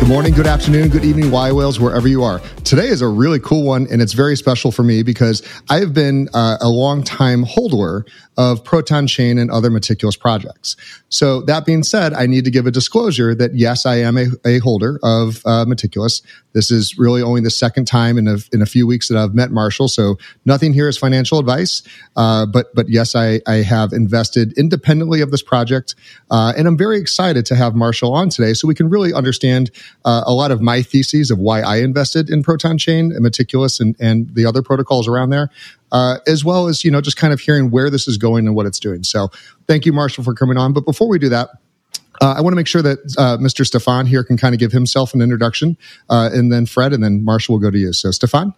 Good 0.00 0.08
morning, 0.08 0.32
good 0.32 0.46
afternoon, 0.46 0.88
good 0.88 1.04
evening, 1.04 1.30
Y 1.30 1.52
Whales, 1.52 1.78
wherever 1.78 2.08
you 2.08 2.24
are. 2.24 2.40
Today 2.64 2.86
is 2.86 3.02
a 3.02 3.06
really 3.06 3.38
cool 3.38 3.64
one, 3.64 3.86
and 3.90 4.00
it's 4.00 4.14
very 4.14 4.34
special 4.34 4.72
for 4.72 4.82
me 4.82 5.02
because 5.02 5.42
I 5.68 5.78
have 5.80 5.92
been 5.92 6.30
uh, 6.32 6.56
a 6.58 6.70
long 6.70 7.02
time 7.04 7.42
holder 7.42 8.06
of 8.38 8.64
Proton 8.64 9.06
Chain 9.06 9.36
and 9.36 9.50
other 9.50 9.68
meticulous 9.68 10.16
projects. 10.16 10.74
So 11.10 11.42
that 11.42 11.66
being 11.66 11.82
said, 11.82 12.14
I 12.14 12.26
need 12.26 12.46
to 12.46 12.50
give 12.50 12.66
a 12.66 12.70
disclosure 12.70 13.34
that 13.34 13.54
yes, 13.54 13.84
I 13.84 13.96
am 13.96 14.16
a, 14.16 14.28
a 14.46 14.58
holder 14.60 14.98
of 15.02 15.42
uh, 15.44 15.66
meticulous. 15.66 16.22
This 16.54 16.70
is 16.70 16.96
really 16.98 17.20
only 17.20 17.42
the 17.42 17.50
second 17.50 17.84
time 17.86 18.16
in 18.16 18.26
a, 18.26 18.38
in 18.52 18.62
a 18.62 18.66
few 18.66 18.86
weeks 18.86 19.08
that 19.08 19.18
I've 19.18 19.34
met 19.34 19.50
Marshall. 19.50 19.88
So 19.88 20.16
nothing 20.46 20.72
here 20.72 20.88
is 20.88 20.96
financial 20.96 21.38
advice. 21.38 21.82
Uh, 22.16 22.46
but, 22.46 22.74
but 22.74 22.88
yes, 22.88 23.14
I, 23.14 23.40
I 23.46 23.56
have 23.56 23.92
invested 23.92 24.56
independently 24.56 25.20
of 25.20 25.30
this 25.30 25.42
project. 25.42 25.94
Uh, 26.30 26.54
and 26.56 26.66
I'm 26.66 26.78
very 26.78 26.98
excited 26.98 27.44
to 27.46 27.56
have 27.56 27.74
Marshall 27.74 28.14
on 28.14 28.30
today 28.30 28.54
so 28.54 28.66
we 28.66 28.74
can 28.74 28.88
really 28.88 29.12
understand 29.12 29.70
uh, 30.04 30.22
a 30.26 30.32
lot 30.32 30.50
of 30.50 30.60
my 30.60 30.82
theses 30.82 31.30
of 31.30 31.38
why 31.38 31.60
I 31.60 31.76
invested 31.78 32.30
in 32.30 32.42
Proton 32.42 32.78
Chain 32.78 33.12
and 33.12 33.20
meticulous 33.20 33.80
and, 33.80 33.96
and 34.00 34.34
the 34.34 34.46
other 34.46 34.62
protocols 34.62 35.08
around 35.08 35.30
there 35.30 35.50
uh, 35.92 36.18
as 36.26 36.44
well 36.44 36.68
as 36.68 36.84
you 36.84 36.90
know 36.90 37.00
just 37.00 37.16
kind 37.16 37.32
of 37.32 37.40
hearing 37.40 37.70
where 37.70 37.90
this 37.90 38.08
is 38.08 38.16
going 38.16 38.46
and 38.46 38.54
what 38.54 38.66
it's 38.66 38.78
doing. 38.78 39.02
So 39.02 39.30
thank 39.66 39.86
you, 39.86 39.92
Marshall, 39.92 40.24
for 40.24 40.34
coming 40.34 40.56
on. 40.56 40.72
But 40.72 40.84
before 40.84 41.08
we 41.08 41.18
do 41.18 41.28
that. 41.30 41.50
Uh, 42.22 42.34
I 42.36 42.42
want 42.42 42.52
to 42.52 42.56
make 42.56 42.66
sure 42.66 42.82
that 42.82 42.98
uh, 43.16 43.38
Mr. 43.38 43.64
Stefan 43.64 44.04
here 44.04 44.22
can 44.22 44.36
kind 44.36 44.54
of 44.54 44.58
give 44.58 44.72
himself 44.72 45.14
an 45.14 45.22
introduction, 45.22 45.78
uh, 46.10 46.28
and 46.30 46.52
then 46.52 46.66
Fred, 46.66 46.92
and 46.92 47.02
then 47.02 47.24
Marshall 47.24 47.54
will 47.54 47.60
go 47.60 47.70
to 47.70 47.78
you. 47.78 47.94
So, 47.94 48.10
Stefan. 48.10 48.52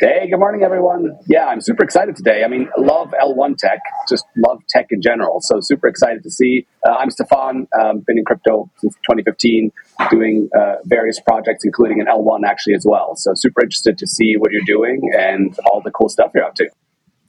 Hey, 0.00 0.28
good 0.30 0.38
morning, 0.38 0.62
everyone. 0.62 1.18
Yeah, 1.26 1.46
I'm 1.46 1.60
super 1.60 1.84
excited 1.84 2.16
today. 2.16 2.44
I 2.44 2.48
mean, 2.48 2.68
love 2.78 3.12
L1 3.20 3.58
tech, 3.58 3.80
just 4.08 4.24
love 4.36 4.62
tech 4.70 4.86
in 4.90 5.02
general. 5.02 5.40
So, 5.42 5.60
super 5.60 5.86
excited 5.86 6.22
to 6.22 6.30
see. 6.30 6.66
Uh, 6.86 6.92
I'm 6.92 7.10
Stefan, 7.10 7.68
um, 7.78 8.00
been 8.00 8.16
in 8.16 8.24
crypto 8.24 8.70
since 8.78 8.94
2015, 9.08 9.70
doing 10.10 10.48
uh, 10.58 10.76
various 10.84 11.20
projects, 11.20 11.64
including 11.64 12.00
an 12.00 12.06
L1 12.06 12.40
actually 12.46 12.74
as 12.74 12.86
well. 12.88 13.16
So, 13.16 13.32
super 13.34 13.62
interested 13.62 13.98
to 13.98 14.06
see 14.06 14.36
what 14.38 14.50
you're 14.50 14.62
doing 14.64 15.10
and 15.14 15.54
all 15.66 15.82
the 15.82 15.90
cool 15.90 16.08
stuff 16.08 16.30
you're 16.34 16.44
up 16.44 16.54
to. 16.54 16.68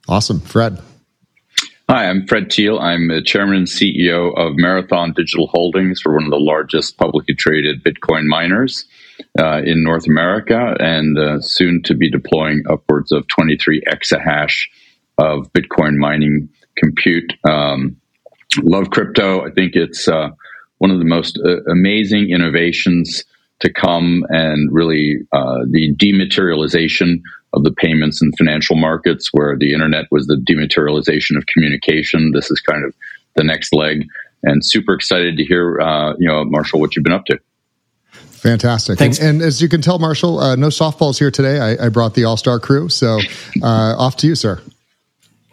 Awesome. 0.08 0.40
Fred. 0.40 0.80
Hi, 1.90 2.08
I'm 2.08 2.26
Fred 2.26 2.50
Thiel. 2.50 2.78
I'm 2.78 3.08
the 3.08 3.22
chairman 3.22 3.56
and 3.56 3.66
CEO 3.66 4.36
of 4.36 4.54
Marathon 4.56 5.12
Digital 5.12 5.48
Holdings 5.48 6.00
for 6.00 6.14
one 6.14 6.24
of 6.24 6.30
the 6.30 6.36
largest 6.36 6.96
publicly 6.96 7.34
traded 7.34 7.84
Bitcoin 7.84 8.24
miners 8.24 8.86
uh, 9.38 9.62
in 9.64 9.82
North 9.82 10.06
America 10.06 10.76
and 10.80 11.18
uh, 11.18 11.40
soon 11.40 11.82
to 11.84 11.94
be 11.94 12.10
deploying 12.10 12.62
upwards 12.68 13.12
of 13.12 13.26
23 13.28 13.82
exahash 13.82 14.68
of 15.18 15.52
Bitcoin 15.52 15.96
mining 15.96 16.48
compute. 16.76 17.32
Um, 17.48 17.96
love 18.62 18.90
crypto. 18.90 19.46
I 19.46 19.50
think 19.50 19.74
it's 19.74 20.08
uh, 20.08 20.30
one 20.78 20.90
of 20.90 20.98
the 20.98 21.04
most 21.04 21.38
uh, 21.44 21.62
amazing 21.70 22.30
innovations 22.30 23.24
to 23.60 23.72
come 23.72 24.24
and 24.28 24.72
really 24.72 25.16
uh, 25.32 25.64
the 25.70 25.94
dematerialization 25.96 27.20
of 27.54 27.64
the 27.64 27.72
payments 27.72 28.22
and 28.22 28.32
financial 28.38 28.76
markets 28.76 29.30
where 29.32 29.56
the 29.58 29.72
internet 29.72 30.04
was 30.10 30.26
the 30.26 30.36
dematerialization 30.36 31.36
of 31.36 31.46
communication. 31.46 32.32
This 32.32 32.50
is 32.50 32.60
kind 32.60 32.84
of 32.84 32.94
the 33.34 33.42
next 33.42 33.74
leg 33.74 34.04
and 34.44 34.64
super 34.64 34.94
excited 34.94 35.36
to 35.36 35.44
hear, 35.44 35.80
uh, 35.80 36.14
you 36.18 36.28
know, 36.28 36.44
Marshall, 36.44 36.80
what 36.80 36.94
you've 36.94 37.04
been 37.04 37.12
up 37.12 37.24
to. 37.26 37.40
Fantastic. 38.38 38.98
Thanks. 38.98 39.18
And, 39.18 39.28
and, 39.28 39.42
as 39.42 39.60
you 39.60 39.68
can 39.68 39.82
tell, 39.82 39.98
Marshall, 39.98 40.38
uh, 40.38 40.56
no 40.56 40.68
softballs 40.68 41.18
here 41.18 41.30
today. 41.30 41.58
I, 41.58 41.86
I 41.86 41.88
brought 41.88 42.14
the 42.14 42.24
all 42.24 42.36
star 42.36 42.60
crew. 42.60 42.88
So 42.88 43.18
uh, 43.62 43.94
off 43.98 44.16
to 44.18 44.26
you, 44.26 44.34
sir. 44.34 44.60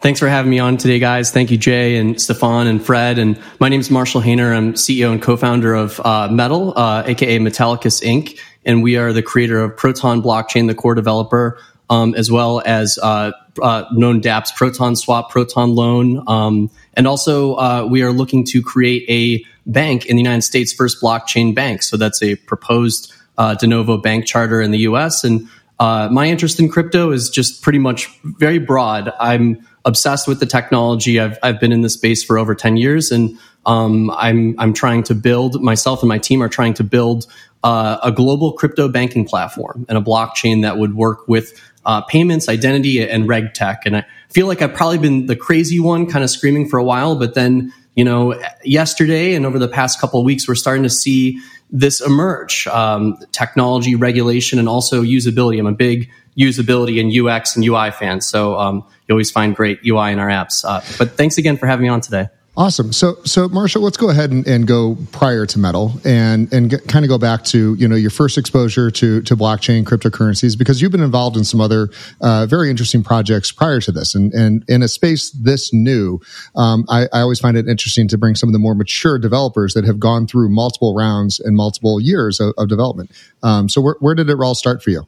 Thanks 0.00 0.20
for 0.20 0.28
having 0.28 0.50
me 0.50 0.58
on 0.58 0.76
today, 0.76 0.98
guys. 0.98 1.32
Thank 1.32 1.50
you, 1.50 1.56
Jay 1.56 1.96
and 1.96 2.20
Stefan 2.20 2.66
and 2.66 2.84
Fred. 2.84 3.18
And 3.18 3.40
my 3.58 3.68
name 3.68 3.80
is 3.80 3.90
Marshall 3.90 4.20
Hayner. 4.20 4.54
I'm 4.54 4.74
CEO 4.74 5.10
and 5.10 5.20
co-founder 5.20 5.74
of 5.74 6.00
uh, 6.04 6.28
Metal, 6.30 6.74
uh, 6.76 7.02
aka 7.06 7.38
Metallicus 7.38 8.04
Inc. 8.04 8.38
And 8.64 8.82
we 8.82 8.96
are 8.96 9.12
the 9.12 9.22
creator 9.22 9.58
of 9.58 9.76
Proton 9.76 10.22
Blockchain, 10.22 10.68
the 10.68 10.74
core 10.74 10.94
developer, 10.94 11.58
um, 11.88 12.14
as 12.14 12.30
well 12.30 12.62
as 12.64 12.98
uh, 13.02 13.32
uh 13.60 13.84
known 13.92 14.20
dApps 14.20 14.54
Proton 14.54 14.96
Swap, 14.96 15.30
Proton 15.30 15.74
Loan. 15.74 16.22
Um, 16.28 16.70
and 16.94 17.06
also, 17.06 17.54
uh, 17.54 17.88
we 17.90 18.02
are 18.02 18.12
looking 18.12 18.44
to 18.44 18.62
create 18.62 19.08
a 19.08 19.44
bank 19.66 20.06
in 20.06 20.16
the 20.16 20.22
United 20.22 20.42
States, 20.42 20.72
first 20.72 21.02
blockchain 21.02 21.54
bank. 21.54 21.82
So 21.82 21.96
that's 21.96 22.22
a 22.22 22.36
proposed 22.36 23.12
uh, 23.36 23.54
de 23.54 23.66
novo 23.66 23.96
bank 23.96 24.26
charter 24.26 24.60
in 24.60 24.70
the 24.70 24.78
US. 24.78 25.24
And 25.24 25.48
uh, 25.78 26.08
my 26.10 26.26
interest 26.26 26.58
in 26.58 26.68
crypto 26.68 27.10
is 27.10 27.28
just 27.28 27.62
pretty 27.62 27.78
much 27.78 28.08
very 28.22 28.58
broad. 28.58 29.12
I'm 29.20 29.66
obsessed 29.84 30.26
with 30.26 30.40
the 30.40 30.46
technology. 30.46 31.20
I've, 31.20 31.38
I've 31.42 31.60
been 31.60 31.72
in 31.72 31.82
this 31.82 31.94
space 31.94 32.24
for 32.24 32.38
over 32.38 32.54
10 32.54 32.76
years 32.76 33.10
and 33.10 33.38
um, 33.66 34.10
I'm, 34.12 34.54
I'm 34.58 34.72
trying 34.72 35.02
to 35.04 35.14
build, 35.14 35.60
myself 35.62 36.02
and 36.02 36.08
my 36.08 36.18
team 36.18 36.42
are 36.42 36.48
trying 36.48 36.74
to 36.74 36.84
build 36.84 37.26
uh, 37.62 37.98
a 38.02 38.12
global 38.12 38.52
crypto 38.52 38.88
banking 38.88 39.24
platform 39.26 39.84
and 39.88 39.98
a 39.98 40.00
blockchain 40.00 40.62
that 40.62 40.78
would 40.78 40.94
work 40.94 41.26
with 41.28 41.60
uh, 41.84 42.00
payments, 42.02 42.48
identity, 42.48 43.08
and 43.08 43.28
reg 43.28 43.54
tech. 43.54 43.82
And 43.86 43.96
I 43.96 44.06
feel 44.28 44.46
like 44.46 44.62
I've 44.62 44.74
probably 44.74 44.98
been 44.98 45.26
the 45.26 45.36
crazy 45.36 45.78
one 45.80 46.06
kind 46.06 46.24
of 46.24 46.30
screaming 46.30 46.68
for 46.68 46.78
a 46.78 46.84
while, 46.84 47.16
but 47.16 47.34
then 47.34 47.72
you 47.96 48.04
know, 48.04 48.40
yesterday 48.62 49.34
and 49.34 49.44
over 49.44 49.58
the 49.58 49.68
past 49.68 50.00
couple 50.00 50.20
of 50.20 50.26
weeks, 50.26 50.46
we're 50.46 50.54
starting 50.54 50.84
to 50.84 50.90
see 50.90 51.40
this 51.70 52.00
emerge 52.00 52.66
um, 52.68 53.18
technology, 53.32 53.96
regulation, 53.96 54.58
and 54.58 54.68
also 54.68 55.02
usability. 55.02 55.58
I'm 55.58 55.66
a 55.66 55.72
big 55.72 56.10
usability 56.38 57.00
and 57.00 57.10
UX 57.10 57.56
and 57.56 57.64
UI 57.64 57.90
fan, 57.90 58.20
so 58.20 58.56
um, 58.58 58.84
you 59.08 59.14
always 59.14 59.30
find 59.30 59.56
great 59.56 59.80
UI 59.84 60.12
in 60.12 60.18
our 60.18 60.28
apps. 60.28 60.64
Uh, 60.64 60.82
but 60.98 61.16
thanks 61.16 61.38
again 61.38 61.56
for 61.56 61.66
having 61.66 61.84
me 61.84 61.88
on 61.88 62.00
today. 62.00 62.28
Awesome. 62.58 62.90
So, 62.90 63.18
so 63.24 63.50
Marshall, 63.50 63.82
let's 63.82 63.98
go 63.98 64.08
ahead 64.08 64.30
and, 64.30 64.46
and 64.46 64.66
go 64.66 64.96
prior 65.12 65.44
to 65.44 65.58
metal 65.58 65.92
and 66.06 66.50
and 66.54 66.70
get, 66.70 66.88
kind 66.88 67.04
of 67.04 67.10
go 67.10 67.18
back 67.18 67.44
to 67.46 67.74
you 67.74 67.86
know 67.86 67.96
your 67.96 68.10
first 68.10 68.38
exposure 68.38 68.90
to 68.92 69.20
to 69.20 69.36
blockchain 69.36 69.84
cryptocurrencies 69.84 70.56
because 70.56 70.80
you've 70.80 70.92
been 70.92 71.02
involved 71.02 71.36
in 71.36 71.44
some 71.44 71.60
other 71.60 71.90
uh, 72.22 72.46
very 72.46 72.70
interesting 72.70 73.02
projects 73.02 73.52
prior 73.52 73.78
to 73.80 73.92
this 73.92 74.14
and 74.14 74.32
and 74.32 74.64
in 74.68 74.82
a 74.82 74.88
space 74.88 75.30
this 75.32 75.74
new, 75.74 76.18
um, 76.54 76.86
I, 76.88 77.02
I 77.12 77.20
always 77.20 77.40
find 77.40 77.58
it 77.58 77.68
interesting 77.68 78.08
to 78.08 78.16
bring 78.16 78.34
some 78.34 78.48
of 78.48 78.54
the 78.54 78.58
more 78.58 78.74
mature 78.74 79.18
developers 79.18 79.74
that 79.74 79.84
have 79.84 80.00
gone 80.00 80.26
through 80.26 80.48
multiple 80.48 80.94
rounds 80.94 81.38
and 81.38 81.56
multiple 81.56 82.00
years 82.00 82.40
of, 82.40 82.54
of 82.56 82.70
development. 82.70 83.10
Um, 83.42 83.68
so, 83.68 83.82
where, 83.82 83.96
where 84.00 84.14
did 84.14 84.30
it 84.30 84.40
all 84.40 84.54
start 84.54 84.82
for 84.82 84.88
you? 84.88 85.06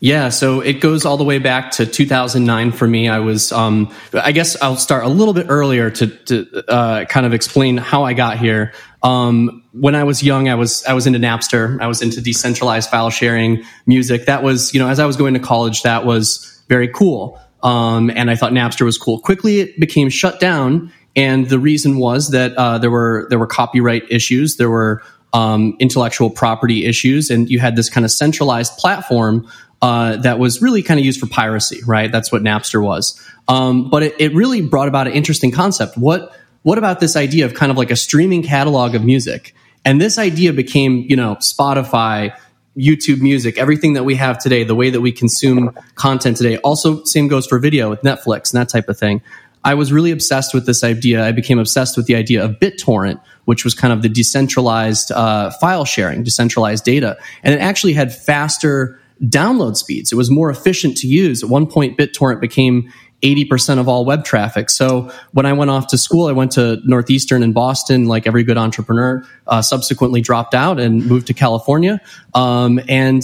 Yeah, 0.00 0.28
so 0.28 0.60
it 0.60 0.74
goes 0.74 1.04
all 1.04 1.16
the 1.16 1.24
way 1.24 1.38
back 1.38 1.72
to 1.72 1.86
2009 1.86 2.70
for 2.70 2.86
me. 2.86 3.08
I 3.08 3.18
was, 3.18 3.50
um, 3.50 3.92
I 4.14 4.30
guess 4.30 4.60
I'll 4.62 4.76
start 4.76 5.04
a 5.04 5.08
little 5.08 5.34
bit 5.34 5.46
earlier 5.48 5.90
to, 5.90 6.06
to 6.06 6.70
uh, 6.70 7.04
kind 7.06 7.26
of 7.26 7.34
explain 7.34 7.76
how 7.76 8.04
I 8.04 8.12
got 8.12 8.38
here. 8.38 8.72
Um, 9.02 9.64
when 9.72 9.96
I 9.96 10.04
was 10.04 10.22
young, 10.22 10.48
I 10.48 10.54
was 10.54 10.84
I 10.84 10.92
was 10.92 11.06
into 11.06 11.18
Napster. 11.18 11.80
I 11.80 11.88
was 11.88 12.00
into 12.00 12.20
decentralized 12.20 12.90
file 12.90 13.10
sharing, 13.10 13.64
music. 13.86 14.26
That 14.26 14.44
was, 14.44 14.72
you 14.72 14.80
know, 14.80 14.88
as 14.88 15.00
I 15.00 15.06
was 15.06 15.16
going 15.16 15.34
to 15.34 15.40
college, 15.40 15.82
that 15.82 16.04
was 16.04 16.62
very 16.68 16.88
cool. 16.88 17.40
Um, 17.62 18.10
and 18.10 18.30
I 18.30 18.36
thought 18.36 18.52
Napster 18.52 18.82
was 18.82 18.98
cool. 18.98 19.18
Quickly, 19.20 19.60
it 19.60 19.80
became 19.80 20.10
shut 20.10 20.38
down, 20.38 20.92
and 21.16 21.48
the 21.48 21.58
reason 21.58 21.98
was 21.98 22.30
that 22.30 22.54
uh, 22.56 22.78
there 22.78 22.90
were 22.90 23.26
there 23.30 23.38
were 23.38 23.48
copyright 23.48 24.04
issues, 24.10 24.56
there 24.56 24.70
were 24.70 25.02
um, 25.32 25.76
intellectual 25.78 26.30
property 26.30 26.84
issues, 26.84 27.30
and 27.30 27.50
you 27.50 27.58
had 27.58 27.76
this 27.76 27.90
kind 27.90 28.04
of 28.04 28.10
centralized 28.10 28.76
platform 28.78 29.48
uh, 29.80 30.16
that 30.16 30.38
was 30.38 30.60
really 30.60 30.82
kind 30.82 30.98
of 30.98 31.06
used 31.06 31.20
for 31.20 31.26
piracy, 31.26 31.80
right? 31.86 32.10
That's 32.10 32.32
what 32.32 32.42
Napster 32.42 32.82
was. 32.82 33.20
Um, 33.46 33.90
but 33.90 34.02
it, 34.02 34.14
it, 34.18 34.34
really 34.34 34.60
brought 34.60 34.88
about 34.88 35.06
an 35.06 35.12
interesting 35.12 35.52
concept. 35.52 35.96
What 35.96 36.34
what 36.62 36.78
about 36.78 37.00
this 37.00 37.16
idea 37.16 37.46
of 37.46 37.54
kind 37.54 37.70
of 37.70 37.78
like 37.78 37.90
a 37.90 37.96
streaming 37.96 38.42
catalog 38.42 38.94
of 38.94 39.04
music? 39.04 39.54
And 39.84 40.00
this 40.00 40.18
idea 40.18 40.52
became, 40.52 41.06
you 41.08 41.16
know, 41.16 41.36
Spotify, 41.36 42.36
YouTube 42.76 43.20
Music, 43.20 43.56
everything 43.58 43.94
that 43.94 44.04
we 44.04 44.16
have 44.16 44.38
today, 44.38 44.64
the 44.64 44.74
way 44.74 44.90
that 44.90 45.00
we 45.00 45.12
consume 45.12 45.76
content 45.94 46.36
today. 46.36 46.58
Also, 46.58 47.04
same 47.04 47.28
goes 47.28 47.46
for 47.46 47.58
video 47.58 47.88
with 47.88 48.02
Netflix 48.02 48.52
and 48.52 48.60
that 48.60 48.68
type 48.68 48.88
of 48.88 48.98
thing. 48.98 49.22
I 49.64 49.74
was 49.74 49.92
really 49.92 50.10
obsessed 50.10 50.54
with 50.54 50.66
this 50.66 50.84
idea. 50.84 51.24
I 51.24 51.32
became 51.32 51.58
obsessed 51.58 51.96
with 51.96 52.06
the 52.06 52.14
idea 52.14 52.44
of 52.44 52.52
BitTorrent, 52.60 53.20
which 53.44 53.64
was 53.64 53.74
kind 53.74 53.92
of 53.92 54.02
the 54.02 54.08
decentralized 54.08 55.10
uh, 55.10 55.50
file 55.52 55.84
sharing, 55.84 56.22
decentralized 56.22 56.84
data, 56.84 57.18
and 57.42 57.54
it 57.54 57.60
actually 57.60 57.92
had 57.94 58.14
faster 58.14 59.00
download 59.24 59.76
speeds. 59.76 60.12
It 60.12 60.16
was 60.16 60.30
more 60.30 60.50
efficient 60.50 60.96
to 60.98 61.06
use. 61.06 61.42
At 61.42 61.48
one 61.48 61.66
point, 61.66 61.98
BitTorrent 61.98 62.40
became 62.40 62.92
80% 63.22 63.80
of 63.80 63.88
all 63.88 64.04
web 64.04 64.24
traffic. 64.24 64.70
So 64.70 65.12
when 65.32 65.44
I 65.44 65.52
went 65.52 65.70
off 65.70 65.88
to 65.88 65.98
school, 65.98 66.26
I 66.26 66.32
went 66.32 66.52
to 66.52 66.78
Northeastern 66.84 67.42
in 67.42 67.52
Boston, 67.52 68.06
like 68.06 68.26
every 68.26 68.44
good 68.44 68.56
entrepreneur, 68.56 69.24
uh, 69.48 69.60
subsequently 69.60 70.20
dropped 70.20 70.54
out 70.54 70.78
and 70.78 71.04
moved 71.06 71.26
to 71.26 71.34
California. 71.34 72.00
Um, 72.34 72.80
and 72.88 73.22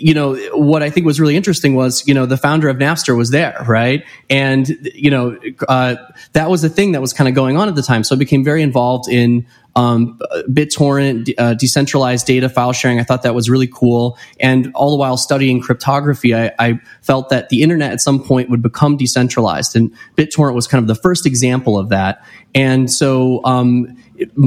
you 0.00 0.14
know 0.14 0.36
what 0.52 0.82
I 0.82 0.90
think 0.90 1.06
was 1.06 1.20
really 1.20 1.36
interesting 1.36 1.74
was 1.74 2.06
you 2.06 2.14
know 2.14 2.26
the 2.26 2.36
founder 2.36 2.68
of 2.68 2.76
Napster 2.76 3.16
was 3.16 3.30
there, 3.30 3.56
right? 3.66 4.04
And 4.30 4.68
you 4.94 5.10
know 5.10 5.38
uh, 5.68 5.96
that 6.32 6.50
was 6.50 6.64
a 6.64 6.68
thing 6.68 6.92
that 6.92 7.00
was 7.00 7.12
kind 7.12 7.28
of 7.28 7.34
going 7.34 7.56
on 7.56 7.68
at 7.68 7.74
the 7.74 7.82
time. 7.82 8.04
So 8.04 8.14
I 8.14 8.18
became 8.18 8.44
very 8.44 8.62
involved 8.62 9.08
in 9.08 9.46
um, 9.76 10.20
BitTorrent, 10.48 11.34
uh, 11.36 11.54
decentralized 11.54 12.26
data 12.26 12.48
file 12.48 12.72
sharing. 12.72 13.00
I 13.00 13.02
thought 13.02 13.22
that 13.22 13.34
was 13.34 13.50
really 13.50 13.66
cool. 13.66 14.18
And 14.38 14.70
all 14.74 14.90
the 14.90 14.96
while 14.96 15.16
studying 15.16 15.60
cryptography, 15.60 16.34
I, 16.34 16.52
I, 16.58 16.80
felt 17.02 17.28
that 17.28 17.48
the 17.48 17.62
internet 17.62 17.92
at 17.92 18.00
some 18.00 18.22
point 18.22 18.50
would 18.50 18.62
become 18.62 18.96
decentralized. 18.96 19.76
And 19.76 19.92
BitTorrent 20.16 20.54
was 20.54 20.66
kind 20.66 20.80
of 20.80 20.86
the 20.86 20.94
first 20.94 21.26
example 21.26 21.76
of 21.78 21.88
that. 21.88 22.24
And 22.54 22.90
so, 22.90 23.44
um, 23.44 23.96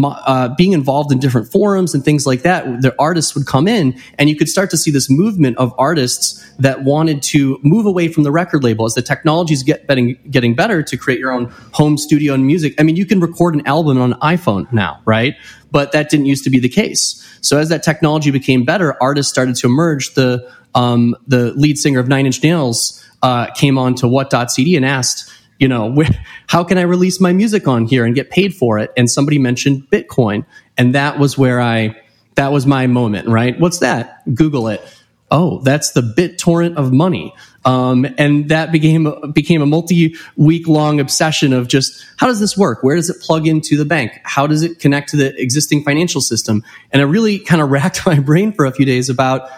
uh, 0.04 0.50
being 0.56 0.74
involved 0.74 1.12
in 1.12 1.19
different 1.19 1.52
forums 1.52 1.94
and 1.94 2.04
things 2.04 2.25
like 2.25 2.44
that, 2.44 2.81
the 2.81 2.96
artists 2.98 3.36
would 3.36 3.46
come 3.46 3.68
in 3.68 4.00
and 4.18 4.30
you 4.30 4.36
could 4.36 4.48
start 4.48 4.69
to 4.69 4.78
see 4.78 4.92
this 4.92 5.10
movement 5.10 5.58
of 5.58 5.74
artists 5.78 6.44
that 6.60 6.84
wanted 6.84 7.22
to 7.22 7.60
move 7.64 7.86
away 7.86 8.08
from 8.08 8.24
the 8.24 8.31
record 8.31 8.64
label 8.64 8.86
as 8.86 8.94
the 8.94 9.02
technologies 9.02 9.64
get 9.64 9.88
getting, 9.88 10.18
getting 10.30 10.56
better 10.56 10.81
to 10.84 10.98
create 10.98 11.19
your 11.19 11.31
own 11.31 11.46
home 11.74 11.98
studio 11.98 12.34
and 12.34 12.46
music. 12.46 12.74
I 12.80 12.84
mean, 12.84 12.96
you 12.96 13.06
can 13.06 13.19
record 13.19 13.56
an 13.56 13.66
album 13.68 14.00
on 14.00 14.14
an 14.14 14.19
iPhone 14.19 14.72
now, 14.72 15.02
right? 15.06 15.36
But 15.72 15.92
that 15.92 16.10
didn't 16.10 16.28
used 16.28 16.44
to 16.46 16.50
be 16.50 16.60
the 16.60 16.69
case. 16.69 17.24
So 17.42 17.58
as 17.58 17.69
that 17.69 17.84
technology 17.84 18.31
became 18.31 18.64
better, 18.64 18.96
artists 19.02 19.31
started 19.31 19.56
to 19.58 19.68
emerge. 19.68 20.14
The, 20.14 20.50
um, 20.75 21.16
the 21.28 21.54
lead 21.54 21.78
singer 21.78 22.00
of 22.00 22.08
Nine 22.08 22.25
Inch 22.25 22.42
Nails, 22.42 23.04
uh, 23.22 23.48
came 23.52 23.78
on 23.78 23.96
to 23.96 24.08
what.cd 24.08 24.75
and 24.75 24.86
asked, 24.86 25.31
you 25.59 25.68
know, 25.68 26.04
how 26.48 26.63
can 26.63 26.77
I 26.77 26.83
release 26.83 27.19
my 27.19 27.33
music 27.33 27.68
on 27.68 27.86
here 27.86 28.06
and 28.06 28.15
get 28.15 28.30
paid 28.30 28.56
for 28.56 28.80
it? 28.80 28.92
And 28.98 29.09
somebody 29.09 29.39
mentioned 29.39 29.88
Bitcoin. 29.89 30.45
And 30.77 30.95
that 30.95 31.19
was 31.19 31.38
where 31.38 31.59
I, 31.59 31.95
that 32.36 32.51
was 32.51 32.65
my 32.65 32.88
moment, 32.88 33.27
right? 33.27 33.59
What's 33.59 33.80
that? 33.80 34.24
Google 34.33 34.68
it. 34.68 34.81
Oh, 35.30 35.59
that's 35.59 35.92
the 35.92 36.01
BitTorrent 36.01 36.77
of 36.77 36.94
money. 36.94 37.33
Um, 37.65 38.07
and 38.18 38.48
that 38.48 38.71
became 38.71 39.13
became 39.33 39.62
a 39.62 39.65
multi 39.65 40.15
week 40.38 40.69
long 40.69 41.01
obsession 41.01 41.51
of 41.51 41.68
just 41.68 42.06
how 42.15 42.27
does 42.27 42.39
this 42.39 42.57
work? 42.57 42.81
Where 42.81 42.95
does 42.95 43.09
it 43.09 43.19
plug 43.19 43.45
into 43.45 43.75
the 43.75 43.83
bank? 43.83 44.13
How 44.24 44.48
does 44.48 44.63
it 44.63 44.80
connect 44.80 45.09
to 45.09 45.18
the 45.18 45.39
existing 45.42 45.83
financial 45.83 46.21
system? 46.21 46.63
And 46.94 47.01
I 47.01 47.06
really 47.06 47.39
kind 47.39 47.62
of 47.62 47.69
racked 47.71 48.06
my 48.06 48.19
brain 48.19 48.54
for 48.54 48.65
a 48.65 48.71
few 48.71 48.86
days 48.86 49.09
about 49.09 49.50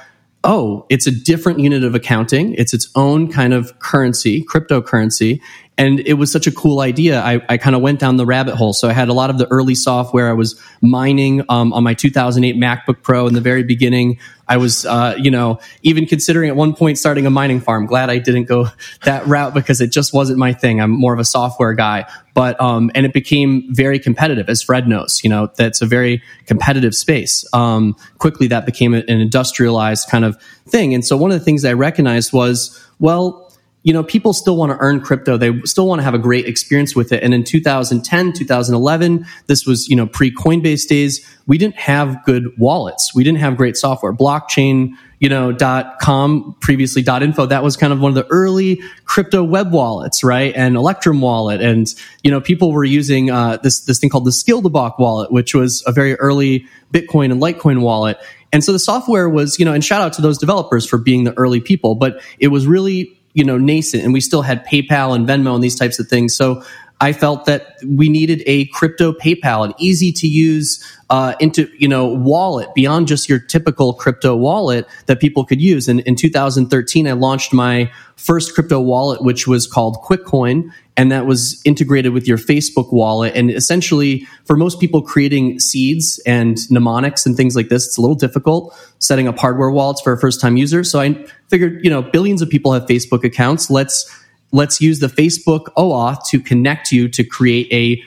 oh, 0.43 0.85
it's 0.89 1.07
a 1.07 1.11
different 1.11 1.59
unit 1.59 1.83
of 1.83 1.95
accounting. 1.95 2.53
It's 2.53 2.73
its 2.73 2.89
own 2.95 3.31
kind 3.31 3.53
of 3.53 3.77
currency, 3.79 4.43
cryptocurrency. 4.45 5.41
And 5.77 6.01
it 6.01 6.15
was 6.15 6.31
such 6.31 6.45
a 6.45 6.51
cool 6.51 6.81
idea. 6.81 7.21
I, 7.21 7.41
I 7.47 7.57
kind 7.57 7.75
of 7.75 7.81
went 7.81 7.99
down 7.99 8.17
the 8.17 8.25
rabbit 8.25 8.55
hole. 8.55 8.73
So 8.73 8.89
I 8.89 8.93
had 8.93 9.07
a 9.07 9.13
lot 9.13 9.29
of 9.29 9.37
the 9.37 9.47
early 9.47 9.75
software. 9.75 10.29
I 10.29 10.33
was 10.33 10.59
mining 10.81 11.43
um, 11.47 11.71
on 11.71 11.83
my 11.83 11.93
2008 11.93 12.57
MacBook 12.57 13.01
Pro 13.01 13.27
in 13.27 13.33
the 13.33 13.41
very 13.41 13.63
beginning. 13.63 14.19
I 14.49 14.57
was, 14.57 14.85
uh, 14.85 15.15
you 15.17 15.29
know, 15.29 15.59
even 15.83 16.07
considering 16.07 16.49
at 16.49 16.55
one 16.55 16.73
point 16.73 16.97
starting 16.97 17.25
a 17.27 17.29
mining 17.29 17.61
farm. 17.61 17.85
Glad 17.85 18.09
I 18.09 18.17
didn't 18.17 18.45
go 18.45 18.67
that 19.05 19.25
route 19.27 19.53
because 19.53 19.79
it 19.79 19.91
just 19.91 20.13
wasn't 20.13 20.39
my 20.39 20.51
thing. 20.53 20.81
I'm 20.81 20.91
more 20.91 21.13
of 21.13 21.19
a 21.19 21.25
software 21.25 21.73
guy. 21.73 22.09
But 22.33 22.59
um, 22.59 22.89
and 22.95 23.05
it 23.05 23.13
became 23.13 23.73
very 23.73 23.99
competitive, 23.99 24.49
as 24.49 24.61
Fred 24.61 24.87
knows. 24.87 25.21
You 25.23 25.29
know, 25.29 25.51
that's 25.55 25.81
a 25.81 25.85
very 25.85 26.23
competitive 26.45 26.95
space. 26.95 27.45
Um, 27.53 27.95
quickly, 28.17 28.47
that 28.47 28.65
became 28.65 28.93
an 28.93 29.07
industrialized 29.07 30.09
kind 30.09 30.25
of 30.25 30.41
thing. 30.67 30.93
And 30.93 31.05
so 31.05 31.15
one 31.15 31.31
of 31.31 31.39
the 31.39 31.45
things 31.45 31.63
I 31.65 31.73
recognized 31.73 32.33
was, 32.33 32.85
well 32.99 33.48
you 33.89 33.93
know, 33.93 34.03
people 34.03 34.33
still 34.33 34.55
want 34.55 34.71
to 34.71 34.77
earn 34.81 35.01
crypto. 35.01 35.35
They 35.35 35.61
still 35.61 35.87
want 35.87 35.97
to 35.97 36.03
have 36.03 36.13
a 36.13 36.19
great 36.19 36.45
experience 36.45 36.95
with 36.95 37.11
it. 37.11 37.23
And 37.23 37.33
in 37.33 37.43
2010, 37.43 38.33
2011, 38.33 39.25
this 39.47 39.65
was, 39.65 39.89
you 39.89 39.95
know, 39.95 40.05
pre 40.05 40.31
Coinbase 40.31 40.87
days. 40.87 41.27
We 41.47 41.57
didn't 41.57 41.77
have 41.77 42.23
good 42.23 42.55
wallets. 42.59 43.15
We 43.15 43.23
didn't 43.23 43.39
have 43.39 43.57
great 43.57 43.75
software. 43.77 44.13
Blockchain, 44.13 44.91
you 45.17 45.27
know, 45.27 45.51
dot 45.51 45.97
com, 45.99 46.55
previously 46.59 47.01
dot 47.01 47.23
info. 47.23 47.47
That 47.47 47.63
was 47.63 47.77
kind 47.77 47.91
of 47.91 47.99
one 47.99 48.11
of 48.11 48.15
the 48.15 48.27
early 48.29 48.79
crypto 49.05 49.43
web 49.43 49.71
wallets, 49.71 50.23
right? 50.23 50.53
And 50.55 50.75
Electrum 50.75 51.19
wallet. 51.19 51.59
And, 51.59 51.91
you 52.21 52.29
know, 52.29 52.41
people 52.41 52.71
were 52.71 52.83
using, 52.83 53.31
uh, 53.31 53.57
this, 53.57 53.79
this 53.79 53.97
thing 53.97 54.11
called 54.11 54.25
the 54.25 54.29
Skilderbock 54.29 54.99
wallet, 54.99 55.31
which 55.31 55.55
was 55.55 55.83
a 55.87 55.91
very 55.91 56.13
early 56.17 56.67
Bitcoin 56.93 57.31
and 57.31 57.41
Litecoin 57.41 57.81
wallet. 57.81 58.19
And 58.53 58.63
so 58.63 58.71
the 58.71 58.77
software 58.77 59.27
was, 59.27 59.57
you 59.57 59.65
know, 59.65 59.73
and 59.73 59.83
shout 59.83 60.01
out 60.01 60.13
to 60.13 60.21
those 60.21 60.37
developers 60.37 60.85
for 60.85 60.99
being 60.99 61.23
the 61.23 61.35
early 61.39 61.59
people, 61.59 61.95
but 61.95 62.21
it 62.37 62.49
was 62.49 62.67
really 62.67 63.18
you 63.39 63.45
know 63.45 63.57
nascent 63.57 64.03
and 64.03 64.11
we 64.11 64.19
still 64.19 64.41
had 64.41 64.65
PayPal 64.65 65.15
and 65.15 65.25
Venmo 65.25 65.55
and 65.55 65.63
these 65.63 65.75
types 65.75 65.97
of 65.97 66.09
things. 66.09 66.35
So 66.35 66.61
I 67.01 67.13
felt 67.13 67.45
that 67.45 67.77
we 67.85 68.09
needed 68.09 68.43
a 68.45 68.65
crypto 68.67 69.13
PayPal, 69.13 69.63
an 69.63 69.73
easy 69.77 70.11
to 70.11 70.27
use 70.27 70.83
uh, 71.09 71.33
into 71.39 71.69
you 71.77 71.87
know 71.87 72.07
wallet 72.07 72.73
beyond 72.75 73.07
just 73.07 73.29
your 73.29 73.39
typical 73.39 73.93
crypto 73.93 74.35
wallet 74.35 74.85
that 75.05 75.19
people 75.19 75.45
could 75.45 75.61
use. 75.61 75.87
And 75.87 76.01
in 76.01 76.15
2013, 76.15 77.07
I 77.07 77.13
launched 77.13 77.53
my 77.53 77.91
first 78.17 78.53
crypto 78.53 78.81
wallet, 78.81 79.23
which 79.23 79.47
was 79.47 79.65
called 79.65 79.97
QuickCoin, 80.03 80.71
and 80.97 81.11
that 81.11 81.25
was 81.25 81.61
integrated 81.63 82.11
with 82.11 82.27
your 82.27 82.37
Facebook 82.37 82.91
wallet. 82.91 83.33
And 83.33 83.49
essentially, 83.49 84.27
for 84.43 84.57
most 84.57 84.81
people 84.81 85.01
creating 85.01 85.59
seeds 85.61 86.21
and 86.25 86.57
mnemonics 86.69 87.25
and 87.25 87.37
things 87.37 87.55
like 87.55 87.69
this, 87.69 87.87
it's 87.87 87.97
a 87.97 88.01
little 88.01 88.17
difficult 88.17 88.77
setting 88.99 89.27
up 89.29 89.39
hardware 89.39 89.71
wallets 89.71 90.01
for 90.01 90.11
a 90.11 90.19
first 90.19 90.41
time 90.41 90.57
user. 90.57 90.83
So 90.83 90.99
I 90.99 91.25
figured, 91.47 91.83
you 91.83 91.89
know, 91.89 92.01
billions 92.01 92.41
of 92.41 92.49
people 92.49 92.73
have 92.73 92.85
Facebook 92.85 93.23
accounts. 93.23 93.69
Let's 93.69 94.13
let's 94.51 94.81
use 94.81 94.99
the 94.99 95.07
Facebook 95.07 95.65
OAuth 95.77 96.25
to 96.29 96.39
connect 96.39 96.91
you 96.91 97.07
to 97.09 97.23
create 97.23 97.67
a 97.71 98.03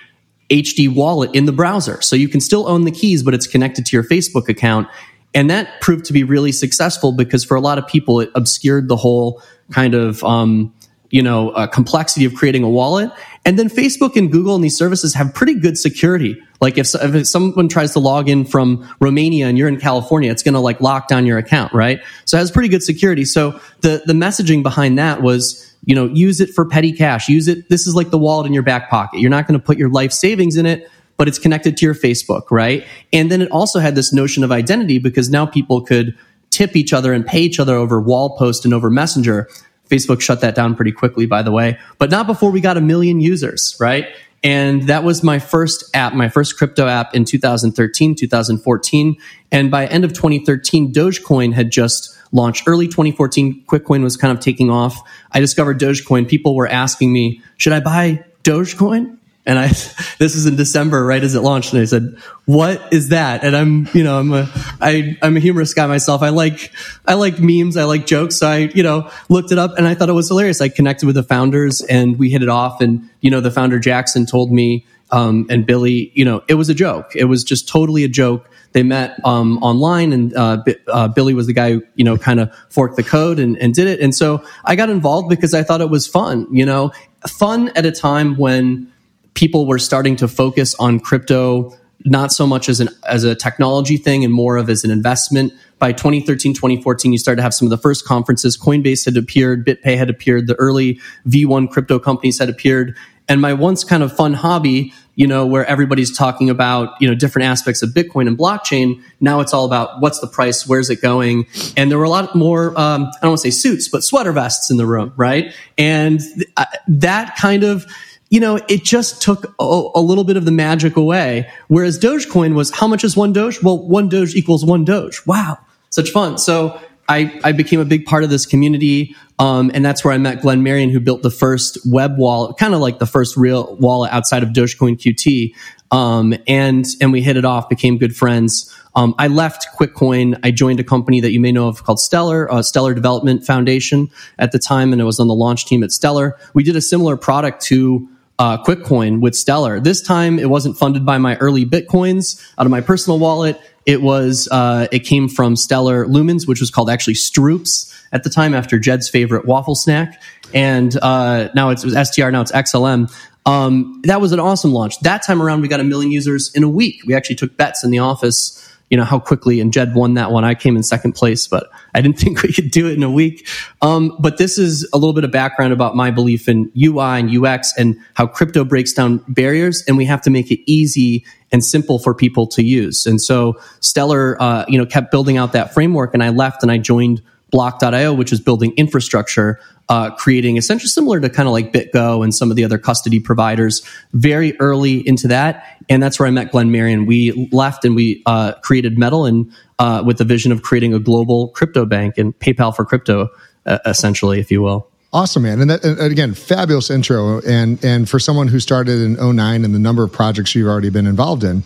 HD 0.52 0.92
wallet 0.92 1.34
in 1.34 1.46
the 1.46 1.52
browser. 1.52 2.00
So 2.02 2.14
you 2.16 2.28
can 2.28 2.40
still 2.40 2.68
own 2.68 2.84
the 2.84 2.90
keys, 2.90 3.22
but 3.22 3.34
it's 3.34 3.46
connected 3.46 3.86
to 3.86 3.96
your 3.96 4.04
Facebook 4.04 4.48
account. 4.48 4.88
And 5.34 5.48
that 5.50 5.80
proved 5.80 6.04
to 6.06 6.12
be 6.12 6.24
really 6.24 6.52
successful 6.52 7.12
because 7.12 7.44
for 7.44 7.56
a 7.56 7.60
lot 7.60 7.78
of 7.78 7.86
people, 7.86 8.20
it 8.20 8.30
obscured 8.34 8.88
the 8.88 8.96
whole 8.96 9.42
kind 9.70 9.94
of, 9.94 10.22
um, 10.24 10.74
you 11.10 11.22
know, 11.22 11.50
uh, 11.50 11.66
complexity 11.66 12.26
of 12.26 12.34
creating 12.34 12.64
a 12.64 12.68
wallet. 12.68 13.10
And 13.44 13.58
then 13.58 13.68
Facebook 13.68 14.16
and 14.16 14.30
Google 14.30 14.54
and 14.54 14.62
these 14.62 14.76
services 14.76 15.14
have 15.14 15.32
pretty 15.32 15.54
good 15.54 15.78
security. 15.78 16.36
Like 16.60 16.76
if, 16.76 16.94
if 16.94 17.26
someone 17.26 17.68
tries 17.68 17.92
to 17.94 17.98
log 17.98 18.28
in 18.28 18.44
from 18.44 18.88
Romania 19.00 19.46
and 19.46 19.56
you're 19.56 19.68
in 19.68 19.80
California, 19.80 20.30
it's 20.30 20.42
going 20.42 20.54
to 20.54 20.60
like 20.60 20.80
lock 20.80 21.08
down 21.08 21.24
your 21.24 21.38
account, 21.38 21.72
right? 21.72 22.00
So 22.26 22.36
it 22.36 22.40
has 22.40 22.50
pretty 22.50 22.68
good 22.68 22.82
security. 22.82 23.24
So 23.24 23.58
the, 23.80 24.02
the 24.04 24.12
messaging 24.12 24.62
behind 24.62 24.98
that 24.98 25.22
was, 25.22 25.71
you 25.84 25.94
know, 25.94 26.06
use 26.06 26.40
it 26.40 26.50
for 26.50 26.64
petty 26.64 26.92
cash. 26.92 27.28
Use 27.28 27.48
it. 27.48 27.68
This 27.68 27.86
is 27.86 27.94
like 27.94 28.10
the 28.10 28.18
wallet 28.18 28.46
in 28.46 28.52
your 28.52 28.62
back 28.62 28.88
pocket. 28.88 29.20
You're 29.20 29.30
not 29.30 29.46
going 29.46 29.58
to 29.58 29.64
put 29.64 29.78
your 29.78 29.88
life 29.88 30.12
savings 30.12 30.56
in 30.56 30.66
it, 30.66 30.88
but 31.16 31.28
it's 31.28 31.38
connected 31.38 31.76
to 31.76 31.84
your 31.84 31.94
Facebook, 31.94 32.50
right? 32.50 32.86
And 33.12 33.30
then 33.30 33.42
it 33.42 33.50
also 33.50 33.80
had 33.80 33.94
this 33.94 34.12
notion 34.12 34.44
of 34.44 34.52
identity 34.52 34.98
because 34.98 35.28
now 35.28 35.46
people 35.46 35.80
could 35.80 36.16
tip 36.50 36.76
each 36.76 36.92
other 36.92 37.12
and 37.12 37.26
pay 37.26 37.40
each 37.40 37.58
other 37.58 37.74
over 37.74 38.00
wall 38.00 38.36
post 38.36 38.64
and 38.64 38.72
over 38.72 38.90
messenger. 38.90 39.48
Facebook 39.90 40.20
shut 40.20 40.40
that 40.40 40.54
down 40.54 40.74
pretty 40.74 40.92
quickly, 40.92 41.26
by 41.26 41.42
the 41.42 41.52
way, 41.52 41.78
but 41.98 42.10
not 42.10 42.26
before 42.26 42.50
we 42.50 42.60
got 42.60 42.76
a 42.76 42.80
million 42.80 43.20
users, 43.20 43.76
right? 43.80 44.06
And 44.44 44.88
that 44.88 45.04
was 45.04 45.22
my 45.22 45.38
first 45.38 45.84
app, 45.94 46.14
my 46.14 46.28
first 46.28 46.56
crypto 46.56 46.86
app 46.86 47.14
in 47.14 47.24
2013, 47.24 48.14
2014. 48.16 49.16
And 49.52 49.70
by 49.70 49.86
end 49.86 50.04
of 50.04 50.12
2013, 50.12 50.92
Dogecoin 50.92 51.52
had 51.52 51.70
just 51.70 52.16
launched. 52.32 52.64
Early 52.66 52.86
2014, 52.86 53.64
QuickCoin 53.66 54.02
was 54.02 54.16
kind 54.16 54.36
of 54.36 54.42
taking 54.42 54.70
off. 54.70 55.00
I 55.30 55.40
discovered 55.40 55.78
Dogecoin. 55.78 56.28
People 56.28 56.56
were 56.56 56.68
asking 56.68 57.12
me, 57.12 57.42
should 57.58 57.72
I 57.72 57.80
buy 57.80 58.24
Dogecoin? 58.42 59.18
And 59.44 59.58
I, 59.58 59.66
this 60.18 60.34
is 60.34 60.46
in 60.46 60.56
December, 60.56 61.04
right 61.04 61.22
as 61.22 61.34
it 61.34 61.40
launched. 61.40 61.72
And 61.72 61.82
I 61.82 61.84
said, 61.84 62.16
what 62.46 62.92
is 62.92 63.10
that? 63.10 63.44
And 63.44 63.56
I'm, 63.56 63.88
you 63.92 64.04
know, 64.04 64.18
I'm 64.18 64.32
a, 64.32 64.48
I, 64.80 65.16
I'm 65.22 65.36
a 65.36 65.40
humorous 65.40 65.74
guy 65.74 65.86
myself. 65.86 66.22
I 66.22 66.30
like, 66.30 66.72
I 67.06 67.14
like 67.14 67.38
memes. 67.38 67.76
I 67.76 67.84
like 67.84 68.06
jokes. 68.06 68.36
So 68.36 68.48
I, 68.48 68.56
you 68.74 68.82
know, 68.82 69.10
looked 69.28 69.52
it 69.52 69.58
up 69.58 69.76
and 69.76 69.86
I 69.86 69.94
thought 69.94 70.08
it 70.08 70.14
was 70.14 70.28
hilarious. 70.28 70.60
I 70.60 70.68
connected 70.68 71.06
with 71.06 71.16
the 71.16 71.22
founders 71.22 71.80
and 71.82 72.18
we 72.18 72.30
hit 72.30 72.42
it 72.42 72.48
off. 72.48 72.80
And, 72.80 73.08
you 73.20 73.30
know, 73.30 73.40
the 73.40 73.50
founder 73.50 73.78
Jackson 73.78 74.26
told 74.26 74.52
me, 74.52 74.86
um, 75.10 75.46
and 75.50 75.66
Billy, 75.66 76.10
you 76.14 76.24
know, 76.24 76.42
it 76.48 76.54
was 76.54 76.70
a 76.70 76.74
joke. 76.74 77.14
It 77.14 77.24
was 77.24 77.44
just 77.44 77.68
totally 77.68 78.02
a 78.02 78.08
joke. 78.08 78.48
They 78.72 78.82
met 78.82 79.18
um, 79.24 79.58
online, 79.58 80.12
and 80.12 80.34
uh, 80.34 80.62
uh, 80.88 81.08
Billy 81.08 81.34
was 81.34 81.46
the 81.46 81.52
guy 81.52 81.72
who 81.72 81.82
you 81.94 82.04
know 82.04 82.16
kind 82.16 82.40
of 82.40 82.54
forked 82.70 82.96
the 82.96 83.02
code 83.02 83.38
and, 83.38 83.56
and 83.58 83.74
did 83.74 83.86
it. 83.86 84.00
And 84.00 84.14
so 84.14 84.44
I 84.64 84.76
got 84.76 84.90
involved 84.90 85.28
because 85.28 85.54
I 85.54 85.62
thought 85.62 85.80
it 85.80 85.90
was 85.90 86.06
fun. 86.06 86.46
You 86.50 86.66
know, 86.66 86.92
fun 87.28 87.70
at 87.76 87.86
a 87.86 87.92
time 87.92 88.36
when 88.36 88.90
people 89.34 89.66
were 89.66 89.78
starting 89.78 90.16
to 90.16 90.28
focus 90.28 90.74
on 90.76 91.00
crypto 91.00 91.76
not 92.04 92.32
so 92.32 92.46
much 92.46 92.68
as 92.68 92.80
an 92.80 92.88
as 93.08 93.24
a 93.24 93.34
technology 93.34 93.96
thing 93.96 94.24
and 94.24 94.32
more 94.32 94.56
of 94.56 94.68
as 94.68 94.84
an 94.84 94.90
investment. 94.90 95.52
By 95.78 95.92
2013, 95.92 96.54
2014, 96.54 97.12
you 97.12 97.18
started 97.18 97.38
to 97.38 97.42
have 97.42 97.54
some 97.54 97.66
of 97.66 97.70
the 97.70 97.78
first 97.78 98.04
conferences. 98.04 98.56
Coinbase 98.56 99.04
had 99.04 99.16
appeared, 99.16 99.66
BitPay 99.66 99.96
had 99.96 100.08
appeared, 100.08 100.46
the 100.46 100.54
early 100.54 101.00
V1 101.26 101.70
crypto 101.70 101.98
companies 101.98 102.38
had 102.38 102.48
appeared, 102.48 102.96
And 103.28 103.40
my 103.40 103.52
once 103.52 103.82
kind 103.82 104.04
of 104.04 104.14
fun 104.14 104.34
hobby, 104.34 104.92
you 105.14 105.26
know, 105.26 105.44
where 105.44 105.64
everybody's 105.66 106.16
talking 106.16 106.48
about, 106.48 107.00
you 107.00 107.08
know, 107.08 107.14
different 107.14 107.46
aspects 107.46 107.82
of 107.82 107.90
Bitcoin 107.90 108.26
and 108.26 108.38
blockchain. 108.38 109.02
Now 109.20 109.40
it's 109.40 109.52
all 109.52 109.64
about 109.64 110.00
what's 110.00 110.20
the 110.20 110.26
price, 110.26 110.66
where's 110.66 110.88
it 110.88 111.02
going? 111.02 111.46
And 111.76 111.90
there 111.90 111.98
were 111.98 112.04
a 112.04 112.10
lot 112.10 112.34
more, 112.34 112.68
um, 112.78 113.04
I 113.04 113.18
don't 113.20 113.30
want 113.30 113.40
to 113.42 113.50
say 113.50 113.56
suits, 113.56 113.88
but 113.88 114.02
sweater 114.02 114.32
vests 114.32 114.70
in 114.70 114.78
the 114.78 114.86
room, 114.86 115.12
right? 115.16 115.54
And 115.76 116.20
th- 116.20 116.48
that 116.88 117.36
kind 117.36 117.62
of, 117.62 117.86
you 118.30 118.40
know, 118.40 118.58
it 118.68 118.82
just 118.82 119.20
took 119.20 119.54
a, 119.60 119.90
a, 119.94 120.00
little 120.00 120.24
bit 120.24 120.38
of 120.38 120.46
the 120.46 120.50
magic 120.50 120.96
away. 120.96 121.50
Whereas 121.68 121.98
Dogecoin 121.98 122.54
was, 122.54 122.70
how 122.70 122.86
much 122.86 123.04
is 123.04 123.14
one 123.14 123.34
Doge? 123.34 123.62
Well, 123.62 123.86
one 123.86 124.08
Doge 124.08 124.34
equals 124.34 124.64
one 124.64 124.86
Doge. 124.86 125.20
Wow. 125.26 125.58
Such 125.90 126.08
fun. 126.08 126.38
So 126.38 126.80
I, 127.08 127.40
I 127.44 127.52
became 127.52 127.80
a 127.80 127.84
big 127.84 128.06
part 128.06 128.24
of 128.24 128.30
this 128.30 128.46
community. 128.46 129.16
Um, 129.38 129.70
and 129.74 129.84
that's 129.84 130.04
where 130.04 130.14
I 130.14 130.18
met 130.18 130.40
Glenn 130.40 130.62
Marien, 130.62 130.90
who 130.90 131.00
built 131.00 131.22
the 131.22 131.30
first 131.30 131.78
web 131.86 132.16
wallet, 132.16 132.56
kind 132.58 132.74
of 132.74 132.80
like 132.80 132.98
the 132.98 133.06
first 133.06 133.36
real 133.36 133.76
wallet 133.76 134.12
outside 134.12 134.42
of 134.42 134.50
Dogecoin 134.50 134.98
QT. 134.98 135.54
Um, 135.90 136.34
and, 136.46 136.86
and 137.00 137.12
we 137.12 137.22
hit 137.22 137.36
it 137.36 137.44
off, 137.44 137.68
became 137.68 137.98
good 137.98 138.16
friends. 138.16 138.74
Um, 138.94 139.14
I 139.18 139.28
left 139.28 139.66
QuickCoin. 139.78 140.38
I 140.42 140.50
joined 140.50 140.80
a 140.80 140.84
company 140.84 141.20
that 141.20 141.32
you 141.32 141.40
may 141.40 141.52
know 141.52 141.68
of 141.68 141.84
called 141.84 142.00
Stellar, 142.00 142.50
uh, 142.52 142.62
Stellar 142.62 142.94
Development 142.94 143.44
Foundation 143.44 144.10
at 144.38 144.52
the 144.52 144.58
time, 144.58 144.92
and 144.92 145.00
I 145.00 145.04
was 145.04 145.18
on 145.18 145.28
the 145.28 145.34
launch 145.34 145.66
team 145.66 145.82
at 145.82 145.92
Stellar. 145.92 146.38
We 146.54 146.62
did 146.62 146.76
a 146.76 146.80
similar 146.80 147.16
product 147.16 147.62
to 147.66 148.08
uh, 148.38 148.62
QuickCoin 148.64 149.20
with 149.20 149.34
Stellar. 149.34 149.80
This 149.80 150.02
time, 150.02 150.38
it 150.38 150.50
wasn't 150.50 150.76
funded 150.76 151.06
by 151.06 151.18
my 151.18 151.36
early 151.36 151.64
bitcoins 151.64 152.42
out 152.58 152.66
of 152.66 152.70
my 152.70 152.80
personal 152.80 153.18
wallet. 153.18 153.60
It 153.86 154.02
was 154.02 154.48
uh, 154.50 154.88
it 154.92 155.00
came 155.00 155.28
from 155.28 155.56
Stellar 155.56 156.06
Lumens, 156.06 156.46
which 156.46 156.60
was 156.60 156.70
called 156.70 156.90
actually 156.90 157.14
Stroops 157.14 157.88
at 158.12 158.24
the 158.24 158.30
time 158.30 158.54
after 158.54 158.78
Jed's 158.78 159.08
favorite 159.08 159.46
waffle 159.46 159.74
snack, 159.74 160.22
and 160.54 160.96
uh, 161.02 161.48
now 161.54 161.70
it's, 161.70 161.84
it 161.84 162.06
STR. 162.06 162.30
Now 162.30 162.42
it's 162.42 162.52
XLM. 162.52 163.12
Um, 163.44 164.00
that 164.04 164.20
was 164.20 164.32
an 164.32 164.38
awesome 164.38 164.72
launch. 164.72 165.00
That 165.00 165.24
time 165.24 165.42
around, 165.42 165.62
we 165.62 165.68
got 165.68 165.80
a 165.80 165.84
million 165.84 166.12
users 166.12 166.54
in 166.54 166.62
a 166.62 166.68
week. 166.68 167.02
We 167.06 167.14
actually 167.14 167.36
took 167.36 167.56
bets 167.56 167.82
in 167.82 167.90
the 167.90 167.98
office 167.98 168.61
you 168.92 168.98
know, 168.98 169.04
how 169.04 169.18
quickly, 169.18 169.58
and 169.58 169.72
Jed 169.72 169.94
won 169.94 170.14
that 170.14 170.32
one. 170.32 170.44
I 170.44 170.54
came 170.54 170.76
in 170.76 170.82
second 170.82 171.12
place, 171.14 171.46
but 171.46 171.70
I 171.94 172.02
didn't 172.02 172.18
think 172.20 172.42
we 172.42 172.52
could 172.52 172.70
do 172.70 172.88
it 172.88 172.92
in 172.92 173.02
a 173.02 173.10
week. 173.10 173.48
Um, 173.80 174.14
but 174.20 174.36
this 174.36 174.58
is 174.58 174.86
a 174.92 174.98
little 174.98 175.14
bit 175.14 175.24
of 175.24 175.30
background 175.30 175.72
about 175.72 175.96
my 175.96 176.10
belief 176.10 176.46
in 176.46 176.70
UI 176.76 177.18
and 177.18 177.34
UX 177.34 177.72
and 177.78 177.96
how 178.12 178.26
crypto 178.26 178.64
breaks 178.64 178.92
down 178.92 179.24
barriers, 179.28 179.82
and 179.88 179.96
we 179.96 180.04
have 180.04 180.20
to 180.20 180.30
make 180.30 180.50
it 180.50 180.60
easy 180.70 181.24
and 181.50 181.64
simple 181.64 181.98
for 181.98 182.14
people 182.14 182.46
to 182.48 182.62
use. 182.62 183.06
And 183.06 183.18
so 183.18 183.58
Stellar, 183.80 184.36
uh, 184.38 184.66
you 184.68 184.76
know, 184.76 184.84
kept 184.84 185.10
building 185.10 185.38
out 185.38 185.52
that 185.52 185.72
framework, 185.72 186.12
and 186.12 186.22
I 186.22 186.28
left 186.28 186.62
and 186.62 186.70
I 186.70 186.76
joined 186.76 187.22
Block.io, 187.52 188.12
which 188.14 188.32
is 188.32 188.40
building 188.40 188.72
infrastructure, 188.76 189.60
uh, 189.88 190.10
creating 190.10 190.56
essentially 190.56 190.88
similar 190.88 191.20
to 191.20 191.28
kind 191.28 191.46
of 191.46 191.52
like 191.52 191.72
BitGo 191.72 192.24
and 192.24 192.34
some 192.34 192.50
of 192.50 192.56
the 192.56 192.64
other 192.64 192.78
custody 192.78 193.20
providers. 193.20 193.82
Very 194.14 194.58
early 194.58 195.06
into 195.06 195.28
that, 195.28 195.78
and 195.88 196.02
that's 196.02 196.18
where 196.18 196.26
I 196.26 196.30
met 196.30 196.50
Glenn 196.50 196.70
Marien. 196.70 197.06
We 197.06 197.48
left 197.52 197.84
and 197.84 197.94
we 197.94 198.22
uh, 198.26 198.54
created 198.62 198.98
Metal, 198.98 199.26
and 199.26 199.52
uh, 199.78 200.02
with 200.04 200.18
the 200.18 200.24
vision 200.24 200.50
of 200.50 200.62
creating 200.62 200.94
a 200.94 200.98
global 200.98 201.48
crypto 201.48 201.84
bank 201.84 202.18
and 202.18 202.36
PayPal 202.38 202.74
for 202.74 202.84
crypto, 202.84 203.28
uh, 203.66 203.78
essentially, 203.84 204.40
if 204.40 204.50
you 204.50 204.62
will. 204.62 204.88
Awesome, 205.12 205.42
man. 205.42 205.60
And, 205.60 205.68
that, 205.68 205.84
and, 205.84 206.00
again, 206.00 206.32
fabulous 206.32 206.88
intro. 206.88 207.40
And, 207.42 207.84
and 207.84 208.08
for 208.08 208.18
someone 208.18 208.48
who 208.48 208.60
started 208.60 208.98
in 208.98 209.14
09 209.14 209.64
and 209.64 209.74
the 209.74 209.78
number 209.78 210.02
of 210.02 210.12
projects 210.12 210.54
you've 210.54 210.68
already 210.68 210.88
been 210.88 211.06
involved 211.06 211.44
in, 211.44 211.64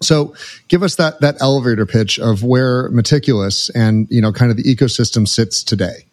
so 0.00 0.34
give 0.68 0.82
us 0.82 0.96
that 0.96 1.20
that 1.20 1.36
elevator 1.40 1.86
pitch 1.86 2.18
of 2.18 2.42
where 2.42 2.88
Meticulous 2.90 3.68
and 3.70 4.06
you 4.10 4.20
know 4.20 4.32
kind 4.32 4.50
of 4.50 4.56
the 4.56 4.64
ecosystem 4.64 5.26
sits 5.26 5.62
today. 5.62 6.04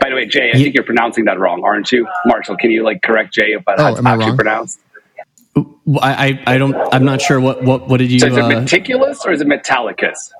By 0.00 0.10
the 0.10 0.16
way, 0.16 0.26
Jay, 0.26 0.50
I 0.50 0.58
think 0.58 0.74
you're 0.74 0.84
pronouncing 0.84 1.24
that 1.24 1.38
wrong, 1.38 1.62
aren't 1.64 1.90
you? 1.90 2.06
Marshall, 2.26 2.56
can 2.56 2.70
you 2.70 2.84
like 2.84 3.02
correct 3.02 3.34
Jay 3.34 3.52
about 3.52 3.78
how 3.78 3.88
oh, 3.88 3.96
it's 3.96 4.06
actually 4.06 4.36
pronounced? 4.36 4.78
I, 6.00 6.42
I 6.46 6.58
don't 6.58 6.74
I'm 6.92 7.04
not 7.04 7.20
sure 7.20 7.40
what 7.40 7.62
what 7.62 7.88
what 7.88 7.98
did 7.98 8.10
you 8.10 8.20
so 8.20 8.26
is 8.26 8.36
it 8.36 8.44
uh, 8.44 8.48
meticulous 8.48 9.24
or 9.24 9.32
is 9.32 9.40
it 9.40 9.46
metallicus? 9.46 10.30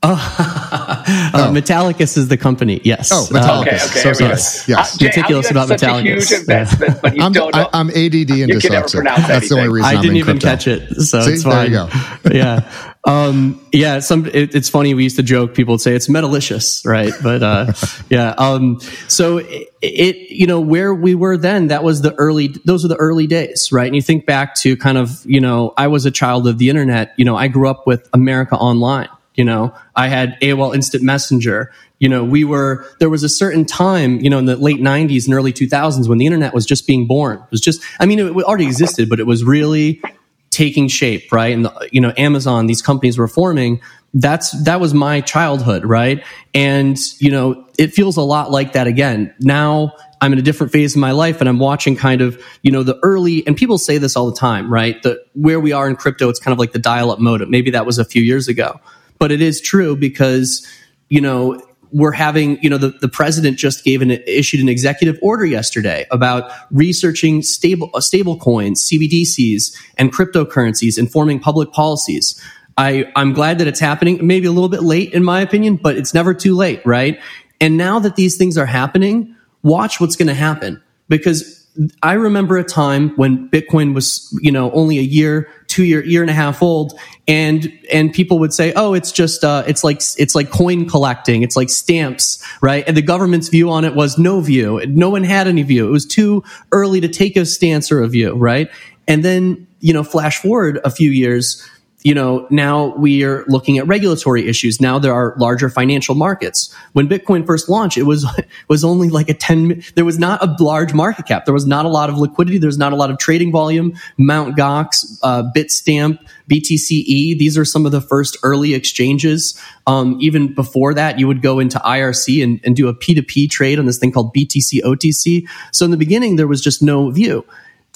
Oh, 0.00 0.12
uh, 0.38 1.30
oh. 1.34 1.52
Metallicus 1.52 2.16
is 2.16 2.28
the 2.28 2.36
company. 2.36 2.80
Yes. 2.84 3.10
Oh, 3.12 3.26
Metallicus. 3.32 3.60
okay, 3.62 3.70
okay. 3.70 3.78
So 3.78 4.12
sorry. 4.12 4.30
Yes. 4.30 4.68
yes. 4.68 4.94
Uh, 4.94 4.98
Jay, 4.98 5.06
Meticulous 5.06 5.50
about 5.50 5.68
Metallicus. 5.68 6.30
huge 6.30 6.32
investment, 6.40 7.02
but 7.02 7.16
you 7.16 7.22
I'm, 7.22 7.32
don't. 7.32 7.52
I'm 7.56 7.88
ADD 7.90 8.30
and 8.30 8.52
dyslexic. 8.52 9.02
That's 9.02 9.28
anything. 9.28 9.48
the 9.48 9.54
only 9.56 9.68
reason 9.70 9.90
I 9.90 9.94
I'm 9.94 10.02
didn't 10.02 10.16
even 10.18 10.38
crypto. 10.38 10.48
catch 10.48 10.68
it, 10.68 10.94
so 11.00 11.22
See? 11.22 11.32
it's 11.32 11.42
fine. 11.42 11.72
There 11.72 11.88
you 11.88 11.90
go. 12.22 12.30
yeah. 12.32 12.94
Um, 13.04 13.60
yeah. 13.72 13.98
Some. 13.98 14.26
It, 14.26 14.54
it's 14.54 14.68
funny. 14.68 14.94
We 14.94 15.02
used 15.02 15.16
to 15.16 15.24
joke. 15.24 15.52
People 15.56 15.74
would 15.74 15.80
say 15.80 15.96
it's 15.96 16.06
metalicious, 16.06 16.86
right? 16.86 17.12
But 17.20 17.42
uh, 17.42 17.72
yeah. 18.08 18.34
Um, 18.38 18.78
so 19.08 19.38
it, 19.38 19.68
it, 19.82 20.16
you 20.30 20.46
know, 20.46 20.60
where 20.60 20.94
we 20.94 21.16
were 21.16 21.36
then, 21.36 21.68
that 21.68 21.82
was 21.82 22.02
the 22.02 22.14
early. 22.14 22.54
Those 22.64 22.84
were 22.84 22.88
the 22.88 22.96
early 22.96 23.26
days, 23.26 23.70
right? 23.72 23.86
And 23.86 23.96
you 23.96 24.02
think 24.02 24.26
back 24.26 24.54
to 24.56 24.76
kind 24.76 24.96
of, 24.96 25.26
you 25.26 25.40
know, 25.40 25.74
I 25.76 25.88
was 25.88 26.06
a 26.06 26.12
child 26.12 26.46
of 26.46 26.58
the 26.58 26.68
internet. 26.68 27.14
You 27.16 27.24
know, 27.24 27.34
I 27.34 27.48
grew 27.48 27.68
up 27.68 27.84
with 27.84 28.08
America 28.12 28.54
Online 28.54 29.08
you 29.38 29.44
know, 29.44 29.72
I 29.94 30.08
had 30.08 30.36
AOL 30.40 30.74
Instant 30.74 31.04
Messenger. 31.04 31.72
You 32.00 32.08
know, 32.08 32.24
we 32.24 32.42
were, 32.42 32.84
there 32.98 33.08
was 33.08 33.22
a 33.22 33.28
certain 33.28 33.64
time, 33.64 34.18
you 34.20 34.28
know, 34.28 34.38
in 34.38 34.46
the 34.46 34.56
late 34.56 34.80
90s 34.80 35.26
and 35.26 35.34
early 35.34 35.52
2000s 35.52 36.08
when 36.08 36.18
the 36.18 36.26
internet 36.26 36.52
was 36.52 36.66
just 36.66 36.88
being 36.88 37.06
born. 37.06 37.38
It 37.38 37.50
was 37.52 37.60
just, 37.60 37.80
I 38.00 38.06
mean, 38.06 38.18
it 38.18 38.32
already 38.32 38.66
existed, 38.66 39.08
but 39.08 39.20
it 39.20 39.26
was 39.28 39.44
really 39.44 40.02
taking 40.50 40.88
shape, 40.88 41.30
right? 41.30 41.54
And, 41.54 41.66
the, 41.66 41.88
you 41.92 42.00
know, 42.00 42.12
Amazon, 42.18 42.66
these 42.66 42.82
companies 42.82 43.16
were 43.16 43.28
forming. 43.28 43.80
That's, 44.12 44.50
that 44.64 44.80
was 44.80 44.92
my 44.92 45.20
childhood, 45.20 45.84
right? 45.84 46.24
And, 46.52 46.98
you 47.20 47.30
know, 47.30 47.64
it 47.78 47.92
feels 47.92 48.16
a 48.16 48.22
lot 48.22 48.50
like 48.50 48.72
that 48.72 48.88
again. 48.88 49.32
Now, 49.38 49.92
I'm 50.20 50.32
in 50.32 50.40
a 50.40 50.42
different 50.42 50.72
phase 50.72 50.96
of 50.96 51.00
my 51.00 51.12
life 51.12 51.38
and 51.38 51.48
I'm 51.48 51.60
watching 51.60 51.94
kind 51.94 52.22
of, 52.22 52.42
you 52.62 52.72
know, 52.72 52.82
the 52.82 52.98
early, 53.04 53.46
and 53.46 53.56
people 53.56 53.78
say 53.78 53.98
this 53.98 54.16
all 54.16 54.28
the 54.28 54.36
time, 54.36 54.72
right? 54.72 55.00
The, 55.04 55.24
where 55.34 55.60
we 55.60 55.70
are 55.70 55.88
in 55.88 55.94
crypto, 55.94 56.28
it's 56.28 56.40
kind 56.40 56.52
of 56.52 56.58
like 56.58 56.72
the 56.72 56.80
dial 56.80 57.12
up 57.12 57.20
modem. 57.20 57.52
Maybe 57.52 57.70
that 57.70 57.86
was 57.86 57.98
a 57.98 58.04
few 58.04 58.22
years 58.22 58.48
ago 58.48 58.80
but 59.18 59.32
it 59.32 59.40
is 59.40 59.60
true 59.60 59.96
because, 59.96 60.66
you 61.08 61.20
know, 61.20 61.62
we're 61.90 62.12
having, 62.12 62.62
you 62.62 62.68
know, 62.68 62.78
the, 62.78 62.90
the 63.00 63.08
president 63.08 63.56
just 63.56 63.84
gave 63.84 64.02
an 64.02 64.10
issued 64.10 64.60
an 64.60 64.68
executive 64.68 65.18
order 65.22 65.46
yesterday 65.46 66.06
about 66.10 66.50
researching 66.70 67.42
stable 67.42 67.90
uh, 67.94 68.00
stable 68.00 68.38
coins, 68.38 68.88
CBDCs, 68.88 69.76
and 69.96 70.12
cryptocurrencies, 70.12 70.98
informing 70.98 71.40
public 71.40 71.72
policies. 71.72 72.42
I, 72.76 73.10
I'm 73.16 73.32
glad 73.32 73.58
that 73.58 73.66
it's 73.66 73.80
happening. 73.80 74.24
Maybe 74.26 74.46
a 74.46 74.52
little 74.52 74.68
bit 74.68 74.82
late, 74.82 75.12
in 75.12 75.24
my 75.24 75.40
opinion, 75.40 75.76
but 75.76 75.96
it's 75.96 76.14
never 76.14 76.32
too 76.32 76.54
late, 76.54 76.80
right? 76.84 77.20
And 77.60 77.76
now 77.76 77.98
that 77.98 78.14
these 78.16 78.36
things 78.36 78.56
are 78.56 78.66
happening, 78.66 79.34
watch 79.62 80.00
what's 80.00 80.14
going 80.14 80.28
to 80.28 80.34
happen 80.34 80.80
because 81.08 81.66
I 82.02 82.14
remember 82.14 82.56
a 82.56 82.64
time 82.64 83.10
when 83.16 83.48
Bitcoin 83.50 83.94
was, 83.94 84.36
you 84.40 84.52
know, 84.52 84.70
only 84.72 84.98
a 84.98 85.02
year, 85.02 85.48
two 85.68 85.84
year, 85.84 86.04
year 86.04 86.22
and 86.22 86.30
a 86.30 86.34
half 86.34 86.62
old, 86.62 86.98
and 87.28 87.72
and 87.92 88.12
people 88.12 88.38
would 88.40 88.52
say, 88.52 88.72
"Oh, 88.74 88.94
it's 88.94 89.12
just, 89.12 89.44
uh, 89.44 89.62
it's 89.66 89.84
like 89.84 90.02
it's 90.16 90.34
like 90.34 90.50
coin 90.50 90.88
collecting, 90.88 91.42
it's 91.42 91.56
like 91.56 91.70
stamps, 91.70 92.42
right?" 92.60 92.84
And 92.86 92.96
the 92.96 93.02
government's 93.02 93.48
view 93.48 93.70
on 93.70 93.84
it 93.84 93.94
was 93.94 94.18
no 94.18 94.40
view. 94.40 94.84
No 94.86 95.10
one 95.10 95.24
had 95.24 95.46
any 95.46 95.62
view. 95.62 95.86
It 95.86 95.90
was 95.90 96.06
too 96.06 96.42
early 96.72 97.00
to 97.00 97.08
take 97.08 97.36
a 97.36 97.46
stance 97.46 97.92
or 97.92 98.02
a 98.02 98.08
view, 98.08 98.32
right? 98.32 98.68
And 99.06 99.24
then, 99.24 99.66
you 99.80 99.92
know, 99.92 100.02
flash 100.02 100.40
forward 100.40 100.80
a 100.84 100.90
few 100.90 101.10
years 101.10 101.64
you 102.02 102.14
know, 102.14 102.46
now 102.48 102.94
we 102.96 103.24
are 103.24 103.44
looking 103.48 103.78
at 103.78 103.86
regulatory 103.88 104.46
issues. 104.46 104.80
Now 104.80 105.00
there 105.00 105.12
are 105.12 105.34
larger 105.36 105.68
financial 105.68 106.14
markets. 106.14 106.72
When 106.92 107.08
Bitcoin 107.08 107.44
first 107.44 107.68
launched, 107.68 107.98
it 107.98 108.04
was 108.04 108.24
was 108.68 108.84
only 108.84 109.08
like 109.08 109.28
a 109.28 109.34
10 109.34 109.82
there 109.96 110.04
was 110.04 110.18
not 110.18 110.42
a 110.42 110.62
large 110.62 110.94
market 110.94 111.26
cap. 111.26 111.44
There 111.44 111.54
was 111.54 111.66
not 111.66 111.86
a 111.86 111.88
lot 111.88 112.08
of 112.08 112.16
liquidity, 112.16 112.58
there's 112.58 112.78
not 112.78 112.92
a 112.92 112.96
lot 112.96 113.10
of 113.10 113.18
trading 113.18 113.50
volume. 113.50 113.94
Mount 114.16 114.56
Gox, 114.56 115.18
uh, 115.24 115.50
Bitstamp, 115.54 116.18
BTCE, 116.48 117.36
these 117.36 117.58
are 117.58 117.64
some 117.64 117.84
of 117.84 117.90
the 117.90 118.00
first 118.00 118.36
early 118.44 118.74
exchanges. 118.74 119.60
Um, 119.86 120.18
even 120.20 120.54
before 120.54 120.94
that, 120.94 121.18
you 121.18 121.26
would 121.26 121.42
go 121.42 121.58
into 121.58 121.78
IRC 121.78 122.44
and, 122.44 122.60
and 122.62 122.76
do 122.76 122.86
a 122.88 122.94
P2P 122.94 123.50
trade 123.50 123.78
on 123.78 123.86
this 123.86 123.98
thing 123.98 124.12
called 124.12 124.32
BTC 124.34 124.82
OTC. 124.82 125.48
So 125.72 125.84
in 125.84 125.90
the 125.90 125.96
beginning, 125.96 126.36
there 126.36 126.46
was 126.46 126.60
just 126.60 126.80
no 126.80 127.10
view. 127.10 127.44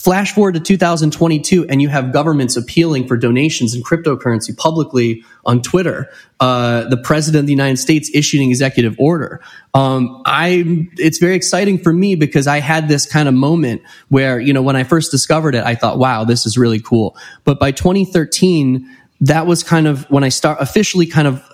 Flash 0.02 0.32
forward 0.32 0.54
to 0.54 0.61
2022, 0.61 1.68
and 1.68 1.80
you 1.80 1.88
have 1.88 2.12
governments 2.12 2.56
appealing 2.56 3.06
for 3.06 3.16
donations 3.16 3.73
in 3.73 3.85
cryptocurrency 3.85 4.56
publicly 4.56 5.23
on 5.44 5.62
Twitter. 5.62 6.09
Uh, 6.40 6.88
the 6.88 6.97
president 6.97 7.42
of 7.42 7.47
the 7.47 7.52
United 7.52 7.76
States 7.76 8.11
issued 8.12 8.40
an 8.40 8.49
executive 8.49 8.97
order. 8.99 9.40
Um, 9.75 10.21
I, 10.26 10.88
it's 10.99 11.18
very 11.18 11.37
exciting 11.37 11.78
for 11.78 11.92
me 11.92 12.16
because 12.16 12.49
I 12.49 12.59
had 12.59 12.88
this 12.88 13.06
kind 13.06 13.28
of 13.28 13.35
moment 13.35 13.82
where, 14.09 14.40
you 14.40 14.52
know, 14.52 14.62
when 14.62 14.75
I 14.75 14.82
first 14.82 15.12
discovered 15.12 15.54
it, 15.54 15.62
I 15.64 15.76
thought, 15.76 15.99
wow, 15.99 16.25
this 16.25 16.47
is 16.47 16.59
really 16.59 16.80
cool. 16.80 17.16
But 17.44 17.61
by 17.61 17.71
2013, 17.71 18.90
that 19.21 19.47
was 19.47 19.62
kind 19.62 19.87
of 19.87 20.11
when 20.11 20.25
I 20.25 20.30
start 20.30 20.59
officially 20.61 21.06
kind 21.06 21.28
of 21.28 21.49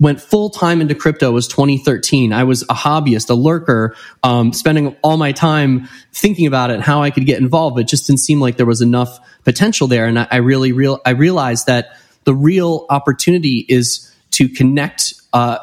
went 0.00 0.20
full 0.20 0.50
time 0.50 0.80
into 0.80 0.94
crypto 0.94 1.32
was 1.32 1.48
2013. 1.48 2.32
I 2.32 2.44
was 2.44 2.62
a 2.62 2.74
hobbyist, 2.74 3.30
a 3.30 3.34
lurker, 3.34 3.96
um, 4.22 4.52
spending 4.52 4.96
all 5.02 5.16
my 5.16 5.32
time 5.32 5.88
thinking 6.12 6.46
about 6.46 6.70
it 6.70 6.74
and 6.74 6.82
how 6.82 7.02
I 7.02 7.10
could 7.10 7.26
get 7.26 7.40
involved. 7.40 7.78
It 7.78 7.88
just 7.88 8.06
didn't 8.06 8.20
seem 8.20 8.40
like 8.40 8.56
there 8.56 8.66
was 8.66 8.82
enough 8.82 9.18
potential 9.44 9.86
there. 9.86 10.06
And 10.06 10.18
I, 10.18 10.28
I 10.30 10.36
really 10.36 10.72
real 10.72 11.00
I 11.04 11.10
realized 11.10 11.66
that 11.66 11.96
the 12.24 12.34
real 12.34 12.86
opportunity 12.90 13.64
is 13.68 14.12
to 14.32 14.48
connect 14.48 15.14
uh, 15.32 15.58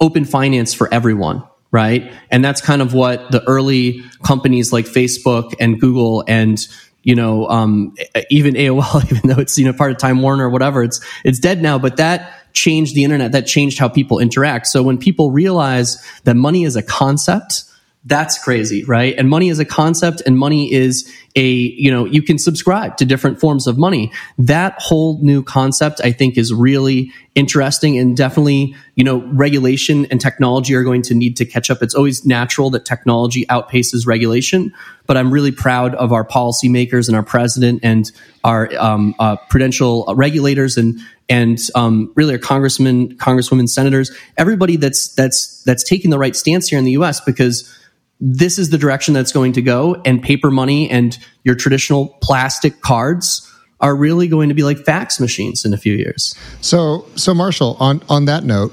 open 0.00 0.24
finance 0.24 0.74
for 0.74 0.92
everyone 0.92 1.44
right? 1.72 2.12
And 2.30 2.44
that's 2.44 2.60
kind 2.60 2.82
of 2.82 2.92
what 2.92 3.30
the 3.32 3.42
early 3.44 4.02
companies 4.22 4.74
like 4.74 4.84
Facebook 4.84 5.54
and 5.58 5.80
Google 5.80 6.22
and 6.28 6.64
you 7.02 7.16
know, 7.16 7.48
um, 7.48 7.94
even 8.30 8.54
AOL, 8.54 9.04
even 9.12 9.30
though 9.30 9.40
it's 9.40 9.58
you 9.58 9.64
know 9.64 9.72
part 9.72 9.90
of 9.90 9.98
Time 9.98 10.22
Warner 10.22 10.46
or 10.46 10.50
whatever, 10.50 10.82
it's 10.82 11.00
it's 11.24 11.38
dead 11.38 11.62
now. 11.62 11.78
But 11.78 11.96
that 11.96 12.41
changed 12.52 12.94
the 12.94 13.04
internet. 13.04 13.32
That 13.32 13.46
changed 13.46 13.78
how 13.78 13.88
people 13.88 14.18
interact. 14.18 14.66
So 14.66 14.82
when 14.82 14.98
people 14.98 15.30
realize 15.30 16.02
that 16.24 16.34
money 16.34 16.64
is 16.64 16.76
a 16.76 16.82
concept 16.82 17.64
that's 18.04 18.42
crazy, 18.42 18.84
right? 18.84 19.14
And 19.16 19.28
money 19.30 19.48
is 19.48 19.60
a 19.60 19.64
concept 19.64 20.22
and 20.26 20.36
money 20.36 20.72
is 20.72 21.10
a, 21.34 21.50
you 21.50 21.90
know, 21.90 22.04
you 22.04 22.22
can 22.22 22.38
subscribe 22.38 22.96
to 22.98 23.04
different 23.04 23.40
forms 23.40 23.66
of 23.66 23.78
money. 23.78 24.12
That 24.38 24.74
whole 24.78 25.18
new 25.22 25.42
concept, 25.42 26.00
I 26.04 26.12
think, 26.12 26.36
is 26.36 26.52
really 26.52 27.10
interesting 27.34 27.98
and 27.98 28.16
definitely, 28.16 28.74
you 28.94 29.04
know, 29.04 29.22
regulation 29.32 30.06
and 30.06 30.20
technology 30.20 30.74
are 30.74 30.82
going 30.82 31.02
to 31.02 31.14
need 31.14 31.36
to 31.38 31.46
catch 31.46 31.70
up. 31.70 31.82
It's 31.82 31.94
always 31.94 32.26
natural 32.26 32.68
that 32.70 32.84
technology 32.84 33.46
outpaces 33.46 34.06
regulation, 34.06 34.74
but 35.06 35.16
I'm 35.16 35.30
really 35.30 35.52
proud 35.52 35.94
of 35.94 36.12
our 36.12 36.24
policymakers 36.24 37.08
and 37.08 37.16
our 37.16 37.22
president 37.22 37.80
and 37.82 38.10
our 38.44 38.70
um, 38.78 39.14
uh, 39.18 39.36
prudential 39.48 40.12
regulators 40.14 40.76
and 40.76 41.00
and 41.28 41.58
um, 41.74 42.12
really 42.14 42.34
our 42.34 42.38
congressmen, 42.38 43.16
congresswomen, 43.16 43.66
senators, 43.68 44.10
everybody 44.36 44.76
that's 44.76 45.14
that's 45.14 45.62
that's 45.62 45.82
taking 45.82 46.10
the 46.10 46.18
right 46.18 46.36
stance 46.36 46.68
here 46.68 46.78
in 46.78 46.84
the 46.84 46.92
U.S. 46.92 47.20
because 47.20 47.78
this 48.24 48.56
is 48.56 48.70
the 48.70 48.78
direction 48.78 49.14
that's 49.14 49.32
going 49.32 49.52
to 49.52 49.62
go 49.62 50.00
and 50.04 50.22
paper 50.22 50.48
money 50.48 50.88
and 50.88 51.18
your 51.42 51.56
traditional 51.56 52.16
plastic 52.22 52.80
cards 52.80 53.52
are 53.80 53.96
really 53.96 54.28
going 54.28 54.48
to 54.48 54.54
be 54.54 54.62
like 54.62 54.78
fax 54.78 55.18
machines 55.18 55.64
in 55.64 55.74
a 55.74 55.76
few 55.76 55.94
years. 55.94 56.36
So, 56.60 57.04
so 57.16 57.34
Marshall, 57.34 57.76
on 57.80 58.00
on 58.08 58.26
that 58.26 58.44
note, 58.44 58.72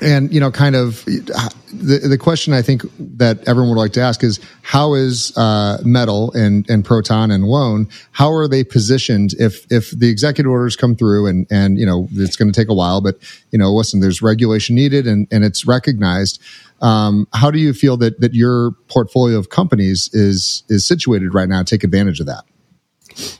and 0.00 0.32
you 0.32 0.40
know, 0.40 0.50
kind 0.50 0.74
of 0.74 1.04
the 1.04 2.00
the 2.08 2.18
question 2.18 2.54
I 2.54 2.62
think 2.62 2.82
that 2.98 3.46
everyone 3.46 3.70
would 3.70 3.80
like 3.80 3.92
to 3.92 4.00
ask 4.00 4.24
is 4.24 4.40
how 4.62 4.94
is 4.94 5.36
uh, 5.36 5.78
Metal 5.84 6.32
and 6.32 6.68
and 6.68 6.84
Proton 6.84 7.30
and 7.30 7.44
Loan 7.44 7.88
how 8.12 8.32
are 8.32 8.48
they 8.48 8.64
positioned 8.64 9.34
if 9.38 9.70
if 9.70 9.90
the 9.90 10.08
executive 10.08 10.50
orders 10.50 10.76
come 10.76 10.96
through 10.96 11.26
and 11.26 11.46
and 11.50 11.78
you 11.78 11.86
know 11.86 12.08
it's 12.12 12.36
going 12.36 12.50
to 12.50 12.58
take 12.58 12.68
a 12.68 12.74
while, 12.74 13.00
but 13.00 13.16
you 13.50 13.58
know, 13.58 13.72
listen, 13.72 14.00
there's 14.00 14.22
regulation 14.22 14.74
needed 14.74 15.06
and 15.06 15.28
and 15.30 15.44
it's 15.44 15.66
recognized. 15.66 16.40
Um, 16.82 17.28
how 17.32 17.50
do 17.50 17.58
you 17.58 17.72
feel 17.72 17.96
that 17.98 18.20
that 18.20 18.34
your 18.34 18.72
portfolio 18.88 19.38
of 19.38 19.48
companies 19.48 20.10
is 20.12 20.64
is 20.68 20.84
situated 20.86 21.32
right 21.32 21.48
now 21.48 21.62
take 21.62 21.84
advantage 21.84 22.20
of 22.20 22.26
that? 22.26 22.44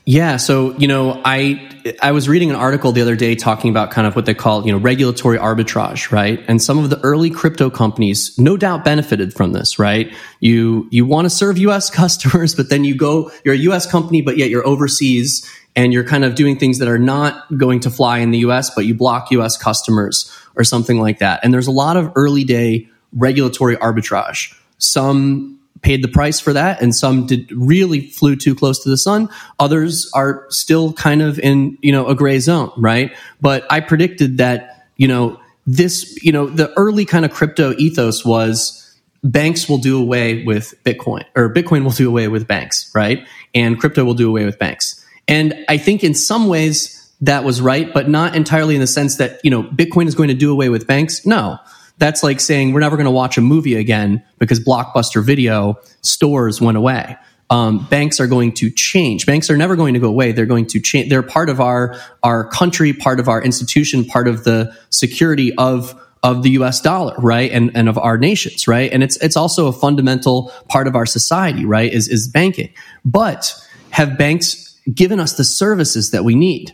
Yeah, 0.04 0.36
so 0.36 0.76
you 0.76 0.86
know, 0.86 1.20
I 1.24 1.68
I 2.00 2.12
was 2.12 2.28
reading 2.28 2.50
an 2.50 2.56
article 2.56 2.92
the 2.92 3.02
other 3.02 3.16
day 3.16 3.34
talking 3.34 3.70
about 3.70 3.90
kind 3.90 4.06
of 4.06 4.14
what 4.14 4.26
they 4.26 4.34
call 4.34 4.66
you 4.66 4.72
know 4.72 4.78
regulatory 4.78 5.38
arbitrage, 5.38 6.12
right? 6.12 6.42
And 6.48 6.60
some 6.60 6.78
of 6.78 6.90
the 6.90 7.00
early 7.00 7.30
crypto 7.30 7.70
companies, 7.70 8.38
no 8.38 8.56
doubt, 8.56 8.84
benefited 8.84 9.32
from 9.32 9.52
this, 9.52 9.78
right? 9.78 10.12
You 10.40 10.88
you 10.90 11.06
want 11.06 11.26
to 11.26 11.30
serve 11.30 11.58
U.S. 11.58 11.90
customers, 12.02 12.54
but 12.54 12.68
then 12.68 12.84
you 12.84 12.94
go, 12.94 13.30
you're 13.44 13.54
a 13.54 13.58
U.S. 13.58 13.90
company, 13.90 14.22
but 14.22 14.36
yet 14.36 14.50
you're 14.50 14.66
overseas, 14.66 15.48
and 15.74 15.92
you're 15.92 16.04
kind 16.04 16.24
of 16.24 16.34
doing 16.34 16.58
things 16.58 16.78
that 16.78 16.88
are 16.88 16.98
not 16.98 17.56
going 17.56 17.80
to 17.80 17.90
fly 17.90 18.18
in 18.18 18.30
the 18.30 18.38
U.S., 18.38 18.70
but 18.74 18.84
you 18.84 18.94
block 18.94 19.30
U.S. 19.30 19.56
customers 19.56 20.30
or 20.54 20.64
something 20.64 21.00
like 21.00 21.20
that. 21.20 21.40
And 21.42 21.54
there's 21.54 21.66
a 21.66 21.72
lot 21.72 21.96
of 21.96 22.12
early 22.14 22.44
day 22.44 22.88
regulatory 23.12 23.76
arbitrage. 23.76 24.54
Some 24.78 25.60
paid 25.82 26.02
the 26.02 26.08
price 26.08 26.40
for 26.40 26.52
that 26.52 26.80
and 26.80 26.94
some 26.94 27.26
did 27.26 27.50
really 27.52 28.08
flew 28.08 28.36
too 28.36 28.54
close 28.54 28.82
to 28.82 28.88
the 28.88 28.96
sun. 28.96 29.28
Others 29.58 30.10
are 30.14 30.46
still 30.48 30.92
kind 30.92 31.20
of 31.20 31.38
in, 31.40 31.76
you 31.82 31.92
know, 31.92 32.06
a 32.06 32.14
gray 32.14 32.38
zone, 32.38 32.70
right? 32.76 33.14
But 33.40 33.66
I 33.70 33.80
predicted 33.80 34.38
that, 34.38 34.86
you 34.96 35.08
know, 35.08 35.40
this, 35.66 36.22
you 36.22 36.32
know, 36.32 36.46
the 36.46 36.72
early 36.76 37.04
kind 37.04 37.24
of 37.24 37.32
crypto 37.32 37.74
ethos 37.78 38.24
was 38.24 38.78
banks 39.24 39.68
will 39.68 39.78
do 39.78 40.00
away 40.00 40.44
with 40.44 40.74
Bitcoin 40.84 41.24
or 41.34 41.52
Bitcoin 41.52 41.84
will 41.84 41.90
do 41.90 42.08
away 42.08 42.28
with 42.28 42.46
banks, 42.46 42.90
right? 42.94 43.26
And 43.54 43.78
crypto 43.78 44.04
will 44.04 44.14
do 44.14 44.28
away 44.28 44.44
with 44.44 44.58
banks. 44.58 45.04
And 45.28 45.64
I 45.68 45.78
think 45.78 46.04
in 46.04 46.14
some 46.14 46.48
ways 46.48 46.98
that 47.20 47.44
was 47.44 47.60
right, 47.60 47.92
but 47.92 48.08
not 48.08 48.34
entirely 48.34 48.74
in 48.74 48.80
the 48.80 48.86
sense 48.86 49.16
that, 49.16 49.40
you 49.44 49.50
know, 49.50 49.62
Bitcoin 49.62 50.06
is 50.06 50.14
going 50.14 50.28
to 50.28 50.34
do 50.34 50.50
away 50.50 50.68
with 50.68 50.86
banks. 50.86 51.26
No 51.26 51.58
that's 52.02 52.24
like 52.24 52.40
saying 52.40 52.72
we're 52.72 52.80
never 52.80 52.96
going 52.96 53.04
to 53.04 53.12
watch 53.12 53.38
a 53.38 53.40
movie 53.40 53.76
again 53.76 54.24
because 54.38 54.58
Blockbuster 54.58 55.24
Video 55.24 55.78
stores 56.00 56.60
went 56.60 56.76
away. 56.76 57.16
Um, 57.48 57.86
banks 57.86 58.18
are 58.18 58.26
going 58.26 58.54
to 58.54 58.72
change. 58.72 59.24
Banks 59.24 59.48
are 59.50 59.56
never 59.56 59.76
going 59.76 59.94
to 59.94 60.00
go 60.00 60.08
away. 60.08 60.32
They're 60.32 60.44
going 60.44 60.66
to 60.66 60.80
change. 60.80 61.10
They're 61.10 61.22
part 61.22 61.48
of 61.48 61.60
our 61.60 61.94
our 62.24 62.48
country, 62.48 62.92
part 62.92 63.20
of 63.20 63.28
our 63.28 63.40
institution, 63.40 64.04
part 64.04 64.26
of 64.26 64.42
the 64.42 64.76
security 64.90 65.54
of 65.56 65.94
of 66.24 66.42
the 66.42 66.50
U.S. 66.50 66.80
dollar, 66.80 67.14
right, 67.18 67.52
and 67.52 67.70
and 67.76 67.88
of 67.88 67.96
our 67.98 68.18
nations, 68.18 68.66
right. 68.66 68.92
And 68.92 69.04
it's 69.04 69.16
it's 69.18 69.36
also 69.36 69.68
a 69.68 69.72
fundamental 69.72 70.50
part 70.68 70.88
of 70.88 70.96
our 70.96 71.06
society, 71.06 71.64
right. 71.64 71.92
Is 71.92 72.08
is 72.08 72.26
banking. 72.26 72.72
But 73.04 73.54
have 73.90 74.18
banks 74.18 74.76
given 74.92 75.20
us 75.20 75.34
the 75.34 75.44
services 75.44 76.10
that 76.10 76.24
we 76.24 76.34
need? 76.34 76.72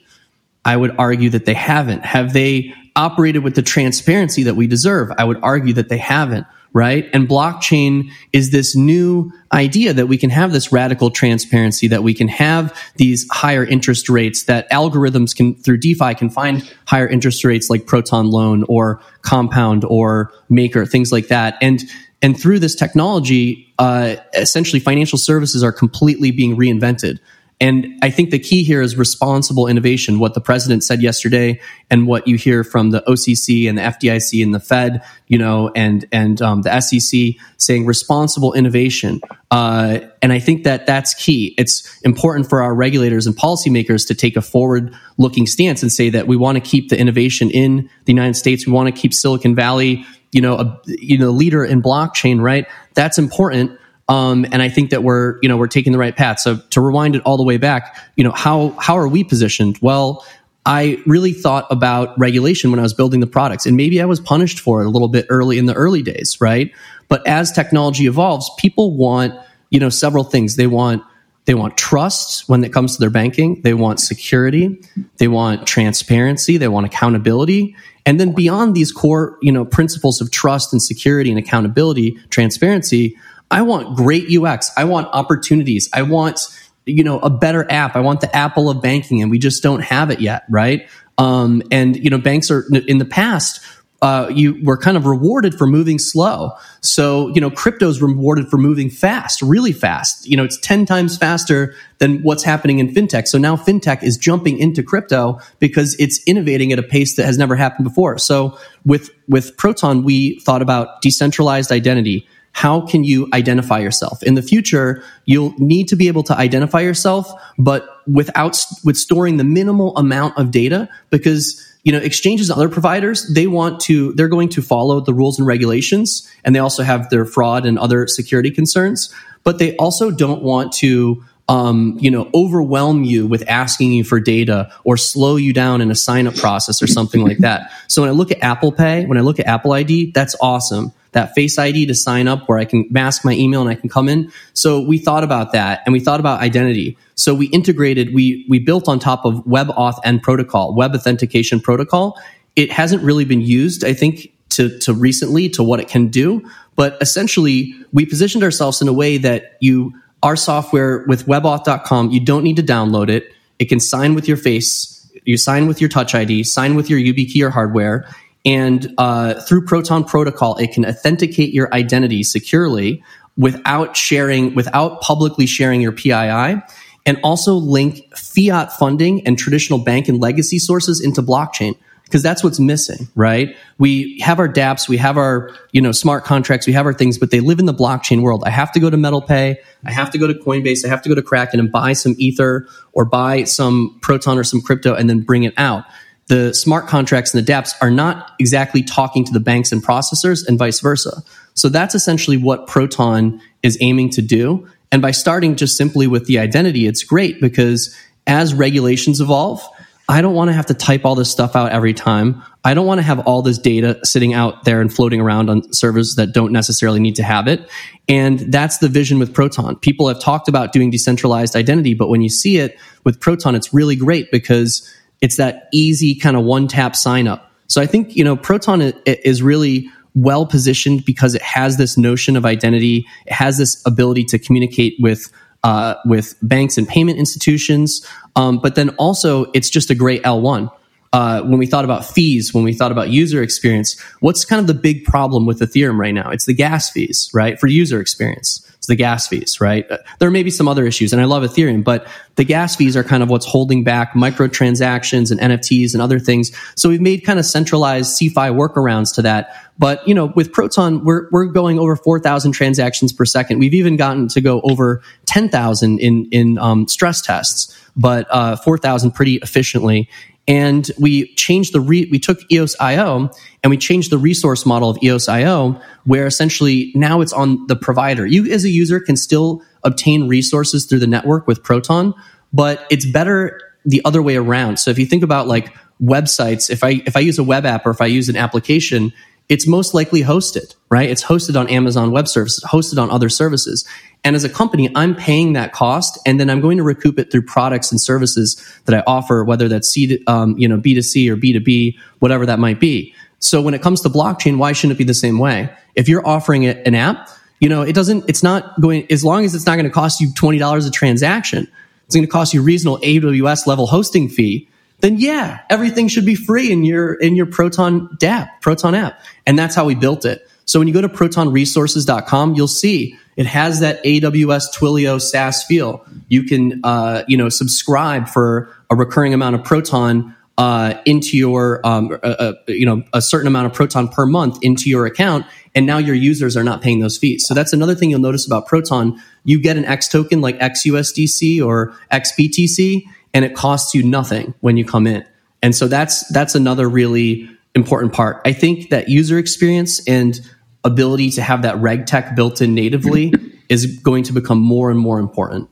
I 0.65 0.77
would 0.77 0.97
argue 0.99 1.29
that 1.31 1.45
they 1.45 1.55
haven't. 1.55 2.03
Have 2.05 2.33
they 2.33 2.73
operated 2.99 3.45
with 3.45 3.55
the 3.55 3.63
transparency 3.63 4.43
that 4.43 4.57
we 4.57 4.67
deserve? 4.67 5.11
I 5.17 5.25
would 5.25 5.39
argue 5.43 5.73
that 5.75 5.89
they 5.89 5.99
haven't, 5.99 6.47
right? 6.73 7.09
And 7.15 7.29
blockchain 7.29 8.11
is 8.33 8.51
this 8.51 8.75
new 8.77 9.33
idea 9.53 9.93
that 9.95 10.07
we 10.09 10.19
can 10.19 10.31
have 10.31 10.53
this 10.53 10.73
radical 10.73 11.11
transparency, 11.11 11.87
that 11.89 12.03
we 12.03 12.13
can 12.13 12.29
have 12.29 12.77
these 12.97 13.27
higher 13.31 13.65
interest 13.65 14.09
rates, 14.09 14.43
that 14.45 14.69
algorithms 14.71 15.35
can, 15.35 15.55
through 15.55 15.79
DeFi, 15.79 16.15
can 16.15 16.29
find 16.29 16.69
higher 16.87 17.07
interest 17.07 17.45
rates 17.45 17.71
like 17.71 17.87
Proton 17.87 18.27
Loan 18.27 18.65
or 18.69 19.01
Compound 19.23 19.85
or 19.85 20.33
Maker, 20.51 20.85
things 20.85 21.13
like 21.13 21.29
that. 21.29 21.57
And 21.63 21.81
and 22.21 22.39
through 22.39 22.59
this 22.59 22.75
technology, 22.75 23.73
uh, 23.79 24.17
essentially 24.35 24.81
financial 24.81 25.19
services 25.19 25.63
are 25.63 25.71
completely 25.71 26.33
being 26.33 26.57
reinvented. 26.57 27.21
And 27.61 27.99
I 28.03 28.11
think 28.11 28.31
the 28.31 28.39
key 28.39 28.63
here 28.63 28.81
is 28.81 28.97
responsible 28.97 29.67
innovation, 29.67 30.21
what 30.21 30.35
the 30.35 30.41
president 30.41 30.85
said 30.85 31.03
yesterday 31.03 31.61
and 31.91 32.07
what 32.07 32.29
you 32.29 32.37
hear 32.37 32.63
from 32.63 32.91
the 32.91 33.01
OCC 33.01 33.69
and 33.69 33.77
the 33.77 33.83
FDIC 33.83 34.45
and 34.45 34.55
the 34.55 34.61
Fed, 34.61 35.03
you 35.27 35.39
know, 35.39 35.73
and, 35.75 36.05
and 36.13 36.41
um, 36.41 36.63
the 36.63 36.81
SEC 36.81 37.35
saying 37.57 37.85
responsible 37.85 38.53
innovation. 38.53 39.21
Uh, 39.51 39.99
and 40.23 40.33
I 40.33 40.39
think 40.39 40.65
that 40.65 40.87
that's 40.87 41.15
key. 41.15 41.55
It's 41.59 42.01
important 42.03 42.49
for 42.49 42.63
our 42.63 42.75
regulators 42.75 43.27
and 43.27 43.37
policymakers 43.37 44.07
to 44.07 44.15
take 44.15 44.37
a 44.37 44.43
forward 44.43 44.95
looking 45.17 45.47
stance 45.47 45.83
and 45.83 45.91
say 45.91 46.11
that 46.11 46.29
we 46.29 46.37
want 46.37 46.57
to 46.57 46.61
keep 46.61 46.91
the 46.91 46.99
innovation 46.99 47.51
in 47.51 47.91
the 48.05 48.13
United 48.13 48.35
States. 48.35 48.69
We 48.69 48.73
want 48.73 48.95
to 48.95 49.01
keep 49.01 49.13
Silicon 49.13 49.57
Valley, 49.57 50.07
you 50.31 50.41
know, 50.41 50.55
a, 50.59 50.81
you 50.87 51.19
know, 51.19 51.31
leader 51.31 51.65
in 51.65 51.83
blockchain, 51.83 52.41
right? 52.41 52.69
That's 52.95 53.19
important 53.19 53.81
um, 54.09 54.47
and 54.53 54.63
I 54.63 54.69
think 54.69 54.91
that 54.91 55.03
we're, 55.03 55.39
you 55.43 55.49
know, 55.49 55.57
we're 55.57 55.67
taking 55.67 55.93
the 55.93 55.99
right 55.99 56.17
path. 56.17 56.41
So 56.41 56.57
to 56.57 56.81
rewind 56.81 57.15
it 57.15 57.23
all 57.25 57.37
the 57.37 57.45
way 57.45 57.59
back, 57.59 57.97
you 58.17 58.25
know, 58.25 58.33
how, 58.33 58.71
how 58.79 58.97
are 58.97 59.09
we 59.09 59.23
positioned? 59.23 59.79
Well, 59.83 60.25
I 60.65 61.03
really 61.07 61.33
thought 61.33 61.67
about 61.71 62.19
regulation 62.19 62.71
when 62.71 62.81
I 62.81 62.83
was 62.83 62.95
building 62.95 63.21
the 63.21 63.27
products 63.27 63.67
and 63.67 63.77
maybe 63.77 64.01
I 64.01 64.07
was 64.07 64.21
punished 64.21 64.61
for 64.61 64.83
it 64.83 64.87
a 64.87 64.91
little 64.91 65.09
bit 65.09 65.27
early 65.29 65.59
in 65.59 65.67
the 65.67 65.75
early 65.75 66.03
days, 66.03 66.39
right? 66.41 66.73
But 67.09 67.27
as 67.27 67.53
technology 67.53 68.07
evolves, 68.07 68.51
people 68.59 68.97
want, 68.97 69.35
you 69.71 69.81
know, 69.81 69.89
several 69.89 70.25
things. 70.25 70.57
They 70.57 70.67
want, 70.67 71.03
they 71.45 71.55
want 71.55 71.79
trust 71.79 72.49
when 72.49 72.65
it 72.65 72.73
comes 72.73 72.95
to 72.95 73.01
their 73.01 73.11
banking. 73.11 73.63
They 73.63 73.73
want 73.73 74.01
security. 74.01 74.79
They 75.17 75.29
want 75.29 75.67
transparency. 75.67 76.59
They 76.59 76.69
want 76.69 76.85
accountability. 76.85 77.75
And 78.05 78.21
then 78.21 78.35
beyond 78.35 78.75
these 78.75 78.93
core, 78.93 79.39
you 79.41 79.53
know, 79.53 79.65
principles 79.65 80.21
of 80.21 80.31
trust 80.31 80.73
and 80.73 80.83
security 80.83 81.31
and 81.31 81.39
accountability, 81.39 82.19
transparency, 82.31 83.17
I 83.51 83.63
want 83.63 83.97
great 83.97 84.27
UX. 84.31 84.71
I 84.77 84.85
want 84.85 85.09
opportunities. 85.13 85.89
I 85.93 86.03
want, 86.03 86.41
you 86.87 87.05
know, 87.05 87.19
a 87.21 87.31
better 87.31 87.71
app. 87.71 87.97
I 87.97 88.01
want 88.01 88.21
the 88.21 88.35
Apple 88.35 88.71
of 88.71 88.83
banking 88.83 89.23
and 89.23 89.31
we 89.31 89.39
just 89.39 89.63
don't 89.63 89.81
have 89.81 90.11
it 90.11 90.21
yet. 90.21 90.45
Right. 90.49 90.89
Um, 91.17 91.63
and, 91.71 91.97
you 91.97 92.11
know, 92.11 92.19
banks 92.19 92.51
are 92.51 92.65
in 92.87 92.99
the 92.99 93.05
past, 93.05 93.61
uh, 94.01 94.31
you 94.33 94.63
were 94.63 94.77
kind 94.77 94.97
of 94.97 95.07
rewarded 95.07 95.57
for 95.57 95.67
moving 95.67 95.99
slow. 95.99 96.53
So, 96.81 97.29
you 97.29 97.41
know, 97.41 97.51
crypto's 97.51 98.01
rewarded 98.01 98.49
for 98.49 98.57
moving 98.57 98.91
fast, 98.91 99.43
really 99.43 99.73
fast. 99.73 100.29
You 100.29 100.37
know, 100.37 100.45
it's 100.45 100.59
10 100.61 100.87
times 100.87 101.19
faster 101.19 101.75
than 101.99 102.23
what's 102.23 102.45
happening 102.45 102.79
in 102.79 102.95
fintech. 102.95 103.27
So 103.27 103.39
now 103.39 103.57
fintech 103.57 104.05
is 104.05 104.17
jumping 104.17 104.59
into 104.59 104.85
crypto 104.85 105.41
because 105.59 105.97
it's 105.99 106.23
innovating 106.29 106.73
at 106.73 106.79
a 106.79 106.83
pace 106.85 107.17
that 107.17 107.27
has 107.27 107.39
never 107.39 107.57
happened 107.57 107.89
before. 107.89 108.19
So 108.19 108.57
with, 108.87 109.11
with 109.27 109.57
Proton, 109.57 110.05
we 110.05 110.39
thought 110.41 110.63
about 110.63 111.03
decentralized 111.03 111.73
identity 111.73 112.29
how 112.53 112.81
can 112.81 113.05
you 113.05 113.29
identify 113.33 113.79
yourself? 113.79 114.23
In 114.23 114.35
the 114.35 114.43
future 114.43 115.03
you'll 115.27 115.55
need 115.59 115.89
to 115.89 115.97
be 115.97 116.09
able 116.09 116.23
to 116.25 116.37
identify 116.37 116.81
yourself 116.81 117.31
but 117.59 117.89
without 118.07 118.65
with 118.85 118.97
storing 118.97 119.37
the 119.37 119.45
minimal 119.45 119.97
amount 119.97 120.37
of 120.39 120.51
data 120.51 120.89
because 121.11 121.65
you 121.85 121.93
know 121.93 121.99
exchanges 121.99 122.51
and 122.51 122.57
other 122.57 122.69
providers 122.69 123.27
they 123.35 123.47
want 123.47 123.81
to 123.81 124.13
they're 124.15 124.29
going 124.29 124.49
to 124.49 124.63
follow 124.63 125.01
the 125.01 125.15
rules 125.15 125.39
and 125.39 125.47
regulations 125.47 126.29
and 126.45 126.55
they 126.55 126.59
also 126.59 126.83
have 126.83 127.09
their 127.11 127.25
fraud 127.25 127.65
and 127.65 127.79
other 127.79 128.07
security 128.07 128.51
concerns 128.51 129.15
but 129.45 129.59
they 129.59 129.77
also 129.77 130.11
don't 130.11 130.43
want 130.43 130.73
to 130.73 131.23
um, 131.49 131.97
you 131.99 132.11
know, 132.11 132.31
overwhelm 132.35 133.05
you 133.05 133.27
with 133.27 133.49
asking 133.49 133.93
you 133.93 134.05
for 134.05 134.21
data 134.21 134.71
or 134.85 134.97
slow 134.99 135.37
you 135.37 135.55
down 135.55 135.81
in 135.81 135.91
a 135.91 135.95
sign 135.95 136.27
up 136.27 136.37
process 136.37 136.83
or 136.83 136.87
something 136.87 137.23
like 137.23 137.39
that. 137.39 137.73
So 137.89 138.03
when 138.03 138.11
I 138.11 138.13
look 138.13 138.31
at 138.31 138.43
Apple 138.43 138.71
Pay, 138.71 139.07
when 139.07 139.17
I 139.17 139.23
look 139.23 139.41
at 139.41 139.47
Apple 139.47 139.73
ID, 139.73 140.11
that's 140.11 140.37
awesome. 140.43 140.93
That 141.13 141.35
Face 141.35 141.59
ID 141.59 141.87
to 141.87 141.95
sign 141.95 142.29
up 142.29 142.47
where 142.47 142.59
I 142.59 142.67
can 142.67 142.87
mask 142.91 143.25
my 143.25 143.33
email 143.33 143.63
and 143.63 143.71
I 143.71 143.75
can 143.75 143.89
come 143.89 144.11
in. 144.11 144.31
So 144.53 144.81
we 144.81 144.99
thought 144.99 145.25
about 145.25 145.53
that 145.53 145.81
and 145.87 145.95
we 145.95 146.01
thought 146.01 146.21
about 146.21 146.41
identity. 146.41 146.99
So 147.15 147.35
we 147.35 147.47
integrated, 147.47 148.13
we, 148.13 148.45
we 148.47 148.59
built 148.59 148.89
on 148.89 148.99
top 148.99 149.25
of 149.25 149.37
WebAuthn 149.47 150.23
protocol, 150.23 150.75
web 150.75 150.95
authentication 150.95 151.61
protocol. 151.61 152.21
It 152.57 152.71
hasn't 152.71 153.03
really 153.03 153.25
been 153.25 153.41
used, 153.41 153.85
I 153.85 153.95
think, 153.95 154.33
to, 154.51 154.79
to 154.81 154.93
recently 154.93 155.49
to 155.51 155.63
what 155.63 155.81
it 155.81 155.89
can 155.89 156.09
do. 156.09 156.47
But 156.77 156.99
essentially, 157.01 157.75
we 157.93 158.05
positioned 158.05 158.45
ourselves 158.45 158.83
in 158.83 158.89
a 158.89 158.93
way 158.93 159.17
that 159.17 159.57
you 159.61 159.95
our 160.23 160.37
software 160.37 161.05
with 161.07 161.27
webauth.com, 161.27 162.11
you 162.11 162.21
don't 162.21 162.43
need 162.43 162.57
to 162.57 162.63
download 162.63 163.09
it. 163.09 163.33
It 163.59 163.67
can 163.67 163.81
sign 163.81 164.15
with 164.15 164.29
your 164.29 164.37
face. 164.37 164.95
You 165.25 165.37
sign 165.37 165.67
with 165.67 165.81
your 165.81 165.91
touch 165.91 166.15
ID, 166.15 166.45
sign 166.45 166.75
with 166.75 166.89
your 166.89 166.99
YubiKey 166.99 167.43
or 167.45 167.51
hardware. 167.51 168.09
And 168.45 168.95
uh, 168.99 169.35
through 169.43 169.67
Proton 169.67 170.05
Protocol, 170.05 170.57
it 170.57 170.73
can 170.73 170.87
authenticate 170.87 171.53
your 171.53 171.73
identity 171.75 172.23
securely 172.23 173.03
without 173.37 173.97
sharing, 173.97 174.55
without 174.55 175.01
publicly 175.01 175.47
sharing 175.47 175.81
your 175.81 175.93
PII, 175.93 176.63
and 177.07 177.19
also 177.23 177.55
link 177.55 178.17
fiat 178.17 178.73
funding 178.73 179.27
and 179.27 179.39
traditional 179.39 179.79
bank 179.79 180.09
and 180.09 180.21
legacy 180.21 180.59
sources 180.59 181.01
into 181.01 181.23
blockchain 181.23 181.77
because 182.09 182.23
that's 182.23 182.43
what's 182.43 182.59
missing, 182.59 183.07
right? 183.15 183.55
We 183.77 184.19
have 184.21 184.39
our 184.39 184.49
dApps, 184.49 184.89
we 184.89 184.97
have 184.97 185.19
our, 185.19 185.55
you 185.73 185.83
know, 185.83 185.93
smart 185.93 186.25
contracts, 186.25 186.67
we 186.67 186.73
have 186.73 186.87
our 186.87 186.95
things, 186.95 187.19
but 187.19 187.31
they 187.31 187.41
live 187.41 187.59
in 187.59 187.67
the 187.67 187.75
blockchain 187.75 188.23
world. 188.23 188.43
I 188.47 188.51
have 188.51 188.73
to 188.73 188.81
go 188.81 188.89
to 188.89 188.97
MetalPay, 188.97 189.57
I 189.85 189.91
have 189.93 190.11
to 190.13 190.19
go 190.19 190.27
to 190.27 190.33
Coinbase, 190.35 190.87
I 190.87 190.89
have 190.89 191.03
to 191.03 191.09
go 191.11 191.15
to 191.15 191.23
Kraken 191.23 191.61
and 191.61 191.71
buy 191.71 191.93
some 191.93 192.15
Ether 192.17 192.67
or 192.93 193.05
buy 193.05 193.45
some 193.45 193.99
Proton 194.01 194.39
or 194.39 194.45
some 194.45 194.63
crypto 194.63 194.95
and 194.95 195.09
then 195.09 195.21
bring 195.21 195.43
it 195.43 195.53
out. 195.59 195.85
The 196.29 196.55
smart 196.55 196.89
contracts 196.89 197.35
and 197.35 197.47
the 197.47 197.53
dApps 197.53 197.75
are 197.81 197.91
not 197.91 198.33
exactly 198.39 198.83
talking 198.83 199.25
to 199.25 199.33
the 199.33 199.41
banks 199.41 199.71
and 199.71 199.83
processors 199.85 200.47
and 200.47 200.59
vice 200.59 200.81
versa. 200.81 201.23
So 201.55 201.69
that's 201.69 201.95
essentially 201.95 202.37
what 202.37 202.67
Proton 202.67 203.41
is 203.63 203.77
aiming 203.81 204.11
to 204.11 204.23
do. 204.23 204.67
And 204.91 205.03
by 205.03 205.11
starting 205.11 205.57
just 205.57 205.77
simply 205.77 206.07
with 206.07 206.27
the 206.27 206.39
identity, 206.39 206.87
it's 206.87 207.03
great 207.03 207.41
because 207.41 207.95
as 208.27 208.55
regulations 208.55 209.21
evolve, 209.21 209.63
I 210.11 210.23
don't 210.23 210.35
want 210.35 210.49
to 210.49 210.55
have 210.55 210.67
to 210.67 210.75
type 210.75 211.05
all 211.05 211.15
this 211.15 211.31
stuff 211.31 211.55
out 211.55 211.71
every 211.71 211.93
time. 211.93 212.43
I 212.65 212.73
don't 212.73 212.87
want 212.87 212.99
to 212.99 213.03
have 213.03 213.21
all 213.21 213.43
this 213.43 213.59
data 213.59 214.01
sitting 214.05 214.33
out 214.33 214.65
there 214.65 214.81
and 214.81 214.93
floating 214.93 215.21
around 215.21 215.51
on 215.51 215.71
servers 215.73 216.15
that 216.15 216.33
don't 216.33 216.51
necessarily 216.51 216.99
need 216.99 217.17
to 217.17 217.23
have 217.23 217.47
it. 217.47 217.69
And 218.09 218.39
that's 218.53 218.79
the 218.79 218.89
vision 218.89 219.19
with 219.19 219.35
Proton. 219.35 219.77
People 219.77 220.09
have 220.09 220.19
talked 220.19 220.49
about 220.49 220.73
doing 220.73 220.91
decentralized 220.91 221.55
identity, 221.55 221.93
but 221.93 222.09
when 222.09 222.23
you 222.23 222.31
see 222.31 222.57
it 222.57 222.79
with 223.05 223.21
Proton, 223.21 223.55
it's 223.55 223.75
really 223.75 223.97
great 223.97 224.31
because 224.31 224.91
it's 225.21 225.37
that 225.37 225.69
easy 225.75 226.15
kind 226.15 226.39
of 226.39 226.45
one 226.45 226.69
tap 226.69 226.97
sign 226.97 227.29
up. 227.29 227.53
So 227.67 227.83
I 227.83 227.87
think, 227.87 228.17
you 228.17 228.25
know, 228.25 228.35
Proton 228.35 228.81
is 229.05 229.43
really 229.43 229.91
well 230.15 230.47
positioned 230.47 231.05
because 231.05 231.35
it 231.35 231.43
has 231.43 231.77
this 231.77 231.99
notion 231.99 232.35
of 232.35 232.47
identity. 232.47 233.07
It 233.27 233.35
has 233.35 233.59
this 233.59 233.83
ability 233.87 234.25
to 234.25 234.39
communicate 234.39 234.95
with 235.01 235.31
uh, 235.69 235.97
with 236.07 236.35
banks 236.41 236.79
and 236.79 236.89
payment 236.89 237.19
institutions. 237.19 238.05
Um, 238.37 238.59
but 238.59 238.75
then 238.75 238.89
also, 238.97 239.45
it's 239.53 239.69
just 239.69 239.91
a 239.91 239.95
great 239.95 240.23
L1. 240.23 240.73
Uh, 241.13 241.43
when 241.43 241.59
we 241.59 241.67
thought 241.67 241.85
about 241.85 242.07
fees, 242.07 242.55
when 242.55 242.65
we 242.65 242.73
thought 242.73 242.91
about 242.91 243.11
user 243.11 243.43
experience, 243.43 244.01
what's 244.21 244.47
kind 244.47 244.61
of 244.61 244.67
the 244.67 244.73
big 244.73 245.05
problem 245.05 245.45
with 245.45 245.61
Ethereum 245.61 245.99
right 245.99 246.15
now? 246.15 246.31
It's 246.31 246.47
the 246.47 246.55
gas 246.55 246.91
fees, 246.91 247.31
right? 247.35 247.61
For 247.61 247.67
user 247.67 248.01
experience 248.01 248.65
the 248.89 248.97
gas 248.97 249.29
fees, 249.29 249.61
right? 249.61 249.89
Uh, 249.89 249.99
there 250.19 250.31
may 250.31 250.43
be 250.43 250.51
some 250.51 250.67
other 250.67 250.85
issues, 250.85 251.13
and 251.13 251.23
I 251.23 251.27
love 251.27 251.45
Ethereum, 251.45 251.85
but 251.85 252.09
the 252.35 252.45
gas 252.45 252.75
fees 252.75 252.97
are 252.97 253.05
kind 253.05 253.23
of 253.23 253.31
what's 253.31 253.47
holding 253.47 253.85
back 253.85 254.15
microtransactions 254.15 255.31
and 255.31 255.39
NFTs 255.39 255.93
and 255.93 256.03
other 256.03 256.19
things. 256.19 256.51
So 256.75 256.89
we've 256.89 257.01
made 257.01 257.21
kind 257.21 257.39
of 257.39 257.47
centralized 257.47 258.21
CeFi 258.21 258.53
workarounds 258.53 259.15
to 259.15 259.23
that. 259.23 259.55
But 259.79 260.07
you 260.09 260.15
know, 260.15 260.33
with 260.35 260.53
Proton, 260.53 261.05
we're 261.05 261.29
we're 261.31 261.47
going 261.47 261.79
over 261.79 261.95
four 261.95 262.19
thousand 262.19 262.53
transactions 262.53 263.13
per 263.13 263.25
second. 263.25 263.61
We've 263.61 263.75
even 263.75 263.97
gotten 263.97 264.27
to 264.29 264.41
go 264.41 264.61
over 264.63 265.03
ten 265.25 265.49
thousand 265.49 266.01
in 266.01 266.29
in 266.33 266.59
um, 266.59 266.89
stress 266.89 267.23
tests, 267.23 267.79
but 267.97 268.27
uh, 268.31 268.57
four 268.57 268.77
thousand 268.77 269.13
pretty 269.13 269.37
efficiently 269.37 270.09
and 270.49 270.91
we 270.99 271.33
changed 271.35 271.75
the 271.75 271.81
re- 271.81 272.09
we 272.11 272.19
took 272.19 272.41
EOS 272.51 272.75
IO 272.81 273.31
and 273.63 273.71
we 273.71 273.77
changed 273.77 274.11
the 274.11 274.19
resource 274.19 274.65
model 274.65 274.89
of 274.89 274.99
EOS 275.03 275.29
IO 275.29 275.81
where 276.05 276.27
essentially 276.27 276.91
now 276.95 277.21
it's 277.21 277.35
on 277.35 277.67
the 277.67 277.77
provider. 277.77 278.27
You 278.27 278.51
as 278.51 278.65
a 278.65 278.71
user 278.71 278.99
can 278.99 279.17
still 279.17 279.63
obtain 279.85 280.27
resources 280.27 280.87
through 280.87 281.01
the 281.01 281.07
network 281.07 281.47
with 281.47 281.63
Proton, 281.63 282.15
but 282.53 282.87
it's 282.91 283.05
better 283.05 283.61
the 283.85 284.01
other 284.05 284.23
way 284.23 284.37
around. 284.37 284.79
So 284.79 284.91
if 284.91 284.99
you 284.99 285.07
think 285.07 285.23
about 285.23 285.47
like 285.47 285.75
websites, 286.03 286.71
if 286.71 286.83
I 286.83 287.03
if 287.07 287.15
I 287.15 287.21
use 287.21 287.39
a 287.39 287.45
web 287.45 287.67
app 287.67 287.87
or 287.87 287.91
if 287.91 288.01
I 288.01 288.07
use 288.07 288.31
an 288.31 288.37
application, 288.37 289.13
it's 289.49 289.67
most 289.67 289.95
likely 289.95 290.23
hosted, 290.23 290.75
right? 290.91 291.09
It's 291.09 291.25
hosted 291.25 291.59
on 291.59 291.69
Amazon 291.69 292.11
Web 292.11 292.29
Services, 292.29 292.63
hosted 292.65 293.01
on 293.03 293.11
other 293.11 293.29
services. 293.29 293.87
And 294.25 294.37
as 294.37 294.45
a 294.45 294.49
company, 294.49 294.91
I'm 294.95 295.15
paying 295.15 295.55
that 295.55 295.73
cost, 295.73 296.19
and 296.27 296.39
then 296.39 296.51
I'm 296.51 296.61
going 296.61 296.77
to 296.77 296.83
recoup 296.83 297.19
it 297.19 297.31
through 297.31 297.43
products 297.43 297.91
and 297.91 298.01
services 298.01 298.63
that 298.85 298.95
I 298.95 299.03
offer, 299.07 299.45
whether 299.45 299.69
that's 299.69 299.89
C, 299.89 300.23
um, 300.27 300.59
you 300.59 300.69
know, 300.69 300.77
B2C 300.77 301.31
or 301.31 301.37
B2B, 301.37 301.97
whatever 302.19 302.45
that 302.47 302.59
might 302.59 302.79
be. 302.79 303.15
So 303.39 303.63
when 303.63 303.73
it 303.73 303.81
comes 303.81 304.01
to 304.03 304.09
blockchain, 304.09 304.59
why 304.59 304.73
shouldn't 304.73 304.97
it 304.97 304.99
be 304.99 305.05
the 305.05 305.15
same 305.15 305.39
way? 305.39 305.71
If 305.95 306.09
you're 306.09 306.27
offering 306.27 306.65
it 306.65 306.87
an 306.87 306.95
app, 306.95 307.31
you 307.61 307.69
know, 307.69 307.83
it 307.83 307.95
doesn't, 307.95 308.29
it's 308.29 308.43
not 308.43 308.79
going, 308.81 309.11
as 309.11 309.25
long 309.25 309.45
as 309.45 309.55
it's 309.55 309.67
not 309.67 309.77
going 309.77 309.85
to 309.85 309.91
cost 309.91 310.21
you 310.21 310.29
$20 310.29 310.87
a 310.87 310.91
transaction, 310.91 311.69
it's 312.05 312.15
going 312.15 312.27
to 312.27 312.31
cost 312.31 312.53
you 312.53 312.63
reasonable 312.63 312.99
AWS 312.99 313.67
level 313.67 313.87
hosting 313.87 314.29
fee 314.29 314.69
then 315.01 315.19
yeah, 315.19 315.61
everything 315.71 316.09
should 316.09 316.27
be 316.27 316.35
free 316.35 316.73
in 316.73 316.85
your 316.85 317.15
in 317.15 317.37
your 317.37 317.47
Proton 317.47 318.09
dApp, 318.19 318.61
Proton 318.61 318.95
app. 318.95 319.21
And 319.47 319.59
that's 319.59 319.75
how 319.75 319.85
we 319.85 319.95
built 319.95 320.25
it. 320.25 320.49
So 320.65 320.79
when 320.79 320.89
you 320.89 320.95
go 320.95 321.01
to 321.01 321.09
protonresources.com, 321.09 322.55
you'll 322.55 322.69
see 322.69 323.17
it 323.37 323.47
has 323.47 323.81
that 323.81 324.03
AWS 324.05 324.75
Twilio 324.77 325.21
SaaS 325.21 325.65
feel. 325.65 326.05
You 326.29 326.43
can 326.43 326.81
uh, 326.85 327.23
you 327.29 327.37
know 327.37 327.49
subscribe 327.49 328.29
for 328.29 328.75
a 328.91 328.97
recurring 328.97 329.35
amount 329.35 329.55
of 329.55 329.65
Proton 329.65 330.35
uh, 330.59 330.95
into 331.07 331.37
your 331.37 331.81
um, 331.87 332.19
you 332.67 332.85
know 332.85 333.05
a 333.15 333.23
certain 333.23 333.47
amount 333.47 333.67
of 333.67 333.73
Proton 333.75 334.09
per 334.09 334.27
month 334.27 334.59
into 334.63 334.91
your 334.91 335.07
account, 335.07 335.47
and 335.75 335.87
now 335.87 335.99
your 335.99 336.17
users 336.17 336.57
are 336.57 336.65
not 336.65 336.83
paying 336.83 336.99
those 336.99 337.17
fees. 337.17 337.47
So 337.47 337.55
that's 337.55 337.73
another 337.73 337.95
thing 337.95 338.11
you'll 338.11 338.19
notice 338.19 338.45
about 338.45 338.67
Proton. 338.67 339.23
You 339.45 339.61
get 339.61 339.77
an 339.77 339.85
X 339.85 340.09
token 340.09 340.41
like 340.41 340.59
XUSDC 340.59 341.65
or 341.65 341.95
XBTC 342.11 343.05
and 343.35 343.45
it 343.45 343.55
costs 343.55 343.95
you 343.95 344.03
nothing 344.03 344.55
when 344.61 344.77
you 344.77 344.85
come 344.85 345.07
in. 345.07 345.25
And 345.63 345.75
so 345.75 345.89
that's 345.89 346.27
that's 346.29 346.55
another 346.55 346.89
really 346.89 347.49
important 347.75 348.13
part. 348.13 348.41
I 348.45 348.53
think 348.53 348.91
that 348.91 349.09
user 349.09 349.39
experience 349.39 350.07
and 350.07 350.39
ability 350.85 351.31
to 351.31 351.43
have 351.43 351.63
that 351.63 351.79
reg 351.79 352.07
tech 352.07 352.37
built 352.37 352.61
in 352.61 352.75
natively 352.75 353.33
is 353.69 353.99
going 353.99 354.25
to 354.25 354.33
become 354.33 354.59
more 354.59 354.91
and 354.91 354.99
more 354.99 355.19
important 355.19 355.69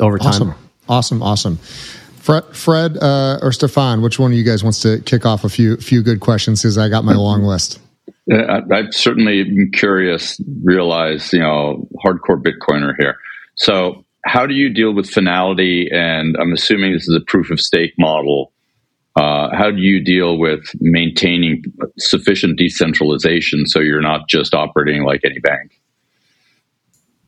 over 0.00 0.18
time. 0.18 0.28
Awesome, 0.28 0.54
awesome, 0.88 1.22
awesome. 1.22 1.56
Fred, 2.26 2.44
Fred 2.56 2.96
uh, 3.00 3.38
or 3.40 3.52
Stefan, 3.52 4.02
which 4.02 4.18
one 4.18 4.32
of 4.32 4.36
you 4.36 4.42
guys 4.42 4.64
wants 4.64 4.80
to 4.80 5.00
kick 5.02 5.24
off 5.24 5.44
a 5.44 5.48
few 5.48 5.76
few 5.76 6.02
good 6.02 6.20
questions? 6.20 6.62
Because 6.62 6.78
I 6.78 6.88
got 6.88 7.04
my 7.04 7.14
long 7.14 7.42
list. 7.44 7.78
I, 8.32 8.62
I've 8.72 8.92
certainly 8.92 9.44
been 9.44 9.70
curious. 9.72 10.40
Realize 10.64 11.32
you 11.32 11.40
know, 11.40 11.86
hardcore 12.04 12.42
Bitcoiner 12.42 12.94
here. 12.98 13.16
So 13.54 14.04
how 14.26 14.46
do 14.46 14.54
you 14.54 14.68
deal 14.68 14.92
with 14.92 15.08
finality? 15.08 15.88
And 15.90 16.36
I'm 16.36 16.52
assuming 16.52 16.92
this 16.92 17.08
is 17.08 17.16
a 17.16 17.24
proof 17.24 17.50
of 17.50 17.60
stake 17.60 17.94
model. 17.98 18.52
Uh, 19.14 19.48
how 19.56 19.70
do 19.70 19.78
you 19.78 20.04
deal 20.04 20.36
with 20.36 20.64
maintaining 20.80 21.62
sufficient 21.98 22.58
decentralization 22.58 23.64
so 23.66 23.80
you're 23.80 24.02
not 24.02 24.28
just 24.28 24.52
operating 24.52 25.04
like 25.04 25.20
any 25.24 25.38
bank? 25.38 25.80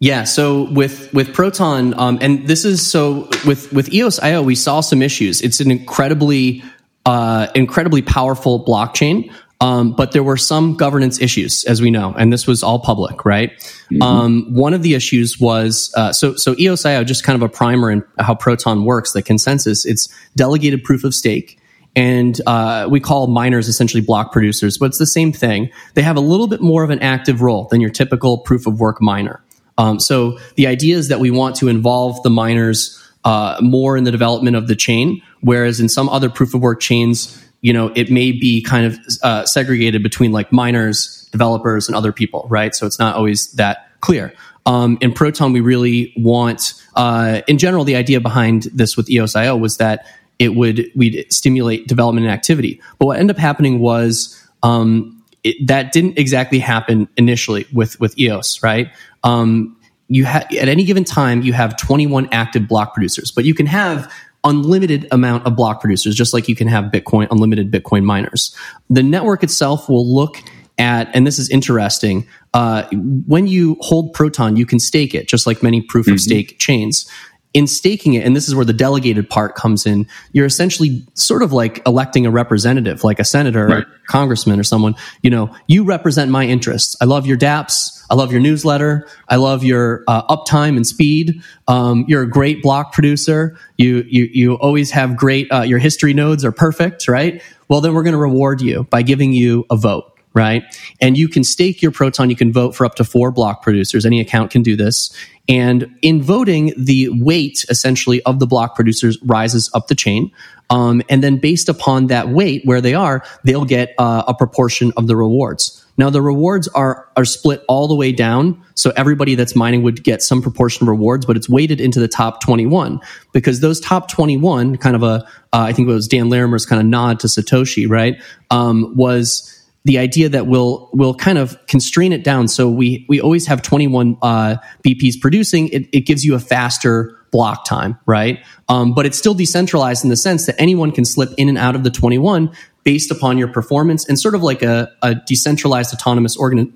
Yeah, 0.01 0.25
so 0.25 0.71
with 0.71 1.13
with 1.13 1.33
Proton, 1.33 1.99
um, 1.99 2.19
and 2.21 2.47
this 2.47 2.65
is 2.65 2.87
so 2.87 3.29
with 3.45 3.73
with 3.73 3.93
EOS 3.93 4.21
IO, 4.21 4.43
we 4.43 4.55
saw 4.55 4.81
some 4.81 5.03
issues. 5.03 5.41
It's 5.41 5.59
an 5.59 5.73
incredibly 5.73 6.63
uh, 7.05 7.49
incredibly 7.57 8.03
powerful 8.03 8.65
blockchain, 8.65 9.33
um, 9.61 9.93
but 9.93 10.13
there 10.13 10.23
were 10.23 10.37
some 10.37 10.75
governance 10.75 11.21
issues, 11.21 11.65
as 11.65 11.83
we 11.83 11.91
know, 11.91 12.15
and 12.17 12.33
this 12.33 12.47
was 12.47 12.63
all 12.63 12.79
public, 12.79 13.25
right? 13.25 13.51
Mm-hmm. 13.91 14.03
Um, 14.03 14.55
one 14.55 14.73
of 14.73 14.83
the 14.83 14.95
issues 14.95 15.41
was 15.41 15.93
uh, 15.97 16.13
so 16.13 16.37
so 16.37 16.55
EOSIO, 16.55 17.05
just 17.05 17.25
kind 17.25 17.35
of 17.35 17.43
a 17.43 17.53
primer 17.53 17.91
in 17.91 18.05
how 18.19 18.35
Proton 18.37 18.85
works. 18.85 19.13
The 19.13 19.23
consensus, 19.23 19.85
it's 19.85 20.09
delegated 20.37 20.85
proof 20.85 21.03
of 21.03 21.13
stake, 21.13 21.59
and 21.97 22.41
uh, 22.47 22.87
we 22.89 23.01
call 23.01 23.27
miners 23.27 23.67
essentially 23.67 24.01
block 24.01 24.31
producers, 24.31 24.79
but 24.79 24.87
it's 24.87 24.99
the 24.99 25.07
same 25.07 25.33
thing. 25.33 25.71
They 25.95 26.03
have 26.03 26.17
a 26.17 26.21
little 26.21 26.47
bit 26.47 26.61
more 26.61 26.85
of 26.85 26.91
an 26.91 27.01
active 27.01 27.43
role 27.43 27.67
than 27.71 27.81
your 27.81 27.91
typical 27.91 28.39
proof 28.39 28.67
of 28.67 28.79
work 28.79 29.03
miner. 29.03 29.43
Um, 29.77 29.99
so 29.99 30.39
the 30.55 30.69
idea 30.69 30.97
is 30.97 31.09
that 31.09 31.19
we 31.19 31.31
want 31.33 31.57
to 31.57 31.69
involve 31.69 32.23
the 32.23 32.31
miners 32.31 32.97
uh, 33.25 33.59
more 33.61 33.97
in 33.97 34.05
the 34.05 34.13
development 34.13 34.57
of 34.57 34.69
the 34.69 34.77
chain, 34.77 35.21
whereas 35.41 35.81
in 35.81 35.89
some 35.89 36.09
other 36.09 36.31
proof 36.31 36.55
of 36.55 36.61
work 36.61 36.81
chains 36.81 37.45
you 37.61 37.73
know, 37.73 37.93
it 37.95 38.11
may 38.11 38.33
be 38.33 38.63
kind 38.63 38.87
of 38.87 38.99
uh, 39.23 39.45
segregated 39.45 40.03
between 40.03 40.33
like 40.33 40.53
miners, 40.53 41.29
developers, 41.33 41.89
and 41.89 41.97
other 41.97 42.13
people, 42.13 42.47
right? 42.49 42.75
So 42.75 42.87
it's 42.87 42.99
not 42.99 43.17
always 43.17 43.53
that 43.53 43.91
clear. 44.01 44.33
Um, 44.67 44.99
in 45.01 45.13
Proton, 45.13 45.53
we 45.53 45.61
really 45.61 46.13
want, 46.17 46.75
uh, 46.95 47.41
in 47.49 47.59
general, 47.59 47.85
the 47.85 47.97
idea 47.97 48.21
behind 48.21 48.65
this 48.65 48.97
with 48.97 49.11
EOS.io 49.11 49.57
was 49.57 49.79
that 49.79 50.07
it 50.39 50.55
would 50.55 50.91
we'd 50.95 51.27
stimulate 51.33 51.89
development 51.89 52.27
and 52.27 52.33
activity. 52.33 52.81
But 52.99 53.07
what 53.07 53.19
ended 53.19 53.37
up 53.37 53.41
happening 53.41 53.81
was 53.81 54.41
um, 54.63 55.25
it, 55.43 55.67
that 55.67 55.93
didn't 55.93 56.19
exactly 56.19 56.59
happen 56.59 57.09
initially 57.17 57.67
with 57.73 57.99
with 57.99 58.19
EOS, 58.19 58.63
right? 58.63 58.91
Um, 59.25 59.77
you 60.09 60.25
ha- 60.25 60.47
at 60.59 60.69
any 60.69 60.85
given 60.85 61.05
time 61.05 61.43
you 61.43 61.53
have 61.53 61.77
21 61.77 62.29
active 62.33 62.69
block 62.69 62.95
producers, 62.95 63.31
but 63.31 63.45
you 63.45 63.55
can 63.55 63.67
have 63.67 64.13
unlimited 64.45 65.07
amount 65.11 65.47
of 65.47 65.57
block 65.57 65.81
producers, 65.81 66.15
just 66.15 66.33
like 66.33 66.49
you 66.49 66.55
can 66.55 66.69
have 66.69 66.87
Bitcoin 66.87 67.29
unlimited 67.31 67.71
Bitcoin 67.71 68.05
miners. 68.05 68.55
The 68.89 69.03
network 69.03 69.43
itself 69.43 69.89
will 69.89 70.07
look 70.07 70.37
at, 70.79 71.11
and 71.15 71.27
this 71.27 71.39
is 71.39 71.51
interesting. 71.51 72.27
Uh, 72.55 72.85
when 73.27 73.47
you 73.47 73.77
hold 73.81 74.13
Proton, 74.15 74.57
you 74.57 74.65
can 74.65 74.79
stake 74.79 75.15
it, 75.15 75.29
just 75.29 75.47
like 75.47 75.63
many 75.63 75.83
proof 75.83 76.07
of 76.07 76.15
mm-hmm. 76.15 76.19
stake 76.19 76.59
chains 76.59 77.11
in 77.59 77.67
staking 77.67 78.15
it, 78.15 78.25
and 78.25 78.37
this 78.37 78.47
is 78.47 78.55
where 78.55 78.65
the 78.65 78.73
delegated 78.73 79.29
part 79.29 79.57
comes 79.57 79.85
in, 79.85 80.07
you're 80.31 80.47
essentially 80.47 81.05
sort 81.15 81.43
of 81.43 81.53
like 81.53 81.83
electing 81.87 82.25
a 82.25 82.31
representative, 82.31 83.03
like 83.03 83.19
a 83.19 83.25
senator 83.25 83.67
right. 83.67 83.79
or 83.79 83.87
congressman 84.07 84.61
or 84.61 84.63
someone. 84.63 84.95
You 85.23 85.31
know, 85.31 85.57
you 85.67 85.83
represent 85.83 86.31
my 86.31 86.45
interests. 86.45 86.97
I 87.01 87.07
love 87.07 87.27
your 87.27 87.37
dApps. 87.37 88.01
I 88.11 88.15
love 88.15 88.31
your 88.31 88.41
newsletter. 88.41 89.09
I 89.29 89.37
love 89.37 89.65
your 89.65 90.05
uh, 90.07 90.37
uptime 90.37 90.77
and 90.77 90.87
speed. 90.87 91.43
Um, 91.67 92.05
you're 92.07 92.23
a 92.23 92.31
great 92.31 92.63
block 92.63 92.93
producer. 92.93 93.59
You 93.77 94.05
you 94.09 94.29
you 94.33 94.55
always 94.55 94.93
have 94.93 95.17
great. 95.17 95.51
Uh, 95.51 95.63
your 95.63 95.81
history 95.81 96.15
nodes 96.15 96.45
are 96.45 96.53
perfect, 96.53 97.09
right? 97.09 97.43
Well, 97.67 97.81
then 97.81 97.93
we're 97.93 98.05
going 98.05 98.13
to 98.13 98.21
reward 98.21 98.61
you 98.61 98.85
by 98.85 99.03
giving 99.03 99.33
you 99.33 99.67
a 99.69 99.77
vote 99.77 100.18
right? 100.35 100.63
And 101.01 101.17
you 101.17 101.29
can 101.29 101.45
stake 101.45 101.83
your 101.83 101.93
Proton. 101.93 102.31
You 102.31 102.37
can 102.37 102.53
vote 102.53 102.75
for 102.77 102.85
up 102.85 102.95
to 102.97 103.05
four 103.05 103.31
block 103.31 103.63
producers. 103.63 104.07
Any 104.07 104.21
account 104.21 104.51
can 104.51 104.63
do 104.63 104.77
this. 104.77 105.15
And 105.49 105.97
in 106.03 106.23
voting, 106.23 106.75
the 106.77 107.09
weight 107.11 107.65
essentially 107.71 108.23
of 108.25 108.39
the 108.39 108.47
block 108.47 108.75
producers 108.75 109.19
rises 109.23 109.71
up 109.73 109.89
the 109.89 109.95
chain. 109.95 110.31
Um, 110.71 111.03
and 111.09 111.25
then 111.25 111.39
based 111.39 111.71
upon 111.71 112.09
that 112.09 112.29
weight, 112.29 112.63
where 112.65 112.83
they 112.83 112.95
are, 112.95 113.25
they'll 113.45 113.65
get 113.65 113.95
uh, 113.99 114.25
a 114.29 114.35
proportion 114.35 114.93
of 114.97 115.07
the 115.07 115.17
rewards. 115.17 115.85
Now 115.97 116.11
the 116.11 116.23
rewards 116.23 116.69
are 116.69 117.09
are 117.17 117.25
split 117.25 117.65
all 117.67 117.89
the 117.89 117.97
way 117.97 118.13
down, 118.13 118.63
so 118.75 118.93
everybody 118.97 119.35
that's 119.35 119.57
mining 119.57 119.83
would 119.83 120.05
get 120.05 120.23
some 120.23 120.41
proportion 120.41 120.85
of 120.85 120.89
rewards, 120.89 121.27
but 121.27 121.37
it's 121.37 121.49
weighted 121.49 121.81
into 121.81 121.99
the 121.99 122.07
top 122.07 122.41
21 122.41 123.01
because 123.33 123.61
those 123.61 123.81
top 123.81 124.09
21, 124.09 124.77
kind 124.77 124.95
of 124.95 125.03
a, 125.03 125.07
uh, 125.07 125.23
I 125.53 125.73
think 125.73 125.89
it 125.89 125.93
was 125.93 126.07
Dan 126.07 126.31
Larimer's 126.31 126.65
kind 126.65 126.81
of 126.81 126.87
nod 126.87 127.19
to 127.21 127.27
Satoshi, 127.27 127.91
right? 127.91 128.23
Um, 128.51 128.95
was 128.95 129.58
the 129.85 129.99
idea 129.99 130.29
that 130.29 130.47
we'll 130.47 130.91
we'll 130.93 131.15
kind 131.15 131.39
of 131.39 131.57
constrain 131.67 132.13
it 132.13 132.25
down 132.25 132.49
so 132.49 132.69
we 132.69 133.07
we 133.09 133.21
always 133.21 133.47
have 133.47 133.63
21 133.63 134.19
uh, 134.23 134.57
BPs 134.85 135.21
producing. 135.21 135.69
It, 135.69 135.89
it, 135.93 136.01
gives 136.01 136.25
you 136.25 136.35
a 136.35 136.39
faster 136.39 137.17
block 137.31 137.65
time, 137.65 137.99
right? 138.07 138.45
Um, 138.69 138.95
but 138.95 139.07
it's 139.07 139.19
still 139.19 139.35
decentralized 139.35 140.05
in 140.05 140.11
the 140.11 140.17
sense 140.17 140.47
that 140.47 140.57
anyone 140.59 140.93
can 140.93 141.05
slip 141.05 141.31
in 141.37 141.49
and 141.49 141.59
out 141.59 141.75
of 141.75 141.85
the 141.85 141.91
21 141.91 142.51
based 142.85 143.11
upon 143.11 143.39
your 143.39 143.49
performance 143.49 144.09
and 144.09 144.19
sort 144.19 144.35
of 144.35 144.43
like 144.43 144.63
a, 144.63 144.91
a 145.03 145.15
decentralized 145.27 145.93
autonomous 145.93 146.37
organ 146.37 146.75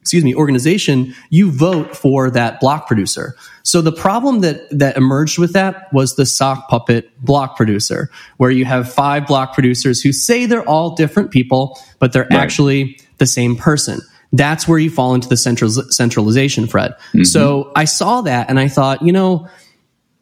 excuse 0.00 0.24
me 0.24 0.34
organization 0.34 1.14
you 1.30 1.50
vote 1.50 1.96
for 1.96 2.30
that 2.30 2.60
block 2.60 2.86
producer. 2.86 3.36
So 3.62 3.80
the 3.80 3.92
problem 3.92 4.40
that 4.40 4.68
that 4.70 4.96
emerged 4.96 5.38
with 5.38 5.52
that 5.52 5.92
was 5.92 6.16
the 6.16 6.26
sock 6.26 6.68
puppet 6.68 7.10
block 7.24 7.56
producer 7.56 8.10
where 8.36 8.50
you 8.50 8.64
have 8.64 8.92
five 8.92 9.26
block 9.26 9.54
producers 9.54 10.02
who 10.02 10.12
say 10.12 10.46
they're 10.46 10.68
all 10.68 10.94
different 10.94 11.30
people 11.30 11.78
but 11.98 12.12
they're 12.12 12.28
right. 12.30 12.40
actually 12.40 12.98
the 13.18 13.26
same 13.26 13.56
person. 13.56 14.00
That's 14.34 14.66
where 14.66 14.78
you 14.78 14.90
fall 14.90 15.14
into 15.14 15.28
the 15.28 15.36
central, 15.36 15.70
centralization 15.70 16.66
fred 16.66 16.92
mm-hmm. 16.92 17.24
so 17.24 17.70
i 17.76 17.84
saw 17.84 18.22
that 18.22 18.48
and 18.48 18.58
i 18.58 18.66
thought 18.66 19.02
you 19.02 19.12
know 19.12 19.46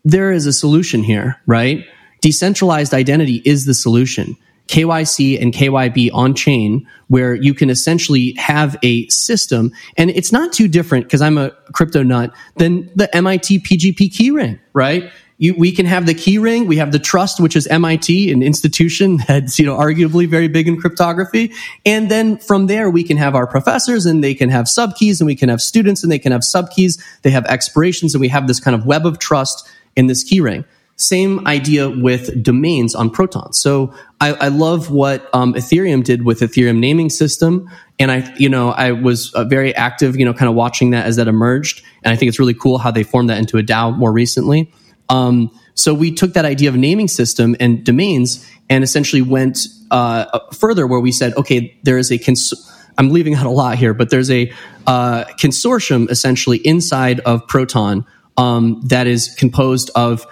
there 0.04 0.32
is 0.32 0.46
a 0.46 0.52
solution 0.52 1.02
here 1.02 1.40
right? 1.46 1.86
Decentralized 2.20 2.92
identity 2.92 3.40
is 3.44 3.64
the 3.64 3.74
solution 3.74 4.36
KYC 4.70 5.42
and 5.42 5.52
KYB 5.52 6.10
on 6.14 6.32
chain 6.32 6.86
where 7.08 7.34
you 7.34 7.54
can 7.54 7.70
essentially 7.70 8.34
have 8.38 8.76
a 8.84 9.08
system. 9.08 9.72
And 9.96 10.10
it's 10.10 10.30
not 10.30 10.52
too 10.52 10.68
different 10.68 11.06
because 11.06 11.20
I'm 11.20 11.38
a 11.38 11.50
crypto 11.72 12.04
nut 12.04 12.32
than 12.54 12.88
the 12.94 13.14
MIT 13.14 13.60
PGP 13.60 14.12
keyring, 14.12 14.60
right? 14.72 15.10
You, 15.38 15.54
we 15.58 15.72
can 15.72 15.86
have 15.86 16.06
the 16.06 16.14
keyring. 16.14 16.68
We 16.68 16.76
have 16.76 16.92
the 16.92 17.00
trust, 17.00 17.40
which 17.40 17.56
is 17.56 17.66
MIT, 17.66 18.30
an 18.30 18.44
institution 18.44 19.16
that's, 19.26 19.58
you 19.58 19.66
know, 19.66 19.76
arguably 19.76 20.28
very 20.28 20.46
big 20.46 20.68
in 20.68 20.80
cryptography. 20.80 21.52
And 21.84 22.08
then 22.08 22.36
from 22.36 22.68
there, 22.68 22.90
we 22.90 23.02
can 23.02 23.16
have 23.16 23.34
our 23.34 23.48
professors 23.48 24.06
and 24.06 24.22
they 24.22 24.34
can 24.34 24.50
have 24.50 24.66
subkeys 24.66 25.20
and 25.20 25.26
we 25.26 25.34
can 25.34 25.48
have 25.48 25.60
students 25.60 26.04
and 26.04 26.12
they 26.12 26.18
can 26.20 26.30
have 26.30 26.42
subkeys. 26.42 27.02
They 27.22 27.30
have 27.30 27.44
expirations 27.46 28.14
and 28.14 28.20
we 28.20 28.28
have 28.28 28.46
this 28.46 28.60
kind 28.60 28.76
of 28.76 28.86
web 28.86 29.04
of 29.04 29.18
trust 29.18 29.68
in 29.96 30.06
this 30.06 30.22
keyring. 30.30 30.64
Same 31.00 31.46
idea 31.46 31.88
with 31.88 32.42
domains 32.42 32.94
on 32.94 33.08
Proton. 33.08 33.54
So 33.54 33.94
I, 34.20 34.34
I 34.34 34.48
love 34.48 34.90
what 34.90 35.28
um, 35.32 35.54
Ethereum 35.54 36.04
did 36.04 36.24
with 36.24 36.40
Ethereum 36.40 36.78
naming 36.78 37.08
system, 37.08 37.70
and 37.98 38.10
I, 38.10 38.34
you 38.36 38.48
know, 38.50 38.70
I 38.70 38.92
was 38.92 39.32
uh, 39.32 39.44
very 39.44 39.74
active, 39.74 40.18
you 40.18 40.26
know, 40.26 40.34
kind 40.34 40.48
of 40.48 40.54
watching 40.54 40.90
that 40.90 41.06
as 41.06 41.16
that 41.16 41.26
emerged, 41.26 41.82
and 42.02 42.12
I 42.12 42.16
think 42.16 42.28
it's 42.28 42.38
really 42.38 42.54
cool 42.54 42.76
how 42.76 42.90
they 42.90 43.02
formed 43.02 43.30
that 43.30 43.38
into 43.38 43.56
a 43.56 43.62
DAO 43.62 43.96
more 43.96 44.12
recently. 44.12 44.70
Um, 45.08 45.50
so 45.74 45.94
we 45.94 46.12
took 46.12 46.34
that 46.34 46.44
idea 46.44 46.68
of 46.68 46.76
naming 46.76 47.08
system 47.08 47.56
and 47.58 47.82
domains 47.82 48.46
and 48.68 48.84
essentially 48.84 49.22
went 49.22 49.66
uh, 49.90 50.38
further, 50.52 50.86
where 50.86 51.00
we 51.00 51.12
said, 51.12 51.34
okay, 51.36 51.78
there 51.82 51.96
is 51.96 52.12
a 52.12 52.18
cons- 52.18 52.54
I'm 52.98 53.08
leaving 53.08 53.34
out 53.34 53.46
a 53.46 53.50
lot 53.50 53.78
here, 53.78 53.94
but 53.94 54.10
there's 54.10 54.30
a 54.30 54.52
uh, 54.86 55.24
consortium 55.38 56.10
essentially 56.10 56.58
inside 56.58 57.20
of 57.20 57.46
Proton 57.48 58.04
um, 58.36 58.82
that 58.86 59.06
is 59.06 59.34
composed 59.34 59.90
of 59.94 60.26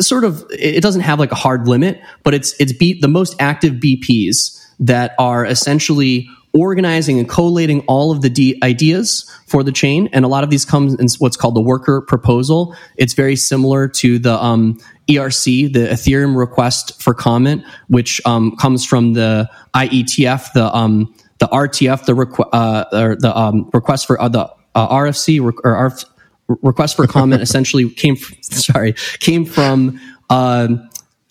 sort 0.00 0.24
of 0.24 0.44
it 0.50 0.82
doesn't 0.82 1.02
have 1.02 1.18
like 1.18 1.32
a 1.32 1.36
hard 1.36 1.68
limit, 1.68 2.00
but 2.22 2.34
it's 2.34 2.54
it's 2.60 2.72
beat 2.72 3.00
the 3.00 3.08
most 3.08 3.36
active 3.40 3.74
BPs 3.74 4.56
that 4.80 5.14
are 5.18 5.44
essentially 5.44 6.28
organizing 6.52 7.18
and 7.18 7.28
collating 7.28 7.80
all 7.82 8.10
of 8.10 8.22
the 8.22 8.58
ideas 8.62 9.30
for 9.46 9.62
the 9.62 9.72
chain. 9.72 10.08
And 10.12 10.24
a 10.24 10.28
lot 10.28 10.42
of 10.42 10.50
these 10.50 10.64
come 10.64 10.96
in 10.98 11.06
what's 11.18 11.36
called 11.36 11.54
the 11.54 11.60
worker 11.60 12.00
proposal. 12.00 12.74
It's 12.96 13.14
very 13.14 13.36
similar 13.36 13.88
to 13.88 14.18
the 14.18 14.42
um, 14.42 14.78
ERC, 15.08 15.72
the 15.72 15.88
Ethereum 15.88 16.36
request 16.36 17.00
for 17.00 17.14
comment, 17.14 17.64
which 17.88 18.20
um, 18.24 18.56
comes 18.56 18.84
from 18.84 19.12
the 19.12 19.48
IETF, 19.74 20.52
the 20.52 20.74
um, 20.74 21.14
the 21.38 21.46
RTF, 21.46 22.04
the 22.04 22.12
requ- 22.14 22.48
uh, 22.52 22.84
or 22.92 23.16
the 23.16 23.36
um, 23.36 23.70
request 23.72 24.06
for 24.06 24.20
uh, 24.20 24.28
the 24.28 24.50
uh, 24.74 24.88
RFC 24.88 25.42
or 25.42 25.52
RF, 25.52 26.04
request 26.62 26.96
for 26.96 27.06
comment 27.06 27.42
essentially 27.42 27.88
came 27.90 28.16
from, 28.16 28.36
sorry 28.42 28.94
came 29.20 29.44
from 29.44 30.00
uh, 30.28 30.68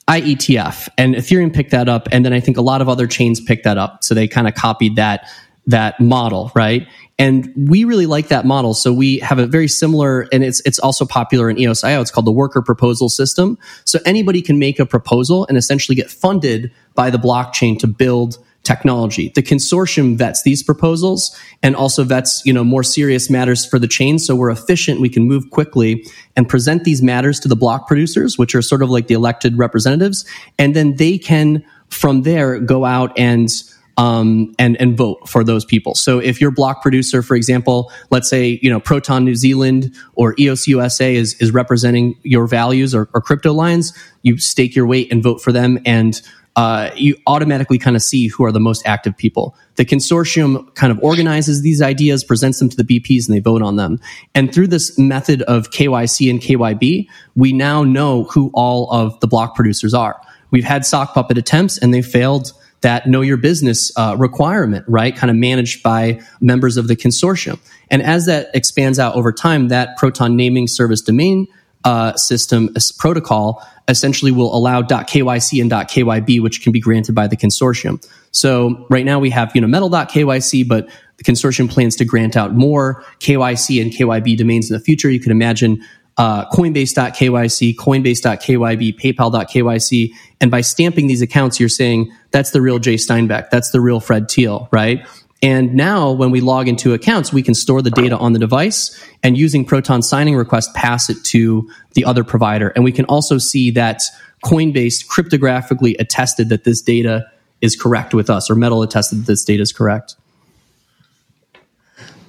IETF 0.07 0.89
and 0.97 1.15
Ethereum 1.15 1.53
picked 1.53 1.71
that 1.71 1.87
up 1.87 2.07
and 2.11 2.25
then 2.25 2.33
I 2.33 2.39
think 2.39 2.57
a 2.57 2.61
lot 2.61 2.81
of 2.81 2.89
other 2.89 3.07
chains 3.07 3.39
picked 3.39 3.63
that 3.63 3.77
up. 3.77 4.03
So 4.03 4.15
they 4.15 4.27
kind 4.27 4.47
of 4.47 4.55
copied 4.55 4.95
that 4.95 5.29
that 5.67 5.99
model 5.99 6.51
right? 6.55 6.87
And 7.19 7.51
we 7.55 7.83
really 7.83 8.05
like 8.05 8.29
that 8.29 8.45
model. 8.45 8.73
So 8.73 8.93
we 8.93 9.19
have 9.19 9.39
a 9.39 9.45
very 9.45 9.67
similar 9.67 10.27
and 10.31 10.43
it's 10.43 10.61
it's 10.65 10.79
also 10.79 11.05
popular 11.05 11.49
in 11.49 11.57
EOSIO 11.57 12.01
it's 12.01 12.11
called 12.11 12.25
the 12.25 12.31
worker 12.31 12.61
proposal 12.61 13.09
system. 13.09 13.57
So 13.85 13.99
anybody 14.05 14.41
can 14.41 14.57
make 14.57 14.79
a 14.79 14.85
proposal 14.85 15.45
and 15.47 15.57
essentially 15.57 15.95
get 15.95 16.09
funded 16.09 16.71
by 16.95 17.09
the 17.09 17.19
blockchain 17.19 17.77
to 17.79 17.87
build 17.87 18.37
technology. 18.63 19.31
The 19.33 19.41
consortium 19.41 20.17
vets 20.17 20.43
these 20.43 20.61
proposals 20.61 21.35
and 21.63 21.75
also 21.75 22.03
vets, 22.03 22.41
you 22.45 22.53
know, 22.53 22.63
more 22.63 22.83
serious 22.83 23.29
matters 23.29 23.65
for 23.65 23.79
the 23.79 23.87
chain. 23.87 24.19
So 24.19 24.35
we're 24.35 24.51
efficient. 24.51 25.01
We 25.01 25.09
can 25.09 25.23
move 25.23 25.49
quickly 25.49 26.05
and 26.35 26.47
present 26.47 26.83
these 26.83 27.01
matters 27.01 27.39
to 27.41 27.47
the 27.47 27.55
block 27.55 27.87
producers, 27.87 28.37
which 28.37 28.53
are 28.55 28.61
sort 28.61 28.83
of 28.83 28.89
like 28.89 29.07
the 29.07 29.15
elected 29.15 29.57
representatives. 29.57 30.25
And 30.57 30.75
then 30.75 30.95
they 30.95 31.17
can 31.17 31.63
from 31.89 32.21
there 32.23 32.59
go 32.59 32.85
out 32.85 33.17
and 33.17 33.49
um, 33.97 34.53
and 34.57 34.79
and 34.79 34.97
vote 34.97 35.27
for 35.27 35.43
those 35.43 35.65
people. 35.65 35.93
So 35.93 36.19
if 36.19 36.39
your 36.39 36.51
block 36.51 36.81
producer, 36.81 37.21
for 37.21 37.35
example, 37.35 37.91
let's 38.11 38.29
say 38.29 38.57
you 38.61 38.69
know 38.69 38.79
Proton 38.79 39.25
New 39.25 39.35
Zealand 39.35 39.93
or 40.13 40.35
EOS 40.39 40.67
USA 40.67 41.13
is 41.13 41.33
is 41.41 41.51
representing 41.51 42.17
your 42.23 42.47
values 42.47 42.95
or, 42.95 43.09
or 43.13 43.19
crypto 43.19 43.51
lines, 43.51 43.91
you 44.21 44.37
stake 44.37 44.73
your 44.73 44.87
weight 44.87 45.11
and 45.11 45.21
vote 45.21 45.41
for 45.41 45.51
them, 45.51 45.79
and 45.85 46.21
uh, 46.59 46.91
you 46.93 47.15
automatically 47.25 47.77
kind 47.77 47.95
of 47.95 48.01
see 48.01 48.27
who 48.27 48.43
are 48.43 48.51
the 48.51 48.59
most 48.59 48.85
active 48.85 49.15
people. 49.15 49.55
The 49.75 49.85
consortium 49.85 50.75
kind 50.75 50.91
of 50.91 51.01
organizes 51.01 51.61
these 51.61 51.81
ideas, 51.81 52.21
presents 52.21 52.59
them 52.59 52.67
to 52.67 52.75
the 52.75 52.83
BPs, 52.83 53.29
and 53.29 53.33
they 53.33 53.39
vote 53.39 53.61
on 53.61 53.77
them. 53.77 54.01
And 54.35 54.53
through 54.53 54.67
this 54.67 54.99
method 54.99 55.41
of 55.43 55.69
KYC 55.69 56.29
and 56.29 56.41
KYB, 56.41 57.07
we 57.33 57.53
now 57.53 57.85
know 57.85 58.25
who 58.25 58.51
all 58.53 58.91
of 58.91 59.17
the 59.21 59.27
block 59.27 59.55
producers 59.55 59.93
are. 59.93 60.19
We've 60.51 60.65
had 60.65 60.85
sock 60.85 61.13
puppet 61.13 61.37
attempts, 61.37 61.77
and 61.77 61.93
they 61.93 62.01
failed 62.01 62.51
that 62.81 63.07
know 63.07 63.21
your 63.21 63.37
business 63.37 63.93
uh, 63.95 64.17
requirement, 64.19 64.83
right? 64.89 65.15
Kind 65.15 65.31
of 65.31 65.37
managed 65.37 65.81
by 65.81 66.19
members 66.41 66.75
of 66.75 66.89
the 66.89 66.97
consortium. 66.97 67.57
And 67.89 68.01
as 68.01 68.25
that 68.25 68.49
expands 68.53 68.99
out 68.99 69.15
over 69.15 69.31
time, 69.31 69.69
that 69.69 69.95
Proton 69.95 70.35
naming 70.35 70.67
service 70.67 70.99
domain 70.99 71.47
uh, 71.85 72.17
system 72.17 72.69
protocol 72.97 73.65
essentially 73.89 74.31
will 74.31 74.55
allow 74.55 74.81
.kyc 74.81 75.61
and 75.61 75.71
.kyb, 75.71 76.41
which 76.41 76.61
can 76.61 76.71
be 76.71 76.79
granted 76.79 77.15
by 77.15 77.27
the 77.27 77.35
consortium. 77.35 78.05
So 78.31 78.85
right 78.89 79.03
now 79.03 79.19
we 79.19 79.29
have 79.31 79.51
you 79.55 79.61
know 79.61 79.67
metal.kyc, 79.67 80.67
but 80.67 80.87
the 81.17 81.23
consortium 81.23 81.69
plans 81.69 81.95
to 81.97 82.05
grant 82.05 82.37
out 82.37 82.53
more 82.53 83.03
KYC 83.19 83.81
and 83.81 83.91
KYB 83.91 84.37
domains 84.37 84.69
in 84.69 84.77
the 84.77 84.83
future. 84.83 85.09
You 85.09 85.19
could 85.19 85.31
imagine 85.31 85.83
uh, 86.17 86.49
Coinbase.kyc, 86.49 87.75
Coinbase.kyb, 87.75 88.99
PayPal.kyc. 88.99 90.11
And 90.41 90.51
by 90.51 90.61
stamping 90.61 91.07
these 91.07 91.21
accounts, 91.21 91.59
you're 91.59 91.69
saying 91.69 92.11
that's 92.31 92.51
the 92.51 92.61
real 92.61 92.77
Jay 92.79 92.95
Steinbeck. 92.95 93.49
That's 93.49 93.71
the 93.71 93.81
real 93.81 93.99
Fred 93.99 94.29
Thiel, 94.29 94.67
right? 94.71 95.07
And 95.41 95.73
now 95.73 96.11
when 96.11 96.31
we 96.31 96.41
log 96.41 96.67
into 96.67 96.93
accounts, 96.93 97.31
we 97.31 97.41
can 97.41 97.53
store 97.53 97.81
the 97.81 97.91
data 97.91 98.17
on 98.17 98.33
the 98.33 98.39
device 98.39 99.01
and 99.23 99.37
using 99.37 99.63
Proton 99.63 100.01
signing 100.01 100.35
request, 100.35 100.73
pass 100.73 101.09
it 101.09 101.23
to 101.25 101.69
the 101.93 102.03
other 102.03 102.25
provider. 102.25 102.69
And 102.69 102.83
we 102.83 102.91
can 102.91 103.05
also 103.05 103.37
see 103.37 103.71
that 103.71 104.01
Coinbase 104.43 105.07
cryptographically 105.07 105.95
attested 105.97 106.49
that 106.49 106.65
this 106.65 106.81
data 106.81 107.29
is 107.61 107.75
correct 107.75 108.13
with 108.13 108.29
us 108.29 108.49
or 108.49 108.55
metal 108.55 108.83
attested 108.83 109.19
that 109.19 109.27
this 109.27 109.45
data 109.45 109.61
is 109.61 109.71
correct. 109.71 110.15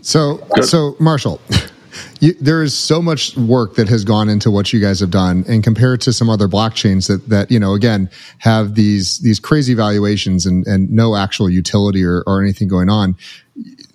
So, 0.02 0.46
so 0.62 0.96
Marshall, 0.98 1.40
you, 2.20 2.34
there 2.34 2.62
is 2.62 2.76
so 2.76 3.00
much 3.02 3.36
work 3.36 3.74
that 3.74 3.88
has 3.88 4.04
gone 4.04 4.28
into 4.28 4.50
what 4.50 4.72
you 4.72 4.80
guys 4.80 5.00
have 5.00 5.10
done, 5.10 5.44
and 5.48 5.62
compared 5.64 6.00
to 6.02 6.12
some 6.12 6.28
other 6.28 6.48
blockchains 6.48 7.08
that 7.08 7.28
that 7.28 7.50
you 7.50 7.58
know 7.58 7.74
again 7.74 8.10
have 8.38 8.74
these 8.74 9.18
these 9.18 9.40
crazy 9.40 9.74
valuations 9.74 10.46
and 10.46 10.66
and 10.66 10.90
no 10.90 11.16
actual 11.16 11.48
utility 11.48 12.04
or, 12.04 12.22
or 12.26 12.42
anything 12.42 12.68
going 12.68 12.88
on. 12.88 13.16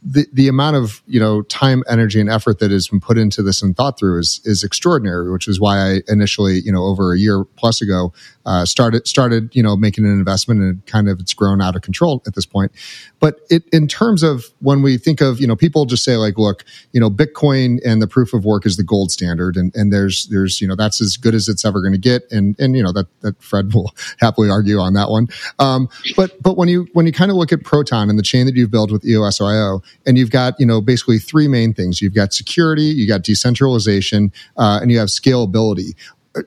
The, 0.07 0.27
the 0.31 0.47
amount 0.47 0.75
of 0.75 1.01
you 1.07 1.19
know 1.19 1.41
time 1.43 1.83
energy 1.89 2.19
and 2.19 2.29
effort 2.29 2.59
that 2.59 2.69
has 2.69 2.87
been 2.87 2.99
put 2.99 3.17
into 3.17 3.41
this 3.41 3.63
and 3.63 3.75
thought 3.75 3.97
through 3.97 4.19
is 4.19 4.39
is 4.45 4.63
extraordinary 4.63 5.31
which 5.31 5.47
is 5.47 5.59
why 5.59 5.79
i 5.79 6.01
initially 6.07 6.59
you 6.59 6.71
know 6.71 6.83
over 6.83 7.11
a 7.13 7.17
year 7.17 7.43
plus 7.43 7.81
ago 7.81 8.13
uh, 8.45 8.65
started 8.65 9.07
started 9.07 9.53
you 9.55 9.63
know 9.63 9.75
making 9.75 10.05
an 10.05 10.11
investment 10.11 10.61
and 10.61 10.85
kind 10.85 11.09
of 11.09 11.19
it's 11.19 11.33
grown 11.33 11.61
out 11.61 11.75
of 11.75 11.81
control 11.81 12.21
at 12.27 12.35
this 12.35 12.45
point. 12.45 12.71
But 13.19 13.39
it 13.49 13.63
in 13.71 13.87
terms 13.87 14.23
of 14.23 14.45
when 14.59 14.81
we 14.81 14.97
think 14.97 15.21
of 15.21 15.39
you 15.39 15.47
know 15.47 15.55
people 15.55 15.85
just 15.85 16.03
say 16.03 16.15
like 16.17 16.37
look 16.37 16.63
you 16.91 16.99
know 16.99 17.09
bitcoin 17.09 17.79
and 17.85 18.01
the 18.01 18.07
proof 18.07 18.33
of 18.33 18.45
work 18.45 18.65
is 18.65 18.77
the 18.77 18.83
gold 18.83 19.11
standard 19.11 19.55
and 19.57 19.75
and 19.75 19.91
there's 19.91 20.27
there's 20.27 20.61
you 20.61 20.67
know 20.67 20.75
that's 20.75 21.01
as 21.01 21.17
good 21.17 21.33
as 21.33 21.47
it's 21.47 21.65
ever 21.65 21.81
going 21.81 21.93
to 21.93 21.99
get. 21.99 22.31
And 22.31 22.55
and 22.59 22.75
you 22.75 22.83
know 22.83 22.91
that 22.91 23.07
that 23.21 23.41
fred 23.41 23.73
will 23.73 23.93
happily 24.19 24.49
argue 24.49 24.79
on 24.79 24.93
that 24.93 25.09
one. 25.09 25.27
Um, 25.59 25.89
but 26.15 26.41
but 26.41 26.57
when 26.57 26.69
you 26.69 26.87
when 26.93 27.05
you 27.05 27.11
kind 27.11 27.31
of 27.31 27.37
look 27.37 27.51
at 27.51 27.63
proton 27.63 28.09
and 28.09 28.19
the 28.19 28.23
chain 28.23 28.45
that 28.45 28.55
you've 28.55 28.71
built 28.71 28.91
with 28.91 29.05
eos.io 29.05 29.81
and 30.05 30.17
you've 30.17 30.31
got 30.31 30.59
you 30.59 30.65
know 30.65 30.81
basically 30.81 31.19
three 31.19 31.47
main 31.47 31.73
things. 31.73 32.01
You've 32.01 32.13
got 32.13 32.33
security 32.33 32.83
you 32.83 33.07
got 33.07 33.23
decentralization 33.23 34.31
uh, 34.57 34.79
and 34.81 34.91
you 34.91 34.99
have 34.99 35.09
scalability 35.09 35.95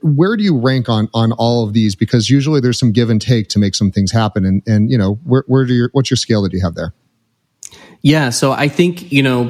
where 0.03 0.37
do 0.37 0.43
you 0.45 0.59
rank 0.59 0.89
on 0.89 1.09
on 1.15 1.33
all 1.33 1.65
of 1.67 1.73
these? 1.73 1.95
Because 1.95 2.31
usually 2.31 2.61
there's 2.61 2.79
some 2.79 2.93
give 2.93 3.11
and 3.11 3.21
take 3.21 3.49
to 3.49 3.59
make 3.59 3.75
some 3.75 3.91
things 3.91 4.13
happen. 4.13 4.45
And 4.45 4.63
and 4.67 4.91
you 4.91 4.99
know 4.99 5.15
where, 5.25 5.45
where 5.47 5.65
do 5.65 5.75
your 5.75 5.91
what's 5.93 6.11
your 6.11 6.17
scale 6.17 6.43
that 6.43 6.53
you 6.53 6.61
have 6.63 6.75
there? 6.75 6.95
Yeah 8.01 8.31
so 8.31 8.53
i 8.53 8.69
think 8.69 9.11
you 9.11 9.25
know 9.25 9.47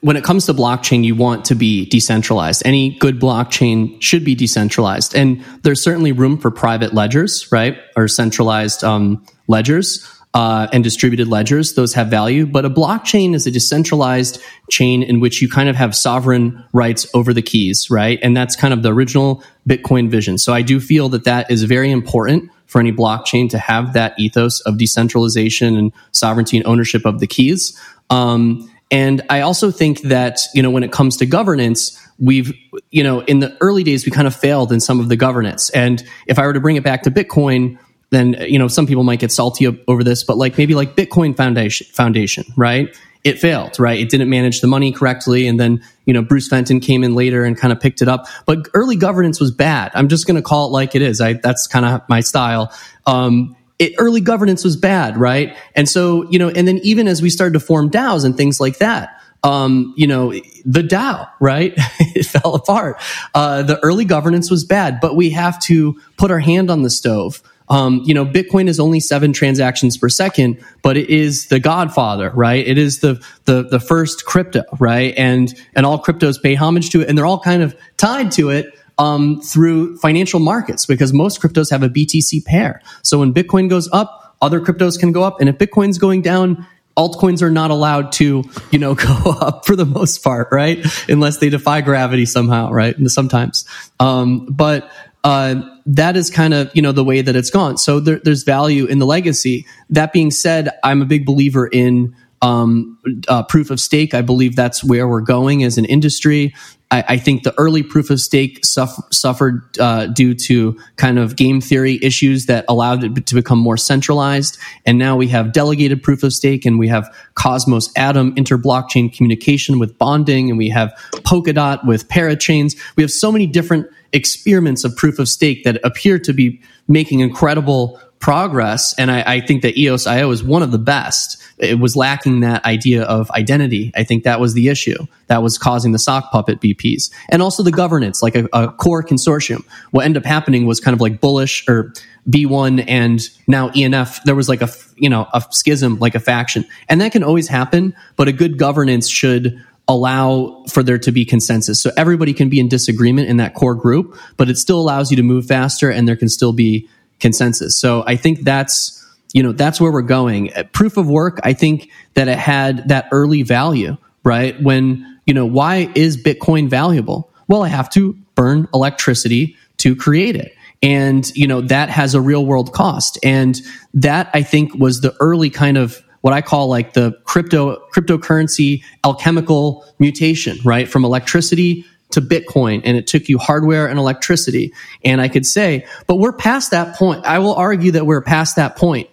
when 0.00 0.16
it 0.16 0.24
comes 0.24 0.46
to 0.46 0.54
blockchain 0.54 1.04
you 1.04 1.14
want 1.14 1.44
to 1.46 1.54
be 1.54 1.84
decentralized. 1.86 2.62
Any 2.64 2.96
good 2.98 3.20
blockchain 3.20 4.00
should 4.00 4.24
be 4.24 4.34
decentralized. 4.34 5.14
And 5.14 5.44
there's 5.62 5.82
certainly 5.82 6.12
room 6.12 6.38
for 6.38 6.50
private 6.50 6.94
ledgers 6.94 7.50
right? 7.52 7.76
Or 7.96 8.08
centralized 8.08 8.82
um, 8.82 9.24
ledgers 9.46 10.06
uh, 10.32 10.68
and 10.72 10.84
distributed 10.84 11.28
ledgers. 11.28 11.74
Those 11.74 11.94
have 11.94 12.08
value, 12.08 12.46
but 12.46 12.64
a 12.64 12.70
blockchain 12.70 13.34
is 13.34 13.46
a 13.46 13.50
decentralized 13.50 14.40
chain 14.70 15.02
in 15.02 15.20
which 15.20 15.42
you 15.42 15.48
kind 15.48 15.68
of 15.68 15.76
have 15.76 15.94
sovereign 15.96 16.64
rights 16.72 17.06
over 17.14 17.32
the 17.32 17.42
keys, 17.42 17.90
right? 17.90 18.18
And 18.22 18.36
that's 18.36 18.54
kind 18.54 18.72
of 18.72 18.82
the 18.82 18.92
original 18.92 19.42
Bitcoin 19.68 20.08
vision. 20.08 20.38
So 20.38 20.52
I 20.52 20.62
do 20.62 20.78
feel 20.80 21.08
that 21.10 21.24
that 21.24 21.50
is 21.50 21.64
very 21.64 21.90
important 21.90 22.50
for 22.66 22.78
any 22.78 22.92
blockchain 22.92 23.50
to 23.50 23.58
have 23.58 23.94
that 23.94 24.14
ethos 24.18 24.60
of 24.60 24.78
decentralization 24.78 25.76
and 25.76 25.92
sovereignty 26.12 26.56
and 26.56 26.66
ownership 26.66 27.04
of 27.04 27.18
the 27.18 27.26
keys. 27.26 27.76
Um, 28.10 28.70
and 28.92 29.22
I 29.28 29.40
also 29.40 29.72
think 29.72 30.02
that, 30.02 30.40
you 30.54 30.62
know, 30.62 30.70
when 30.70 30.84
it 30.84 30.92
comes 30.92 31.16
to 31.18 31.26
governance, 31.26 32.00
we've, 32.18 32.52
you 32.90 33.02
know, 33.02 33.20
in 33.20 33.40
the 33.40 33.56
early 33.60 33.82
days, 33.82 34.04
we 34.04 34.12
kind 34.12 34.28
of 34.28 34.34
failed 34.34 34.70
in 34.72 34.78
some 34.78 35.00
of 35.00 35.08
the 35.08 35.16
governance. 35.16 35.70
And 35.70 36.04
if 36.26 36.38
I 36.38 36.46
were 36.46 36.52
to 36.52 36.60
bring 36.60 36.76
it 36.76 36.84
back 36.84 37.02
to 37.04 37.10
Bitcoin, 37.10 37.78
then 38.10 38.36
you 38.40 38.58
know 38.58 38.68
some 38.68 38.86
people 38.86 39.04
might 39.04 39.20
get 39.20 39.32
salty 39.32 39.66
over 39.88 40.04
this, 40.04 40.24
but 40.24 40.36
like 40.36 40.58
maybe 40.58 40.74
like 40.74 40.96
Bitcoin 40.96 41.36
Foundation, 41.36 41.86
Foundation, 41.92 42.44
right? 42.56 42.96
It 43.22 43.38
failed, 43.38 43.78
right? 43.78 43.98
It 43.98 44.08
didn't 44.08 44.30
manage 44.30 44.60
the 44.60 44.66
money 44.66 44.92
correctly, 44.92 45.46
and 45.46 45.60
then 45.60 45.82
you 46.06 46.12
know 46.12 46.22
Bruce 46.22 46.48
Fenton 46.48 46.80
came 46.80 47.04
in 47.04 47.14
later 47.14 47.44
and 47.44 47.56
kind 47.56 47.72
of 47.72 47.80
picked 47.80 48.02
it 48.02 48.08
up. 48.08 48.26
But 48.46 48.68
early 48.74 48.96
governance 48.96 49.38
was 49.38 49.50
bad. 49.50 49.92
I'm 49.94 50.08
just 50.08 50.26
going 50.26 50.36
to 50.36 50.42
call 50.42 50.68
it 50.68 50.70
like 50.70 50.94
it 50.94 51.02
is. 51.02 51.20
I, 51.20 51.34
that's 51.34 51.66
kind 51.66 51.84
of 51.84 52.02
my 52.08 52.20
style. 52.20 52.72
Um, 53.06 53.56
it, 53.78 53.94
early 53.98 54.20
governance 54.20 54.64
was 54.64 54.76
bad, 54.76 55.16
right? 55.16 55.56
And 55.76 55.88
so 55.88 56.28
you 56.30 56.38
know, 56.38 56.48
and 56.48 56.66
then 56.66 56.78
even 56.82 57.08
as 57.08 57.22
we 57.22 57.30
started 57.30 57.54
to 57.54 57.60
form 57.60 57.90
DAOs 57.90 58.24
and 58.24 58.36
things 58.36 58.58
like 58.58 58.78
that, 58.78 59.20
um, 59.44 59.94
you 59.96 60.06
know, 60.06 60.32
the 60.64 60.82
DAO, 60.82 61.28
right? 61.40 61.74
it 62.00 62.26
fell 62.26 62.54
apart. 62.54 63.00
Uh, 63.34 63.62
the 63.62 63.78
early 63.80 64.04
governance 64.04 64.50
was 64.50 64.64
bad, 64.64 64.98
but 65.00 65.14
we 65.14 65.30
have 65.30 65.60
to 65.62 66.00
put 66.16 66.30
our 66.30 66.40
hand 66.40 66.70
on 66.70 66.82
the 66.82 66.90
stove 66.90 67.42
um, 67.70 68.02
you 68.04 68.12
know, 68.12 68.26
Bitcoin 68.26 68.68
is 68.68 68.80
only 68.80 68.98
seven 69.00 69.32
transactions 69.32 69.96
per 69.96 70.08
second, 70.08 70.62
but 70.82 70.96
it 70.96 71.08
is 71.08 71.46
the 71.46 71.60
godfather, 71.60 72.30
right? 72.34 72.66
It 72.66 72.76
is 72.76 72.98
the, 72.98 73.24
the, 73.44 73.62
the 73.62 73.78
first 73.78 74.26
crypto, 74.26 74.64
right? 74.80 75.14
And, 75.16 75.54
and 75.74 75.86
all 75.86 76.02
cryptos 76.02 76.42
pay 76.42 76.56
homage 76.56 76.90
to 76.90 77.00
it 77.00 77.08
and 77.08 77.16
they're 77.16 77.26
all 77.26 77.40
kind 77.40 77.62
of 77.62 77.74
tied 77.96 78.32
to 78.32 78.50
it. 78.50 78.74
Um, 78.98 79.40
through 79.40 79.96
financial 79.96 80.40
markets 80.40 80.84
because 80.84 81.14
most 81.14 81.40
cryptos 81.40 81.70
have 81.70 81.82
a 81.82 81.88
BTC 81.88 82.44
pair. 82.44 82.82
So 83.02 83.20
when 83.20 83.32
Bitcoin 83.32 83.70
goes 83.70 83.88
up, 83.92 84.36
other 84.42 84.60
cryptos 84.60 85.00
can 85.00 85.10
go 85.10 85.22
up. 85.22 85.40
And 85.40 85.48
if 85.48 85.56
Bitcoin's 85.56 85.96
going 85.96 86.20
down, 86.20 86.66
altcoins 86.98 87.40
are 87.40 87.50
not 87.50 87.70
allowed 87.70 88.12
to, 88.12 88.44
you 88.70 88.78
know, 88.78 88.94
go 89.24 89.36
up 89.40 89.64
for 89.64 89.74
the 89.74 89.86
most 89.86 90.22
part, 90.22 90.48
right? 90.52 90.84
Unless 91.08 91.38
they 91.38 91.48
defy 91.48 91.80
gravity 91.80 92.26
somehow, 92.26 92.72
right? 92.72 92.94
Sometimes. 93.06 93.64
Um, 93.98 94.44
but, 94.50 94.90
uh, 95.24 95.69
that 95.90 96.16
is 96.16 96.30
kind 96.30 96.54
of 96.54 96.70
you 96.74 96.82
know 96.82 96.92
the 96.92 97.04
way 97.04 97.20
that 97.20 97.36
it's 97.36 97.50
gone. 97.50 97.76
So 97.76 98.00
there, 98.00 98.20
there's 98.22 98.44
value 98.44 98.86
in 98.86 98.98
the 98.98 99.06
legacy. 99.06 99.66
That 99.90 100.12
being 100.12 100.30
said, 100.30 100.70
I'm 100.84 101.02
a 101.02 101.06
big 101.06 101.26
believer 101.26 101.66
in 101.66 102.14
um, 102.42 102.98
uh, 103.28 103.42
proof 103.42 103.70
of 103.70 103.80
stake. 103.80 104.14
I 104.14 104.22
believe 104.22 104.56
that's 104.56 104.82
where 104.82 105.06
we're 105.06 105.20
going 105.20 105.62
as 105.64 105.78
an 105.78 105.84
industry. 105.84 106.54
I, 106.90 107.04
I 107.08 107.16
think 107.18 107.42
the 107.42 107.54
early 107.58 107.82
proof 107.82 108.08
of 108.08 108.18
stake 108.20 108.64
suffer, 108.64 109.02
suffered 109.10 109.62
uh, 109.78 110.06
due 110.06 110.34
to 110.34 110.78
kind 110.96 111.18
of 111.18 111.36
game 111.36 111.60
theory 111.60 111.98
issues 112.02 112.46
that 112.46 112.64
allowed 112.68 113.04
it 113.04 113.26
to 113.26 113.34
become 113.34 113.58
more 113.58 113.76
centralized. 113.76 114.58
And 114.86 114.98
now 114.98 115.16
we 115.16 115.28
have 115.28 115.52
delegated 115.52 116.02
proof 116.02 116.22
of 116.22 116.32
stake 116.32 116.64
and 116.64 116.78
we 116.78 116.88
have 116.88 117.14
Cosmos 117.34 117.90
Atom 117.96 118.32
inter 118.36 118.56
blockchain 118.56 119.14
communication 119.14 119.78
with 119.78 119.98
bonding 119.98 120.48
and 120.48 120.56
we 120.56 120.68
have 120.70 120.92
Polkadot 121.12 121.84
with 121.86 122.08
parachains. 122.08 122.76
We 122.96 123.02
have 123.02 123.10
so 123.10 123.30
many 123.30 123.46
different 123.46 123.86
experiments 124.12 124.84
of 124.84 124.96
proof 124.96 125.18
of 125.18 125.28
stake 125.28 125.64
that 125.64 125.78
appear 125.84 126.18
to 126.18 126.32
be 126.32 126.60
making 126.88 127.20
incredible 127.20 128.00
progress. 128.20 128.94
And 128.98 129.10
I, 129.10 129.22
I, 129.26 129.40
think 129.40 129.62
that 129.62 129.78
EOS 129.78 130.06
IO 130.06 130.30
is 130.30 130.44
one 130.44 130.62
of 130.62 130.72
the 130.72 130.78
best. 130.78 131.42
It 131.56 131.80
was 131.80 131.96
lacking 131.96 132.40
that 132.40 132.64
idea 132.66 133.02
of 133.04 133.30
identity. 133.30 133.92
I 133.96 134.04
think 134.04 134.24
that 134.24 134.38
was 134.38 134.52
the 134.52 134.68
issue 134.68 135.06
that 135.28 135.42
was 135.42 135.56
causing 135.56 135.92
the 135.92 135.98
sock 135.98 136.30
puppet 136.30 136.60
BPs. 136.60 137.10
And 137.30 137.40
also 137.40 137.62
the 137.62 137.72
governance, 137.72 138.22
like 138.22 138.34
a, 138.34 138.46
a 138.52 138.68
core 138.72 139.02
consortium. 139.02 139.64
What 139.90 140.04
ended 140.04 140.22
up 140.22 140.26
happening 140.26 140.66
was 140.66 140.80
kind 140.80 140.94
of 140.94 141.00
like 141.00 141.20
bullish 141.20 141.66
or 141.66 141.94
B1 142.28 142.84
and 142.86 143.20
now 143.46 143.70
ENF. 143.70 144.22
There 144.24 144.34
was 144.34 144.50
like 144.50 144.60
a, 144.60 144.68
you 144.96 145.08
know, 145.08 145.26
a 145.32 145.42
schism, 145.50 145.98
like 145.98 146.14
a 146.14 146.20
faction. 146.20 146.66
And 146.90 147.00
that 147.00 147.12
can 147.12 147.24
always 147.24 147.48
happen, 147.48 147.96
but 148.16 148.28
a 148.28 148.32
good 148.32 148.58
governance 148.58 149.08
should 149.08 149.64
allow 149.90 150.62
for 150.70 150.84
there 150.84 150.98
to 150.98 151.10
be 151.10 151.24
consensus. 151.24 151.82
So 151.82 151.90
everybody 151.96 152.32
can 152.32 152.48
be 152.48 152.60
in 152.60 152.68
disagreement 152.68 153.28
in 153.28 153.38
that 153.38 153.54
core 153.54 153.74
group, 153.74 154.16
but 154.36 154.48
it 154.48 154.56
still 154.56 154.78
allows 154.78 155.10
you 155.10 155.16
to 155.16 155.24
move 155.24 155.46
faster 155.46 155.90
and 155.90 156.06
there 156.06 156.14
can 156.14 156.28
still 156.28 156.52
be 156.52 156.88
consensus. 157.18 157.76
So 157.76 158.04
I 158.06 158.14
think 158.14 158.42
that's 158.42 158.96
you 159.34 159.42
know 159.42 159.52
that's 159.52 159.80
where 159.80 159.90
we're 159.90 160.02
going. 160.02 160.54
Uh, 160.54 160.62
proof 160.72 160.96
of 160.96 161.08
work, 161.08 161.40
I 161.42 161.54
think 161.54 161.90
that 162.14 162.28
it 162.28 162.38
had 162.38 162.88
that 162.88 163.08
early 163.10 163.42
value, 163.42 163.96
right? 164.22 164.60
When 164.62 165.18
you 165.26 165.34
know 165.34 165.46
why 165.46 165.90
is 165.96 166.16
Bitcoin 166.16 166.68
valuable? 166.68 167.28
Well, 167.48 167.64
I 167.64 167.68
have 167.68 167.90
to 167.90 168.16
burn 168.36 168.68
electricity 168.72 169.56
to 169.78 169.96
create 169.96 170.36
it. 170.36 170.54
And 170.82 171.28
you 171.34 171.48
know 171.48 171.62
that 171.62 171.90
has 171.90 172.14
a 172.14 172.20
real 172.20 172.46
world 172.46 172.72
cost. 172.72 173.18
And 173.24 173.60
that 173.94 174.30
I 174.34 174.44
think 174.44 174.72
was 174.74 175.00
the 175.00 175.16
early 175.20 175.50
kind 175.50 175.76
of 175.76 176.00
what 176.20 176.32
I 176.32 176.42
call 176.42 176.68
like 176.68 176.92
the 176.92 177.12
crypto 177.24 177.82
cryptocurrency 177.94 178.82
alchemical 179.04 179.84
mutation, 179.98 180.58
right? 180.64 180.88
From 180.88 181.04
electricity 181.04 181.84
to 182.10 182.20
Bitcoin 182.20 182.82
and 182.84 182.96
it 182.96 183.06
took 183.06 183.28
you 183.28 183.38
hardware 183.38 183.86
and 183.88 183.98
electricity. 183.98 184.72
And 185.04 185.20
I 185.20 185.28
could 185.28 185.46
say, 185.46 185.86
but 186.06 186.16
we're 186.16 186.32
past 186.32 186.72
that 186.72 186.96
point. 186.96 187.24
I 187.24 187.38
will 187.38 187.54
argue 187.54 187.92
that 187.92 188.06
we're 188.06 188.22
past 188.22 188.56
that 188.56 188.76
point. 188.76 189.08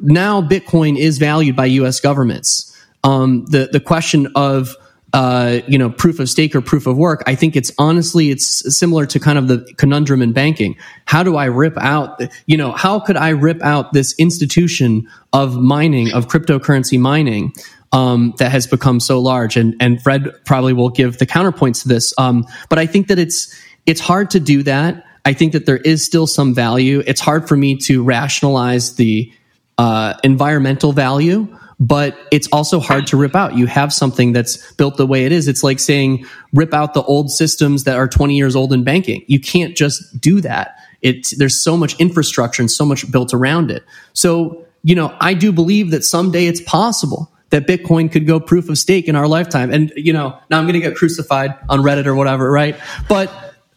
Now 0.00 0.40
Bitcoin 0.40 0.96
is 0.96 1.18
valued 1.18 1.56
by 1.56 1.66
US 1.66 2.00
governments. 2.00 2.66
Um, 3.02 3.46
the, 3.46 3.68
the 3.70 3.80
question 3.80 4.28
of, 4.34 4.76
uh, 5.12 5.60
you 5.66 5.78
know, 5.78 5.90
proof 5.90 6.20
of 6.20 6.28
stake 6.28 6.54
or 6.54 6.60
proof 6.60 6.86
of 6.86 6.96
work, 6.96 7.22
I 7.26 7.34
think 7.34 7.56
it's 7.56 7.72
honestly, 7.78 8.30
it's 8.30 8.76
similar 8.76 9.06
to 9.06 9.18
kind 9.18 9.38
of 9.38 9.48
the 9.48 9.72
conundrum 9.76 10.22
in 10.22 10.32
banking. 10.32 10.76
How 11.04 11.22
do 11.22 11.36
I 11.36 11.46
rip 11.46 11.76
out, 11.78 12.20
you 12.46 12.56
know, 12.56 12.72
how 12.72 13.00
could 13.00 13.16
I 13.16 13.30
rip 13.30 13.62
out 13.62 13.92
this 13.92 14.14
institution 14.18 15.08
of 15.32 15.56
mining, 15.56 16.12
of 16.12 16.28
cryptocurrency 16.28 16.98
mining 16.98 17.52
um, 17.92 18.34
that 18.38 18.52
has 18.52 18.66
become 18.66 19.00
so 19.00 19.20
large. 19.20 19.56
And 19.56 19.74
and 19.80 20.02
Fred 20.02 20.28
probably 20.44 20.72
will 20.72 20.90
give 20.90 21.18
the 21.18 21.26
counterpoints 21.26 21.82
to 21.82 21.88
this. 21.88 22.14
Um, 22.18 22.46
but 22.68 22.78
I 22.78 22.86
think 22.86 23.08
that 23.08 23.18
it's 23.18 23.54
it's 23.86 24.00
hard 24.00 24.30
to 24.30 24.40
do 24.40 24.62
that. 24.64 25.04
I 25.24 25.32
think 25.32 25.52
that 25.52 25.66
there 25.66 25.76
is 25.76 26.04
still 26.04 26.26
some 26.26 26.54
value. 26.54 27.02
It's 27.06 27.20
hard 27.20 27.48
for 27.48 27.56
me 27.56 27.76
to 27.78 28.02
rationalize 28.02 28.94
the 28.94 29.32
uh, 29.76 30.14
environmental 30.24 30.92
value 30.92 31.56
but 31.80 32.28
it's 32.30 32.46
also 32.52 32.78
hard 32.78 33.06
to 33.06 33.16
rip 33.16 33.34
out. 33.34 33.56
You 33.56 33.66
have 33.66 33.90
something 33.92 34.32
that's 34.32 34.72
built 34.74 34.98
the 34.98 35.06
way 35.06 35.24
it 35.24 35.32
is. 35.32 35.48
It's 35.48 35.64
like 35.64 35.78
saying 35.78 36.26
rip 36.52 36.74
out 36.74 36.92
the 36.92 37.02
old 37.02 37.30
systems 37.30 37.84
that 37.84 37.96
are 37.96 38.06
20 38.06 38.36
years 38.36 38.54
old 38.54 38.74
in 38.74 38.84
banking. 38.84 39.24
You 39.26 39.40
can't 39.40 39.74
just 39.74 40.20
do 40.20 40.42
that. 40.42 40.76
It's, 41.00 41.36
there's 41.38 41.58
so 41.58 41.78
much 41.78 41.98
infrastructure 41.98 42.60
and 42.60 42.70
so 42.70 42.84
much 42.84 43.10
built 43.10 43.32
around 43.32 43.70
it. 43.70 43.82
So, 44.12 44.66
you 44.82 44.94
know, 44.94 45.16
I 45.20 45.32
do 45.32 45.52
believe 45.52 45.90
that 45.92 46.04
someday 46.04 46.46
it's 46.46 46.60
possible 46.60 47.32
that 47.48 47.66
Bitcoin 47.66 48.12
could 48.12 48.26
go 48.26 48.38
proof 48.38 48.68
of 48.68 48.76
stake 48.76 49.08
in 49.08 49.16
our 49.16 49.26
lifetime. 49.26 49.72
And, 49.72 49.90
you 49.96 50.12
know, 50.12 50.38
now 50.50 50.58
I'm 50.58 50.64
going 50.64 50.74
to 50.74 50.80
get 50.80 50.96
crucified 50.96 51.56
on 51.70 51.80
Reddit 51.80 52.04
or 52.04 52.14
whatever, 52.14 52.50
right? 52.50 52.78
But 53.08 53.32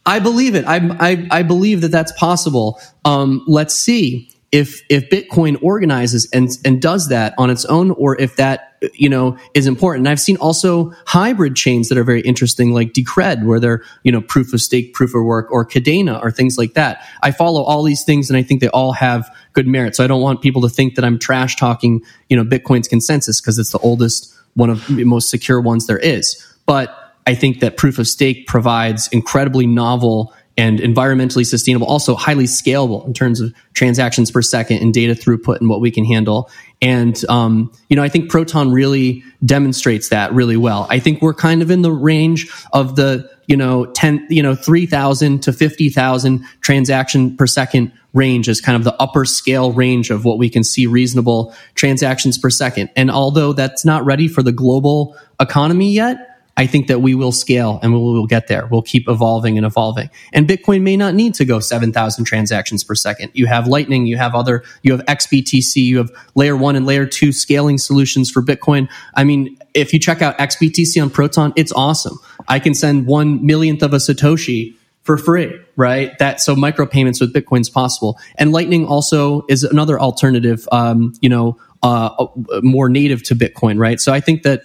I 0.06 0.20
believe 0.20 0.56
it. 0.56 0.66
I, 0.66 0.78
I, 1.00 1.28
I 1.32 1.44
believe 1.44 1.80
that 1.82 1.88
that's 1.88 2.12
possible. 2.12 2.82
Um, 3.06 3.44
let's 3.48 3.74
see 3.74 4.33
if 4.54 4.84
if 4.88 5.10
Bitcoin 5.10 5.58
organizes 5.64 6.30
and 6.32 6.48
and 6.64 6.80
does 6.80 7.10
that 7.10 7.34
on 7.40 7.50
its 7.50 7.66
own, 7.66 7.90
or 7.92 8.16
if 8.22 8.36
that 8.36 8.78
you 8.94 9.10
know 9.10 9.36
is 9.56 9.66
important. 9.66 10.06
And 10.06 10.12
I've 10.12 10.20
seen 10.20 10.38
also 10.38 10.92
hybrid 11.08 11.56
chains 11.56 11.90
that 11.90 11.98
are 11.98 12.04
very 12.04 12.22
interesting, 12.22 12.72
like 12.72 12.94
Decred, 12.94 13.44
where 13.46 13.60
they're 13.60 13.82
you 14.04 14.12
know 14.12 14.22
proof 14.22 14.54
of 14.54 14.62
stake, 14.62 14.94
proof 14.94 15.16
of 15.16 15.24
work, 15.26 15.52
or 15.52 15.66
Kadena, 15.66 16.22
or 16.24 16.30
things 16.30 16.56
like 16.56 16.76
that. 16.76 17.04
I 17.24 17.32
follow 17.32 17.64
all 17.64 17.82
these 17.82 18.04
things, 18.04 18.30
and 18.30 18.38
I 18.38 18.44
think 18.44 18.62
they 18.62 18.70
all 18.70 18.92
have 18.92 19.28
good 19.54 19.68
merit. 19.68 19.96
So 19.96 20.04
I 20.04 20.08
don't 20.08 20.22
want 20.22 20.44
people 20.44 20.62
to 20.62 20.70
think 20.70 20.96
that 20.96 21.04
I'm 21.04 21.18
trash 21.18 21.56
talking 21.56 22.02
you 22.30 22.38
know 22.38 22.44
Bitcoin's 22.44 22.88
consensus 22.88 23.42
because 23.42 23.58
it's 23.58 23.72
the 23.72 23.80
oldest, 23.80 24.32
one 24.54 24.70
of 24.70 24.86
the 24.86 25.04
most 25.04 25.32
secure 25.32 25.60
ones 25.62 25.88
there 25.88 25.98
is. 25.98 26.46
But 26.68 26.96
I 27.26 27.34
think 27.34 27.60
that 27.62 27.78
proof 27.78 27.98
of 27.98 28.08
stake 28.08 28.46
provides 28.46 29.08
incredibly 29.08 29.66
novel 29.66 30.34
and 30.58 30.80
environmentally 30.80 31.46
sustainable, 31.46 31.88
also 31.88 32.16
highly 32.16 32.46
scalable 32.46 33.06
in 33.08 33.14
terms 33.14 33.42
of 33.42 33.54
transactions 33.74 34.30
per 34.30 34.42
second 34.42 34.78
and 34.78 34.94
data 34.94 35.14
throughput 35.14 35.60
and 35.60 35.70
what 35.70 35.82
we 35.82 35.90
can 35.90 36.06
handle. 36.06 36.50
And, 36.82 37.20
um, 37.28 37.72
you 37.90 37.96
know, 37.96 38.04
I 38.04 38.10
think 38.10 38.30
Proton 38.30 38.72
really 38.72 39.24
demonstrates 39.44 40.10
that 40.10 40.32
really 40.34 40.58
well. 40.58 40.86
I 40.90 41.00
think 41.00 41.22
we're 41.22 41.34
kind 41.34 41.62
of 41.62 41.72
in 41.72 41.82
the 41.82 41.92
range 41.92 42.52
of 42.72 42.96
the, 42.96 43.30
you 43.48 43.58
know, 43.58 43.86
10, 43.86 44.28
you 44.30 44.44
know, 44.44 44.54
3,000 44.54 45.42
to 45.42 45.54
50,000 45.54 46.46
transaction 46.62 47.36
per 47.36 47.48
second 47.48 47.92
range 48.14 48.48
is 48.48 48.62
kind 48.62 48.76
of 48.76 48.84
the 48.84 48.96
upper 49.02 49.26
scale 49.26 49.72
range 49.72 50.12
of 50.12 50.24
what 50.24 50.38
we 50.38 50.50
can 50.50 50.64
see 50.64 50.86
reasonable 50.86 51.56
transactions 51.74 52.38
per 52.38 52.52
second. 52.52 52.92
And 52.96 53.10
although 53.10 53.54
that's 53.54 53.84
not 53.84 54.06
ready 54.06 54.28
for 54.28 54.44
the 54.44 54.52
global 54.52 55.18
economy 55.40 55.92
yet, 55.92 56.33
I 56.56 56.68
think 56.68 56.88
that 56.88 57.00
we 57.00 57.16
will 57.16 57.32
scale 57.32 57.80
and 57.82 57.94
we 57.94 58.00
will 58.00 58.28
get 58.28 58.48
there. 58.48 58.68
We'll 58.68 58.84
keep 58.84 59.10
evolving 59.10 59.58
and 59.58 59.66
evolving. 59.66 60.10
And 60.34 60.48
Bitcoin 60.48 60.84
may 60.84 60.96
not 60.96 61.16
need 61.16 61.34
to 61.36 61.46
go 61.46 61.60
7,000 61.60 62.26
transactions 62.26 62.84
per 62.84 62.94
second. 62.94 63.32
You 63.34 63.48
have 63.48 63.68
Lightning, 63.68 64.06
you 64.06 64.18
have 64.18 64.36
other, 64.36 64.64
you 64.84 64.92
have 64.92 65.04
XBTC, 65.06 65.78
you 65.78 65.98
have 65.98 66.12
layer 66.36 66.56
one 66.56 66.76
and 66.76 66.86
layer 66.86 67.08
two 67.08 67.32
scaling 67.32 67.80
solutions 67.80 68.30
for 68.30 68.44
Bitcoin. 68.44 68.88
I 69.16 69.24
mean, 69.24 69.58
if 69.74 69.94
you 69.94 70.00
check 70.00 70.22
out 70.22 70.38
XBTC 70.38 71.02
on 71.02 71.10
Proton, 71.10 71.54
it's 71.56 71.72
awesome. 71.72 72.20
I 72.48 72.60
can 72.60 72.76
send 72.76 73.08
one 73.08 73.44
millionth 73.44 73.82
of 73.82 73.94
a 73.94 73.98
Satoshi 73.98 74.76
for 75.04 75.18
free, 75.18 75.54
right? 75.76 76.18
That 76.20 76.40
so 76.40 76.56
micropayments 76.56 77.20
with 77.20 77.34
Bitcoin 77.34 77.62
is 77.62 77.70
possible, 77.70 78.18
and 78.38 78.52
Lightning 78.52 78.86
also 78.86 79.44
is 79.50 79.64
another 79.64 80.00
alternative, 80.00 80.68
um, 80.72 81.14
you 81.22 81.30
know, 81.30 81.58
uh, 81.84 82.10
uh 82.18 82.62
more 82.62 82.90
native 82.90 83.24
to 83.24 83.36
Bitcoin, 83.36 83.78
right? 83.78 84.00
So 84.00 84.14
I 84.14 84.22
think 84.22 84.44
that 84.44 84.64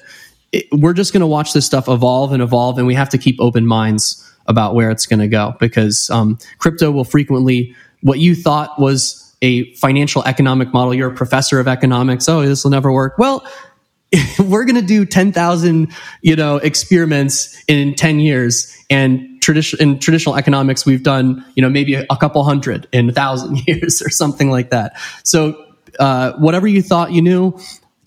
it, 0.52 0.66
we're 0.72 0.94
just 0.94 1.12
going 1.12 1.20
to 1.20 1.26
watch 1.26 1.52
this 1.52 1.66
stuff 1.66 1.88
evolve 1.88 2.32
and 2.32 2.42
evolve, 2.42 2.78
and 2.78 2.86
we 2.86 2.94
have 2.94 3.08
to 3.10 3.18
keep 3.18 3.36
open 3.40 3.66
minds 3.66 4.24
about 4.46 4.74
where 4.74 4.90
it's 4.90 5.06
going 5.06 5.20
to 5.20 5.28
go 5.28 5.54
because 5.60 6.08
um, 6.10 6.38
crypto 6.58 6.90
will 6.90 7.04
frequently 7.04 7.74
what 8.02 8.18
you 8.18 8.34
thought 8.34 8.78
was 8.80 9.36
a 9.42 9.72
financial 9.74 10.24
economic 10.24 10.72
model. 10.72 10.94
You're 10.94 11.10
a 11.10 11.14
professor 11.14 11.60
of 11.60 11.68
economics. 11.68 12.28
Oh, 12.28 12.42
this 12.42 12.64
will 12.64 12.70
never 12.70 12.90
work. 12.90 13.18
Well, 13.18 13.46
we're 14.38 14.64
going 14.64 14.80
to 14.80 14.86
do 14.86 15.04
10,000, 15.04 15.92
you 16.22 16.36
know, 16.36 16.56
experiments 16.56 17.62
in 17.68 17.94
10 17.94 18.20
years 18.20 18.74
and 18.90 19.40
tradition, 19.42 19.80
in 19.80 19.98
traditional 19.98 20.36
economics, 20.36 20.86
we've 20.86 21.02
done, 21.02 21.44
you 21.54 21.62
know, 21.62 21.68
maybe 21.68 21.94
a, 21.94 22.06
couple 22.16 22.42
hundred 22.42 22.88
in 22.92 23.10
a 23.10 23.12
thousand 23.12 23.60
years 23.66 24.02
or 24.02 24.10
something 24.10 24.50
like 24.50 24.70
that. 24.70 24.98
So, 25.24 25.64
uh, 25.98 26.32
whatever 26.34 26.66
you 26.66 26.82
thought 26.82 27.12
you 27.12 27.22
knew, 27.22 27.58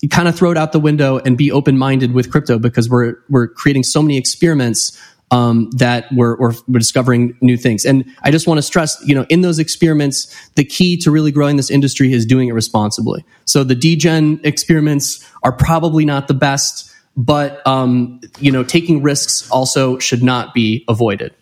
kind 0.08 0.28
of 0.28 0.36
throw 0.36 0.50
it 0.50 0.56
out 0.56 0.72
the 0.72 0.80
window 0.80 1.18
and 1.18 1.36
be 1.38 1.52
open 1.52 1.78
minded 1.78 2.12
with 2.12 2.30
crypto 2.30 2.58
because 2.58 2.88
we're 2.88 3.14
we're 3.28 3.48
creating 3.48 3.84
so 3.84 4.02
many 4.02 4.18
experiments 4.18 4.98
um, 5.32 5.70
that 5.78 6.12
we're, 6.12 6.36
we're, 6.36 6.52
we're 6.68 6.78
discovering 6.78 7.36
new 7.40 7.56
things. 7.56 7.86
And 7.86 8.04
I 8.22 8.30
just 8.30 8.46
want 8.46 8.58
to 8.58 8.62
stress, 8.62 9.02
you 9.04 9.14
know, 9.14 9.24
in 9.30 9.40
those 9.40 9.58
experiments, 9.58 10.32
the 10.56 10.64
key 10.64 10.98
to 10.98 11.10
really 11.10 11.32
growing 11.32 11.56
this 11.56 11.70
industry 11.70 12.12
is 12.12 12.26
doing 12.26 12.48
it 12.48 12.52
responsibly. 12.52 13.24
So 13.46 13.64
the 13.64 13.74
degen 13.74 14.40
experiments 14.44 15.26
are 15.42 15.52
probably 15.52 16.04
not 16.04 16.28
the 16.28 16.34
best, 16.34 16.92
but 17.16 17.66
um, 17.66 18.20
you 18.40 18.52
know, 18.52 18.62
taking 18.62 19.02
risks 19.02 19.50
also 19.50 19.98
should 19.98 20.22
not 20.22 20.52
be 20.52 20.84
avoided. 20.86 21.34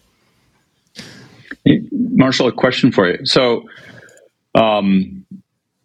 Marshall, 1.90 2.46
a 2.46 2.52
question 2.52 2.92
for 2.92 3.10
you. 3.10 3.26
So, 3.26 3.68
um, 4.54 5.19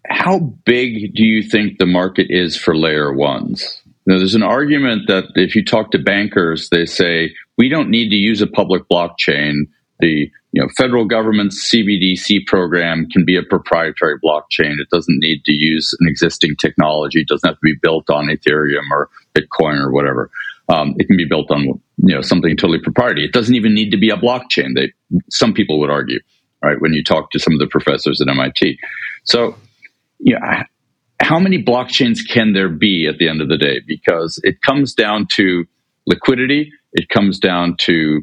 how 0.10 0.40
big 0.66 1.14
do 1.16 1.24
you 1.24 1.44
think 1.44 1.78
the 1.78 1.86
market 1.86 2.28
is 2.30 2.58
for 2.58 2.76
layer 2.76 3.14
ones? 3.14 3.82
Now, 4.06 4.18
there's 4.18 4.36
an 4.36 4.44
argument 4.44 5.08
that 5.08 5.26
if 5.36 5.56
you 5.56 5.66
talk 5.66 5.92
to 5.92 6.00
bankers, 6.00 6.70
they 6.70 6.86
say 6.86 7.34
we 7.58 7.70
don't 7.70 7.90
need 7.90 8.10
to 8.10 8.16
use 8.16 8.42
a 8.42 8.48
public 8.48 8.84
blockchain. 8.92 9.62
The 10.00 10.30
you 10.52 10.62
know 10.62 10.68
federal 10.78 11.06
government's 11.06 11.72
CBDC 11.72 12.46
program 12.46 13.08
can 13.10 13.26
be 13.26 13.36
a 13.36 13.44
proprietary 13.44 14.20
blockchain. 14.24 14.80
It 14.80 14.90
doesn't 14.92 15.20
need 15.20 15.44
to 15.46 15.54
use 15.54 15.96
an 16.00 16.08
existing 16.08 16.58
technology. 16.58 17.22
It 17.22 17.28
doesn't 17.28 17.48
have 17.48 17.56
to 17.56 17.62
be 17.64 17.76
built 17.82 18.10
on 18.10 18.28
Ethereum 18.28 18.92
or 18.92 19.10
Bitcoin 19.34 19.80
or 19.80 19.92
whatever. 19.92 20.30
Um, 20.68 20.96
it 20.98 21.08
can 21.08 21.18
be 21.18 21.26
built 21.26 21.50
on 21.50 21.64
you 21.64 22.16
know 22.16 22.22
something 22.22 22.56
totally 22.58 22.80
proprietary. 22.80 23.26
It 23.26 23.34
doesn't 23.34 23.56
even 23.56 23.74
need 23.74 23.90
to 23.92 23.98
be 23.98 24.10
a 24.10 24.18
blockchain. 24.18 24.76
They 24.76 24.92
some 25.32 25.54
people 25.54 25.80
would 25.80 25.90
argue, 25.90 26.20
right? 26.62 26.80
When 26.80 26.94
you 26.94 27.04
talk 27.04 27.32
to 27.32 27.40
some 27.40 27.54
of 27.54 27.60
the 27.60 27.68
professors 27.68 28.22
at 28.22 28.28
MIT, 28.28 28.78
so 29.24 29.56
you 30.20 30.34
know, 30.34 30.64
how 31.22 31.40
many 31.40 31.64
blockchains 31.64 32.20
can 32.28 32.54
there 32.54 32.70
be 32.70 33.08
at 33.08 33.18
the 33.18 33.30
end 33.30 33.42
of 33.42 33.50
the 33.50 33.58
day? 33.58 33.82
Because 33.86 34.40
it 34.44 34.62
comes 34.62 34.94
down 34.94 35.28
to 35.36 35.66
liquidity, 36.06 36.72
it 36.94 37.10
comes 37.10 37.40
down 37.40 37.78
to 37.80 38.22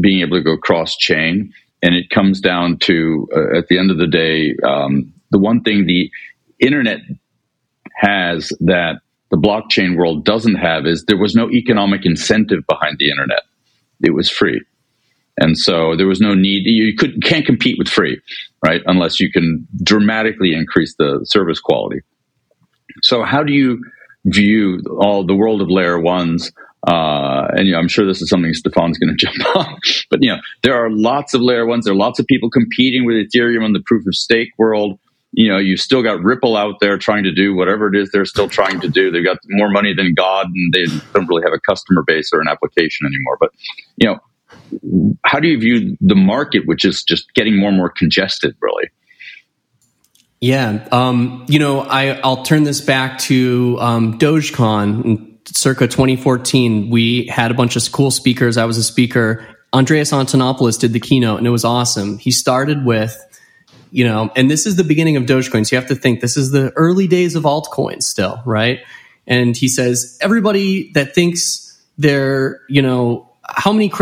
being 0.00 0.20
able 0.20 0.38
to 0.38 0.42
go 0.42 0.56
cross 0.56 0.96
chain, 0.96 1.52
and 1.82 1.94
it 1.94 2.10
comes 2.10 2.40
down 2.40 2.78
to, 2.78 3.28
uh, 3.34 3.58
at 3.58 3.68
the 3.68 3.78
end 3.78 3.90
of 3.90 3.98
the 3.98 4.06
day, 4.06 4.54
um, 4.66 5.12
the 5.30 5.38
one 5.38 5.62
thing 5.62 5.86
the 5.86 6.10
internet 6.58 7.00
has 7.96 8.48
that 8.60 9.00
the 9.30 9.36
blockchain 9.36 9.96
world 9.96 10.24
doesn't 10.24 10.56
have 10.56 10.86
is 10.86 11.04
there 11.04 11.16
was 11.18 11.34
no 11.34 11.50
economic 11.50 12.04
incentive 12.04 12.66
behind 12.68 12.96
the 12.98 13.10
internet. 13.10 13.42
It 14.02 14.14
was 14.14 14.30
free. 14.30 14.62
And 15.38 15.56
so 15.56 15.96
there 15.96 16.06
was 16.06 16.20
no 16.20 16.34
need. 16.34 16.66
You 16.66 16.94
could 16.96 17.22
can't 17.24 17.46
compete 17.46 17.76
with 17.78 17.88
free, 17.88 18.20
right? 18.64 18.82
Unless 18.86 19.20
you 19.20 19.30
can 19.30 19.66
dramatically 19.82 20.52
increase 20.52 20.94
the 20.98 21.20
service 21.24 21.60
quality. 21.60 22.00
So 23.02 23.22
how 23.22 23.42
do 23.42 23.52
you 23.52 23.82
view 24.26 24.82
all 24.98 25.24
the 25.24 25.34
world 25.34 25.62
of 25.62 25.70
layer 25.70 25.98
ones? 25.98 26.52
Uh, 26.86 27.46
and 27.56 27.66
you 27.66 27.72
know, 27.72 27.78
I'm 27.78 27.88
sure 27.88 28.06
this 28.06 28.22
is 28.22 28.28
something 28.28 28.52
Stefan's 28.54 28.98
going 28.98 29.14
to 29.16 29.26
jump 29.26 29.56
on. 29.56 29.78
But 30.10 30.20
you 30.22 30.30
know, 30.30 30.40
there 30.62 30.74
are 30.74 30.90
lots 30.90 31.34
of 31.34 31.40
layer 31.40 31.66
ones. 31.66 31.84
There 31.84 31.92
are 31.92 31.96
lots 31.96 32.18
of 32.18 32.26
people 32.26 32.50
competing 32.50 33.04
with 33.04 33.16
Ethereum 33.16 33.64
in 33.64 33.72
the 33.72 33.82
proof 33.84 34.06
of 34.06 34.14
stake 34.14 34.50
world. 34.58 34.98
You 35.32 35.48
know, 35.52 35.58
you've 35.58 35.80
still 35.80 36.02
got 36.02 36.20
Ripple 36.22 36.56
out 36.56 36.80
there 36.80 36.98
trying 36.98 37.22
to 37.22 37.32
do 37.32 37.54
whatever 37.54 37.86
it 37.86 37.96
is 37.96 38.10
they're 38.10 38.24
still 38.24 38.48
trying 38.48 38.80
to 38.80 38.88
do. 38.88 39.12
They've 39.12 39.24
got 39.24 39.38
more 39.48 39.70
money 39.70 39.94
than 39.94 40.12
God, 40.14 40.46
and 40.46 40.72
they 40.72 40.86
don't 41.14 41.28
really 41.28 41.42
have 41.44 41.52
a 41.52 41.60
customer 41.60 42.02
base 42.04 42.30
or 42.32 42.40
an 42.40 42.48
application 42.48 43.06
anymore. 43.06 43.36
But 43.38 43.50
you 43.96 44.08
know, 44.08 44.18
how 45.24 45.40
do 45.40 45.48
you 45.48 45.58
view 45.58 45.96
the 46.00 46.14
market, 46.14 46.66
which 46.66 46.84
is 46.84 47.02
just 47.02 47.32
getting 47.34 47.58
more 47.58 47.68
and 47.68 47.76
more 47.76 47.90
congested, 47.90 48.56
really? 48.60 48.90
Yeah, 50.40 50.88
um, 50.90 51.44
you 51.48 51.58
know, 51.58 51.80
I, 51.80 52.18
I'll 52.24 52.42
turn 52.44 52.62
this 52.62 52.80
back 52.80 53.18
to 53.20 53.76
um, 53.78 54.18
DogeCon 54.18 55.38
circa 55.46 55.86
2014. 55.86 56.88
We 56.90 57.26
had 57.26 57.50
a 57.50 57.54
bunch 57.54 57.76
of 57.76 57.92
cool 57.92 58.10
speakers. 58.10 58.56
I 58.56 58.64
was 58.64 58.78
a 58.78 58.82
speaker. 58.82 59.46
Andreas 59.72 60.12
Antonopoulos 60.12 60.80
did 60.80 60.92
the 60.92 61.00
keynote, 61.00 61.38
and 61.38 61.46
it 61.46 61.50
was 61.50 61.64
awesome. 61.64 62.18
He 62.18 62.30
started 62.30 62.84
with, 62.84 63.16
you 63.90 64.04
know, 64.04 64.30
and 64.34 64.50
this 64.50 64.66
is 64.66 64.76
the 64.76 64.84
beginning 64.84 65.16
of 65.16 65.24
Dogecoin. 65.24 65.66
So 65.66 65.76
you 65.76 65.80
have 65.80 65.90
to 65.90 65.94
think 65.94 66.20
this 66.20 66.36
is 66.36 66.50
the 66.50 66.72
early 66.72 67.06
days 67.06 67.36
of 67.36 67.44
altcoins 67.44 68.04
still, 68.04 68.40
right? 68.46 68.80
And 69.26 69.56
he 69.56 69.68
says 69.68 70.18
everybody 70.20 70.90
that 70.92 71.14
thinks 71.14 71.78
they're, 71.98 72.62
you 72.68 72.82
know, 72.82 73.29
how 73.56 73.72
many 73.72 73.92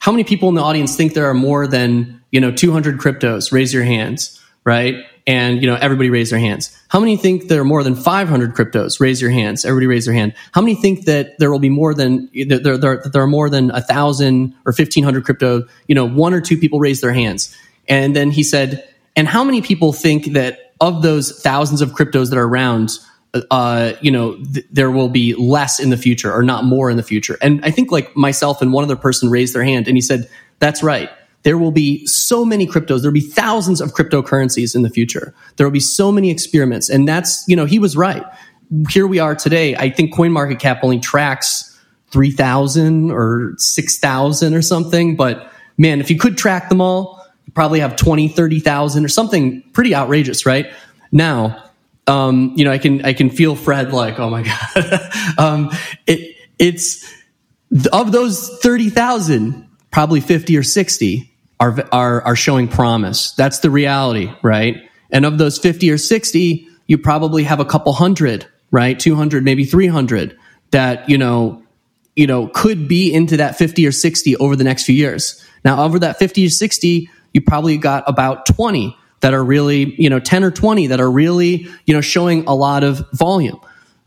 how 0.00 0.12
many 0.12 0.24
people 0.24 0.48
in 0.48 0.54
the 0.54 0.62
audience 0.62 0.96
think 0.96 1.14
there 1.14 1.28
are 1.28 1.34
more 1.34 1.66
than 1.66 2.22
you 2.30 2.40
know 2.40 2.50
200 2.52 2.98
cryptos 2.98 3.52
raise 3.52 3.72
your 3.72 3.84
hands 3.84 4.40
right 4.64 4.96
And, 5.28 5.60
you 5.60 5.68
know, 5.68 5.76
everybody 5.76 6.08
raise 6.08 6.30
their 6.30 6.38
hands. 6.38 6.74
How 6.88 7.00
many 7.00 7.18
think 7.18 7.48
there 7.48 7.60
are 7.60 7.64
more 7.64 7.84
than 7.84 7.94
500 7.94 8.54
cryptos? 8.54 8.98
Raise 8.98 9.20
your 9.20 9.30
hands. 9.30 9.66
Everybody 9.66 9.86
raise 9.86 10.06
their 10.06 10.14
hand. 10.14 10.32
How 10.52 10.62
many 10.62 10.74
think 10.74 11.04
that 11.04 11.38
there 11.38 11.50
will 11.52 11.58
be 11.58 11.68
more 11.68 11.92
than, 11.92 12.30
there, 12.48 12.78
there, 12.78 13.02
there 13.04 13.22
are 13.22 13.26
more 13.26 13.50
than 13.50 13.70
a 13.70 13.82
thousand 13.82 14.54
or 14.64 14.72
1500 14.72 15.24
crypto? 15.26 15.68
You 15.86 15.94
know, 15.94 16.08
one 16.08 16.32
or 16.32 16.40
two 16.40 16.56
people 16.56 16.80
raise 16.80 17.02
their 17.02 17.12
hands. 17.12 17.54
And 17.90 18.16
then 18.16 18.30
he 18.30 18.42
said, 18.42 18.88
and 19.16 19.28
how 19.28 19.44
many 19.44 19.60
people 19.60 19.92
think 19.92 20.32
that 20.32 20.72
of 20.80 21.02
those 21.02 21.42
thousands 21.42 21.82
of 21.82 21.90
cryptos 21.90 22.30
that 22.30 22.38
are 22.38 22.48
around, 22.48 22.92
uh, 23.50 23.92
you 24.00 24.10
know, 24.10 24.36
th- 24.36 24.66
there 24.70 24.90
will 24.90 25.08
be 25.08 25.34
less 25.34 25.78
in 25.78 25.90
the 25.90 25.96
future 25.96 26.32
or 26.32 26.42
not 26.42 26.64
more 26.64 26.90
in 26.90 26.96
the 26.96 27.02
future. 27.02 27.36
And 27.42 27.64
I 27.64 27.70
think 27.70 27.90
like 27.90 28.16
myself 28.16 28.62
and 28.62 28.72
one 28.72 28.84
other 28.84 28.96
person 28.96 29.30
raised 29.30 29.54
their 29.54 29.64
hand 29.64 29.86
and 29.86 29.96
he 29.96 30.00
said, 30.00 30.28
that's 30.58 30.82
right. 30.82 31.10
There 31.42 31.56
will 31.56 31.70
be 31.70 32.04
so 32.06 32.44
many 32.44 32.66
cryptos. 32.66 33.02
There'll 33.02 33.12
be 33.12 33.20
thousands 33.20 33.80
of 33.80 33.92
cryptocurrencies 33.92 34.74
in 34.74 34.82
the 34.82 34.90
future. 34.90 35.34
There 35.56 35.66
will 35.66 35.72
be 35.72 35.80
so 35.80 36.10
many 36.10 36.30
experiments. 36.30 36.88
And 36.88 37.06
that's, 37.06 37.44
you 37.46 37.54
know, 37.54 37.64
he 37.64 37.78
was 37.78 37.96
right. 37.96 38.24
Here 38.90 39.06
we 39.06 39.18
are 39.18 39.34
today. 39.34 39.76
I 39.76 39.90
think 39.90 40.14
CoinMarketCap 40.14 40.80
only 40.82 40.98
tracks 40.98 41.78
3,000 42.10 43.10
or 43.10 43.54
6,000 43.56 44.54
or 44.54 44.62
something. 44.62 45.16
But 45.16 45.50
man, 45.76 46.00
if 46.00 46.10
you 46.10 46.18
could 46.18 46.36
track 46.36 46.68
them 46.68 46.80
all, 46.80 47.24
you 47.46 47.52
probably 47.52 47.80
have 47.80 47.96
20, 47.96 48.28
30,000 48.28 49.04
or 49.04 49.08
something 49.08 49.62
pretty 49.72 49.94
outrageous, 49.94 50.44
right? 50.44 50.72
Now, 51.12 51.67
um, 52.08 52.54
you 52.56 52.64
know, 52.64 52.72
I 52.72 52.78
can 52.78 53.04
I 53.04 53.12
can 53.12 53.30
feel 53.30 53.54
Fred 53.54 53.92
like, 53.92 54.18
oh 54.18 54.30
my 54.30 54.42
god, 54.74 55.12
um, 55.38 55.70
it 56.06 56.36
it's 56.58 57.04
of 57.92 58.12
those 58.12 58.58
thirty 58.60 58.90
thousand, 58.90 59.68
probably 59.90 60.20
fifty 60.20 60.56
or 60.56 60.62
sixty 60.62 61.32
are 61.60 61.76
are 61.92 62.22
are 62.22 62.36
showing 62.36 62.66
promise. 62.66 63.32
That's 63.32 63.60
the 63.60 63.70
reality, 63.70 64.32
right? 64.42 64.76
And 65.10 65.24
of 65.24 65.38
those 65.38 65.58
fifty 65.58 65.90
or 65.90 65.98
sixty, 65.98 66.68
you 66.86 66.98
probably 66.98 67.44
have 67.44 67.60
a 67.60 67.64
couple 67.64 67.92
hundred, 67.92 68.46
right? 68.70 68.98
Two 68.98 69.14
hundred, 69.14 69.44
maybe 69.44 69.64
three 69.64 69.86
hundred 69.86 70.36
that 70.70 71.08
you 71.08 71.18
know 71.18 71.62
you 72.16 72.26
know 72.26 72.48
could 72.48 72.88
be 72.88 73.12
into 73.12 73.36
that 73.36 73.56
50 73.56 73.86
or 73.86 73.92
60 73.92 74.36
over 74.36 74.56
the 74.56 74.64
next 74.64 74.84
few 74.84 74.94
years 74.94 75.42
now 75.64 75.84
over 75.84 75.98
that 75.98 76.18
50 76.18 76.46
or 76.46 76.50
60 76.50 77.10
you 77.32 77.40
probably 77.40 77.78
got 77.78 78.04
about 78.06 78.44
20 78.46 78.96
that 79.20 79.34
are 79.34 79.44
really, 79.44 79.94
you 80.00 80.10
know, 80.10 80.20
10 80.20 80.44
or 80.44 80.50
20 80.50 80.88
that 80.88 81.00
are 81.00 81.10
really, 81.10 81.66
you 81.86 81.94
know, 81.94 82.00
showing 82.00 82.46
a 82.46 82.54
lot 82.54 82.84
of 82.84 83.04
volume. 83.12 83.60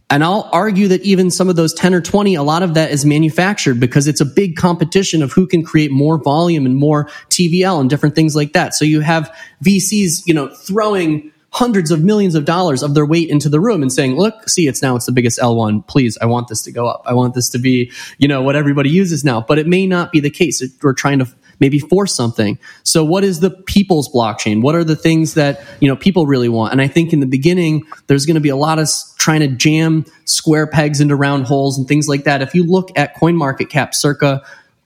And 0.10 0.26
I'll 0.26 0.50
argue 0.52 0.90
that 0.90 1.02
even 1.04 1.32
some 1.32 1.48
of 1.48 1.56
those 1.56 1.74
10 1.74 1.94
or 1.94 2.02
20, 2.02 2.36
a 2.36 2.44
lot 2.44 2.64
of 2.64 2.74
that 2.74 2.92
is 2.92 3.06
manufactured 3.06 3.80
because 3.80 4.08
it's 4.08 4.20
a 4.20 4.26
big 4.26 4.58
competition 4.58 5.24
of 5.24 5.32
who 5.32 5.48
can 5.48 5.64
create 5.64 5.90
more 5.90 6.18
volume 6.18 6.66
and 6.66 6.76
more 6.76 7.06
TVL 7.30 7.80
and 7.80 7.90
different 7.90 8.14
things 8.14 8.36
like 8.36 8.52
that. 8.52 8.74
So 8.74 8.84
you 8.84 9.00
have 9.00 9.34
VCs, 9.64 10.24
you 10.26 10.34
know, 10.34 10.50
throwing 10.50 11.32
hundreds 11.54 11.92
of 11.92 12.04
millions 12.04 12.36
of 12.36 12.44
dollars 12.44 12.84
of 12.84 12.94
their 12.94 13.06
weight 13.06 13.30
into 13.30 13.48
the 13.48 13.60
room 13.60 13.82
and 13.82 13.92
saying, 13.92 14.18
look, 14.18 14.50
see, 14.50 14.68
it's 14.68 14.82
now 14.82 14.98
it's 14.98 15.06
the 15.06 15.12
biggest 15.14 15.40
L1. 15.40 15.88
Please, 15.88 16.18
I 16.22 16.26
want 16.26 16.50
this 16.50 16.62
to 16.64 16.72
go 16.72 16.88
up. 16.88 17.04
I 17.06 17.14
want 17.14 17.34
this 17.34 17.50
to 17.50 17.60
be, 17.60 17.92
you 18.18 18.28
know, 18.28 18.42
what 18.42 18.58
everybody 18.58 18.90
uses 18.90 19.24
now. 19.24 19.42
But 19.42 19.60
it 19.60 19.68
may 19.68 19.88
not 19.88 20.12
be 20.12 20.20
the 20.20 20.30
case. 20.30 20.62
We're 20.82 20.94
trying 20.94 21.20
to 21.20 21.28
maybe 21.62 21.80
force 21.80 22.14
something. 22.14 22.60
So 22.84 23.06
what 23.06 23.24
is 23.24 23.40
the 23.40 23.52
people's 23.52 24.10
blockchain? 24.10 24.62
What 24.62 24.76
are 24.76 24.84
the 24.84 24.96
things 24.96 25.36
that, 25.36 25.64
you 25.80 25.88
know, 25.88 25.96
people 25.96 26.26
really 26.26 26.50
want? 26.50 26.74
And 26.74 26.82
I 26.82 26.88
think 26.88 27.14
in 27.14 27.22
the 27.22 27.28
beginning, 27.28 27.84
there's 28.08 28.26
going 28.26 28.36
to 28.36 28.42
be 28.42 28.50
a 28.50 28.56
lot 28.58 28.80
of 28.80 28.90
trying 29.18 29.40
to 29.42 29.48
jam 29.48 30.04
square 30.26 30.68
pegs 30.68 31.00
into 31.00 31.16
round 31.16 31.46
holes 31.46 31.78
and 31.78 31.88
things 31.88 32.10
like 32.10 32.26
that. 32.26 32.42
If 32.42 32.54
you 32.54 32.66
look 32.66 32.90
at 32.98 33.16
coin 33.16 33.38
market 33.38 33.70
cap 33.70 33.96
circa 33.96 34.42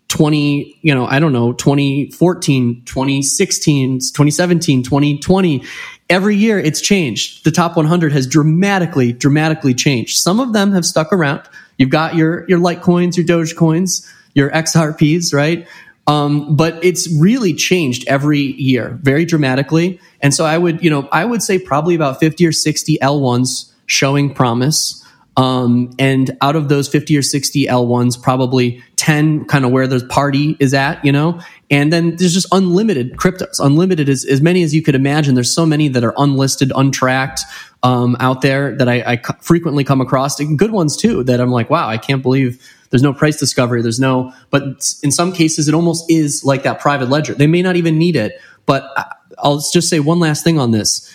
20, 0.09 0.77
you 0.81 0.93
know, 0.93 1.05
I 1.05 1.19
don't 1.19 1.33
know, 1.33 1.53
2014, 1.53 2.83
2016, 2.85 3.99
2017, 3.99 4.83
2020, 4.83 5.63
every 6.09 6.35
year 6.35 6.59
it's 6.59 6.81
changed. 6.81 7.43
The 7.43 7.51
top 7.51 7.75
100 7.75 8.11
has 8.11 8.27
dramatically, 8.27 9.13
dramatically 9.13 9.73
changed. 9.73 10.17
Some 10.17 10.39
of 10.39 10.53
them 10.53 10.73
have 10.73 10.85
stuck 10.85 11.11
around. 11.11 11.41
You've 11.77 11.89
got 11.89 12.15
your, 12.15 12.47
your 12.47 12.59
Litecoins, 12.59 13.17
your 13.17 13.25
Dogecoins, 13.25 14.09
your 14.33 14.51
XRPs, 14.51 15.33
right? 15.33 15.67
Um, 16.07 16.55
but 16.55 16.83
it's 16.83 17.11
really 17.19 17.53
changed 17.53 18.07
every 18.07 18.39
year 18.39 18.99
very 19.01 19.25
dramatically. 19.25 19.99
And 20.21 20.33
so 20.33 20.45
I 20.45 20.57
would, 20.57 20.83
you 20.83 20.89
know, 20.89 21.07
I 21.11 21.25
would 21.25 21.41
say 21.41 21.57
probably 21.57 21.95
about 21.95 22.19
50 22.19 22.45
or 22.45 22.51
60 22.51 22.97
L1s 23.01 23.71
showing 23.87 24.33
promise. 24.33 25.01
Um, 25.37 25.91
and 25.99 26.37
out 26.41 26.55
of 26.55 26.69
those 26.69 26.87
50 26.87 27.17
or 27.17 27.21
60 27.21 27.65
L1s, 27.65 28.21
probably 28.21 28.83
10 28.95 29.45
kind 29.45 29.65
of 29.65 29.71
where 29.71 29.87
the 29.87 30.05
party 30.07 30.55
is 30.59 30.73
at, 30.73 31.03
you 31.03 31.11
know? 31.11 31.41
And 31.69 31.91
then 31.91 32.15
there's 32.15 32.33
just 32.33 32.47
unlimited 32.51 33.17
cryptos, 33.17 33.59
unlimited 33.59 34.07
as, 34.07 34.23
as 34.23 34.41
many 34.41 34.63
as 34.63 34.73
you 34.73 34.81
could 34.81 34.95
imagine. 34.95 35.33
There's 35.33 35.53
so 35.53 35.65
many 35.65 35.89
that 35.89 36.03
are 36.03 36.13
unlisted, 36.17 36.71
untracked, 36.75 37.41
um, 37.83 38.15
out 38.19 38.41
there 38.41 38.75
that 38.77 38.87
I, 38.87 39.03
I 39.05 39.21
frequently 39.41 39.83
come 39.83 40.01
across, 40.01 40.39
and 40.39 40.57
good 40.57 40.71
ones 40.71 40.97
too, 40.97 41.23
that 41.25 41.39
I'm 41.39 41.51
like, 41.51 41.69
wow, 41.69 41.87
I 41.87 41.97
can't 41.97 42.23
believe 42.23 42.59
there's 42.95 43.03
no 43.03 43.13
price 43.13 43.37
discovery. 43.37 43.81
There's 43.81 43.99
no, 43.99 44.31
but 44.51 44.63
in 45.03 45.11
some 45.11 45.33
cases, 45.33 45.67
it 45.67 45.73
almost 45.73 46.09
is 46.09 46.45
like 46.45 46.63
that 46.63 46.79
private 46.79 47.09
ledger. 47.09 47.33
They 47.33 47.45
may 47.45 47.61
not 47.61 47.75
even 47.75 47.97
need 47.97 48.15
it, 48.15 48.39
but 48.65 48.89
I'll 49.37 49.61
just 49.73 49.89
say 49.89 49.99
one 49.99 50.21
last 50.21 50.45
thing 50.45 50.57
on 50.57 50.71
this. 50.71 51.13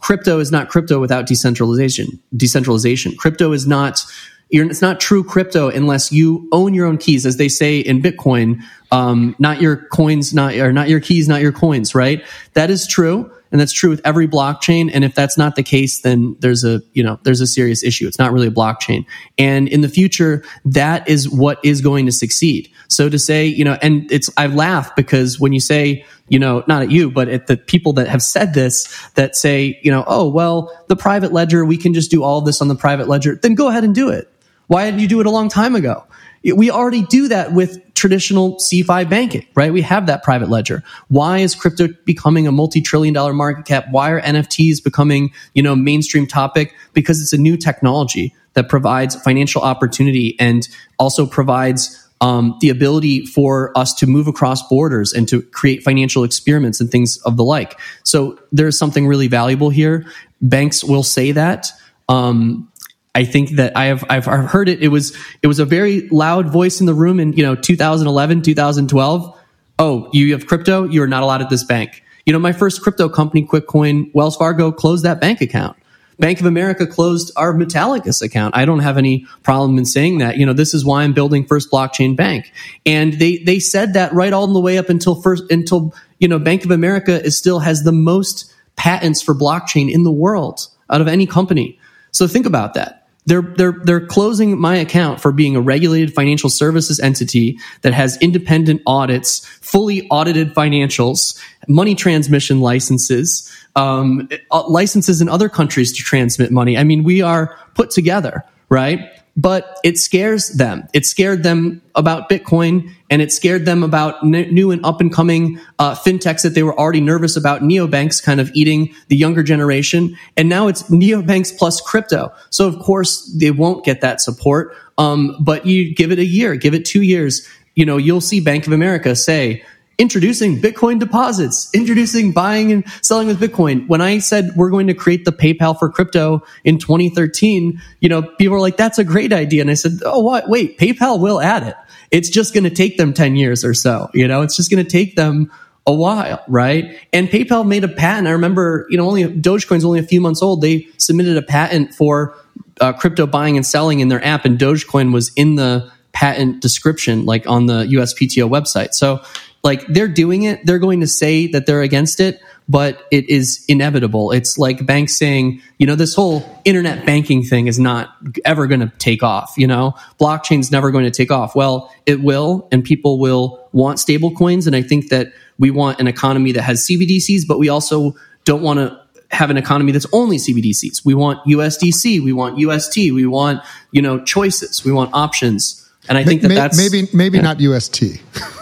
Crypto 0.00 0.40
is 0.40 0.50
not 0.50 0.68
crypto 0.68 0.98
without 0.98 1.26
decentralization. 1.26 2.20
Decentralization. 2.36 3.14
Crypto 3.16 3.52
is 3.52 3.64
not, 3.64 4.04
it's 4.50 4.82
not 4.82 4.98
true 4.98 5.22
crypto 5.22 5.68
unless 5.68 6.10
you 6.10 6.48
own 6.50 6.74
your 6.74 6.88
own 6.88 6.98
keys, 6.98 7.24
as 7.24 7.36
they 7.36 7.48
say 7.48 7.78
in 7.78 8.02
Bitcoin. 8.02 8.60
Um, 8.90 9.36
not 9.38 9.60
your 9.60 9.76
coins, 9.76 10.34
not 10.34 10.54
or 10.54 10.72
not 10.72 10.88
your 10.88 10.98
keys, 10.98 11.28
not 11.28 11.42
your 11.42 11.52
coins. 11.52 11.94
Right? 11.94 12.24
That 12.54 12.70
is 12.70 12.88
true 12.88 13.30
and 13.52 13.60
that's 13.60 13.72
true 13.72 13.90
with 13.90 14.00
every 14.04 14.28
blockchain. 14.28 14.90
And 14.92 15.04
if 15.04 15.14
that's 15.14 15.36
not 15.36 15.56
the 15.56 15.62
case 15.62 16.00
then 16.00 16.36
there's 16.40 16.64
a 16.64 16.82
you 16.92 17.02
know 17.02 17.18
there's 17.22 17.40
a 17.40 17.46
serious 17.46 17.82
issue. 17.82 18.06
It's 18.06 18.18
not 18.18 18.32
really 18.32 18.48
a 18.48 18.52
blockchain. 18.52 19.06
And 19.38 19.68
in 19.68 19.80
the 19.80 19.88
future 19.88 20.44
that 20.64 21.08
is 21.08 21.28
what 21.28 21.58
is 21.64 21.80
going 21.80 22.06
to 22.06 22.12
succeed. 22.12 22.70
So 22.88 23.08
to 23.08 23.18
say 23.18 23.46
you 23.46 23.64
know 23.64 23.78
and 23.82 24.10
it's 24.10 24.30
i 24.36 24.46
laugh 24.46 24.94
because 24.96 25.38
when 25.38 25.52
you 25.52 25.60
say 25.60 26.04
you 26.28 26.38
know 26.38 26.64
not 26.66 26.82
at 26.82 26.90
you 26.90 27.10
but 27.10 27.28
at 27.28 27.46
the 27.46 27.56
people 27.56 27.94
that 27.94 28.08
have 28.08 28.22
said 28.22 28.54
this 28.54 29.10
that 29.14 29.36
say 29.36 29.78
you 29.82 29.90
know 29.90 30.04
oh 30.06 30.28
well 30.28 30.72
the 30.88 30.96
private 30.96 31.32
ledger 31.32 31.64
we 31.64 31.76
can 31.76 31.94
just 31.94 32.10
do 32.10 32.22
all 32.22 32.40
this 32.40 32.60
on 32.60 32.68
the 32.68 32.74
private 32.74 33.08
ledger 33.08 33.38
then 33.42 33.54
go 33.54 33.68
ahead 33.68 33.84
and 33.84 33.94
do 33.94 34.10
it. 34.10 34.30
Why 34.66 34.84
didn't 34.84 35.00
you 35.00 35.08
do 35.08 35.20
it 35.20 35.26
a 35.26 35.30
long 35.30 35.48
time 35.48 35.74
ago 35.74 36.04
we 36.42 36.70
already 36.70 37.02
do 37.02 37.28
that 37.28 37.52
with 37.52 37.80
traditional 37.94 38.56
CeFi 38.56 39.08
banking, 39.08 39.46
right? 39.54 39.72
We 39.72 39.82
have 39.82 40.06
that 40.06 40.22
private 40.22 40.48
ledger. 40.48 40.82
Why 41.08 41.38
is 41.38 41.54
crypto 41.54 41.88
becoming 42.06 42.46
a 42.46 42.52
multi-trillion 42.52 43.12
dollar 43.12 43.34
market 43.34 43.66
cap? 43.66 43.86
Why 43.90 44.10
are 44.10 44.20
NFTs 44.22 44.82
becoming, 44.82 45.32
you 45.54 45.62
know, 45.62 45.76
mainstream 45.76 46.26
topic? 46.26 46.74
Because 46.94 47.20
it's 47.20 47.34
a 47.34 47.38
new 47.38 47.58
technology 47.58 48.34
that 48.54 48.68
provides 48.68 49.16
financial 49.16 49.62
opportunity 49.62 50.36
and 50.40 50.66
also 50.98 51.26
provides 51.26 52.08
um, 52.22 52.56
the 52.60 52.68
ability 52.68 53.26
for 53.26 53.76
us 53.76 53.94
to 53.94 54.06
move 54.06 54.26
across 54.26 54.66
borders 54.68 55.12
and 55.12 55.28
to 55.28 55.42
create 55.42 55.82
financial 55.82 56.24
experiments 56.24 56.80
and 56.80 56.90
things 56.90 57.18
of 57.18 57.36
the 57.36 57.44
like. 57.44 57.78
So 58.02 58.38
there's 58.52 58.78
something 58.78 59.06
really 59.06 59.28
valuable 59.28 59.70
here. 59.70 60.06
Banks 60.40 60.82
will 60.82 61.02
say 61.02 61.32
that. 61.32 61.70
Um, 62.08 62.69
I 63.14 63.24
think 63.24 63.50
that 63.56 63.76
I 63.76 63.86
have 63.86 64.04
I've 64.08 64.24
heard 64.24 64.68
it. 64.68 64.82
It 64.82 64.88
was 64.88 65.16
it 65.42 65.46
was 65.48 65.58
a 65.58 65.64
very 65.64 66.08
loud 66.08 66.50
voice 66.50 66.80
in 66.80 66.86
the 66.86 66.94
room 66.94 67.18
in 67.18 67.32
you 67.32 67.42
know 67.42 67.54
2011 67.56 68.42
2012. 68.42 69.38
Oh, 69.78 70.10
you 70.12 70.32
have 70.32 70.46
crypto? 70.46 70.84
You 70.84 71.02
are 71.02 71.08
not 71.08 71.22
allowed 71.22 71.42
at 71.42 71.50
this 71.50 71.64
bank. 71.64 72.04
You 72.26 72.32
know, 72.32 72.38
my 72.38 72.52
first 72.52 72.82
crypto 72.82 73.08
company, 73.08 73.46
QuickCoin, 73.46 74.14
Wells 74.14 74.36
Fargo 74.36 74.70
closed 74.70 75.04
that 75.04 75.20
bank 75.20 75.40
account. 75.40 75.76
Bank 76.18 76.38
of 76.38 76.44
America 76.46 76.86
closed 76.86 77.32
our 77.34 77.54
Metallicus 77.54 78.22
account. 78.22 78.54
I 78.54 78.66
don't 78.66 78.80
have 78.80 78.98
any 78.98 79.26
problem 79.42 79.78
in 79.78 79.86
saying 79.86 80.18
that. 80.18 80.36
You 80.36 80.44
know, 80.44 80.52
this 80.52 80.74
is 80.74 80.84
why 80.84 81.02
I'm 81.02 81.14
building 81.14 81.46
First 81.46 81.70
Blockchain 81.70 82.14
Bank. 82.14 82.52
And 82.84 83.14
they 83.14 83.38
they 83.38 83.58
said 83.58 83.94
that 83.94 84.12
right 84.12 84.32
all 84.32 84.46
the 84.46 84.60
way 84.60 84.76
up 84.78 84.90
until 84.90 85.20
first 85.20 85.50
until 85.50 85.94
you 86.18 86.28
know 86.28 86.38
Bank 86.38 86.64
of 86.64 86.70
America 86.70 87.20
is 87.20 87.36
still 87.36 87.58
has 87.58 87.82
the 87.82 87.92
most 87.92 88.54
patents 88.76 89.20
for 89.20 89.34
blockchain 89.34 89.90
in 89.90 90.04
the 90.04 90.12
world 90.12 90.68
out 90.90 91.00
of 91.00 91.08
any 91.08 91.26
company. 91.26 91.78
So 92.12 92.26
think 92.26 92.44
about 92.46 92.74
that 92.74 92.99
they're, 93.26 93.42
they're, 93.42 93.76
they're 93.84 94.06
closing 94.06 94.58
my 94.58 94.76
account 94.76 95.20
for 95.20 95.32
being 95.32 95.56
a 95.56 95.60
regulated 95.60 96.14
financial 96.14 96.50
services 96.50 96.98
entity 97.00 97.58
that 97.82 97.92
has 97.92 98.16
independent 98.18 98.82
audits, 98.86 99.46
fully 99.60 100.08
audited 100.08 100.54
financials, 100.54 101.38
money 101.68 101.94
transmission 101.94 102.60
licenses, 102.60 103.50
um, 103.76 104.28
uh, 104.50 104.66
licenses 104.68 105.20
in 105.20 105.28
other 105.28 105.48
countries 105.48 105.92
to 105.96 106.02
transmit 106.02 106.50
money. 106.50 106.76
I 106.76 106.84
mean, 106.84 107.04
we 107.04 107.22
are 107.22 107.56
put 107.74 107.90
together, 107.90 108.44
right? 108.68 109.00
But 109.36 109.78
it 109.84 109.98
scares 109.98 110.48
them. 110.50 110.88
It 110.92 111.06
scared 111.06 111.42
them 111.42 111.82
about 111.94 112.28
Bitcoin 112.28 112.90
and 113.10 113.22
it 113.22 113.32
scared 113.32 113.64
them 113.64 113.82
about 113.82 114.22
n- 114.22 114.52
new 114.52 114.70
and 114.70 114.84
up 114.84 115.00
and 115.00 115.12
coming 115.12 115.58
uh, 115.78 115.94
fintechs 115.94 116.42
that 116.42 116.50
they 116.50 116.62
were 116.62 116.78
already 116.78 117.00
nervous 117.00 117.36
about 117.36 117.62
neobanks 117.62 118.22
kind 118.22 118.40
of 118.40 118.50
eating 118.54 118.94
the 119.08 119.16
younger 119.16 119.42
generation. 119.42 120.16
And 120.36 120.48
now 120.48 120.68
it's 120.68 120.84
neobanks 120.84 121.56
plus 121.56 121.80
crypto. 121.80 122.32
So 122.50 122.66
of 122.66 122.78
course 122.80 123.24
they 123.38 123.50
won't 123.50 123.84
get 123.84 124.00
that 124.00 124.20
support. 124.20 124.74
Um, 124.98 125.36
but 125.40 125.64
you 125.64 125.94
give 125.94 126.12
it 126.12 126.18
a 126.18 126.24
year, 126.24 126.56
give 126.56 126.74
it 126.74 126.84
two 126.84 127.02
years, 127.02 127.48
you 127.74 127.86
know, 127.86 127.96
you'll 127.96 128.20
see 128.20 128.40
Bank 128.40 128.66
of 128.66 128.72
America 128.72 129.16
say, 129.16 129.64
introducing 130.00 130.62
Bitcoin 130.62 130.98
deposits, 130.98 131.68
introducing 131.74 132.32
buying 132.32 132.72
and 132.72 132.84
selling 133.02 133.26
with 133.26 133.38
Bitcoin. 133.38 133.86
When 133.86 134.00
I 134.00 134.18
said 134.18 134.50
we're 134.56 134.70
going 134.70 134.86
to 134.86 134.94
create 134.94 135.26
the 135.26 135.30
PayPal 135.30 135.78
for 135.78 135.90
crypto 135.90 136.42
in 136.64 136.78
2013, 136.78 137.80
you 138.00 138.08
know, 138.08 138.22
people 138.22 138.54
were 138.54 138.60
like, 138.60 138.78
that's 138.78 138.98
a 138.98 139.04
great 139.04 139.30
idea. 139.30 139.60
And 139.60 139.70
I 139.70 139.74
said, 139.74 140.00
oh, 140.06 140.20
what? 140.20 140.48
Wait, 140.48 140.78
PayPal 140.78 141.20
will 141.20 141.38
add 141.38 141.64
it. 141.64 141.76
It's 142.10 142.30
just 142.30 142.54
going 142.54 142.64
to 142.64 142.70
take 142.70 142.96
them 142.96 143.12
10 143.12 143.36
years 143.36 143.62
or 143.62 143.74
so. 143.74 144.08
You 144.14 144.26
know, 144.26 144.40
it's 144.40 144.56
just 144.56 144.70
going 144.70 144.82
to 144.82 144.90
take 144.90 145.16
them 145.16 145.52
a 145.86 145.92
while, 145.92 146.42
right? 146.48 146.98
And 147.12 147.28
PayPal 147.28 147.66
made 147.66 147.84
a 147.84 147.88
patent. 147.88 148.26
I 148.26 148.30
remember, 148.30 148.86
you 148.88 148.96
know, 148.96 149.06
only 149.06 149.24
Dogecoin's 149.24 149.84
only 149.84 150.00
a 150.00 150.04
few 150.04 150.22
months 150.22 150.40
old. 150.40 150.62
They 150.62 150.88
submitted 150.96 151.36
a 151.36 151.42
patent 151.42 151.94
for 151.94 152.34
uh, 152.80 152.94
crypto 152.94 153.26
buying 153.26 153.56
and 153.56 153.66
selling 153.66 154.00
in 154.00 154.08
their 154.08 154.24
app, 154.24 154.46
and 154.46 154.58
Dogecoin 154.58 155.12
was 155.12 155.30
in 155.36 155.56
the 155.56 155.92
patent 156.12 156.60
description, 156.60 157.26
like 157.26 157.46
on 157.46 157.66
the 157.66 157.84
USPTO 157.84 158.48
website. 158.48 158.94
So, 158.94 159.22
like, 159.62 159.86
they're 159.88 160.08
doing 160.08 160.44
it. 160.44 160.64
They're 160.64 160.78
going 160.78 161.00
to 161.00 161.06
say 161.06 161.46
that 161.48 161.66
they're 161.66 161.82
against 161.82 162.20
it, 162.20 162.40
but 162.68 163.06
it 163.10 163.28
is 163.28 163.64
inevitable. 163.68 164.30
It's 164.30 164.56
like 164.56 164.86
banks 164.86 165.16
saying, 165.16 165.60
you 165.78 165.86
know, 165.86 165.96
this 165.96 166.14
whole 166.14 166.60
internet 166.64 167.04
banking 167.04 167.42
thing 167.42 167.66
is 167.66 167.78
not 167.78 168.16
ever 168.44 168.66
going 168.66 168.80
to 168.80 168.92
take 168.98 169.22
off. 169.22 169.54
You 169.56 169.66
know, 169.66 169.94
blockchain's 170.18 170.70
never 170.70 170.90
going 170.90 171.04
to 171.04 171.10
take 171.10 171.30
off. 171.30 171.54
Well, 171.54 171.92
it 172.06 172.20
will, 172.20 172.68
and 172.72 172.84
people 172.84 173.18
will 173.18 173.68
want 173.72 173.98
stable 173.98 174.34
coins. 174.34 174.66
And 174.66 174.74
I 174.74 174.82
think 174.82 175.08
that 175.10 175.32
we 175.58 175.70
want 175.70 176.00
an 176.00 176.06
economy 176.06 176.52
that 176.52 176.62
has 176.62 176.86
CBDCs, 176.86 177.42
but 177.46 177.58
we 177.58 177.68
also 177.68 178.14
don't 178.44 178.62
want 178.62 178.78
to 178.78 178.98
have 179.30 179.50
an 179.50 179.56
economy 179.56 179.92
that's 179.92 180.06
only 180.12 180.36
CBDCs. 180.36 181.04
We 181.04 181.14
want 181.14 181.44
USDC, 181.46 182.20
we 182.20 182.32
want 182.32 182.58
UST, 182.58 182.96
we 182.96 183.26
want, 183.26 183.62
you 183.92 184.02
know, 184.02 184.22
choices, 184.24 184.84
we 184.84 184.92
want 184.92 185.10
options. 185.12 185.88
And 186.08 186.18
I 186.18 186.24
think 186.24 186.42
that 186.42 186.48
maybe, 186.48 186.60
that's 186.60 186.76
maybe 186.76 187.08
maybe 187.12 187.38
yeah. 187.38 187.42
not 187.42 187.60
UST. 187.60 188.02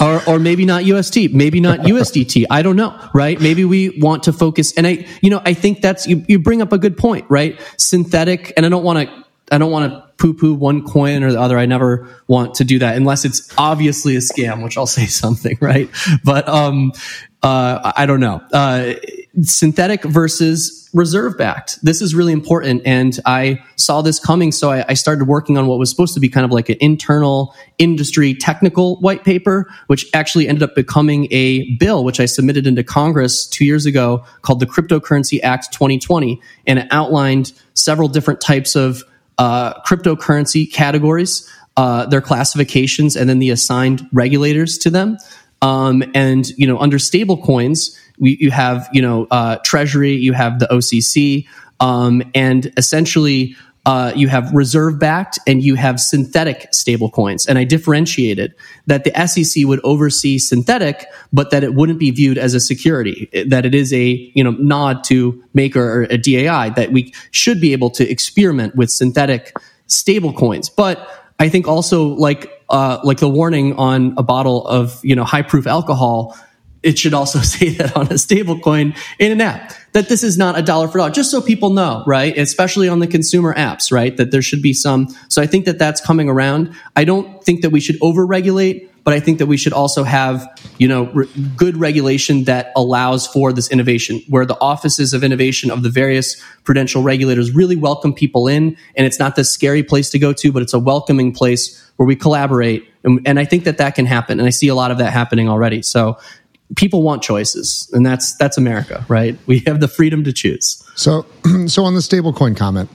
or, 0.00 0.22
or 0.28 0.38
maybe 0.38 0.64
not 0.66 0.84
UST, 0.84 1.32
maybe 1.32 1.60
not 1.60 1.80
USDT. 1.80 2.46
I 2.50 2.62
don't 2.62 2.76
know, 2.76 2.98
right? 3.14 3.40
Maybe 3.40 3.64
we 3.64 3.98
want 3.98 4.24
to 4.24 4.32
focus. 4.32 4.72
And 4.74 4.86
I, 4.86 5.06
you 5.22 5.30
know, 5.30 5.40
I 5.44 5.54
think 5.54 5.80
that's, 5.80 6.06
you, 6.06 6.24
you 6.28 6.38
bring 6.38 6.60
up 6.60 6.72
a 6.72 6.78
good 6.78 6.98
point, 6.98 7.24
right? 7.28 7.58
Synthetic, 7.78 8.52
and 8.56 8.66
I 8.66 8.68
don't 8.68 8.84
want 8.84 9.08
to, 9.08 9.24
I 9.50 9.58
don't 9.58 9.70
want 9.70 9.92
to 9.92 10.06
poo 10.18 10.34
poo 10.34 10.54
one 10.54 10.84
coin 10.84 11.22
or 11.22 11.32
the 11.32 11.40
other. 11.40 11.58
I 11.58 11.66
never 11.66 12.08
want 12.26 12.56
to 12.56 12.64
do 12.64 12.78
that 12.80 12.96
unless 12.96 13.24
it's 13.24 13.52
obviously 13.56 14.16
a 14.16 14.20
scam, 14.20 14.62
which 14.62 14.76
I'll 14.76 14.86
say 14.86 15.06
something, 15.06 15.56
right? 15.60 15.88
But, 16.24 16.48
um, 16.48 16.92
uh, 17.42 17.92
I 17.96 18.06
don't 18.06 18.20
know. 18.20 18.42
Uh, 18.52 18.94
synthetic 19.42 20.02
versus 20.02 20.88
reserve 20.92 21.36
backed. 21.36 21.78
This 21.82 22.00
is 22.00 22.14
really 22.14 22.32
important. 22.32 22.82
And 22.86 23.18
I 23.26 23.62
saw 23.76 24.00
this 24.00 24.18
coming. 24.18 24.50
So 24.50 24.70
I, 24.70 24.84
I, 24.88 24.94
started 24.94 25.26
working 25.26 25.58
on 25.58 25.66
what 25.66 25.78
was 25.78 25.90
supposed 25.90 26.14
to 26.14 26.20
be 26.20 26.28
kind 26.28 26.44
of 26.46 26.50
like 26.50 26.70
an 26.70 26.78
internal 26.80 27.54
industry 27.76 28.32
technical 28.32 28.98
white 29.00 29.24
paper, 29.24 29.70
which 29.88 30.06
actually 30.14 30.48
ended 30.48 30.62
up 30.62 30.74
becoming 30.74 31.28
a 31.30 31.76
bill, 31.76 32.02
which 32.02 32.18
I 32.18 32.24
submitted 32.24 32.66
into 32.66 32.82
Congress 32.82 33.46
two 33.46 33.66
years 33.66 33.84
ago 33.84 34.24
called 34.40 34.60
the 34.60 34.66
Cryptocurrency 34.66 35.42
Act 35.42 35.70
2020. 35.72 36.40
And 36.66 36.78
it 36.78 36.88
outlined 36.90 37.52
several 37.74 38.08
different 38.08 38.40
types 38.40 38.74
of 38.74 39.02
uh, 39.36 39.74
cryptocurrency 39.82 40.72
categories, 40.72 41.50
uh, 41.76 42.06
their 42.06 42.22
classifications, 42.22 43.16
and 43.16 43.28
then 43.28 43.38
the 43.38 43.50
assigned 43.50 44.08
regulators 44.12 44.78
to 44.78 44.88
them. 44.88 45.18
Um, 45.62 46.02
and 46.14 46.46
you 46.50 46.66
know, 46.66 46.78
under 46.78 46.98
stable 46.98 47.42
coins, 47.42 47.98
we, 48.18 48.36
you 48.40 48.50
have 48.50 48.88
you 48.92 49.02
know 49.02 49.26
uh, 49.30 49.56
Treasury, 49.64 50.12
you 50.12 50.32
have 50.32 50.58
the 50.58 50.66
OCC, 50.66 51.46
um, 51.80 52.22
and 52.34 52.72
essentially 52.76 53.56
uh, 53.86 54.12
you 54.16 54.26
have 54.26 54.52
reserve 54.52 54.98
backed 54.98 55.38
and 55.46 55.62
you 55.62 55.76
have 55.76 56.00
synthetic 56.00 56.66
stable 56.72 57.08
coins. 57.08 57.46
And 57.46 57.56
I 57.56 57.62
differentiated 57.62 58.52
that 58.86 59.04
the 59.04 59.26
SEC 59.26 59.64
would 59.64 59.80
oversee 59.84 60.38
synthetic, 60.38 61.06
but 61.32 61.52
that 61.52 61.62
it 61.62 61.72
wouldn't 61.74 62.00
be 62.00 62.10
viewed 62.10 62.36
as 62.36 62.52
a 62.52 62.58
security, 62.58 63.30
that 63.46 63.64
it 63.64 63.76
is 63.76 63.92
a, 63.92 64.32
you 64.34 64.42
know, 64.42 64.50
nod 64.50 65.04
to 65.04 65.42
Maker 65.54 66.00
or 66.00 66.02
a 66.10 66.18
DAI, 66.18 66.70
that 66.70 66.90
we 66.90 67.14
should 67.30 67.60
be 67.60 67.72
able 67.72 67.90
to 67.90 68.10
experiment 68.10 68.74
with 68.74 68.90
synthetic 68.90 69.54
stable 69.86 70.32
coins. 70.32 70.68
But 70.68 71.08
I 71.38 71.48
think 71.48 71.68
also 71.68 72.08
like, 72.08 72.50
uh, 72.68 72.98
like 73.04 73.18
the 73.18 73.28
warning 73.28 73.74
on 73.74 74.14
a 74.16 74.22
bottle 74.22 74.66
of, 74.66 75.00
you 75.04 75.14
know, 75.14 75.24
high 75.24 75.42
proof 75.42 75.66
alcohol, 75.66 76.36
it 76.82 76.98
should 76.98 77.14
also 77.14 77.38
say 77.54 77.70
that 77.70 77.96
on 77.96 78.10
a 78.12 78.18
stable 78.18 78.58
coin 78.60 78.94
in 79.18 79.32
an 79.32 79.40
app 79.40 79.72
that 79.92 80.08
this 80.08 80.22
is 80.22 80.36
not 80.36 80.58
a 80.58 80.62
dollar 80.62 80.88
for 80.88 80.98
dollar. 80.98 81.10
Just 81.10 81.30
so 81.30 81.40
people 81.40 81.70
know 81.70 82.04
right? 82.06 82.36
Especially 82.36 82.88
on 82.88 83.00
the 83.00 83.06
consumer 83.06 83.54
apps 83.54 83.90
right? 83.90 84.16
That 84.16 84.30
there 84.30 84.42
should 84.42 84.62
be 84.62 84.72
some. 84.72 85.08
So 85.28 85.42
i 85.42 85.46
think 85.46 85.64
that 85.64 85.78
that's 85.78 86.00
coming 86.00 86.28
around. 86.28 86.74
I 86.94 87.04
don't 87.04 87.42
think 87.44 87.62
that 87.62 87.70
we 87.70 87.80
should 87.80 87.96
over 88.00 88.26
regulate 88.26 88.90
but 89.06 89.14
i 89.14 89.20
think 89.20 89.38
that 89.38 89.46
we 89.46 89.56
should 89.56 89.72
also 89.72 90.04
have 90.04 90.46
you 90.78 90.86
know 90.86 91.04
re- 91.12 91.28
good 91.56 91.78
regulation 91.78 92.44
that 92.44 92.72
allows 92.76 93.26
for 93.26 93.52
this 93.52 93.70
innovation 93.70 94.20
where 94.28 94.44
the 94.44 94.58
offices 94.60 95.14
of 95.14 95.24
innovation 95.24 95.70
of 95.70 95.82
the 95.82 95.90
various 95.90 96.42
prudential 96.64 97.02
regulators 97.02 97.52
really 97.52 97.76
welcome 97.76 98.12
people 98.12 98.48
in. 98.48 98.76
And 98.96 99.06
it's 99.06 99.18
not 99.18 99.36
this 99.36 99.50
scary 99.50 99.82
place 99.82 100.10
to 100.10 100.18
go 100.18 100.32
to 100.32 100.52
but 100.52 100.62
it's 100.62 100.74
a 100.74 100.78
welcoming 100.78 101.32
place 101.32 101.82
where 101.96 102.06
we 102.06 102.16
collaborate. 102.16 102.88
And, 103.04 103.20
and 103.26 103.38
i 103.38 103.44
think 103.44 103.64
that 103.64 103.78
that 103.78 103.94
can 103.94 104.06
happen. 104.06 104.38
And 104.38 104.46
i 104.46 104.50
see 104.50 104.68
a 104.68 104.74
lot 104.74 104.90
of 104.90 104.98
that 104.98 105.12
happening 105.12 105.48
already. 105.48 105.82
So 105.82 106.18
people 106.74 107.02
want 107.02 107.22
choices. 107.22 107.88
And 107.92 108.04
that's 108.04 108.34
that's 108.36 108.58
america 108.58 109.04
right? 109.08 109.38
We 109.46 109.60
have 109.66 109.80
the 109.80 109.88
freedom 109.88 110.24
to 110.24 110.32
choose. 110.32 110.82
So 110.96 111.26
so 111.66 111.84
on 111.84 111.94
the 111.94 112.00
stablecoin 112.00 112.56
comment 112.56 112.90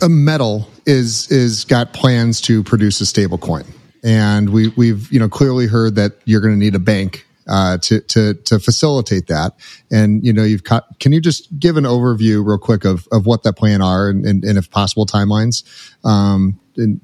a 0.00 0.08
metal 0.08 0.68
is 0.86 1.30
is 1.30 1.64
got 1.64 1.92
plans 1.92 2.40
to 2.42 2.62
produce 2.62 3.00
a 3.00 3.06
stable 3.06 3.38
coin 3.38 3.64
and 4.04 4.50
we 4.50 4.68
we've 4.76 5.10
you 5.10 5.18
know 5.18 5.28
clearly 5.28 5.66
heard 5.66 5.96
that 5.96 6.12
you're 6.24 6.40
going 6.40 6.54
to 6.54 6.60
need 6.60 6.74
a 6.74 6.80
bank 6.80 7.26
uh, 7.48 7.78
to 7.78 8.00
to 8.00 8.34
to 8.34 8.58
facilitate 8.58 9.26
that. 9.28 9.54
And 9.90 10.24
you 10.24 10.32
know, 10.32 10.44
you've 10.44 10.64
cut, 10.64 10.86
can 11.00 11.12
you 11.12 11.20
just 11.20 11.58
give 11.58 11.76
an 11.76 11.84
overview 11.84 12.44
real 12.46 12.58
quick 12.58 12.84
of 12.84 13.08
of 13.10 13.26
what 13.26 13.42
that 13.42 13.54
plan 13.54 13.82
are 13.82 14.08
and, 14.08 14.24
and, 14.24 14.44
and 14.44 14.58
if 14.58 14.70
possible 14.70 15.06
timelines? 15.06 15.64
Um, 16.04 16.60
and 16.76 17.00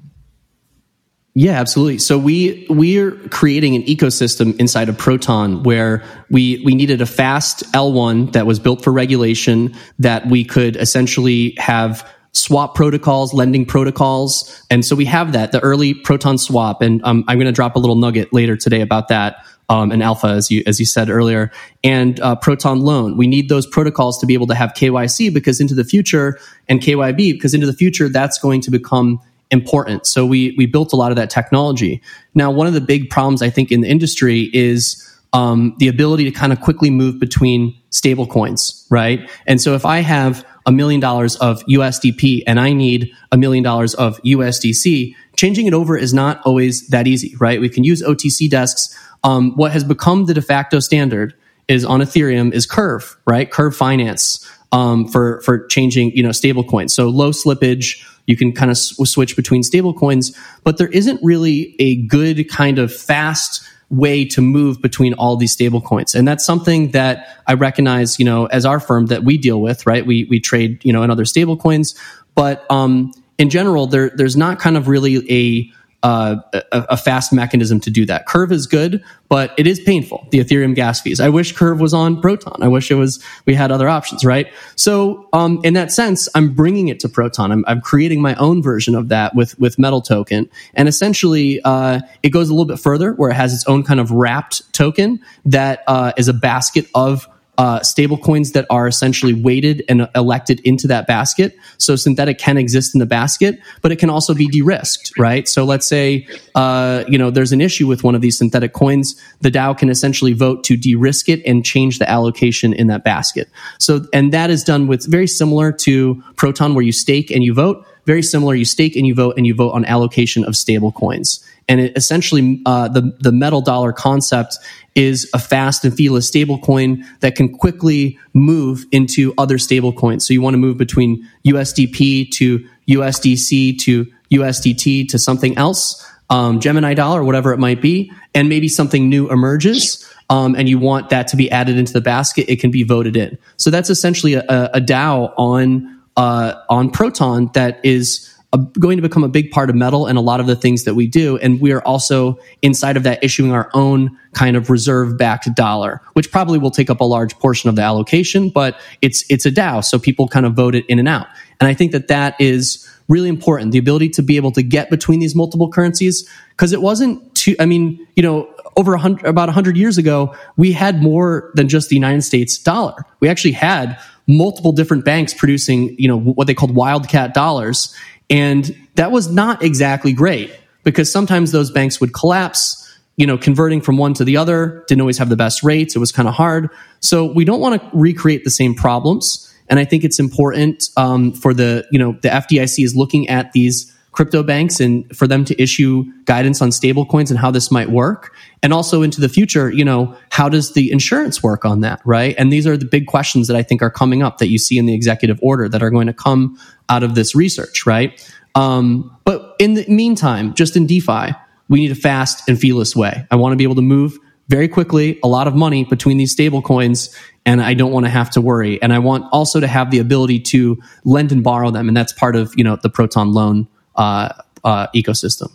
yeah, 1.33 1.53
absolutely. 1.53 1.99
So 1.99 2.17
we 2.17 2.65
we're 2.69 3.11
creating 3.29 3.75
an 3.75 3.83
ecosystem 3.83 4.59
inside 4.59 4.89
of 4.89 4.97
Proton 4.97 5.63
where 5.63 6.03
we 6.29 6.61
we 6.65 6.75
needed 6.75 7.01
a 7.01 7.05
fast 7.05 7.63
L1 7.71 8.33
that 8.33 8.45
was 8.45 8.59
built 8.59 8.83
for 8.83 8.91
regulation 8.91 9.75
that 9.99 10.27
we 10.27 10.43
could 10.43 10.75
essentially 10.75 11.55
have 11.57 12.07
swap 12.33 12.75
protocols, 12.75 13.33
lending 13.33 13.65
protocols, 13.65 14.63
and 14.69 14.85
so 14.85 14.95
we 14.95 15.05
have 15.05 15.33
that 15.33 15.51
the 15.51 15.59
early 15.59 15.93
Proton 15.93 16.37
swap, 16.37 16.81
and 16.81 17.03
um, 17.03 17.23
I'm 17.27 17.37
going 17.37 17.47
to 17.47 17.51
drop 17.51 17.75
a 17.75 17.79
little 17.79 17.95
nugget 17.95 18.31
later 18.33 18.55
today 18.55 18.81
about 18.81 19.09
that. 19.09 19.45
Um, 19.69 19.89
and 19.89 20.03
alpha, 20.03 20.27
as 20.27 20.51
you 20.51 20.63
as 20.67 20.81
you 20.81 20.85
said 20.85 21.09
earlier, 21.09 21.49
and 21.81 22.19
uh, 22.19 22.35
Proton 22.35 22.81
Loan. 22.81 23.15
We 23.15 23.25
need 23.25 23.47
those 23.47 23.65
protocols 23.65 24.19
to 24.19 24.25
be 24.25 24.33
able 24.33 24.47
to 24.47 24.55
have 24.55 24.73
KYC 24.73 25.33
because 25.33 25.61
into 25.61 25.75
the 25.75 25.85
future, 25.85 26.37
and 26.67 26.81
KYB 26.81 27.33
because 27.33 27.53
into 27.53 27.67
the 27.67 27.73
future, 27.73 28.09
that's 28.09 28.37
going 28.37 28.59
to 28.61 28.71
become 28.71 29.21
important. 29.49 30.05
So 30.07 30.25
we 30.25 30.55
we 30.57 30.65
built 30.65 30.91
a 30.91 30.97
lot 30.97 31.11
of 31.11 31.15
that 31.17 31.29
technology. 31.29 32.01
Now, 32.35 32.51
one 32.51 32.67
of 32.67 32.73
the 32.73 32.81
big 32.81 33.09
problems 33.09 33.41
I 33.41 33.49
think 33.49 33.71
in 33.71 33.81
the 33.81 33.87
industry 33.87 34.49
is 34.53 35.10
um, 35.33 35.75
the 35.79 35.87
ability 35.87 36.25
to 36.25 36.31
kind 36.31 36.51
of 36.51 36.61
quickly 36.61 36.89
move 36.89 37.19
between 37.19 37.75
stable 37.89 38.27
coins, 38.27 38.85
right? 38.89 39.29
And 39.47 39.61
so 39.61 39.75
if 39.75 39.85
I 39.85 39.99
have 39.99 40.45
a 40.65 40.71
million 40.71 40.99
dollars 40.99 41.35
of 41.37 41.63
USDP 41.65 42.43
and 42.45 42.59
I 42.59 42.73
need 42.73 43.13
a 43.31 43.37
million 43.37 43.63
dollars 43.63 43.93
of 43.95 44.21
USDC, 44.23 45.15
changing 45.35 45.67
it 45.67 45.73
over 45.73 45.97
is 45.97 46.13
not 46.13 46.41
always 46.45 46.87
that 46.89 47.07
easy, 47.07 47.35
right? 47.39 47.61
We 47.61 47.69
can 47.69 47.83
use 47.83 48.03
OTC 48.03 48.49
desks. 48.49 48.97
Um, 49.23 49.55
what 49.55 49.71
has 49.71 49.83
become 49.83 50.25
the 50.25 50.33
de 50.33 50.41
facto 50.41 50.79
standard 50.79 51.33
is 51.67 51.85
on 51.85 52.01
Ethereum 52.01 52.53
is 52.53 52.65
Curve, 52.65 53.17
right? 53.25 53.49
Curve 53.49 53.75
Finance 53.75 54.45
um, 54.71 55.07
for 55.07 55.41
for 55.41 55.65
changing 55.67 56.11
you 56.11 56.23
know 56.23 56.31
stable 56.31 56.63
coins. 56.63 56.93
So 56.93 57.07
low 57.07 57.31
slippage, 57.31 58.03
you 58.25 58.37
can 58.37 58.51
kind 58.51 58.71
of 58.71 58.77
switch 58.77 59.35
between 59.35 59.63
stable 59.63 59.93
coins, 59.93 60.37
but 60.63 60.77
there 60.77 60.87
isn't 60.87 61.19
really 61.23 61.75
a 61.79 61.95
good 62.03 62.49
kind 62.49 62.79
of 62.79 62.93
fast 62.93 63.63
way 63.91 64.25
to 64.25 64.41
move 64.41 64.81
between 64.81 65.13
all 65.13 65.35
these 65.35 65.51
stable 65.51 65.81
coins. 65.81 66.15
And 66.15 66.27
that's 66.27 66.45
something 66.45 66.91
that 66.91 67.27
I 67.45 67.53
recognize, 67.53 68.17
you 68.17 68.25
know, 68.25 68.45
as 68.45 68.65
our 68.65 68.79
firm 68.79 69.07
that 69.07 69.23
we 69.23 69.37
deal 69.37 69.61
with, 69.61 69.85
right? 69.85 70.03
We, 70.05 70.23
we 70.23 70.39
trade, 70.39 70.83
you 70.83 70.93
know, 70.93 71.03
in 71.03 71.11
other 71.11 71.25
stable 71.25 71.57
coins, 71.57 71.93
but, 72.33 72.65
um, 72.71 73.11
in 73.37 73.49
general, 73.49 73.87
there, 73.87 74.11
there's 74.15 74.37
not 74.37 74.59
kind 74.59 74.77
of 74.77 74.87
really 74.87 75.15
a, 75.29 75.71
uh, 76.03 76.37
a, 76.53 76.63
a, 76.71 76.97
fast 76.97 77.31
mechanism 77.31 77.79
to 77.79 77.91
do 77.91 78.05
that. 78.07 78.25
Curve 78.25 78.51
is 78.51 78.65
good, 78.65 79.03
but 79.29 79.53
it 79.57 79.67
is 79.67 79.79
painful. 79.79 80.27
The 80.31 80.39
Ethereum 80.39 80.73
gas 80.73 80.99
fees. 80.99 81.19
I 81.19 81.29
wish 81.29 81.51
Curve 81.51 81.79
was 81.79 81.93
on 81.93 82.19
Proton. 82.19 82.63
I 82.63 82.67
wish 82.67 82.89
it 82.89 82.95
was 82.95 83.23
we 83.45 83.53
had 83.53 83.71
other 83.71 83.87
options, 83.87 84.25
right? 84.25 84.47
So, 84.75 85.29
um, 85.31 85.61
in 85.63 85.75
that 85.75 85.91
sense, 85.91 86.27
I'm 86.33 86.53
bringing 86.53 86.87
it 86.87 86.99
to 87.01 87.09
Proton. 87.09 87.51
I'm, 87.51 87.63
I'm, 87.67 87.81
creating 87.81 88.21
my 88.21 88.33
own 88.35 88.63
version 88.63 88.95
of 88.95 89.09
that 89.09 89.35
with 89.35 89.59
with 89.59 89.77
Metal 89.77 90.01
Token, 90.01 90.49
and 90.73 90.87
essentially, 90.87 91.61
uh, 91.63 91.99
it 92.23 92.29
goes 92.29 92.49
a 92.49 92.53
little 92.53 92.65
bit 92.65 92.79
further, 92.79 93.13
where 93.13 93.29
it 93.29 93.35
has 93.35 93.53
its 93.53 93.65
own 93.67 93.83
kind 93.83 93.99
of 93.99 94.11
wrapped 94.11 94.73
token 94.73 95.19
that 95.45 95.83
uh, 95.87 96.13
is 96.17 96.27
a 96.27 96.33
basket 96.33 96.87
of 96.95 97.27
uh, 97.61 97.79
stable 97.83 98.17
coins 98.17 98.53
that 98.53 98.65
are 98.71 98.87
essentially 98.87 99.33
weighted 99.33 99.83
and 99.87 100.09
elected 100.15 100.59
into 100.61 100.87
that 100.87 101.05
basket. 101.05 101.55
So 101.77 101.95
synthetic 101.95 102.39
can 102.39 102.57
exist 102.57 102.95
in 102.95 102.99
the 102.99 103.05
basket, 103.05 103.59
but 103.83 103.91
it 103.91 103.97
can 103.99 104.09
also 104.09 104.33
be 104.33 104.47
de-risked, 104.47 105.11
right? 105.15 105.47
So 105.47 105.63
let's 105.63 105.85
say, 105.85 106.27
uh, 106.55 107.03
you 107.07 107.19
know, 107.19 107.29
there's 107.29 107.51
an 107.51 107.61
issue 107.61 107.85
with 107.85 108.03
one 108.03 108.15
of 108.15 108.21
these 108.21 108.35
synthetic 108.35 108.73
coins. 108.73 109.15
The 109.41 109.51
DAO 109.51 109.77
can 109.77 109.91
essentially 109.91 110.33
vote 110.33 110.63
to 110.63 110.75
de-risk 110.75 111.29
it 111.29 111.45
and 111.45 111.63
change 111.63 111.99
the 111.99 112.09
allocation 112.09 112.73
in 112.73 112.87
that 112.87 113.03
basket. 113.03 113.47
So, 113.77 114.07
and 114.11 114.33
that 114.33 114.49
is 114.49 114.63
done 114.63 114.87
with 114.87 115.05
very 115.05 115.27
similar 115.27 115.71
to 115.83 116.15
Proton 116.37 116.73
where 116.73 116.83
you 116.83 116.91
stake 116.91 117.29
and 117.29 117.43
you 117.43 117.53
vote. 117.53 117.85
Very 118.07 118.23
similar. 118.23 118.55
You 118.55 118.65
stake 118.65 118.95
and 118.95 119.05
you 119.05 119.13
vote 119.13 119.37
and 119.37 119.45
you 119.45 119.53
vote 119.53 119.73
on 119.73 119.85
allocation 119.85 120.43
of 120.45 120.55
stable 120.55 120.91
coins. 120.91 121.45
And 121.67 121.79
it 121.79 121.95
essentially, 121.95 122.61
uh, 122.65 122.87
the, 122.87 123.15
the 123.19 123.31
metal 123.31 123.61
dollar 123.61 123.93
concept 123.93 124.57
is 124.95 125.29
a 125.33 125.39
fast 125.39 125.85
and 125.85 125.93
feeless 125.93 126.29
stablecoin 126.29 127.05
that 127.21 127.35
can 127.35 127.55
quickly 127.57 128.19
move 128.33 128.85
into 128.91 129.33
other 129.37 129.57
stablecoins. 129.57 130.23
So 130.23 130.33
you 130.33 130.41
want 130.41 130.53
to 130.53 130.57
move 130.57 130.77
between 130.77 131.27
USDP 131.45 132.29
to 132.31 132.67
USDC 132.89 133.79
to 133.79 134.11
USDT 134.31 135.09
to 135.09 135.19
something 135.19 135.57
else, 135.57 136.05
um, 136.29 136.59
Gemini 136.59 136.93
dollar, 136.93 137.23
whatever 137.23 137.53
it 137.53 137.57
might 137.57 137.81
be, 137.81 138.11
and 138.33 138.49
maybe 138.49 138.67
something 138.67 139.09
new 139.09 139.29
emerges. 139.29 140.07
Um, 140.29 140.55
and 140.55 140.69
you 140.69 140.79
want 140.79 141.09
that 141.09 141.27
to 141.29 141.35
be 141.35 141.51
added 141.51 141.77
into 141.77 141.91
the 141.91 142.01
basket, 142.01 142.49
it 142.49 142.61
can 142.61 142.71
be 142.71 142.83
voted 142.83 143.17
in. 143.17 143.37
So 143.57 143.69
that's 143.69 143.89
essentially 143.89 144.35
a, 144.35 144.45
a 144.47 144.79
DAO 144.79 145.33
on 145.37 145.99
uh, 146.17 146.53
on 146.69 146.89
Proton 146.89 147.49
that 147.53 147.83
is 147.85 148.30
a, 148.53 148.57
going 148.79 148.97
to 148.97 149.01
become 149.01 149.23
a 149.23 149.29
big 149.29 149.51
part 149.51 149.69
of 149.69 149.75
metal 149.75 150.07
and 150.07 150.17
a 150.17 150.21
lot 150.21 150.39
of 150.39 150.47
the 150.47 150.55
things 150.55 150.83
that 150.83 150.95
we 150.95 151.07
do. 151.07 151.37
And 151.37 151.61
we 151.61 151.71
are 151.71 151.81
also 151.83 152.37
inside 152.61 152.97
of 152.97 153.03
that 153.03 153.23
issuing 153.23 153.51
our 153.51 153.69
own 153.73 154.17
kind 154.33 154.55
of 154.55 154.69
reserve 154.69 155.17
backed 155.17 155.53
dollar, 155.55 156.01
which 156.13 156.31
probably 156.31 156.59
will 156.59 156.71
take 156.71 156.89
up 156.89 156.99
a 156.99 157.05
large 157.05 157.37
portion 157.39 157.69
of 157.69 157.75
the 157.75 157.81
allocation, 157.81 158.49
but 158.49 158.79
it's, 159.01 159.23
it's 159.29 159.45
a 159.45 159.51
DAO. 159.51 159.83
So 159.83 159.97
people 159.97 160.27
kind 160.27 160.45
of 160.45 160.53
vote 160.53 160.75
it 160.75 160.85
in 160.87 160.99
and 160.99 161.07
out. 161.07 161.27
And 161.59 161.67
I 161.67 161.73
think 161.73 161.91
that 161.93 162.07
that 162.09 162.39
is 162.39 162.87
really 163.07 163.29
important. 163.29 163.71
The 163.71 163.77
ability 163.77 164.09
to 164.09 164.21
be 164.21 164.37
able 164.37 164.51
to 164.53 164.63
get 164.63 164.89
between 164.89 165.19
these 165.19 165.35
multiple 165.35 165.69
currencies. 165.69 166.27
Cause 166.57 166.73
it 166.73 166.81
wasn't 166.81 167.33
too, 167.35 167.55
I 167.59 167.65
mean, 167.65 168.05
you 168.15 168.23
know, 168.23 168.53
over 168.77 168.95
hundred, 168.95 169.25
about 169.25 169.49
a 169.49 169.51
hundred 169.51 169.77
years 169.77 169.97
ago, 169.97 170.35
we 170.57 170.71
had 170.71 171.01
more 171.01 171.51
than 171.55 171.67
just 171.67 171.89
the 171.89 171.95
United 171.95 172.21
States 172.21 172.57
dollar. 172.57 173.05
We 173.19 173.27
actually 173.27 173.51
had 173.51 173.99
multiple 174.27 174.71
different 174.71 175.03
banks 175.03 175.33
producing, 175.33 175.95
you 175.97 176.07
know, 176.07 176.19
what 176.19 176.47
they 176.47 176.53
called 176.53 176.75
wildcat 176.75 177.33
dollars. 177.33 177.93
And 178.31 178.87
that 178.95 179.11
was 179.11 179.29
not 179.31 179.61
exactly 179.61 180.13
great 180.13 180.51
because 180.83 181.11
sometimes 181.11 181.51
those 181.51 181.69
banks 181.69 181.99
would 182.01 182.13
collapse. 182.13 182.77
You 183.17 183.27
know, 183.27 183.37
converting 183.37 183.81
from 183.81 183.97
one 183.97 184.13
to 184.15 184.23
the 184.23 184.37
other 184.37 184.83
didn't 184.87 185.01
always 185.01 185.17
have 185.17 185.29
the 185.29 185.35
best 185.35 185.61
rates. 185.61 185.95
It 185.95 185.99
was 185.99 186.11
kind 186.11 186.27
of 186.27 186.33
hard. 186.33 186.69
So 187.01 187.31
we 187.31 187.45
don't 187.45 187.59
want 187.59 187.79
to 187.79 187.89
recreate 187.93 188.45
the 188.45 188.49
same 188.49 188.73
problems. 188.73 189.53
And 189.67 189.79
I 189.79 189.85
think 189.85 190.03
it's 190.03 190.19
important 190.19 190.85
um, 190.97 191.33
for 191.33 191.53
the, 191.53 191.85
you 191.91 191.99
know, 191.99 192.13
the 192.21 192.29
FDIC 192.29 192.83
is 192.83 192.95
looking 192.95 193.27
at 193.27 193.51
these 193.51 193.93
crypto 194.11 194.43
banks 194.43 194.79
and 194.79 195.15
for 195.15 195.27
them 195.27 195.45
to 195.45 195.61
issue 195.61 196.03
guidance 196.25 196.61
on 196.61 196.69
stablecoins 196.69 197.29
and 197.29 197.39
how 197.39 197.49
this 197.49 197.71
might 197.71 197.89
work. 197.89 198.35
And 198.61 198.73
also 198.73 199.01
into 199.01 199.21
the 199.21 199.29
future, 199.29 199.71
you 199.71 199.85
know, 199.85 200.15
how 200.29 200.49
does 200.49 200.73
the 200.73 200.91
insurance 200.91 201.41
work 201.41 201.65
on 201.65 201.81
that, 201.81 202.01
right? 202.05 202.35
And 202.37 202.51
these 202.51 202.67
are 202.67 202.77
the 202.77 202.85
big 202.85 203.07
questions 203.07 203.47
that 203.47 203.55
I 203.55 203.63
think 203.63 203.81
are 203.81 203.89
coming 203.89 204.21
up 204.21 204.37
that 204.39 204.49
you 204.49 204.57
see 204.57 204.77
in 204.77 204.85
the 204.85 204.93
executive 204.93 205.39
order 205.41 205.69
that 205.69 205.81
are 205.81 205.89
going 205.89 206.07
to 206.07 206.13
come 206.13 206.57
out 206.89 207.03
of 207.03 207.15
this 207.15 207.35
research, 207.35 207.85
right? 207.85 208.21
Um, 208.55 209.15
but 209.23 209.55
in 209.59 209.75
the 209.75 209.85
meantime, 209.87 210.53
just 210.53 210.75
in 210.75 210.87
DeFi, 210.87 211.33
we 211.69 211.79
need 211.79 211.91
a 211.91 211.95
fast 211.95 212.49
and 212.49 212.59
feeless 212.59 212.95
way. 212.95 213.25
I 213.31 213.37
want 213.37 213.53
to 213.53 213.55
be 213.55 213.63
able 213.63 213.75
to 213.75 213.81
move 213.81 214.17
very 214.49 214.67
quickly 214.67 215.17
a 215.23 215.27
lot 215.27 215.47
of 215.47 215.55
money 215.55 215.85
between 215.85 216.17
these 216.17 216.33
stable 216.33 216.61
coins 216.61 217.15
and 217.45 217.61
I 217.61 217.73
don't 217.73 217.91
want 217.91 218.05
to 218.05 218.09
have 218.09 218.29
to 218.31 218.41
worry. 218.41 218.81
And 218.81 218.91
I 218.91 218.99
want 218.99 219.25
also 219.31 219.61
to 219.61 219.67
have 219.67 219.89
the 219.89 219.99
ability 219.99 220.41
to 220.41 220.77
lend 221.05 221.31
and 221.31 221.43
borrow 221.43 221.71
them. 221.71 221.87
And 221.87 221.95
that's 221.95 222.13
part 222.13 222.35
of, 222.35 222.53
you 222.57 222.63
know, 222.63 222.75
the 222.75 222.89
Proton 222.89 223.31
loan 223.31 223.67
Uh, 223.95 224.29
uh, 224.63 224.87
ecosystem. 224.95 225.51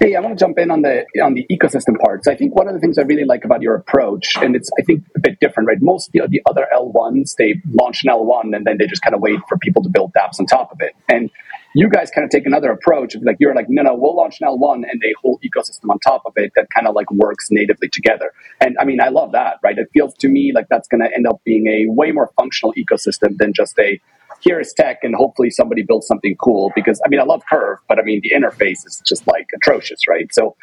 Hey, 0.00 0.16
I 0.16 0.20
want 0.20 0.38
to 0.38 0.44
jump 0.44 0.58
in 0.58 0.70
on 0.70 0.82
the 0.82 1.04
on 1.22 1.34
the 1.34 1.46
ecosystem 1.50 1.98
parts. 1.98 2.28
I 2.28 2.34
think 2.34 2.54
one 2.54 2.68
of 2.68 2.74
the 2.74 2.80
things 2.80 2.98
I 2.98 3.02
really 3.02 3.24
like 3.24 3.44
about 3.44 3.62
your 3.62 3.74
approach, 3.74 4.36
and 4.36 4.54
it's 4.54 4.70
I 4.78 4.82
think 4.82 5.04
a 5.16 5.20
bit 5.20 5.38
different, 5.40 5.68
right? 5.68 5.80
Most 5.80 6.08
of 6.08 6.12
the, 6.12 6.26
the 6.28 6.42
other 6.46 6.66
L1s 6.74 7.36
they 7.36 7.60
launch 7.72 8.04
an 8.04 8.10
L1 8.10 8.54
and 8.54 8.66
then 8.66 8.76
they 8.78 8.86
just 8.86 9.02
kind 9.02 9.14
of 9.14 9.20
wait 9.20 9.38
for 9.48 9.56
people 9.58 9.82
to 9.82 9.88
build 9.88 10.12
dApps 10.12 10.38
on 10.40 10.46
top 10.46 10.72
of 10.72 10.78
it. 10.80 10.94
And 11.08 11.30
you 11.74 11.88
guys 11.88 12.10
kind 12.10 12.24
of 12.24 12.30
take 12.30 12.46
another 12.46 12.70
approach 12.70 13.16
like 13.22 13.36
you're 13.40 13.54
like 13.54 13.66
no 13.68 13.82
no 13.82 13.94
we'll 13.94 14.16
launch 14.16 14.40
an 14.40 14.48
L1 14.48 14.82
and 14.90 15.02
a 15.02 15.14
whole 15.20 15.40
ecosystem 15.44 15.90
on 15.90 15.98
top 16.00 16.22
of 16.26 16.32
it 16.36 16.52
that 16.54 16.68
kind 16.74 16.86
of 16.86 16.94
like 16.94 17.10
works 17.10 17.48
natively 17.50 17.88
together. 17.88 18.32
And 18.60 18.76
I 18.78 18.84
mean 18.84 19.00
I 19.00 19.08
love 19.08 19.32
that, 19.32 19.58
right? 19.62 19.78
It 19.78 19.88
feels 19.92 20.14
to 20.16 20.28
me 20.28 20.52
like 20.54 20.66
that's 20.68 20.88
going 20.88 21.02
to 21.02 21.14
end 21.14 21.26
up 21.26 21.40
being 21.44 21.66
a 21.66 21.86
way 21.92 22.12
more 22.12 22.30
functional 22.36 22.74
ecosystem 22.74 23.38
than 23.38 23.52
just 23.52 23.78
a 23.78 24.00
here 24.44 24.60
is 24.60 24.72
tech 24.72 24.98
and 25.02 25.14
hopefully 25.14 25.50
somebody 25.50 25.82
builds 25.82 26.06
something 26.06 26.36
cool 26.36 26.70
because 26.74 27.00
i 27.04 27.08
mean 27.08 27.20
i 27.20 27.24
love 27.24 27.42
curve 27.50 27.78
but 27.88 27.98
i 27.98 28.02
mean 28.02 28.20
the 28.22 28.30
interface 28.30 28.86
is 28.86 29.02
just 29.06 29.26
like 29.26 29.46
atrocious 29.54 30.00
right 30.08 30.32
so 30.32 30.54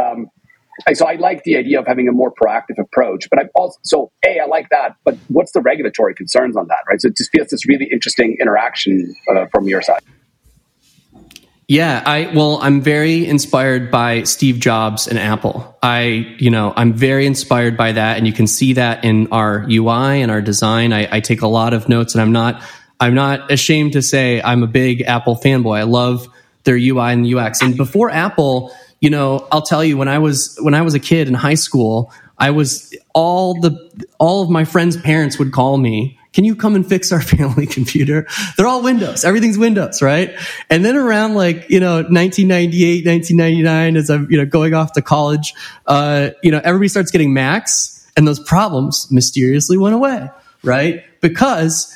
um, 0.00 0.30
so 0.94 1.06
I 1.06 1.14
like 1.14 1.44
the 1.44 1.56
idea 1.56 1.78
of 1.78 1.86
having 1.86 2.08
a 2.08 2.12
more 2.12 2.32
proactive 2.32 2.78
approach, 2.78 3.28
but 3.30 3.38
I 3.38 3.42
also 3.54 3.78
so 3.82 4.12
a 4.24 4.40
I 4.40 4.46
like 4.46 4.68
that. 4.70 4.96
But 5.04 5.16
what's 5.28 5.52
the 5.52 5.60
regulatory 5.60 6.14
concerns 6.14 6.56
on 6.56 6.66
that, 6.68 6.78
right? 6.88 7.00
So 7.00 7.08
it 7.08 7.16
just 7.16 7.30
feels 7.30 7.48
this 7.48 7.66
really 7.66 7.86
interesting 7.92 8.36
interaction 8.40 9.14
uh, 9.30 9.46
from 9.52 9.68
your 9.68 9.82
side. 9.82 10.00
Yeah, 11.68 12.02
I 12.04 12.30
well, 12.34 12.58
I'm 12.60 12.80
very 12.80 13.26
inspired 13.26 13.90
by 13.90 14.24
Steve 14.24 14.58
Jobs 14.58 15.06
and 15.06 15.18
Apple. 15.18 15.78
I, 15.82 16.34
you 16.38 16.50
know, 16.50 16.72
I'm 16.76 16.92
very 16.92 17.26
inspired 17.26 17.76
by 17.76 17.92
that, 17.92 18.18
and 18.18 18.26
you 18.26 18.32
can 18.32 18.46
see 18.46 18.74
that 18.74 19.04
in 19.04 19.28
our 19.32 19.66
UI 19.70 20.20
and 20.22 20.30
our 20.30 20.42
design. 20.42 20.92
I, 20.92 21.16
I 21.16 21.20
take 21.20 21.42
a 21.42 21.46
lot 21.46 21.72
of 21.72 21.88
notes, 21.88 22.14
and 22.14 22.20
I'm 22.20 22.32
not 22.32 22.62
I'm 23.02 23.14
not 23.14 23.50
ashamed 23.50 23.94
to 23.94 24.02
say 24.02 24.40
I'm 24.40 24.62
a 24.62 24.68
big 24.68 25.02
Apple 25.02 25.34
fanboy. 25.34 25.76
I 25.76 25.82
love 25.82 26.28
their 26.62 26.76
UI 26.76 27.12
and 27.12 27.26
UX. 27.26 27.60
And 27.60 27.76
before 27.76 28.10
Apple, 28.10 28.72
you 29.00 29.10
know, 29.10 29.48
I'll 29.50 29.62
tell 29.62 29.82
you 29.82 29.96
when 29.96 30.06
I 30.06 30.20
was 30.20 30.56
when 30.60 30.72
I 30.72 30.82
was 30.82 30.94
a 30.94 31.00
kid 31.00 31.26
in 31.26 31.34
high 31.34 31.54
school, 31.54 32.12
I 32.38 32.50
was 32.50 32.94
all 33.12 33.60
the 33.60 34.06
all 34.20 34.44
of 34.44 34.50
my 34.50 34.64
friends' 34.64 34.96
parents 34.96 35.36
would 35.40 35.50
call 35.50 35.78
me. 35.78 36.16
Can 36.32 36.44
you 36.44 36.54
come 36.54 36.76
and 36.76 36.88
fix 36.88 37.10
our 37.10 37.20
family 37.34 37.66
computer? 37.66 38.28
They're 38.56 38.68
all 38.68 38.84
Windows. 38.84 39.24
Everything's 39.24 39.58
Windows, 39.58 40.00
right? 40.00 40.32
And 40.70 40.84
then 40.84 40.94
around 40.94 41.34
like, 41.34 41.68
you 41.68 41.80
know, 41.80 42.02
1998, 42.02 43.04
1999, 43.04 43.96
as 43.96 44.10
I'm, 44.10 44.30
you 44.30 44.38
know, 44.38 44.46
going 44.46 44.74
off 44.74 44.92
to 44.92 45.02
college, 45.02 45.54
uh, 45.88 46.30
you 46.40 46.52
know, 46.52 46.60
everybody 46.62 46.86
starts 46.86 47.10
getting 47.10 47.34
Macs 47.34 48.08
and 48.16 48.28
those 48.28 48.38
problems 48.38 49.10
mysteriously 49.10 49.76
went 49.76 49.96
away, 49.96 50.30
right? 50.62 51.02
Because 51.20 51.92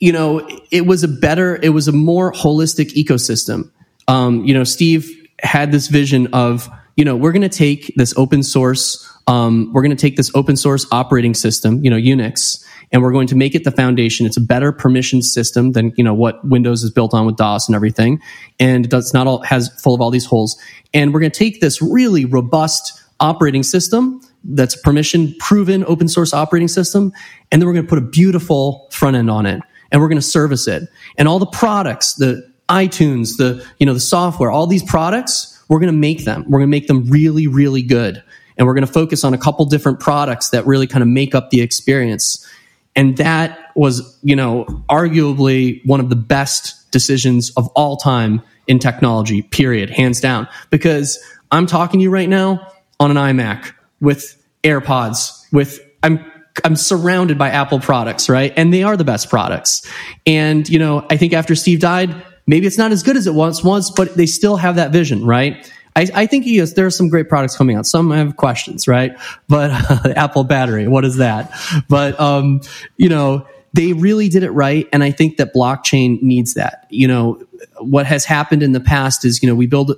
you 0.00 0.12
know, 0.12 0.48
it 0.70 0.86
was 0.86 1.04
a 1.04 1.08
better, 1.08 1.58
it 1.62 1.68
was 1.68 1.86
a 1.86 1.92
more 1.92 2.32
holistic 2.32 2.94
ecosystem. 2.94 3.70
Um, 4.08 4.44
you 4.44 4.54
know, 4.54 4.64
Steve 4.64 5.28
had 5.42 5.70
this 5.70 5.88
vision 5.88 6.28
of, 6.32 6.68
you 6.96 7.04
know, 7.04 7.14
we're 7.16 7.32
going 7.32 7.42
to 7.42 7.48
take 7.48 7.92
this 7.96 8.16
open 8.16 8.42
source, 8.42 9.06
um, 9.26 9.70
we're 9.72 9.82
going 9.82 9.96
to 9.96 10.00
take 10.00 10.16
this 10.16 10.30
open 10.34 10.56
source 10.56 10.86
operating 10.90 11.34
system, 11.34 11.84
you 11.84 11.90
know, 11.90 11.96
Unix, 11.96 12.64
and 12.92 13.02
we're 13.02 13.12
going 13.12 13.28
to 13.28 13.36
make 13.36 13.54
it 13.54 13.64
the 13.64 13.70
foundation. 13.70 14.26
It's 14.26 14.38
a 14.38 14.40
better 14.40 14.72
permission 14.72 15.22
system 15.22 15.72
than, 15.72 15.92
you 15.96 16.02
know, 16.02 16.14
what 16.14 16.44
Windows 16.44 16.82
is 16.82 16.90
built 16.90 17.14
on 17.14 17.26
with 17.26 17.36
DOS 17.36 17.68
and 17.68 17.76
everything. 17.76 18.20
And 18.58 18.88
does 18.88 19.14
not 19.14 19.26
all, 19.26 19.42
has 19.42 19.68
full 19.80 19.94
of 19.94 20.00
all 20.00 20.10
these 20.10 20.26
holes. 20.26 20.60
And 20.92 21.14
we're 21.14 21.20
going 21.20 21.30
to 21.30 21.38
take 21.38 21.60
this 21.60 21.80
really 21.80 22.24
robust 22.24 23.00
operating 23.20 23.62
system 23.62 24.20
that's 24.42 24.74
permission 24.74 25.34
proven 25.38 25.84
open 25.84 26.08
source 26.08 26.34
operating 26.34 26.68
system. 26.68 27.12
And 27.52 27.62
then 27.62 27.68
we're 27.68 27.74
going 27.74 27.86
to 27.86 27.88
put 27.88 27.98
a 27.98 28.06
beautiful 28.06 28.88
front 28.90 29.14
end 29.14 29.30
on 29.30 29.46
it 29.46 29.62
and 29.90 30.00
we're 30.00 30.08
going 30.08 30.18
to 30.18 30.22
service 30.22 30.66
it. 30.68 30.88
And 31.16 31.28
all 31.28 31.38
the 31.38 31.46
products, 31.46 32.14
the 32.14 32.48
iTunes, 32.68 33.36
the, 33.36 33.66
you 33.78 33.86
know, 33.86 33.94
the 33.94 34.00
software, 34.00 34.50
all 34.50 34.66
these 34.66 34.82
products, 34.82 35.62
we're 35.68 35.80
going 35.80 35.92
to 35.92 35.98
make 35.98 36.24
them. 36.24 36.44
We're 36.48 36.60
going 36.60 36.68
to 36.68 36.76
make 36.76 36.86
them 36.86 37.08
really, 37.08 37.46
really 37.46 37.82
good. 37.82 38.22
And 38.56 38.66
we're 38.66 38.74
going 38.74 38.86
to 38.86 38.92
focus 38.92 39.24
on 39.24 39.34
a 39.34 39.38
couple 39.38 39.64
different 39.66 40.00
products 40.00 40.50
that 40.50 40.66
really 40.66 40.86
kind 40.86 41.02
of 41.02 41.08
make 41.08 41.34
up 41.34 41.50
the 41.50 41.60
experience. 41.62 42.46
And 42.94 43.16
that 43.16 43.58
was, 43.74 44.18
you 44.22 44.36
know, 44.36 44.64
arguably 44.88 45.84
one 45.86 46.00
of 46.00 46.10
the 46.10 46.16
best 46.16 46.90
decisions 46.90 47.50
of 47.50 47.68
all 47.68 47.96
time 47.96 48.42
in 48.66 48.78
technology, 48.78 49.42
period, 49.42 49.90
hands 49.90 50.20
down. 50.20 50.46
Because 50.70 51.18
I'm 51.50 51.66
talking 51.66 52.00
to 52.00 52.04
you 52.04 52.10
right 52.10 52.28
now 52.28 52.66
on 52.98 53.10
an 53.10 53.16
iMac 53.16 53.72
with 54.00 54.36
AirPods, 54.62 55.50
with, 55.52 55.80
I'm 56.02 56.29
I'm 56.64 56.76
surrounded 56.76 57.38
by 57.38 57.50
Apple 57.50 57.80
products, 57.80 58.28
right? 58.28 58.52
And 58.56 58.72
they 58.72 58.82
are 58.82 58.96
the 58.96 59.04
best 59.04 59.30
products. 59.30 59.86
And, 60.26 60.68
you 60.68 60.78
know, 60.78 61.06
I 61.10 61.16
think 61.16 61.32
after 61.32 61.54
Steve 61.54 61.80
died, 61.80 62.14
maybe 62.46 62.66
it's 62.66 62.78
not 62.78 62.92
as 62.92 63.02
good 63.02 63.16
as 63.16 63.26
it 63.26 63.34
once 63.34 63.62
was, 63.62 63.90
but 63.90 64.14
they 64.16 64.26
still 64.26 64.56
have 64.56 64.76
that 64.76 64.92
vision, 64.92 65.24
right? 65.24 65.70
I, 65.96 66.06
I 66.14 66.26
think 66.26 66.46
yes, 66.46 66.74
there 66.74 66.86
are 66.86 66.90
some 66.90 67.08
great 67.08 67.28
products 67.28 67.56
coming 67.56 67.76
out. 67.76 67.86
Some 67.86 68.10
have 68.10 68.36
questions, 68.36 68.86
right? 68.86 69.12
But 69.48 69.70
uh, 69.70 70.12
Apple 70.16 70.44
battery, 70.44 70.88
what 70.88 71.04
is 71.04 71.16
that? 71.16 71.52
But, 71.88 72.18
um, 72.20 72.60
you 72.96 73.08
know, 73.08 73.46
they 73.72 73.92
really 73.92 74.28
did 74.28 74.42
it 74.42 74.50
right. 74.50 74.88
And 74.92 75.04
I 75.04 75.10
think 75.10 75.36
that 75.36 75.54
blockchain 75.54 76.20
needs 76.22 76.54
that. 76.54 76.86
You 76.90 77.06
know, 77.06 77.42
what 77.78 78.06
has 78.06 78.24
happened 78.24 78.62
in 78.62 78.72
the 78.72 78.80
past 78.80 79.24
is, 79.24 79.42
you 79.42 79.48
know, 79.48 79.54
we 79.54 79.66
build 79.66 79.90
an 79.90 79.96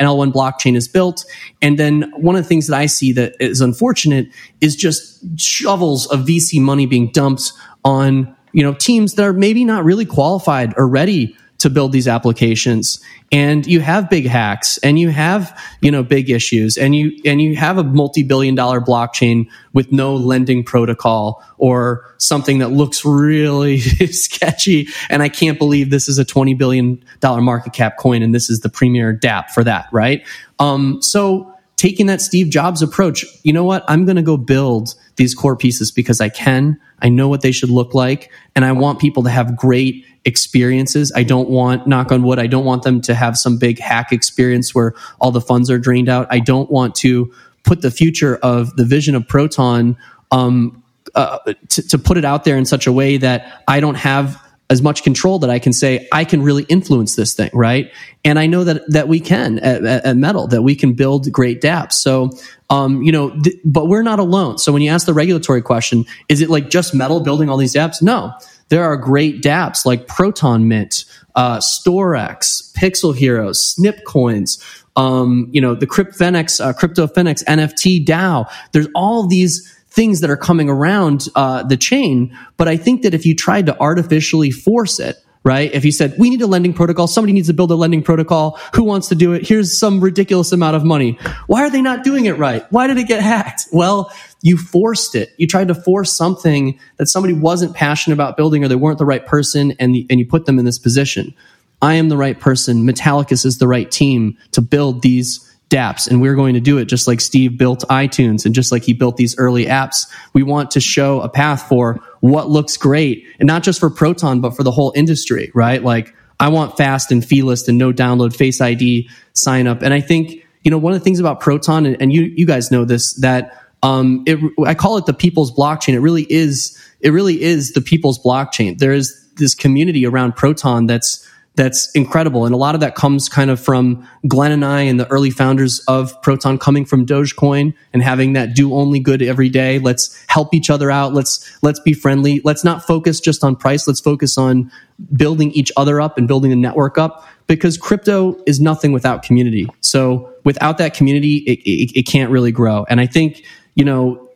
L1 0.00 0.32
blockchain 0.32 0.76
is 0.76 0.88
built. 0.88 1.24
And 1.62 1.78
then 1.78 2.12
one 2.16 2.36
of 2.36 2.42
the 2.42 2.48
things 2.48 2.66
that 2.66 2.76
I 2.76 2.86
see 2.86 3.12
that 3.12 3.34
is 3.40 3.60
unfortunate 3.60 4.28
is 4.60 4.76
just 4.76 5.24
shovels 5.40 6.06
of 6.08 6.20
VC 6.20 6.60
money 6.60 6.86
being 6.86 7.10
dumped 7.10 7.52
on, 7.84 8.36
you 8.52 8.62
know, 8.62 8.74
teams 8.74 9.14
that 9.14 9.24
are 9.24 9.32
maybe 9.32 9.64
not 9.64 9.84
really 9.84 10.06
qualified 10.06 10.74
or 10.76 10.86
ready 10.86 11.36
to 11.58 11.68
build 11.68 11.92
these 11.92 12.08
applications. 12.08 13.00
And 13.30 13.66
you 13.66 13.80
have 13.80 14.08
big 14.08 14.26
hacks 14.26 14.78
and 14.78 14.98
you 14.98 15.10
have 15.10 15.60
you 15.82 15.90
know 15.90 16.02
big 16.02 16.30
issues 16.30 16.78
and 16.78 16.94
you 16.94 17.20
and 17.24 17.42
you 17.42 17.56
have 17.56 17.76
a 17.76 17.84
multi-billion 17.84 18.54
dollar 18.54 18.80
blockchain 18.80 19.48
with 19.72 19.92
no 19.92 20.14
lending 20.14 20.64
protocol 20.64 21.44
or 21.58 22.14
something 22.16 22.58
that 22.58 22.68
looks 22.68 23.04
really 23.04 23.78
sketchy. 23.80 24.88
And 25.10 25.22
i 25.22 25.28
can't 25.28 25.58
believe 25.58 25.90
this 25.90 26.08
is 26.08 26.18
a 26.18 26.24
20 26.24 26.54
billion 26.54 27.04
dollar 27.20 27.42
market 27.42 27.72
cap 27.74 27.98
coin 27.98 28.22
and 28.22 28.34
this 28.34 28.48
is 28.48 28.60
the 28.60 28.70
premier 28.70 29.12
dap 29.12 29.50
for 29.50 29.62
that 29.64 29.88
right? 29.92 30.26
Um, 30.58 31.02
so 31.02 31.47
taking 31.78 32.04
that 32.04 32.20
steve 32.20 32.50
jobs 32.50 32.82
approach 32.82 33.24
you 33.42 33.52
know 33.54 33.64
what 33.64 33.82
i'm 33.88 34.04
going 34.04 34.16
to 34.16 34.22
go 34.22 34.36
build 34.36 34.94
these 35.16 35.34
core 35.34 35.56
pieces 35.56 35.90
because 35.90 36.20
i 36.20 36.28
can 36.28 36.78
i 37.00 37.08
know 37.08 37.28
what 37.28 37.40
they 37.40 37.52
should 37.52 37.70
look 37.70 37.94
like 37.94 38.30
and 38.54 38.66
i 38.66 38.72
want 38.72 38.98
people 38.98 39.22
to 39.22 39.30
have 39.30 39.56
great 39.56 40.04
experiences. 40.28 41.10
I 41.16 41.24
don't 41.24 41.48
want, 41.48 41.86
knock 41.86 42.12
on 42.12 42.22
wood, 42.22 42.38
I 42.38 42.46
don't 42.46 42.64
want 42.64 42.82
them 42.82 43.00
to 43.02 43.14
have 43.14 43.36
some 43.36 43.58
big 43.58 43.80
hack 43.80 44.12
experience 44.12 44.74
where 44.74 44.94
all 45.20 45.32
the 45.32 45.40
funds 45.40 45.70
are 45.70 45.78
drained 45.78 46.08
out. 46.08 46.26
I 46.30 46.38
don't 46.38 46.70
want 46.70 46.94
to 46.96 47.32
put 47.64 47.82
the 47.82 47.90
future 47.90 48.36
of 48.36 48.76
the 48.76 48.84
vision 48.84 49.14
of 49.14 49.26
Proton 49.26 49.96
um, 50.30 50.82
uh, 51.14 51.38
to, 51.70 51.88
to 51.88 51.98
put 51.98 52.18
it 52.18 52.24
out 52.24 52.44
there 52.44 52.56
in 52.56 52.66
such 52.66 52.86
a 52.86 52.92
way 52.92 53.16
that 53.16 53.62
I 53.66 53.80
don't 53.80 53.96
have 53.96 54.40
as 54.70 54.82
much 54.82 55.02
control 55.02 55.38
that 55.38 55.50
I 55.50 55.58
can 55.58 55.72
say 55.72 56.06
I 56.12 56.24
can 56.24 56.42
really 56.42 56.64
influence 56.64 57.16
this 57.16 57.34
thing, 57.34 57.50
right? 57.54 57.90
And 58.24 58.38
I 58.38 58.46
know 58.46 58.64
that 58.64 58.82
that 58.90 59.08
we 59.08 59.20
can 59.20 59.58
at, 59.60 59.84
at 59.84 60.16
Metal 60.16 60.46
that 60.48 60.62
we 60.62 60.74
can 60.74 60.92
build 60.92 61.30
great 61.32 61.60
dApps. 61.62 61.94
So, 61.94 62.30
um, 62.68 63.02
you 63.02 63.12
know, 63.12 63.30
th- 63.30 63.56
but 63.64 63.86
we're 63.86 64.02
not 64.02 64.18
alone. 64.18 64.58
So 64.58 64.72
when 64.72 64.82
you 64.82 64.90
ask 64.90 65.06
the 65.06 65.14
regulatory 65.14 65.62
question, 65.62 66.04
is 66.28 66.40
it 66.40 66.50
like 66.50 66.68
just 66.68 66.94
Metal 66.94 67.20
building 67.20 67.48
all 67.48 67.56
these 67.56 67.74
apps? 67.74 68.02
No, 68.02 68.32
there 68.68 68.84
are 68.84 68.96
great 68.96 69.42
dApps 69.42 69.86
like 69.86 70.06
Proton 70.06 70.68
Mint, 70.68 71.04
uh, 71.34 71.58
StoreX, 71.58 72.72
Pixel 72.74 73.16
Heroes, 73.16 73.64
Snip 73.64 74.04
Coins, 74.04 74.62
um, 74.96 75.48
you 75.52 75.60
know, 75.60 75.74
the 75.74 75.86
CryptFenix, 75.86 76.62
uh, 76.62 76.72
CryptoFenix 76.72 77.44
NFT 77.44 78.04
DAO. 78.04 78.50
There's 78.72 78.88
all 78.94 79.26
these 79.26 79.77
things 79.98 80.20
that 80.20 80.30
are 80.30 80.36
coming 80.36 80.70
around 80.70 81.26
uh, 81.34 81.64
the 81.64 81.76
chain. 81.76 82.32
But 82.56 82.68
I 82.68 82.76
think 82.76 83.02
that 83.02 83.14
if 83.14 83.26
you 83.26 83.34
tried 83.34 83.66
to 83.66 83.76
artificially 83.80 84.52
force 84.52 85.00
it, 85.00 85.16
right? 85.42 85.74
If 85.74 85.84
you 85.84 85.90
said, 85.90 86.14
we 86.16 86.30
need 86.30 86.40
a 86.40 86.46
lending 86.46 86.72
protocol, 86.72 87.08
somebody 87.08 87.32
needs 87.32 87.48
to 87.48 87.52
build 87.52 87.72
a 87.72 87.74
lending 87.74 88.04
protocol. 88.04 88.60
Who 88.76 88.84
wants 88.84 89.08
to 89.08 89.16
do 89.16 89.32
it? 89.32 89.44
Here's 89.44 89.76
some 89.76 90.00
ridiculous 90.00 90.52
amount 90.52 90.76
of 90.76 90.84
money. 90.84 91.18
Why 91.48 91.64
are 91.64 91.70
they 91.70 91.82
not 91.82 92.04
doing 92.04 92.26
it 92.26 92.38
right? 92.38 92.64
Why 92.70 92.86
did 92.86 92.96
it 92.96 93.08
get 93.08 93.24
hacked? 93.24 93.66
Well, 93.72 94.12
you 94.40 94.56
forced 94.56 95.16
it. 95.16 95.32
You 95.36 95.48
tried 95.48 95.66
to 95.66 95.74
force 95.74 96.12
something 96.12 96.78
that 96.98 97.08
somebody 97.08 97.34
wasn't 97.34 97.74
passionate 97.74 98.14
about 98.14 98.36
building 98.36 98.64
or 98.64 98.68
they 98.68 98.76
weren't 98.76 98.98
the 98.98 99.04
right 99.04 99.26
person 99.26 99.72
and, 99.80 99.96
the, 99.96 100.06
and 100.08 100.20
you 100.20 100.26
put 100.26 100.46
them 100.46 100.60
in 100.60 100.64
this 100.64 100.78
position. 100.78 101.34
I 101.82 101.94
am 101.94 102.08
the 102.08 102.16
right 102.16 102.38
person. 102.38 102.86
Metallicus 102.86 103.44
is 103.44 103.58
the 103.58 103.66
right 103.66 103.90
team 103.90 104.38
to 104.52 104.60
build 104.60 105.02
these 105.02 105.47
dApps 105.70 106.08
and 106.08 106.20
we're 106.20 106.34
going 106.34 106.54
to 106.54 106.60
do 106.60 106.78
it 106.78 106.86
just 106.86 107.06
like 107.06 107.20
Steve 107.20 107.58
built 107.58 107.84
iTunes 107.90 108.46
and 108.46 108.54
just 108.54 108.72
like 108.72 108.84
he 108.84 108.92
built 108.92 109.16
these 109.16 109.36
early 109.38 109.66
apps. 109.66 110.06
We 110.32 110.42
want 110.42 110.70
to 110.72 110.80
show 110.80 111.20
a 111.20 111.28
path 111.28 111.68
for 111.68 112.00
what 112.20 112.48
looks 112.48 112.76
great 112.76 113.26
and 113.38 113.46
not 113.46 113.62
just 113.62 113.78
for 113.78 113.90
Proton, 113.90 114.40
but 114.40 114.56
for 114.56 114.62
the 114.62 114.70
whole 114.70 114.92
industry, 114.96 115.50
right? 115.54 115.82
Like 115.82 116.14
I 116.40 116.48
want 116.48 116.76
fast 116.76 117.12
and 117.12 117.24
feeless 117.24 117.68
and 117.68 117.76
no 117.76 117.92
download 117.92 118.34
face 118.34 118.60
ID 118.60 119.10
sign 119.34 119.66
up. 119.66 119.82
And 119.82 119.92
I 119.92 120.00
think, 120.00 120.44
you 120.62 120.70
know, 120.70 120.78
one 120.78 120.94
of 120.94 120.98
the 121.00 121.04
things 121.04 121.20
about 121.20 121.40
Proton 121.40 121.84
and, 121.84 122.00
and 122.00 122.12
you, 122.12 122.22
you 122.22 122.46
guys 122.46 122.70
know 122.70 122.84
this, 122.84 123.14
that, 123.16 123.64
um, 123.82 124.24
it, 124.26 124.38
I 124.66 124.74
call 124.74 124.96
it 124.96 125.06
the 125.06 125.14
people's 125.14 125.52
blockchain. 125.52 125.94
It 125.94 126.00
really 126.00 126.26
is, 126.32 126.82
it 127.00 127.10
really 127.10 127.42
is 127.42 127.72
the 127.72 127.80
people's 127.80 128.18
blockchain. 128.18 128.78
There 128.78 128.92
is 128.92 129.28
this 129.36 129.54
community 129.54 130.06
around 130.06 130.34
Proton 130.34 130.86
that's, 130.86 131.26
that's 131.58 131.90
incredible. 131.90 132.46
And 132.46 132.54
a 132.54 132.56
lot 132.56 132.76
of 132.76 132.80
that 132.82 132.94
comes 132.94 133.28
kind 133.28 133.50
of 133.50 133.58
from 133.58 134.08
Glenn 134.28 134.52
and 134.52 134.64
I 134.64 134.82
and 134.82 134.98
the 134.98 135.08
early 135.08 135.30
founders 135.30 135.80
of 135.88 136.20
Proton 136.22 136.56
coming 136.56 136.84
from 136.84 137.04
Dogecoin 137.04 137.74
and 137.92 138.00
having 138.00 138.34
that 138.34 138.54
do 138.54 138.74
only 138.74 139.00
good 139.00 139.22
every 139.22 139.48
day. 139.48 139.80
Let's 139.80 140.16
help 140.28 140.54
each 140.54 140.70
other 140.70 140.88
out. 140.88 141.14
Let's, 141.14 141.58
let's 141.60 141.80
be 141.80 141.94
friendly. 141.94 142.40
Let's 142.44 142.62
not 142.62 142.86
focus 142.86 143.18
just 143.18 143.42
on 143.42 143.56
price. 143.56 143.88
Let's 143.88 143.98
focus 143.98 144.38
on 144.38 144.70
building 145.16 145.50
each 145.50 145.72
other 145.76 146.00
up 146.00 146.16
and 146.16 146.28
building 146.28 146.50
the 146.50 146.56
network 146.56 146.96
up 146.96 147.26
because 147.48 147.76
crypto 147.76 148.40
is 148.46 148.60
nothing 148.60 148.92
without 148.92 149.24
community. 149.24 149.68
So 149.80 150.32
without 150.44 150.78
that 150.78 150.94
community, 150.94 151.38
it, 151.38 151.58
it, 151.68 151.98
it 151.98 152.02
can't 152.04 152.30
really 152.30 152.52
grow. 152.52 152.86
And 152.88 153.00
I 153.00 153.06
think, 153.06 153.44
you 153.74 153.84
know, 153.84 154.27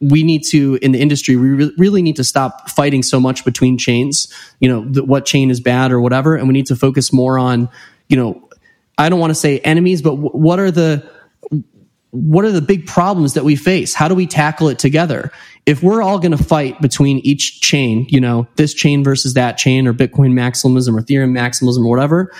we 0.00 0.22
need 0.22 0.42
to 0.42 0.78
in 0.80 0.92
the 0.92 1.00
industry 1.00 1.36
we 1.36 1.50
re- 1.50 1.72
really 1.76 2.02
need 2.02 2.16
to 2.16 2.24
stop 2.24 2.70
fighting 2.70 3.02
so 3.02 3.20
much 3.20 3.44
between 3.44 3.76
chains 3.76 4.32
you 4.58 4.68
know 4.68 4.82
what 5.02 5.26
chain 5.26 5.50
is 5.50 5.60
bad 5.60 5.92
or 5.92 6.00
whatever 6.00 6.36
and 6.36 6.46
we 6.48 6.52
need 6.52 6.66
to 6.66 6.76
focus 6.76 7.12
more 7.12 7.38
on 7.38 7.68
you 8.08 8.16
know 8.16 8.48
i 8.98 9.08
don't 9.08 9.20
want 9.20 9.30
to 9.30 9.34
say 9.34 9.58
enemies 9.60 10.00
but 10.00 10.10
w- 10.10 10.30
what 10.30 10.58
are 10.58 10.70
the 10.70 11.06
what 12.12 12.44
are 12.44 12.50
the 12.50 12.60
big 12.60 12.88
problems 12.88 13.34
that 13.34 13.44
we 13.44 13.54
face? 13.54 13.94
How 13.94 14.08
do 14.08 14.16
we 14.16 14.26
tackle 14.26 14.68
it 14.68 14.80
together? 14.80 15.30
If 15.64 15.80
we're 15.80 16.02
all 16.02 16.18
going 16.18 16.36
to 16.36 16.42
fight 16.42 16.80
between 16.80 17.18
each 17.18 17.60
chain 17.60 18.06
you 18.08 18.20
know 18.20 18.48
this 18.56 18.74
chain 18.74 19.04
versus 19.04 19.34
that 19.34 19.58
chain 19.58 19.86
or 19.86 19.94
bitcoin 19.94 20.32
maximalism 20.32 20.98
or 20.98 21.02
ethereum 21.02 21.30
maximalism 21.30 21.84
or 21.84 21.90
whatever 21.90 22.32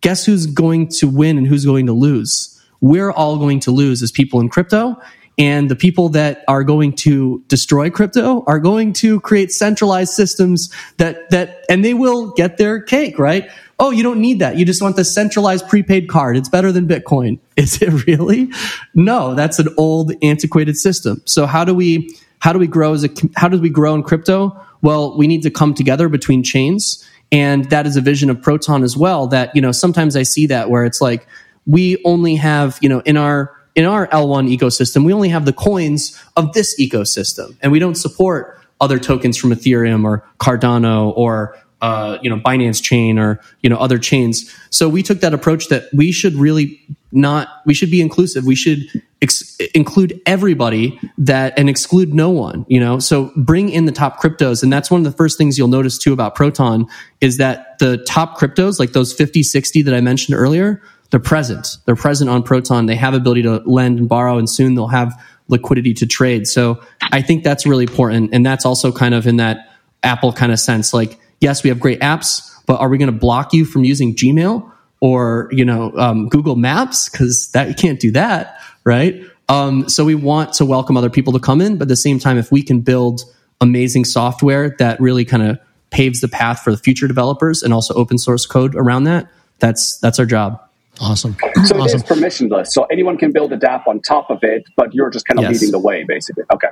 guess 0.00 0.24
who's 0.24 0.46
going 0.46 0.88
to 0.88 1.08
win 1.08 1.38
and 1.38 1.46
who's 1.46 1.64
going 1.64 1.86
to 1.86 1.92
lose? 1.92 2.54
We're 2.80 3.10
all 3.10 3.38
going 3.38 3.60
to 3.60 3.70
lose 3.70 4.02
as 4.02 4.12
people 4.12 4.40
in 4.40 4.48
crypto 4.48 4.96
and 5.38 5.70
the 5.70 5.76
people 5.76 6.08
that 6.10 6.44
are 6.48 6.64
going 6.64 6.92
to 6.92 7.42
destroy 7.46 7.88
crypto 7.90 8.42
are 8.46 8.58
going 8.58 8.92
to 8.94 9.20
create 9.20 9.52
centralized 9.52 10.12
systems 10.12 10.72
that, 10.96 11.30
that, 11.30 11.64
and 11.70 11.84
they 11.84 11.94
will 11.94 12.32
get 12.32 12.58
their 12.58 12.82
cake, 12.82 13.18
right? 13.18 13.48
Oh, 13.78 13.92
you 13.92 14.02
don't 14.02 14.20
need 14.20 14.40
that. 14.40 14.56
You 14.56 14.64
just 14.64 14.82
want 14.82 14.96
the 14.96 15.04
centralized 15.04 15.68
prepaid 15.68 16.08
card. 16.08 16.36
It's 16.36 16.48
better 16.48 16.72
than 16.72 16.88
Bitcoin. 16.88 17.38
Is 17.56 17.80
it 17.80 18.06
really? 18.06 18.50
No, 18.94 19.34
that's 19.36 19.60
an 19.60 19.68
old 19.78 20.12
antiquated 20.22 20.76
system. 20.76 21.22
So 21.24 21.46
how 21.46 21.64
do 21.64 21.72
we, 21.72 22.16
how 22.40 22.52
do 22.52 22.58
we 22.58 22.66
grow 22.66 22.92
as 22.92 23.04
a, 23.04 23.08
how 23.36 23.48
do 23.48 23.60
we 23.60 23.70
grow 23.70 23.94
in 23.94 24.02
crypto? 24.02 24.60
Well, 24.82 25.16
we 25.16 25.28
need 25.28 25.42
to 25.42 25.50
come 25.50 25.74
together 25.74 26.08
between 26.08 26.42
chains. 26.42 27.08
And 27.30 27.66
that 27.70 27.86
is 27.86 27.96
a 27.96 28.00
vision 28.00 28.30
of 28.30 28.42
Proton 28.42 28.82
as 28.82 28.96
well 28.96 29.28
that, 29.28 29.54
you 29.54 29.60
know, 29.60 29.70
sometimes 29.70 30.16
I 30.16 30.22
see 30.24 30.46
that 30.46 30.70
where 30.70 30.84
it's 30.84 31.00
like, 31.00 31.28
we 31.66 32.00
only 32.04 32.34
have, 32.36 32.78
you 32.80 32.88
know, 32.88 33.00
in 33.00 33.16
our, 33.16 33.54
in 33.78 33.84
our 33.84 34.08
L1 34.08 34.52
ecosystem, 34.52 35.04
we 35.04 35.12
only 35.12 35.28
have 35.28 35.44
the 35.44 35.52
coins 35.52 36.20
of 36.36 36.52
this 36.52 36.78
ecosystem, 36.80 37.56
and 37.62 37.70
we 37.70 37.78
don't 37.78 37.94
support 37.94 38.60
other 38.80 38.98
tokens 38.98 39.36
from 39.36 39.50
Ethereum 39.50 40.04
or 40.04 40.26
Cardano 40.40 41.16
or 41.16 41.56
uh, 41.80 42.18
you 42.20 42.28
know 42.28 42.40
Binance 42.40 42.82
Chain 42.82 43.20
or 43.20 43.40
you 43.62 43.70
know 43.70 43.76
other 43.76 43.98
chains. 43.98 44.52
So 44.70 44.88
we 44.88 45.04
took 45.04 45.20
that 45.20 45.32
approach 45.32 45.68
that 45.68 45.84
we 45.94 46.10
should 46.10 46.34
really 46.34 46.80
not 47.12 47.48
we 47.66 47.72
should 47.72 47.88
be 47.88 48.00
inclusive. 48.00 48.44
We 48.44 48.56
should 48.56 48.80
ex- 49.22 49.56
include 49.76 50.20
everybody 50.26 50.98
that 51.16 51.56
and 51.56 51.70
exclude 51.70 52.12
no 52.12 52.30
one. 52.30 52.66
You 52.68 52.80
know, 52.80 52.98
so 52.98 53.30
bring 53.36 53.68
in 53.68 53.84
the 53.84 53.92
top 53.92 54.20
cryptos, 54.20 54.64
and 54.64 54.72
that's 54.72 54.90
one 54.90 55.00
of 55.00 55.04
the 55.04 55.16
first 55.16 55.38
things 55.38 55.56
you'll 55.56 55.68
notice 55.68 55.98
too 55.98 56.12
about 56.12 56.34
Proton 56.34 56.88
is 57.20 57.36
that 57.36 57.78
the 57.78 57.98
top 57.98 58.40
cryptos, 58.40 58.80
like 58.80 58.90
those 58.90 59.12
50, 59.12 59.44
60 59.44 59.82
that 59.82 59.94
I 59.94 60.00
mentioned 60.00 60.36
earlier, 60.36 60.82
they're 61.10 61.20
present. 61.20 61.78
They're 61.86 61.96
present 61.96 62.28
on 62.28 62.42
Proton. 62.42 62.86
They 62.86 62.96
have 62.96 63.14
ability 63.14 63.42
to 63.42 63.62
lend 63.64 63.98
and 63.98 64.08
borrow, 64.08 64.38
and 64.38 64.48
soon 64.48 64.74
they'll 64.74 64.88
have 64.88 65.20
liquidity 65.48 65.94
to 65.94 66.06
trade. 66.06 66.46
So 66.46 66.82
I 67.00 67.22
think 67.22 67.42
that's 67.42 67.66
really 67.66 67.84
important. 67.84 68.30
And 68.34 68.44
that's 68.44 68.66
also 68.66 68.92
kind 68.92 69.14
of 69.14 69.26
in 69.26 69.36
that 69.36 69.72
Apple 70.02 70.32
kind 70.32 70.52
of 70.52 70.60
sense. 70.60 70.92
Like, 70.92 71.18
yes, 71.40 71.62
we 71.64 71.70
have 71.70 71.80
great 71.80 72.00
apps, 72.00 72.54
but 72.66 72.80
are 72.80 72.88
we 72.88 72.98
going 72.98 73.10
to 73.10 73.18
block 73.18 73.54
you 73.54 73.64
from 73.64 73.84
using 73.84 74.14
Gmail 74.14 74.70
or, 75.00 75.48
you 75.50 75.64
know, 75.64 75.92
um, 75.96 76.28
Google 76.28 76.56
Maps? 76.56 77.08
Cause 77.08 77.50
that 77.52 77.68
you 77.68 77.74
can't 77.74 77.98
do 77.98 78.10
that. 78.12 78.60
Right. 78.84 79.22
Um, 79.48 79.88
so 79.88 80.04
we 80.04 80.14
want 80.14 80.52
to 80.54 80.66
welcome 80.66 80.96
other 80.96 81.10
people 81.10 81.32
to 81.32 81.40
come 81.40 81.62
in, 81.62 81.78
but 81.78 81.84
at 81.84 81.88
the 81.88 81.96
same 81.96 82.18
time, 82.18 82.36
if 82.36 82.52
we 82.52 82.62
can 82.62 82.80
build 82.80 83.22
amazing 83.60 84.04
software 84.04 84.76
that 84.78 85.00
really 85.00 85.24
kind 85.24 85.42
of 85.42 85.58
paves 85.90 86.20
the 86.20 86.28
path 86.28 86.60
for 86.60 86.70
the 86.70 86.76
future 86.76 87.08
developers 87.08 87.62
and 87.62 87.72
also 87.72 87.94
open 87.94 88.18
source 88.18 88.44
code 88.44 88.74
around 88.74 89.04
that, 89.04 89.30
that's, 89.58 89.98
that's 89.98 90.18
our 90.18 90.26
job. 90.26 90.62
Awesome. 91.00 91.36
So 91.64 91.76
awesome. 91.76 91.80
it 91.80 91.94
is 91.94 92.02
permissionless. 92.02 92.68
So 92.68 92.84
anyone 92.84 93.16
can 93.18 93.32
build 93.32 93.52
a 93.52 93.56
DApp 93.56 93.86
on 93.86 94.00
top 94.00 94.30
of 94.30 94.38
it, 94.42 94.64
but 94.76 94.94
you're 94.94 95.10
just 95.10 95.26
kind 95.26 95.38
of 95.38 95.44
yes. 95.44 95.54
leading 95.54 95.72
the 95.72 95.78
way, 95.78 96.04
basically. 96.04 96.44
Okay. 96.52 96.68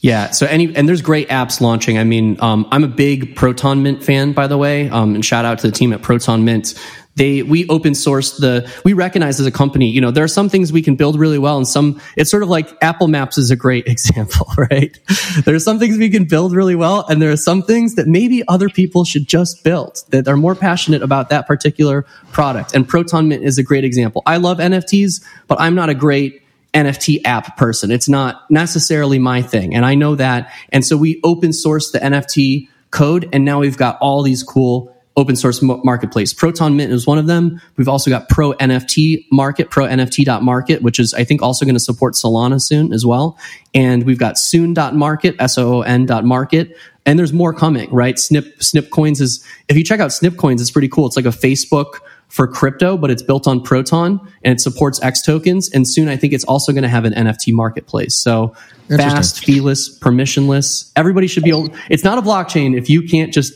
Yeah. 0.00 0.30
So 0.30 0.46
any 0.46 0.74
and 0.76 0.88
there's 0.88 1.02
great 1.02 1.28
apps 1.28 1.60
launching. 1.60 1.98
I 1.98 2.04
mean, 2.04 2.40
um, 2.40 2.68
I'm 2.70 2.84
a 2.84 2.88
big 2.88 3.34
Proton 3.34 3.82
Mint 3.82 4.02
fan, 4.02 4.32
by 4.32 4.46
the 4.46 4.56
way. 4.56 4.88
Um, 4.88 5.16
and 5.16 5.24
shout 5.24 5.44
out 5.44 5.58
to 5.60 5.66
the 5.66 5.72
team 5.72 5.92
at 5.92 6.02
Proton 6.02 6.44
Mint. 6.44 6.74
They 7.18 7.42
we 7.42 7.68
open 7.68 7.94
source 7.94 8.38
the 8.38 8.70
we 8.84 8.92
recognize 8.92 9.38
as 9.38 9.46
a 9.46 9.50
company 9.50 9.88
you 9.90 10.00
know 10.00 10.10
there 10.10 10.24
are 10.24 10.28
some 10.28 10.48
things 10.48 10.72
we 10.72 10.80
can 10.80 10.96
build 10.96 11.18
really 11.18 11.38
well 11.38 11.56
and 11.56 11.68
some 11.68 12.00
it's 12.16 12.30
sort 12.30 12.42
of 12.42 12.48
like 12.48 12.70
apple 12.80 13.08
maps 13.08 13.36
is 13.36 13.50
a 13.50 13.56
great 13.56 13.86
example 13.94 14.46
right 14.56 14.98
there 15.44 15.54
are 15.54 15.60
some 15.60 15.78
things 15.78 15.98
we 15.98 16.08
can 16.08 16.24
build 16.24 16.54
really 16.54 16.74
well 16.74 17.04
and 17.08 17.20
there 17.20 17.30
are 17.30 17.36
some 17.36 17.62
things 17.62 17.96
that 17.96 18.06
maybe 18.06 18.42
other 18.48 18.68
people 18.68 19.04
should 19.04 19.26
just 19.26 19.62
build 19.64 20.02
that 20.08 20.26
are 20.26 20.36
more 20.36 20.54
passionate 20.54 21.02
about 21.02 21.28
that 21.28 21.46
particular 21.46 22.06
product 22.32 22.74
and 22.74 22.88
proton 22.88 23.28
mint 23.28 23.42
is 23.44 23.58
a 23.58 23.62
great 23.62 23.84
example 23.84 24.22
i 24.24 24.36
love 24.36 24.58
nfts 24.58 25.22
but 25.46 25.60
i'm 25.60 25.74
not 25.74 25.88
a 25.90 25.94
great 25.94 26.42
NFT 26.74 27.22
app 27.24 27.56
person. 27.56 27.90
It's 27.90 28.10
not 28.10 28.48
necessarily 28.50 29.18
my 29.18 29.40
thing. 29.40 29.74
And 29.74 29.86
I 29.86 29.94
know 29.94 30.14
that. 30.16 30.52
And 30.68 30.84
so 30.84 30.98
we 30.98 31.18
open 31.24 31.54
source 31.54 31.90
the 31.90 31.98
NFT 31.98 32.68
code 32.90 33.28
and 33.32 33.44
now 33.44 33.60
we've 33.60 33.78
got 33.78 33.98
all 34.00 34.22
these 34.22 34.42
cool 34.42 34.94
open 35.18 35.34
source 35.34 35.60
marketplace. 35.60 36.32
Proton 36.32 36.76
Mint 36.76 36.92
is 36.92 37.04
one 37.04 37.18
of 37.18 37.26
them. 37.26 37.60
We've 37.76 37.88
also 37.88 38.08
got 38.08 38.28
Pro 38.28 38.52
NFT 38.54 39.26
Market, 39.32 39.68
Pro 39.68 39.88
ProNFT.market, 39.88 40.82
which 40.82 40.98
is, 40.98 41.14
I 41.14 41.24
think, 41.24 41.42
also 41.42 41.64
going 41.64 41.74
to 41.74 41.80
support 41.80 42.14
Solana 42.14 42.60
soon 42.60 42.92
as 42.92 43.04
well. 43.04 43.38
And 43.74 44.04
we've 44.04 44.18
got 44.18 44.38
Soon.market, 44.38 45.36
S-O-O-N.market. 45.38 46.76
And 47.06 47.18
there's 47.18 47.32
more 47.32 47.54
coming, 47.54 47.90
right? 47.90 48.18
Snip, 48.18 48.62
Snip 48.62 48.90
Coins 48.90 49.20
is, 49.20 49.44
if 49.68 49.76
you 49.76 49.84
check 49.84 50.00
out 50.00 50.12
Snip 50.12 50.36
Coins, 50.36 50.60
it's 50.60 50.70
pretty 50.70 50.88
cool. 50.88 51.06
It's 51.06 51.16
like 51.16 51.24
a 51.24 51.30
Facebook 51.30 52.00
for 52.28 52.46
crypto, 52.46 52.98
but 52.98 53.10
it's 53.10 53.22
built 53.22 53.46
on 53.46 53.62
Proton 53.62 54.20
and 54.44 54.52
it 54.52 54.60
supports 54.60 55.02
X 55.02 55.22
tokens. 55.22 55.70
And 55.70 55.88
soon 55.88 56.08
I 56.08 56.16
think 56.16 56.34
it's 56.34 56.44
also 56.44 56.72
going 56.72 56.82
to 56.82 56.88
have 56.88 57.06
an 57.06 57.14
NFT 57.14 57.54
marketplace. 57.54 58.14
So 58.14 58.54
fast, 58.88 59.42
feeless, 59.42 59.98
permissionless. 59.98 60.92
Everybody 60.94 61.26
should 61.26 61.44
be 61.44 61.50
able, 61.50 61.70
it's 61.88 62.04
not 62.04 62.18
a 62.18 62.22
blockchain 62.22 62.76
if 62.76 62.90
you 62.90 63.02
can't 63.02 63.32
just 63.32 63.54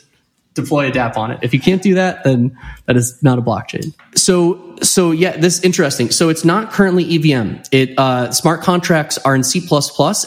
deploy 0.55 0.89
a 0.89 0.93
dApp 0.93 1.17
on 1.17 1.31
it. 1.31 1.39
If 1.43 1.55
you 1.55 1.61
can't 1.61 1.83
do 1.83 1.95
that, 1.95 2.25
then 2.25 2.57
that 2.87 2.97
is 2.97 3.21
not 3.23 3.39
a 3.39 3.43
blockchain. 3.43 3.95
So, 4.15 4.77
so 4.83 5.11
yeah, 5.11 5.37
this 5.37 5.63
interesting. 5.65 6.11
So 6.11 6.29
it's 6.29 6.45
not 6.45 6.73
currently 6.73 7.05
EVM. 7.05 7.57
It, 7.71 7.99
uh, 7.99 8.31
smart 8.33 8.63
contracts 8.63 9.19
are 9.19 9.35
in 9.35 9.45
C++. 9.45 9.67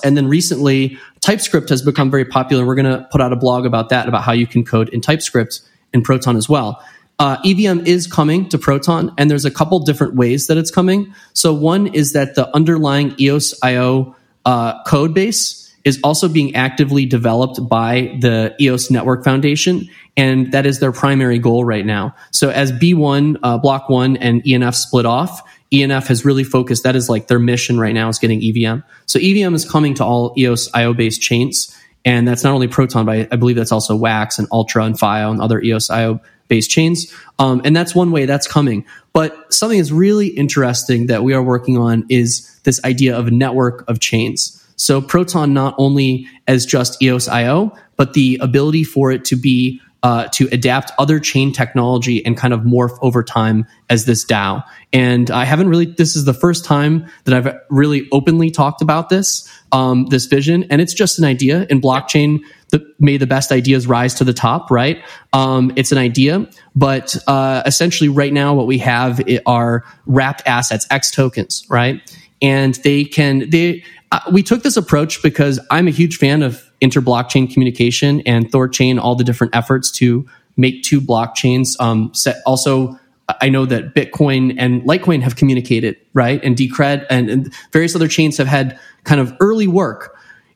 And 0.04 0.18
then 0.18 0.28
recently 0.28 0.98
TypeScript 1.22 1.70
has 1.70 1.82
become 1.82 2.10
very 2.10 2.26
popular. 2.26 2.66
We're 2.66 2.76
going 2.76 2.86
to 2.86 3.08
put 3.12 3.22
out 3.22 3.34
a 3.34 3.36
blog 3.36 3.66
about 3.66 3.90
that, 3.90 4.08
about 4.08 4.24
how 4.24 4.32
you 4.32 4.48
can 4.48 4.66
code 4.66 4.90
in 4.90 5.02
TypeScript 5.02 5.62
in 5.94 6.02
Proton 6.02 6.36
as 6.36 6.50
well. 6.50 6.84
Uh, 7.18 7.38
EVM 7.46 7.80
is 7.86 8.08
coming 8.08 8.50
to 8.50 8.58
Proton, 8.58 9.14
and 9.18 9.32
there's 9.32 9.46
a 9.46 9.52
couple 9.52 9.80
different 9.80 10.16
ways 10.16 10.48
that 10.48 10.58
it's 10.58 10.70
coming. 10.70 11.14
So 11.34 11.54
one 11.54 11.88
is 11.88 12.12
that 12.12 12.36
the 12.36 12.54
underlying 12.54 13.16
EOS 13.20 13.58
IO 13.64 14.16
uh, 14.44 14.84
code 14.84 15.14
base 15.14 15.65
is 15.86 16.00
also 16.04 16.28
being 16.28 16.56
actively 16.56 17.06
developed 17.06 17.60
by 17.70 18.18
the 18.20 18.56
EOS 18.60 18.90
Network 18.90 19.24
Foundation, 19.24 19.88
and 20.18 20.52
that 20.52 20.66
is 20.66 20.80
their 20.80 20.92
primary 20.92 21.38
goal 21.38 21.64
right 21.64 21.86
now. 21.86 22.16
So 22.32 22.50
as 22.50 22.72
B1, 22.72 23.38
uh, 23.44 23.60
Block 23.60 23.88
One, 23.88 24.18
and 24.18 24.44
ENF 24.44 24.74
split 24.74 25.06
off, 25.06 25.42
ENF 25.72 26.08
has 26.08 26.26
really 26.26 26.44
focused. 26.44 26.84
That 26.84 26.96
is 26.96 27.08
like 27.08 27.28
their 27.28 27.40
mission 27.40 27.80
right 27.80 27.94
now 27.94 28.10
is 28.10 28.18
getting 28.18 28.42
EVM. 28.44 28.80
So 29.06 29.20
EVM 29.20 29.54
is 29.54 29.70
coming 29.70 29.94
to 29.96 30.04
all 30.04 30.34
EOS 30.38 30.70
IO 30.74 30.94
based 30.94 31.22
chains, 31.22 31.74
and 32.04 32.28
that's 32.28 32.44
not 32.44 32.54
only 32.54 32.68
Proton, 32.68 33.06
but 33.06 33.28
I 33.32 33.36
believe 33.36 33.56
that's 33.56 33.72
also 33.72 33.96
Wax 33.96 34.40
and 34.40 34.48
Ultra 34.52 34.86
and 34.86 35.00
FIO 35.00 35.32
and 35.32 35.40
other 35.40 35.62
EOS 35.62 35.90
IO 35.92 36.20
based 36.48 36.70
chains. 36.70 37.14
Um, 37.40 37.62
and 37.64 37.76
that's 37.76 37.96
one 37.96 38.12
way 38.12 38.26
that's 38.26 38.48
coming. 38.48 38.86
But 39.14 39.54
something 39.54 39.78
that's 39.78 39.92
really 39.92 40.28
interesting 40.28 41.08
that 41.08 41.24
we 41.24 41.34
are 41.34 41.44
working 41.44 41.78
on 41.78 42.06
is 42.10 42.60
this 42.64 42.84
idea 42.84 43.18
of 43.18 43.28
a 43.28 43.32
network 43.32 43.88
of 43.88 44.00
chains. 44.00 44.62
So 44.76 45.02
Proton 45.02 45.54
not 45.54 45.76
only 45.78 46.28
as 46.48 46.66
just 46.66 47.02
EOS 47.02 47.28
IO, 47.28 47.74
but 47.96 48.14
the 48.14 48.38
ability 48.42 48.84
for 48.84 49.12
it 49.12 49.26
to 49.26 49.36
be 49.36 49.82
uh, 50.04 50.28
to 50.28 50.48
adapt 50.52 50.92
other 51.00 51.20
chain 51.20 51.52
technology 51.52 52.24
and 52.24 52.38
kind 52.38 52.54
of 52.54 52.60
morph 52.60 52.96
over 53.02 53.24
time 53.24 53.66
as 53.90 54.06
this 54.06 54.24
DAO. 54.24 54.64
And 54.94 55.32
I 55.32 55.46
haven't 55.46 55.68
really. 55.68 55.86
This 55.86 56.16
is 56.16 56.26
the 56.26 56.34
first 56.34 56.64
time 56.64 57.08
that 57.24 57.34
I've 57.34 57.56
really 57.72 58.08
openly 58.12 58.52
talked 58.52 58.84
about 58.84 59.10
this 59.10 59.52
um, 59.72 60.06
this 60.12 60.28
vision, 60.28 60.66
and 60.70 60.80
it's 60.80 60.94
just 60.94 61.18
an 61.18 61.26
idea 61.26 61.66
in 61.72 61.82
blockchain 61.82 62.42
the, 62.70 62.86
may 63.00 63.18
the 63.18 63.26
best 63.26 63.52
ideas 63.52 63.88
rise 63.88 64.14
to 64.16 64.24
the 64.24 64.34
top, 64.34 64.70
right? 64.70 65.04
Um, 65.34 65.72
it's 65.76 65.92
an 65.92 65.98
idea, 65.98 66.48
but 66.76 67.16
uh, 67.26 67.64
essentially, 67.66 68.10
right 68.10 68.34
now, 68.34 68.54
what 68.54 68.68
we 68.68 68.78
have 68.80 69.22
are 69.48 69.84
wrapped 70.06 70.44
assets, 70.46 70.86
X 70.92 71.10
tokens, 71.10 71.66
right? 71.70 72.00
And 72.44 72.76
they 72.76 73.06
can 73.06 73.50
they. 73.50 73.84
We 74.32 74.44
took 74.44 74.64
this 74.64 74.78
approach 74.78 75.22
because 75.24 75.60
I'm 75.72 75.88
a 75.88 75.92
huge 75.92 76.18
fan 76.18 76.44
of 76.44 76.70
inter-blockchain 76.82 77.52
communication 77.52 78.22
and 78.22 78.52
Thorchain, 78.52 79.00
all 79.00 79.16
the 79.16 79.24
different 79.24 79.56
efforts 79.56 79.92
to 79.92 80.28
make 80.58 80.84
two 80.84 81.02
blockchains. 81.02 81.80
Um, 81.80 82.14
set 82.14 82.38
also. 82.46 83.00
I 83.42 83.50
know 83.50 83.66
that 83.66 83.96
Bitcoin 83.96 84.56
and 84.60 84.84
Litecoin 84.84 85.24
have 85.24 85.36
communicated, 85.36 85.98
right? 86.14 86.40
And 86.44 86.56
Decred 86.56 87.08
and, 87.10 87.28
and 87.28 87.54
various 87.72 87.96
other 87.96 88.08
chains 88.08 88.38
have 88.38 88.46
had 88.46 88.80
kind 89.04 89.20
of 89.20 89.36
early 89.40 89.68
work 89.68 90.16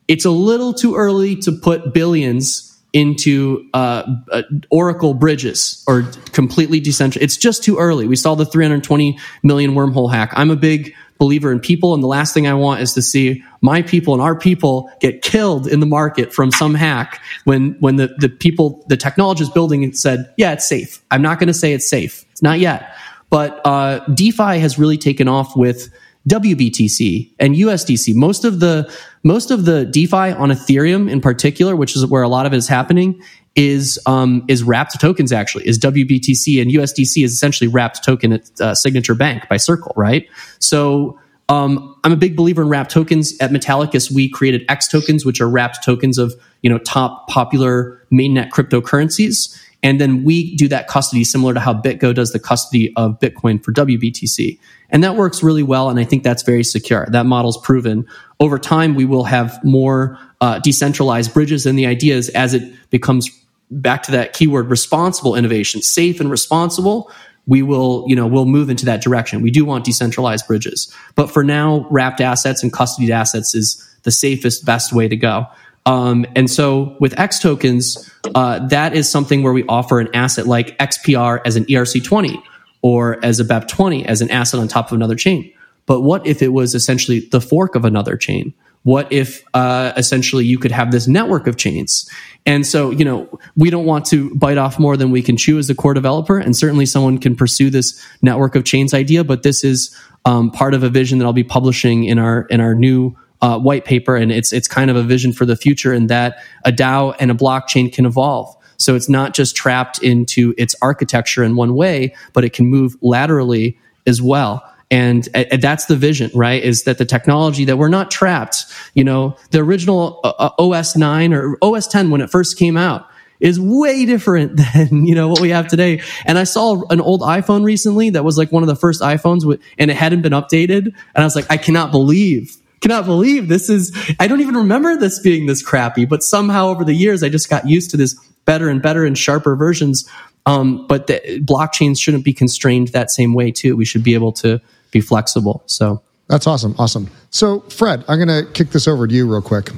it's 0.10 0.26
a 0.26 0.32
little 0.32 0.74
too 0.74 0.96
early 0.96 1.36
to 1.38 1.52
put 1.52 1.94
billions 1.94 2.66
into 2.92 3.70
uh, 3.76 4.04
uh, 4.32 4.42
Oracle 4.72 5.14
bridges 5.14 5.84
or 5.88 6.02
completely 6.32 6.80
decentralized. 6.80 7.24
It's 7.24 7.38
just 7.38 7.64
too 7.64 7.78
early. 7.78 8.08
We 8.08 8.16
saw 8.16 8.34
the 8.34 8.46
320 8.46 9.20
million 9.44 9.76
wormhole 9.76 10.12
hack. 10.12 10.34
I'm 10.36 10.50
a 10.50 10.56
big 10.56 10.96
believer 11.20 11.52
in 11.52 11.60
people, 11.60 11.94
and 11.94 12.02
the 12.02 12.08
last 12.08 12.34
thing 12.34 12.48
I 12.48 12.54
want 12.56 12.82
is 12.82 12.94
to 12.94 13.02
see 13.02 13.44
my 13.62 13.82
people 13.82 14.14
and 14.14 14.24
our 14.24 14.36
people 14.36 14.90
get 15.00 15.22
killed 15.22 15.68
in 15.68 15.82
the 15.82 15.86
market 15.86 16.34
from 16.34 16.52
some 16.52 16.74
hack 16.74 17.22
when 17.44 17.76
when 17.80 17.98
the, 17.98 18.16
the 18.18 18.30
people, 18.30 18.84
the 18.88 18.98
technologist 18.98 19.54
building 19.54 19.84
it 19.84 19.96
said, 19.96 20.34
yeah, 20.38 20.54
it's 20.54 20.68
safe. 20.68 21.04
I'm 21.12 21.22
not 21.22 21.38
going 21.38 21.48
to 21.48 21.54
say 21.54 21.74
it's 21.74 21.88
safe. 21.88 22.26
It's 22.32 22.42
not 22.42 22.60
yet. 22.60 22.96
But 23.30 23.62
uh, 23.66 24.00
DeFi 24.14 24.60
has 24.60 24.80
really 24.80 24.98
taken 24.98 25.28
off 25.28 25.56
with 25.56 25.94
WBTC 26.28 27.32
and 27.40 27.56
USDC. 27.56 28.16
Most 28.16 28.46
of 28.46 28.60
the 28.60 28.92
most 29.24 29.52
of 29.52 29.66
the 29.66 29.86
DeFi 29.86 30.16
on 30.16 30.50
Ethereum 30.50 31.10
in 31.10 31.22
particular, 31.22 31.76
which 31.76 31.96
is 31.96 32.06
where 32.06 32.24
a 32.24 32.28
lot 32.28 32.46
of 32.46 32.54
it 32.54 32.58
is 32.58 32.68
happening, 32.68 33.22
is 33.56 34.00
um, 34.06 34.46
is 34.48 34.64
wrapped 34.64 35.00
tokens. 35.00 35.32
Actually, 35.32 35.68
is 35.68 35.78
WBTC 35.80 36.62
and 36.62 36.72
USDC 36.72 37.24
is 37.24 37.34
essentially 37.34 37.68
wrapped 37.68 38.04
token 38.04 38.34
at 38.34 38.62
uh, 38.62 38.76
Signature 38.76 39.16
Bank 39.16 39.48
by 39.50 39.58
Circle, 39.58 39.94
right? 39.96 40.28
So. 40.60 41.20
Um, 41.52 41.96
I'm 42.04 42.12
a 42.12 42.16
big 42.16 42.36
believer 42.36 42.62
in 42.62 42.70
wrapped 42.70 42.92
tokens. 42.92 43.36
At 43.40 43.50
Metallicus, 43.50 44.12
we 44.12 44.30
created 44.30 44.64
X 44.70 44.88
tokens, 44.88 45.26
which 45.26 45.42
are 45.42 45.50
wrapped 45.50 45.84
tokens 45.84 46.20
of 46.20 46.32
you 46.62 46.70
know 46.70 46.78
top 46.78 47.28
popular 47.28 48.06
mainnet 48.12 48.52
cryptocurrencies. 48.52 49.60
And 49.82 50.00
then 50.00 50.24
we 50.24 50.56
do 50.56 50.68
that 50.68 50.88
custody 50.88 51.24
similar 51.24 51.54
to 51.54 51.60
how 51.60 51.74
BitGo 51.74 52.14
does 52.14 52.34
the 52.34 52.40
custody 52.40 52.94
of 52.96 53.20
Bitcoin 53.20 53.64
for 53.64 53.72
WBTC. 53.72 54.60
And 54.90 55.04
that 55.04 55.16
works 55.16 55.42
really 55.42 55.64
well. 55.64 55.90
And 55.90 56.00
I 56.00 56.04
think 56.04 56.24
that's 56.24 56.44
very 56.44 56.64
secure. 56.64 57.08
That 57.12 57.26
model's 57.26 57.58
proven. 57.58 58.06
Over 58.40 58.60
time, 58.60 58.96
we 58.96 59.06
will 59.06 59.24
have 59.24 59.64
more 59.64 60.18
uh, 60.42 60.60
decentralized 60.60 61.34
bridges. 61.34 61.66
And 61.66 61.78
the 61.78 61.86
idea 61.86 62.16
is 62.16 62.30
as 62.30 62.54
it 62.54 62.74
becomes 62.90 63.30
back 63.72 64.04
to 64.04 64.12
that 64.12 64.34
keyword 64.34 64.70
responsible 64.70 65.36
innovation, 65.36 65.82
safe 65.82 66.20
and 66.20 66.30
responsible, 66.30 67.12
we 67.48 67.62
will, 67.62 68.06
you 68.08 68.16
know, 68.16 68.28
we'll 68.28 68.46
move 68.46 68.70
into 68.70 68.86
that 68.86 69.02
direction. 69.02 69.42
We 69.42 69.52
do 69.52 69.66
want 69.66 69.84
decentralized 69.84 70.48
bridges. 70.48 70.94
But 71.16 71.32
for 71.32 71.44
now, 71.44 71.88
wrapped 71.90 72.22
assets 72.22 72.62
and 72.62 72.72
custodied 72.72 73.10
assets 73.10 73.56
is 73.56 73.86
the 74.04 74.12
safest, 74.12 74.66
best 74.66 74.94
way 74.94 75.08
to 75.08 75.16
go. 75.16 75.48
Um, 75.86 76.26
and 76.36 76.50
so 76.50 76.96
with 77.00 77.20
X 77.20 77.40
tokens, 77.40 78.12
uh, 78.36 78.68
that 78.68 78.94
is 78.94 79.10
something 79.10 79.42
where 79.42 79.54
we 79.54 79.64
offer 79.68 80.00
an 80.00 80.10
asset 80.14 80.46
like 80.46 80.78
XPR 80.78 81.42
as 81.46 81.56
an 81.56 81.66
ERC20 81.66 82.42
or 82.82 83.24
as 83.26 83.40
a 83.40 83.46
BEP20 83.46 84.06
as 84.06 84.22
an 84.22 84.30
asset 84.30 84.60
on 84.60 84.68
top 84.68 84.92
of 84.92 84.94
another 84.94 85.16
chain. 85.16 85.52
But 85.86 86.02
what 86.02 86.26
if 86.28 86.44
it 86.44 86.50
was 86.50 86.76
essentially 86.76 87.22
the 87.32 87.42
fork 87.42 87.74
of 87.74 87.86
another 87.86 88.16
chain? 88.16 88.54
What 88.84 89.12
if 89.12 89.44
uh, 89.54 89.94
essentially 89.98 90.46
you 90.46 90.58
could 90.58 90.72
have 90.72 90.92
this 90.92 91.08
network 91.08 91.48
of 91.48 91.58
chains? 91.58 92.10
And 92.46 92.66
so, 92.66 92.92
you 92.92 93.04
know, 93.04 93.40
we 93.56 93.70
don't 93.70 93.86
want 93.86 94.06
to 94.08 94.34
bite 94.36 94.58
off 94.58 94.80
more 94.80 94.96
than 94.96 95.12
we 95.12 95.22
can 95.22 95.38
chew 95.38 95.60
as 95.60 95.70
a 95.70 95.76
core 95.76 95.94
developer. 95.94 96.38
And 96.38 96.56
certainly 96.56 96.86
someone 96.86 97.18
can 97.18 97.36
pursue 97.36 97.70
this 97.70 98.02
network 98.22 98.56
of 98.56 98.64
chains 98.64 98.94
idea, 98.94 99.24
but 99.24 99.44
this 99.44 99.64
is 99.64 99.96
um, 100.26 100.52
part 100.52 100.74
of 100.74 100.84
a 100.84 100.90
vision 100.90 101.20
that 101.20 101.26
I'll 101.26 101.34
be 101.34 101.44
publishing 101.44 102.06
in 102.06 102.20
our 102.20 102.44
in 102.44 102.62
our 102.62 102.76
new 102.76 103.16
uh, 103.42 103.58
white 103.60 103.86
paper, 103.86 104.16
and 104.16 104.32
it's 104.32 104.52
it's 104.52 104.68
kind 104.68 104.90
of 104.90 104.98
a 104.98 105.04
vision 105.04 105.32
for 105.34 105.46
the 105.46 105.56
future, 105.56 105.94
in 105.94 106.08
that 106.08 106.44
a 106.66 106.72
DAO 106.72 107.16
and 107.20 107.32
a 107.32 107.34
blockchain 107.34 107.92
can 107.92 108.06
evolve. 108.06 108.56
So 108.78 108.96
it's 108.96 109.10
not 109.10 109.34
just 109.34 109.56
trapped 109.56 110.02
into 110.02 110.54
its 110.58 110.76
architecture 110.82 111.44
in 111.44 111.56
one 111.56 111.76
way, 111.76 112.16
but 112.34 112.46
it 112.46 112.54
can 112.54 112.68
move 112.68 112.96
laterally 113.02 113.78
as 114.08 114.22
well. 114.22 114.64
And, 114.92 115.28
and 115.36 115.62
that's 115.62 115.86
the 115.86 115.96
vision, 115.96 116.32
right? 116.34 116.64
Is 116.64 116.84
that 116.84 116.98
the 116.98 117.06
technology 117.06 117.66
that 117.66 117.78
we're 117.78 117.90
not 117.90 118.10
trapped. 118.10 118.66
You 118.96 119.04
know, 119.04 119.38
the 119.52 119.60
original 119.60 120.20
uh, 120.24 120.34
uh 120.40 120.50
OS 120.58 120.96
9 120.96 121.34
or 121.34 121.58
OS 121.62 121.88
10 121.88 122.10
when 122.10 122.22
it 122.22 122.32
first 122.32 122.58
came 122.58 122.76
out 122.76 123.08
is 123.40 123.60
way 123.60 124.06
different 124.06 124.58
than 124.74 125.06
you 125.06 125.16
know 125.16 125.28
what 125.28 125.42
we 125.42 125.50
have 125.50 125.68
today. 125.68 126.02
And 126.26 126.38
I 126.38 126.44
saw 126.44 126.82
an 126.90 127.02
old 127.02 127.22
iPhone 127.22 127.64
recently 127.64 128.10
that 128.12 128.24
was 128.24 128.38
like 128.38 128.52
one 128.52 128.64
of 128.64 128.68
the 128.68 128.76
first 128.76 129.02
iPhones, 129.02 129.46
with, 129.46 129.62
and 129.78 129.92
it 129.92 129.98
hadn't 129.98 130.22
been 130.22 130.34
updated. 130.34 130.86
And 130.86 130.96
I 131.16 131.24
was 131.24 131.36
like, 131.36 131.46
I 131.50 131.58
cannot 131.58 131.92
believe 131.92 132.56
cannot 132.82 133.06
believe 133.06 133.48
this 133.50 133.70
is, 133.70 133.94
I 134.20 134.28
don't 134.28 134.42
even 134.42 134.56
remember 134.56 134.96
this 134.96 135.20
being 135.20 135.48
this 135.48 135.62
crappy, 135.62 136.06
but 136.06 136.24
somehow 136.24 136.68
over 136.68 136.84
the 136.84 136.94
years, 136.94 137.24
I 137.24 137.30
just 137.30 137.50
got 137.50 137.68
used 137.68 137.92
to 137.92 137.98
this 137.98 138.16
better 138.46 138.70
and 138.70 138.82
better 138.82 139.06
and 139.06 139.18
sharper 139.18 139.56
versions. 139.56 140.10
Um, 140.46 140.88
but 140.88 141.08
the, 141.08 141.42
blockchains 141.44 142.00
shouldn't 142.00 142.24
be 142.24 142.34
constrained 142.34 142.90
that 142.90 143.12
same 143.12 143.34
way 143.34 143.52
too. 143.52 143.76
We 143.76 143.86
should 143.86 144.04
be 144.04 144.14
able 144.14 144.32
to 144.34 144.62
be 144.92 145.02
flexible. 145.02 145.64
So 145.66 146.02
that's 146.28 146.48
awesome. 146.48 146.76
Awesome. 146.78 147.10
So 147.32 147.62
Fred, 147.62 148.04
I'm 148.08 148.24
going 148.24 148.46
to 148.46 148.52
kick 148.52 148.70
this 148.70 148.88
over 148.88 149.08
to 149.08 149.14
you 149.14 149.30
real 149.30 149.42
quick. 149.42 149.70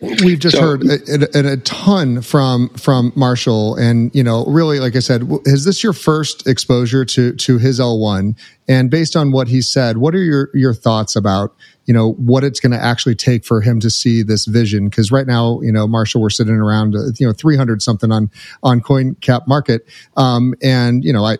We've 0.00 0.38
just 0.38 0.56
so, 0.56 0.62
heard 0.62 0.84
a, 0.84 1.38
a, 1.38 1.52
a, 1.54 1.56
ton 1.58 2.20
from 2.20 2.68
from 2.70 3.12
Marshall, 3.16 3.76
and 3.76 4.14
you 4.14 4.22
know, 4.22 4.44
really, 4.44 4.78
like 4.78 4.94
I 4.94 4.98
said, 4.98 5.26
is 5.46 5.64
this 5.64 5.82
your 5.82 5.94
first 5.94 6.46
exposure 6.46 7.06
to 7.06 7.32
to 7.32 7.58
his 7.58 7.80
L1? 7.80 8.38
And 8.68 8.90
based 8.90 9.16
on 9.16 9.32
what 9.32 9.48
he 9.48 9.62
said, 9.62 9.96
what 9.96 10.14
are 10.14 10.22
your 10.22 10.50
your 10.52 10.74
thoughts 10.74 11.16
about 11.16 11.54
you 11.86 11.94
know 11.94 12.12
what 12.12 12.44
it's 12.44 12.60
going 12.60 12.72
to 12.72 12.82
actually 12.82 13.14
take 13.14 13.46
for 13.46 13.62
him 13.62 13.80
to 13.80 13.88
see 13.88 14.22
this 14.22 14.44
vision? 14.44 14.90
Because 14.90 15.10
right 15.10 15.26
now, 15.26 15.62
you 15.62 15.72
know, 15.72 15.86
Marshall, 15.86 16.20
we're 16.20 16.28
sitting 16.28 16.56
around 16.56 16.94
uh, 16.94 17.04
you 17.18 17.26
know 17.26 17.32
300 17.32 17.80
something 17.80 18.12
on 18.12 18.30
on 18.62 18.82
Coin 18.82 19.14
Cap 19.22 19.48
Market, 19.48 19.86
um, 20.18 20.54
and 20.62 21.06
you 21.06 21.12
know, 21.12 21.24
I 21.24 21.38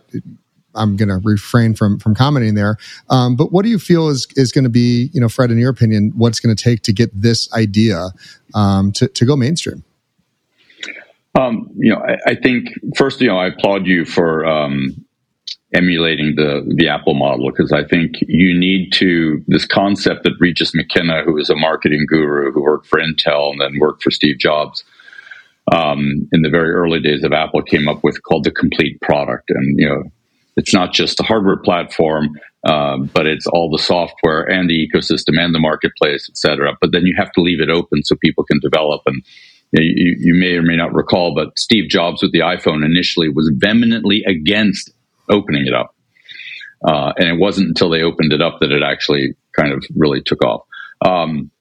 I'm 0.77 0.95
going 0.95 1.09
to 1.09 1.19
refrain 1.23 1.73
from 1.73 1.99
from 1.99 2.15
commenting 2.15 2.55
there. 2.55 2.77
Um, 3.09 3.35
but 3.35 3.51
what 3.51 3.63
do 3.63 3.69
you 3.69 3.79
feel 3.79 4.09
is 4.09 4.27
is 4.35 4.51
going 4.51 4.63
to 4.63 4.69
be, 4.69 5.09
you 5.13 5.21
know, 5.21 5.29
Fred, 5.29 5.51
in 5.51 5.57
your 5.57 5.69
opinion, 5.69 6.11
what's 6.15 6.39
going 6.39 6.55
to 6.55 6.61
take 6.61 6.83
to 6.83 6.93
get 6.93 7.09
this 7.13 7.51
idea 7.53 8.07
um, 8.53 8.91
to 8.93 9.07
to 9.07 9.25
go 9.25 9.35
mainstream? 9.35 9.83
Um, 11.37 11.69
you 11.77 11.91
know, 11.91 12.01
I, 12.01 12.31
I, 12.31 12.35
think 12.35 12.69
first, 12.95 13.21
you 13.21 13.27
know, 13.27 13.37
I 13.37 13.47
applaud 13.47 13.85
you 13.85 14.05
for 14.05 14.43
um, 14.43 15.05
emulating 15.73 16.35
the 16.35 16.63
the 16.75 16.87
Apple 16.87 17.13
model 17.13 17.51
because 17.51 17.71
I 17.71 17.83
think 17.83 18.15
you 18.21 18.57
need 18.57 18.91
to 18.93 19.43
this 19.47 19.65
concept 19.65 20.23
that 20.23 20.33
Regis 20.39 20.73
McKenna, 20.73 21.23
who 21.23 21.37
is 21.37 21.49
a 21.49 21.55
marketing 21.55 22.05
guru 22.07 22.51
who 22.51 22.63
worked 22.63 22.87
for 22.87 22.99
Intel 22.99 23.51
and 23.51 23.61
then 23.61 23.79
worked 23.79 24.03
for 24.03 24.11
Steve 24.11 24.39
Jobs. 24.39 24.83
Um, 25.69 26.29
in 26.31 26.43
the 26.43 26.49
very 26.49 26.71
early 26.71 27.01
days 27.01 27.25
of 27.25 27.33
Apple, 27.33 27.61
came 27.61 27.89
up 27.89 28.01
with 28.01 28.23
called 28.23 28.45
the 28.45 28.51
complete 28.51 29.01
product, 29.01 29.49
and 29.49 29.77
you 29.77 29.87
know 29.87 30.03
it's 30.57 30.73
not 30.73 30.91
just 30.91 31.19
a 31.19 31.23
hardware 31.23 31.57
platform, 31.57 32.37
uh, 32.65 32.97
but 32.97 33.27
it's 33.27 33.45
all 33.45 33.69
the 33.69 33.81
software 33.81 34.41
and 34.41 34.67
the 34.67 34.89
ecosystem 34.89 35.39
and 35.39 35.53
the 35.53 35.59
marketplace, 35.59 36.27
et 36.29 36.35
cetera. 36.35 36.75
But 36.81 36.91
then 36.91 37.05
you 37.05 37.15
have 37.17 37.31
to 37.33 37.41
leave 37.41 37.61
it 37.61 37.69
open 37.69 38.03
so 38.03 38.15
people 38.15 38.43
can 38.43 38.59
develop. 38.59 39.03
And 39.05 39.23
you, 39.71 39.79
know, 39.79 39.85
you, 39.85 40.15
you 40.19 40.33
may 40.33 40.55
or 40.55 40.63
may 40.63 40.75
not 40.75 40.93
recall, 40.93 41.35
but 41.35 41.57
Steve 41.59 41.89
Jobs 41.89 42.23
with 42.23 42.31
the 42.31 42.39
iPhone 42.39 42.83
initially 42.83 43.29
was 43.29 43.51
vehemently 43.55 44.23
against 44.27 44.91
opening 45.29 45.67
it 45.67 45.73
up. 45.73 45.95
Uh, 46.83 47.13
and 47.17 47.29
it 47.29 47.39
wasn't 47.39 47.67
until 47.67 47.89
they 47.89 48.01
opened 48.01 48.33
it 48.33 48.41
up 48.41 48.59
that 48.59 48.71
it 48.71 48.83
actually 48.83 49.35
kind 49.55 49.71
of 49.71 49.83
really 49.95 50.21
took 50.21 50.43
off. 50.43 50.61
Um, 51.05 51.51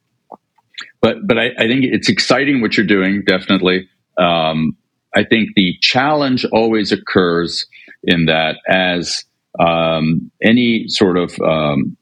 but 1.03 1.27
but 1.27 1.39
I, 1.39 1.51
I, 1.59 1.67
think 1.67 1.85
it's 1.85 2.09
exciting 2.09 2.61
what 2.61 2.77
you're 2.77 2.87
doing, 2.87 3.23
definitely. 3.27 3.89
Um, 4.19 4.77
I 5.15 5.25
think 5.25 5.51
the 5.55 5.77
challenge 5.81 6.45
always 6.53 6.93
occurs 6.93 7.67
in 8.07 8.27
that 8.27 8.57
as 8.69 9.25
um, 9.59 10.31
any 10.43 10.85
sort 10.89 11.19
of 11.19 11.39
um, 11.41 11.97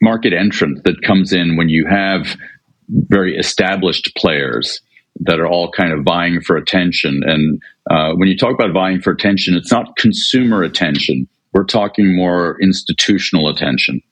market 0.00 0.32
entrant 0.32 0.84
that 0.84 1.02
comes 1.02 1.32
in 1.32 1.56
when 1.56 1.68
you 1.68 1.86
have 1.86 2.36
very 2.88 3.36
established 3.36 4.12
players 4.16 4.80
that 5.20 5.40
are 5.40 5.46
all 5.46 5.70
kind 5.70 5.92
of 5.92 6.04
vying 6.04 6.40
for 6.40 6.56
attention. 6.56 7.22
And 7.24 7.62
uh, 7.90 8.12
when 8.14 8.28
you 8.28 8.36
talk 8.36 8.54
about 8.54 8.72
vying 8.72 9.00
for 9.00 9.12
attention, 9.12 9.54
it's 9.54 9.72
not 9.72 9.96
consumer 9.96 10.62
attention. 10.62 11.26
We're 11.52 11.64
talking 11.64 12.14
more 12.14 12.58
institutional 12.60 13.48
attention. 13.48 14.02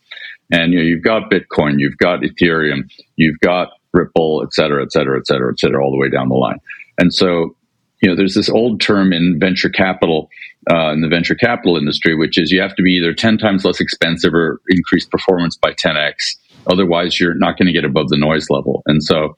And 0.51 0.73
you 0.73 0.79
know, 0.79 0.85
you've 0.85 1.03
got 1.03 1.31
Bitcoin, 1.31 1.75
you've 1.79 1.99
got 1.99 2.21
Ethereum, 2.21 2.91
you've 3.17 3.39
got 3.41 3.69
Ripple, 3.93 4.43
et 4.45 4.53
cetera, 4.53 4.83
et 4.83 4.93
cetera, 4.93 5.19
et 5.19 5.27
cetera, 5.27 5.53
et 5.53 5.59
cetera, 5.59 5.85
all 5.85 5.91
the 5.91 5.99
way 5.99 6.09
down 6.09 6.29
the 6.29 6.35
line. 6.35 6.59
And 6.99 7.15
so, 7.15 7.57
you 8.03 8.09
know, 8.09 8.17
there's 8.17 8.35
this 8.35 8.49
old 8.51 8.81
term 8.81 9.13
in 9.13 9.39
venture 9.39 9.71
capital 9.71 10.29
uh, 10.71 10.93
in 10.93 11.01
the 11.01 11.09
venture 11.09 11.35
capital 11.35 11.77
industry, 11.77 12.15
which 12.15 12.39
is 12.39 12.51
you 12.51 12.61
have 12.61 12.75
to 12.77 12.83
be 12.83 12.93
either 12.93 13.13
10 13.13 13.39
times 13.39 13.65
less 13.65 13.81
expensive 13.81 14.35
or 14.35 14.61
increase 14.69 15.07
performance 15.07 15.57
by 15.57 15.73
10x. 15.73 16.37
Otherwise, 16.67 17.21
you're 17.21 17.35
not 17.35 17.59
going 17.59 17.67
to 17.67 17.73
get 17.73 17.85
above 17.85 18.09
the 18.09 18.17
noise 18.17 18.49
level. 18.51 18.83
And 18.87 19.03
so 19.03 19.37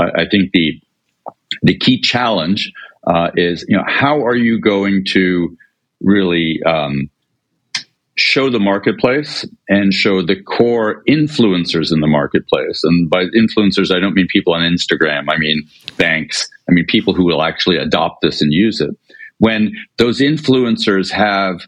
I 0.00 0.26
think 0.28 0.50
the, 0.52 0.80
the 1.62 1.76
key 1.76 2.00
challenge 2.00 2.72
uh, 3.06 3.30
is, 3.36 3.64
you 3.68 3.76
know, 3.76 3.84
how 3.86 4.24
are 4.24 4.34
you 4.34 4.60
going 4.60 5.04
to 5.10 5.56
really 6.00 6.60
um, 6.66 7.08
show 8.16 8.50
the 8.50 8.60
marketplace 8.60 9.46
and 9.68 9.92
show 9.92 10.24
the 10.24 10.40
core 10.42 11.02
influencers 11.08 11.92
in 11.92 12.00
the 12.00 12.06
marketplace. 12.06 12.82
And 12.84 13.10
by 13.10 13.24
influencers, 13.26 13.94
I 13.94 14.00
don't 14.00 14.14
mean 14.14 14.28
people 14.28 14.54
on 14.54 14.62
Instagram. 14.62 15.26
I 15.28 15.38
mean 15.38 15.62
banks. 15.96 16.48
I 16.68 16.72
mean 16.72 16.86
people 16.86 17.14
who 17.14 17.24
will 17.24 17.42
actually 17.42 17.76
adopt 17.76 18.22
this 18.22 18.40
and 18.40 18.52
use 18.52 18.80
it 18.80 18.90
when 19.38 19.72
those 19.98 20.20
influencers 20.20 21.10
have 21.10 21.60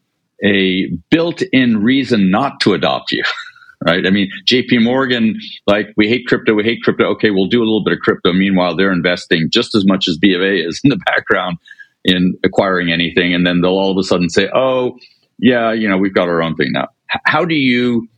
a 0.45 0.89
built-in 1.11 1.83
reason 1.83 2.31
not 2.31 2.61
to 2.61 2.75
adopt 2.75 3.11
you 3.13 3.23
right? 3.87 4.07
I 4.07 4.11
mean 4.11 4.31
jp 4.47 4.83
morgan 4.83 5.39
like 5.67 5.89
we 5.97 6.09
hate 6.09 6.27
crypto 6.27 6.55
we 6.55 6.65
hate 6.65 6.83
crypto. 6.83 7.05
Okay 7.13 7.31
we'll 7.31 7.49
do 7.49 7.61
a 7.61 7.65
little 7.65 7.85
bit 7.85 7.95
of 7.95 8.01
crypto. 8.01 8.33
Meanwhile 8.33 8.77
they're 8.77 8.93
investing 8.93 9.49
just 9.51 9.75
as 9.75 9.85
much 9.87 10.09
as 10.09 10.19
b 10.19 10.35
of 10.35 10.43
a 10.43 10.57
is 10.61 10.81
in 10.85 10.91
the 10.91 11.01
background 11.07 11.59
in 12.05 12.37
acquiring 12.45 12.93
anything. 12.93 13.35
And 13.35 13.47
then 13.47 13.61
they'll 13.61 13.73
all 13.73 13.91
of 13.91 13.99
a 13.99 14.03
sudden 14.03 14.29
say 14.29 14.49
oh 14.55 14.97
yeah 15.39 15.73
you 15.73 15.89
know 15.89 15.99
we've 15.99 16.15
got 16.15 16.29
our 16.29 16.43
own 16.43 16.55
thing 16.57 16.73
now. 16.73 16.89
How 17.25 17.45
do 17.45 17.55
you 17.55 18.09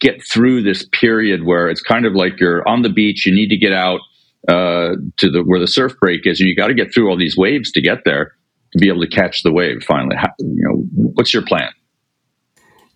get 0.00 0.22
through 0.22 0.62
this 0.62 0.86
period 0.92 1.44
where 1.44 1.68
it's 1.68 1.80
kind 1.80 2.04
of 2.04 2.14
like 2.14 2.40
you're 2.40 2.66
on 2.68 2.82
the 2.82 2.90
beach 2.90 3.24
you 3.24 3.34
need 3.34 3.48
to 3.48 3.56
get 3.56 3.72
out 3.72 4.00
uh, 4.48 4.96
to 5.16 5.30
the 5.30 5.42
where 5.42 5.60
the 5.60 5.66
surf 5.66 5.94
break 6.00 6.26
is 6.26 6.40
and 6.40 6.48
you 6.48 6.54
got 6.54 6.66
to 6.66 6.74
get 6.74 6.92
through 6.92 7.08
all 7.08 7.16
these 7.16 7.36
waves 7.36 7.70
to 7.72 7.80
get 7.80 8.04
there 8.04 8.32
to 8.74 8.78
be 8.78 8.88
able 8.88 9.00
to 9.00 9.08
catch 9.08 9.42
the 9.42 9.52
wave 9.52 9.82
finally? 9.82 10.16
How, 10.16 10.28
you 10.38 10.62
know, 10.68 11.10
what's 11.14 11.32
your 11.32 11.44
plan? 11.44 11.70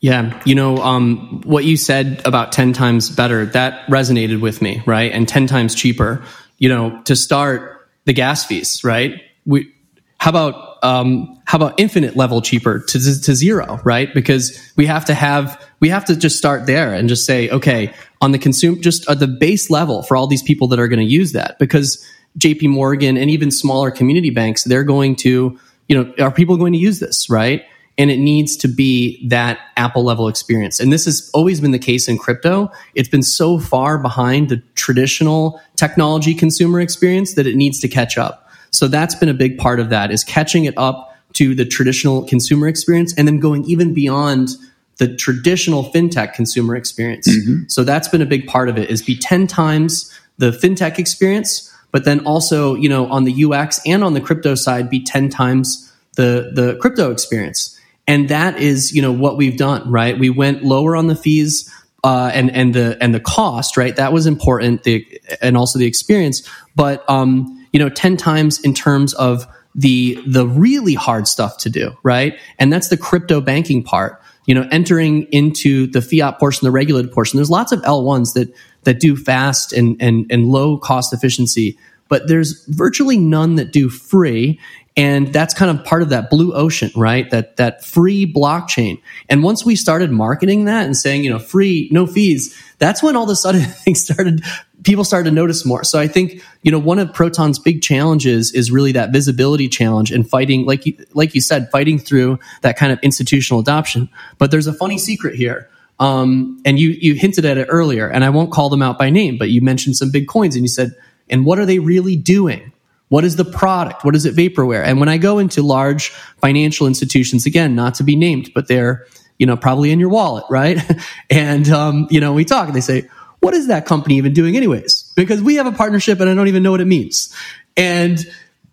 Yeah, 0.00 0.40
you 0.44 0.54
know, 0.54 0.76
um, 0.76 1.40
what 1.44 1.64
you 1.64 1.76
said 1.76 2.22
about 2.24 2.52
10 2.52 2.72
times 2.72 3.10
better, 3.10 3.46
that 3.46 3.86
resonated 3.88 4.40
with 4.40 4.62
me, 4.62 4.82
right? 4.86 5.10
And 5.10 5.26
10 5.26 5.46
times 5.46 5.74
cheaper. 5.74 6.22
You 6.58 6.68
know, 6.68 7.02
to 7.02 7.14
start 7.14 7.88
the 8.04 8.12
gas 8.12 8.44
fees, 8.44 8.82
right? 8.82 9.20
We, 9.44 9.72
how 10.18 10.30
about, 10.30 10.82
um, 10.82 11.40
how 11.46 11.56
about 11.56 11.78
infinite 11.78 12.16
level 12.16 12.42
cheaper 12.42 12.80
to, 12.80 12.98
to 12.98 13.34
zero, 13.34 13.80
right? 13.84 14.12
Because 14.12 14.72
we 14.76 14.86
have 14.86 15.04
to 15.04 15.14
have, 15.14 15.64
we 15.78 15.88
have 15.88 16.04
to 16.06 16.16
just 16.16 16.36
start 16.36 16.66
there 16.66 16.92
and 16.92 17.08
just 17.08 17.24
say, 17.24 17.48
okay, 17.48 17.94
on 18.20 18.32
the 18.32 18.38
consume, 18.38 18.80
just 18.80 19.08
at 19.08 19.20
the 19.20 19.28
base 19.28 19.70
level 19.70 20.02
for 20.02 20.16
all 20.16 20.26
these 20.26 20.42
people 20.42 20.66
that 20.68 20.80
are 20.80 20.88
going 20.88 20.98
to 20.98 21.04
use 21.04 21.32
that 21.32 21.58
because 21.60 22.04
JP 22.38 22.70
Morgan 22.70 23.16
and 23.16 23.30
even 23.30 23.50
smaller 23.50 23.90
community 23.90 24.30
banks, 24.30 24.64
they're 24.64 24.84
going 24.84 25.14
to, 25.16 25.58
you 25.88 25.96
know, 25.96 26.14
are 26.24 26.30
people 26.30 26.56
going 26.56 26.72
to 26.72 26.78
use 26.78 27.00
this, 27.00 27.28
right? 27.28 27.64
And 27.96 28.10
it 28.10 28.18
needs 28.18 28.56
to 28.58 28.68
be 28.68 29.26
that 29.28 29.58
Apple 29.76 30.04
level 30.04 30.28
experience. 30.28 30.78
And 30.78 30.92
this 30.92 31.06
has 31.06 31.30
always 31.34 31.60
been 31.60 31.72
the 31.72 31.78
case 31.80 32.08
in 32.08 32.16
crypto. 32.16 32.70
It's 32.94 33.08
been 33.08 33.24
so 33.24 33.58
far 33.58 33.98
behind 33.98 34.50
the 34.50 34.58
traditional 34.76 35.60
technology 35.74 36.34
consumer 36.34 36.80
experience 36.80 37.34
that 37.34 37.46
it 37.46 37.56
needs 37.56 37.80
to 37.80 37.88
catch 37.88 38.16
up. 38.16 38.48
So 38.70 38.86
that's 38.86 39.14
been 39.14 39.28
a 39.28 39.34
big 39.34 39.58
part 39.58 39.80
of 39.80 39.90
that 39.90 40.12
is 40.12 40.22
catching 40.22 40.64
it 40.64 40.74
up 40.76 41.16
to 41.34 41.54
the 41.54 41.64
traditional 41.64 42.24
consumer 42.24 42.68
experience 42.68 43.14
and 43.14 43.26
then 43.26 43.40
going 43.40 43.64
even 43.64 43.94
beyond 43.94 44.50
the 44.98 45.14
traditional 45.16 45.84
fintech 45.92 46.34
consumer 46.34 46.76
experience. 46.76 47.28
Mm-hmm. 47.28 47.62
So 47.68 47.84
that's 47.84 48.08
been 48.08 48.22
a 48.22 48.26
big 48.26 48.46
part 48.46 48.68
of 48.68 48.76
it 48.76 48.90
is 48.90 49.02
be 49.02 49.16
10 49.16 49.46
times 49.46 50.12
the 50.38 50.50
fintech 50.50 50.98
experience 50.98 51.72
but 51.90 52.04
then 52.04 52.20
also, 52.20 52.74
you 52.74 52.88
know, 52.88 53.06
on 53.06 53.24
the 53.24 53.44
UX 53.44 53.80
and 53.86 54.04
on 54.04 54.14
the 54.14 54.20
crypto 54.20 54.54
side, 54.54 54.90
be 54.90 55.02
10 55.02 55.28
times 55.28 55.92
the, 56.16 56.50
the 56.54 56.76
crypto 56.80 57.10
experience. 57.10 57.78
And 58.06 58.28
that 58.28 58.58
is, 58.58 58.92
you 58.92 59.02
know, 59.02 59.12
what 59.12 59.36
we've 59.36 59.56
done, 59.56 59.90
right? 59.90 60.18
We 60.18 60.30
went 60.30 60.64
lower 60.64 60.96
on 60.96 61.06
the 61.06 61.16
fees, 61.16 61.72
uh, 62.04 62.30
and, 62.32 62.50
and 62.54 62.74
the, 62.74 62.96
and 63.00 63.14
the 63.14 63.20
cost, 63.20 63.76
right? 63.76 63.94
That 63.96 64.12
was 64.12 64.26
important, 64.26 64.84
the, 64.84 65.06
and 65.42 65.56
also 65.56 65.78
the 65.78 65.86
experience. 65.86 66.48
But, 66.76 67.08
um, 67.10 67.66
you 67.72 67.80
know, 67.80 67.88
10 67.88 68.16
times 68.16 68.60
in 68.60 68.72
terms 68.72 69.14
of 69.14 69.46
the, 69.74 70.22
the 70.26 70.46
really 70.46 70.94
hard 70.94 71.28
stuff 71.28 71.58
to 71.58 71.70
do, 71.70 71.96
right? 72.02 72.38
And 72.58 72.72
that's 72.72 72.88
the 72.88 72.96
crypto 72.96 73.40
banking 73.40 73.82
part 73.82 74.22
you 74.48 74.54
know, 74.54 74.66
entering 74.70 75.24
into 75.24 75.86
the 75.88 76.00
fiat 76.00 76.38
portion, 76.38 76.64
the 76.64 76.70
regulated 76.70 77.12
portion. 77.12 77.36
There's 77.36 77.50
lots 77.50 77.70
of 77.70 77.82
L1s 77.82 78.32
that 78.32 78.50
that 78.88 79.00
do 79.00 79.14
fast 79.16 79.74
and 79.74 80.00
and 80.00 80.24
and 80.30 80.46
low 80.46 80.78
cost 80.78 81.12
efficiency, 81.12 81.78
but 82.08 82.26
there's 82.26 82.64
virtually 82.68 83.18
none 83.18 83.56
that 83.56 83.70
do 83.70 83.90
free. 83.90 84.58
And 84.96 85.30
that's 85.30 85.52
kind 85.52 85.70
of 85.70 85.84
part 85.84 86.00
of 86.00 86.08
that 86.08 86.30
blue 86.30 86.54
ocean, 86.54 86.90
right? 86.96 87.30
That 87.30 87.58
that 87.58 87.84
free 87.84 88.30
blockchain. 88.32 89.02
And 89.28 89.42
once 89.42 89.62
we 89.62 89.76
started 89.76 90.10
marketing 90.10 90.64
that 90.64 90.86
and 90.86 90.96
saying, 90.96 91.22
you 91.22 91.28
know, 91.28 91.38
free, 91.38 91.90
no 91.92 92.06
fees, 92.06 92.58
that's 92.78 93.02
when 93.02 93.14
all 93.14 93.24
of 93.24 93.28
a 93.28 93.36
sudden 93.36 93.60
things 93.84 94.02
started 94.02 94.40
people 94.84 95.04
started 95.04 95.28
to 95.28 95.34
notice 95.34 95.66
more. 95.66 95.84
So 95.84 95.98
I 96.00 96.08
think, 96.08 96.42
you 96.62 96.72
know, 96.72 96.78
one 96.78 96.98
of 96.98 97.12
Proton's 97.12 97.58
big 97.58 97.82
challenges 97.82 98.52
is 98.52 98.70
really 98.70 98.92
that 98.92 99.12
visibility 99.12 99.68
challenge 99.68 100.10
and 100.10 100.26
fighting, 100.26 100.64
like 100.64 100.86
you, 100.86 100.96
like 101.12 101.34
you 101.34 101.42
said, 101.42 101.70
fighting 101.70 101.98
through 101.98 102.38
that 102.62 102.78
kind 102.78 102.90
of 102.90 102.98
institutional 103.02 103.60
adoption. 103.60 104.08
But 104.38 104.50
there's 104.50 104.66
a 104.66 104.72
funny 104.72 104.96
secret 104.96 105.34
here. 105.34 105.68
Um, 106.00 106.60
and 106.64 106.78
you, 106.78 106.90
you 106.90 107.14
hinted 107.14 107.44
at 107.44 107.58
it 107.58 107.66
earlier, 107.68 108.08
and 108.08 108.24
I 108.24 108.30
won't 108.30 108.52
call 108.52 108.68
them 108.68 108.82
out 108.82 108.98
by 108.98 109.10
name, 109.10 109.36
but 109.36 109.50
you 109.50 109.60
mentioned 109.60 109.96
some 109.96 110.10
big 110.10 110.28
coins 110.28 110.54
and 110.54 110.64
you 110.64 110.68
said, 110.68 110.94
and 111.28 111.44
what 111.44 111.58
are 111.58 111.66
they 111.66 111.78
really 111.78 112.16
doing? 112.16 112.72
What 113.08 113.24
is 113.24 113.36
the 113.36 113.44
product? 113.44 114.04
What 114.04 114.14
is 114.14 114.26
it 114.26 114.36
vaporware? 114.36 114.84
And 114.84 115.00
when 115.00 115.08
I 115.08 115.18
go 115.18 115.38
into 115.38 115.62
large 115.62 116.10
financial 116.40 116.86
institutions, 116.86 117.46
again, 117.46 117.74
not 117.74 117.94
to 117.94 118.04
be 118.04 118.16
named, 118.16 118.52
but 118.54 118.68
they're, 118.68 119.06
you 119.38 119.46
know, 119.46 119.56
probably 119.56 119.90
in 119.90 119.98
your 119.98 120.10
wallet, 120.10 120.44
right? 120.50 120.78
and, 121.30 121.68
um, 121.70 122.06
you 122.10 122.20
know, 122.20 122.32
we 122.32 122.44
talk 122.44 122.66
and 122.66 122.76
they 122.76 122.80
say, 122.80 123.08
what 123.40 123.54
is 123.54 123.68
that 123.68 123.86
company 123.86 124.16
even 124.16 124.32
doing 124.34 124.56
anyways? 124.56 125.12
Because 125.16 125.40
we 125.40 125.54
have 125.56 125.66
a 125.66 125.72
partnership 125.72 126.20
and 126.20 126.28
I 126.28 126.34
don't 126.34 126.48
even 126.48 126.62
know 126.62 126.70
what 126.70 126.80
it 126.80 126.86
means. 126.86 127.34
And 127.76 128.18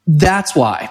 that's 0.07 0.56
why 0.56 0.89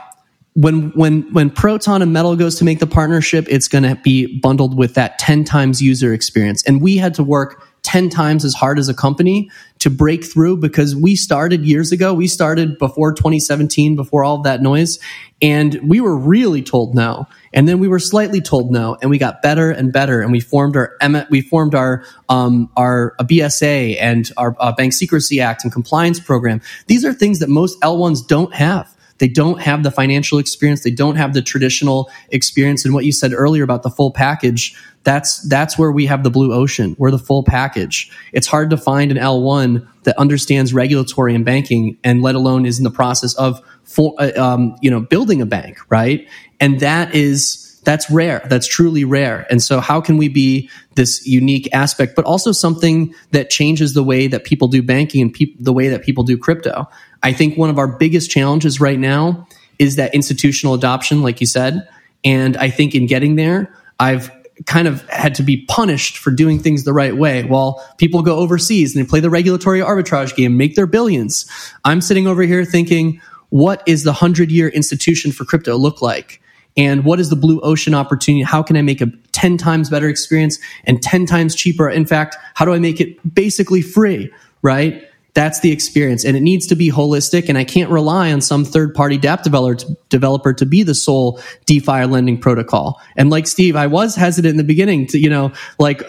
when 0.54 0.90
when 0.92 1.22
when 1.32 1.50
Proton 1.50 2.00
and 2.00 2.12
Metal 2.12 2.36
goes 2.36 2.56
to 2.56 2.64
make 2.64 2.78
the 2.78 2.86
partnership, 2.86 3.46
it's 3.48 3.68
going 3.68 3.84
to 3.84 3.96
be 3.96 4.38
bundled 4.38 4.78
with 4.78 4.94
that 4.94 5.18
10 5.18 5.44
times 5.44 5.82
user 5.82 6.12
experience. 6.12 6.62
And 6.64 6.80
we 6.80 6.96
had 6.96 7.14
to 7.14 7.24
work 7.24 7.62
10 7.82 8.08
times 8.08 8.44
as 8.44 8.54
hard 8.54 8.78
as 8.78 8.88
a 8.88 8.94
company 8.94 9.50
to 9.80 9.90
break 9.90 10.24
through 10.24 10.56
because 10.56 10.96
we 10.96 11.16
started 11.16 11.64
years 11.64 11.92
ago. 11.92 12.14
We 12.14 12.28
started 12.28 12.78
before 12.78 13.12
2017, 13.12 13.96
before 13.96 14.24
all 14.24 14.36
of 14.36 14.44
that 14.44 14.62
noise. 14.62 14.98
And 15.42 15.78
we 15.82 16.00
were 16.00 16.16
really 16.16 16.62
told 16.62 16.94
no. 16.94 17.26
And 17.52 17.68
then 17.68 17.80
we 17.80 17.88
were 17.88 17.98
slightly 17.98 18.40
told 18.40 18.70
no. 18.70 18.96
And 19.02 19.10
we 19.10 19.18
got 19.18 19.42
better 19.42 19.70
and 19.70 19.92
better. 19.92 20.22
And 20.22 20.32
we 20.32 20.40
formed 20.40 20.76
our, 20.76 20.96
we 21.28 21.42
formed 21.42 21.74
our, 21.74 22.04
um, 22.28 22.70
our 22.76 23.14
BSA 23.20 23.98
and 24.00 24.30
our 24.38 24.56
uh, 24.58 24.72
Bank 24.72 24.94
Secrecy 24.94 25.40
Act 25.40 25.64
and 25.64 25.72
compliance 25.72 26.18
program. 26.18 26.62
These 26.86 27.04
are 27.04 27.12
things 27.12 27.40
that 27.40 27.50
most 27.50 27.78
L1s 27.80 28.26
don't 28.26 28.54
have. 28.54 28.93
They 29.18 29.28
don't 29.28 29.60
have 29.60 29.82
the 29.82 29.90
financial 29.90 30.38
experience. 30.38 30.82
They 30.82 30.90
don't 30.90 31.16
have 31.16 31.34
the 31.34 31.42
traditional 31.42 32.10
experience. 32.30 32.84
And 32.84 32.94
what 32.94 33.04
you 33.04 33.12
said 33.12 33.32
earlier 33.32 33.62
about 33.62 33.82
the 33.82 33.90
full 33.90 34.10
package, 34.10 34.76
that's, 35.04 35.40
that's 35.48 35.78
where 35.78 35.92
we 35.92 36.06
have 36.06 36.24
the 36.24 36.30
blue 36.30 36.52
ocean. 36.52 36.96
We're 36.98 37.10
the 37.10 37.18
full 37.18 37.44
package. 37.44 38.10
It's 38.32 38.46
hard 38.46 38.70
to 38.70 38.76
find 38.76 39.10
an 39.10 39.18
L1 39.18 39.86
that 40.02 40.18
understands 40.18 40.74
regulatory 40.74 41.34
and 41.34 41.44
banking 41.44 41.96
and 42.02 42.22
let 42.22 42.34
alone 42.34 42.66
is 42.66 42.78
in 42.78 42.84
the 42.84 42.90
process 42.90 43.34
of, 43.34 43.60
for, 43.84 44.14
uh, 44.18 44.32
um, 44.36 44.76
you 44.80 44.90
know, 44.90 45.00
building 45.00 45.40
a 45.40 45.46
bank, 45.46 45.78
right? 45.90 46.28
And 46.58 46.80
that 46.80 47.14
is, 47.14 47.63
that's 47.84 48.10
rare. 48.10 48.42
That's 48.48 48.66
truly 48.66 49.04
rare. 49.04 49.46
And 49.50 49.62
so 49.62 49.80
how 49.80 50.00
can 50.00 50.16
we 50.16 50.28
be 50.28 50.70
this 50.94 51.26
unique 51.26 51.68
aspect, 51.72 52.16
but 52.16 52.24
also 52.24 52.52
something 52.52 53.14
that 53.30 53.50
changes 53.50 53.94
the 53.94 54.02
way 54.02 54.26
that 54.26 54.44
people 54.44 54.68
do 54.68 54.82
banking 54.82 55.22
and 55.22 55.32
pe- 55.32 55.54
the 55.58 55.72
way 55.72 55.88
that 55.88 56.02
people 56.02 56.24
do 56.24 56.36
crypto? 56.38 56.88
I 57.22 57.32
think 57.32 57.56
one 57.56 57.70
of 57.70 57.78
our 57.78 57.88
biggest 57.88 58.30
challenges 58.30 58.80
right 58.80 58.98
now 58.98 59.46
is 59.78 59.96
that 59.96 60.14
institutional 60.14 60.74
adoption, 60.74 61.22
like 61.22 61.40
you 61.40 61.46
said. 61.46 61.86
And 62.24 62.56
I 62.56 62.70
think 62.70 62.94
in 62.94 63.06
getting 63.06 63.36
there, 63.36 63.74
I've 63.98 64.30
kind 64.66 64.86
of 64.86 65.02
had 65.08 65.34
to 65.34 65.42
be 65.42 65.64
punished 65.66 66.16
for 66.16 66.30
doing 66.30 66.58
things 66.58 66.84
the 66.84 66.92
right 66.92 67.16
way. 67.16 67.42
While 67.44 67.84
people 67.98 68.22
go 68.22 68.36
overseas 68.36 68.94
and 68.94 69.04
they 69.04 69.08
play 69.08 69.20
the 69.20 69.30
regulatory 69.30 69.80
arbitrage 69.80 70.36
game, 70.36 70.56
make 70.56 70.76
their 70.76 70.86
billions. 70.86 71.50
I'm 71.84 72.00
sitting 72.00 72.26
over 72.26 72.42
here 72.42 72.64
thinking, 72.64 73.20
what 73.50 73.82
is 73.86 74.04
the 74.04 74.12
hundred 74.12 74.50
year 74.50 74.68
institution 74.68 75.32
for 75.32 75.44
crypto 75.44 75.76
look 75.76 76.00
like? 76.00 76.40
And 76.76 77.04
what 77.04 77.20
is 77.20 77.30
the 77.30 77.36
blue 77.36 77.60
ocean 77.60 77.94
opportunity? 77.94 78.42
How 78.42 78.62
can 78.62 78.76
I 78.76 78.82
make 78.82 79.00
a 79.00 79.06
10 79.32 79.58
times 79.58 79.90
better 79.90 80.08
experience 80.08 80.58
and 80.84 81.02
10 81.02 81.26
times 81.26 81.54
cheaper? 81.54 81.88
In 81.88 82.04
fact, 82.04 82.36
how 82.54 82.64
do 82.64 82.72
I 82.72 82.78
make 82.78 83.00
it 83.00 83.34
basically 83.34 83.82
free? 83.82 84.32
Right? 84.62 85.08
That's 85.34 85.60
the 85.60 85.72
experience. 85.72 86.24
And 86.24 86.36
it 86.36 86.40
needs 86.40 86.66
to 86.68 86.76
be 86.76 86.90
holistic. 86.90 87.48
And 87.48 87.58
I 87.58 87.64
can't 87.64 87.90
rely 87.90 88.32
on 88.32 88.40
some 88.40 88.64
third 88.64 88.94
party 88.94 89.18
dApp 89.18 89.42
developer 89.42 89.84
developer 90.08 90.52
to 90.54 90.64
be 90.64 90.84
the 90.84 90.94
sole 90.94 91.40
DeFi 91.66 92.04
lending 92.04 92.38
protocol. 92.38 93.00
And 93.16 93.30
like 93.30 93.48
Steve, 93.48 93.74
I 93.74 93.88
was 93.88 94.14
hesitant 94.14 94.52
in 94.52 94.56
the 94.56 94.64
beginning 94.64 95.08
to, 95.08 95.18
you 95.18 95.28
know, 95.28 95.52
like 95.78 96.02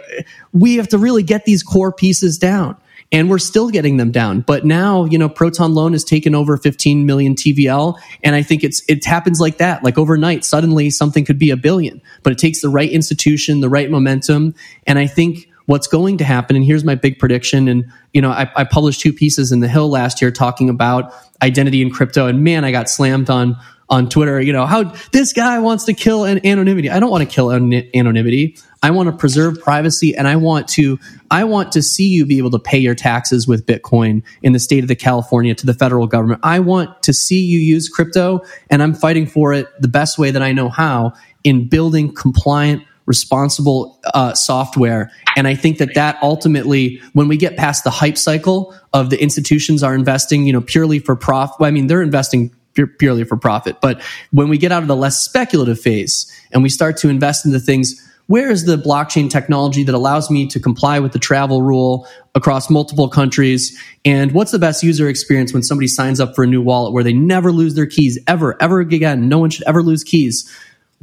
we 0.54 0.76
have 0.76 0.88
to 0.90 1.00
really 1.00 1.24
get 1.24 1.46
these 1.46 1.64
core 1.64 1.92
pieces 1.92 2.38
down 2.38 2.78
and 3.12 3.30
we're 3.30 3.38
still 3.38 3.70
getting 3.70 3.98
them 3.98 4.12
down. 4.12 4.42
But 4.42 4.66
now, 4.66 5.06
you 5.06 5.18
know, 5.18 5.30
Proton 5.30 5.74
Loan 5.74 5.94
has 5.94 6.04
taken 6.04 6.36
over 6.36 6.58
15 6.58 7.06
million 7.06 7.36
TVL, 7.36 7.98
and 8.24 8.36
I 8.36 8.44
think 8.44 8.64
it's 8.64 8.84
it 8.88 9.06
happens 9.06 9.40
like 9.40 9.58
that, 9.58 9.84
like 9.84 9.98
overnight. 9.98 10.44
Suddenly, 10.44 10.90
something 10.90 11.26
could 11.26 11.40
be 11.40 11.52
a 11.52 11.58
billion, 11.58 12.02
but 12.24 12.34
it 12.34 12.40
takes 12.40 12.62
the 12.62 12.70
right 12.70 12.90
institution, 12.90 13.62
the 13.62 13.70
right 13.70 13.90
momentum, 13.90 14.56
and 14.88 15.00
I 15.00 15.08
think 15.08 15.50
what's 15.66 15.88
going 15.88 16.18
to 16.18 16.24
happen. 16.24 16.56
And 16.56 16.64
here's 16.64 16.84
my 16.84 16.96
big 16.96 17.20
prediction. 17.20 17.68
And, 17.68 17.92
you 18.14 18.22
know, 18.22 18.30
I, 18.30 18.50
I, 18.56 18.64
published 18.64 19.02
two 19.02 19.14
pieces 19.14 19.52
in 19.52 19.60
the 19.60 19.68
Hill 19.68 19.90
last 19.90 20.22
year 20.22 20.32
talking 20.32 20.70
about 20.70 21.14
identity 21.42 21.82
in 21.82 21.90
crypto. 21.90 22.28
And 22.28 22.44
man, 22.44 22.64
I 22.64 22.72
got 22.72 22.90
slammed 22.90 23.30
on, 23.30 23.58
on 23.90 24.10
Twitter, 24.10 24.42
you 24.42 24.54
know, 24.54 24.66
how 24.66 24.96
this 25.12 25.34
guy 25.34 25.60
wants 25.60 25.86
to 25.86 25.94
kill 25.94 26.26
an 26.26 26.46
anonymity. 26.46 26.90
I 26.90 27.00
don't 27.00 27.12
want 27.12 27.28
to 27.28 27.34
kill 27.34 27.52
an 27.52 27.74
anonymity. 27.96 28.58
I 28.86 28.92
want 28.92 29.10
to 29.10 29.18
preserve 29.18 29.60
privacy 29.60 30.16
and 30.16 30.28
I 30.28 30.36
want 30.36 30.68
to, 30.68 31.00
I 31.32 31.44
want 31.44 31.72
to 31.72 31.82
see 31.82 32.08
you 32.08 32.24
be 32.24 32.38
able 32.38 32.52
to 32.52 32.60
pay 32.60 32.78
your 32.78 32.94
taxes 32.94 33.48
with 33.48 33.66
Bitcoin 33.66 34.22
in 34.44 34.54
the 34.54 34.60
state 34.60 34.84
of 34.84 34.88
the 34.88 34.96
California 34.96 35.56
to 35.56 35.66
the 35.66 35.74
federal 35.74 36.06
government. 36.06 36.42
I 36.44 36.60
want 36.60 37.02
to 37.02 37.12
see 37.12 37.40
you 37.40 37.58
use 37.58 37.90
crypto 37.90 38.42
and 38.70 38.84
I'm 38.84 38.94
fighting 38.94 39.26
for 39.26 39.54
it 39.54 39.68
the 39.82 39.88
best 39.88 40.20
way 40.20 40.30
that 40.30 40.44
I 40.44 40.52
know 40.52 40.70
how 40.70 41.14
in 41.44 41.68
building 41.68 42.14
compliant 42.14 42.84
responsible 43.08 44.00
uh, 44.14 44.36
software. 44.36 45.12
And 45.36 45.48
I 45.48 45.56
think 45.56 45.80
that 45.80 45.96
that 45.96 46.20
ultimately, 46.22 47.02
when 47.14 47.28
we 47.28 47.38
get 47.38 47.58
past 47.58 47.86
the 47.86 47.90
hype 47.90 48.20
cycle 48.20 48.76
of 48.94 49.10
the 49.10 49.20
institutions 49.20 49.82
are 49.82 49.96
investing, 49.96 50.46
you 50.46 50.54
know, 50.54 50.62
purely 50.62 51.00
for 51.00 51.16
profit. 51.16 51.60
Well, 51.60 51.68
I 51.68 51.72
mean, 51.72 51.88
they're 51.88 52.04
investing 52.04 52.52
purely 53.00 53.24
for 53.24 53.38
profit. 53.38 53.82
But 53.82 54.02
when 54.32 54.50
we 54.50 54.60
get 54.60 54.72
out 54.72 54.84
of 54.84 54.88
the 54.88 54.96
less 54.96 55.20
speculative 55.22 55.80
phase 55.80 56.32
and 56.52 56.62
we 56.62 56.70
start 56.70 56.98
to 56.98 57.10
invest 57.10 57.48
into 57.48 57.60
things, 57.60 58.05
where 58.28 58.50
is 58.50 58.66
the 58.66 58.78
blockchain 58.78 59.30
technology 59.30 59.84
that 59.84 59.94
allows 59.94 60.32
me 60.32 60.48
to 60.48 60.60
comply 60.60 61.00
with 61.00 61.12
the 61.12 61.20
travel 61.20 61.62
rule 61.62 62.08
across 62.34 62.70
multiple 62.70 63.08
countries? 63.08 63.80
And 64.04 64.32
what's 64.32 64.52
the 64.52 64.60
best 64.60 64.84
user 64.84 65.08
experience 65.08 65.54
when 65.54 65.64
somebody 65.64 65.88
signs 65.88 66.20
up 66.20 66.36
for 66.36 66.44
a 66.44 66.48
new 66.48 66.62
wallet 66.62 66.94
where 66.94 67.04
they 67.04 67.14
never 67.14 67.52
lose 67.52 67.76
their 67.76 67.86
keys 67.86 68.18
ever, 68.28 68.62
ever 68.62 68.80
again? 68.80 69.30
No 69.30 69.38
one 69.38 69.50
should 69.50 69.68
ever 69.68 69.84
lose 69.84 70.04
keys 70.04 70.52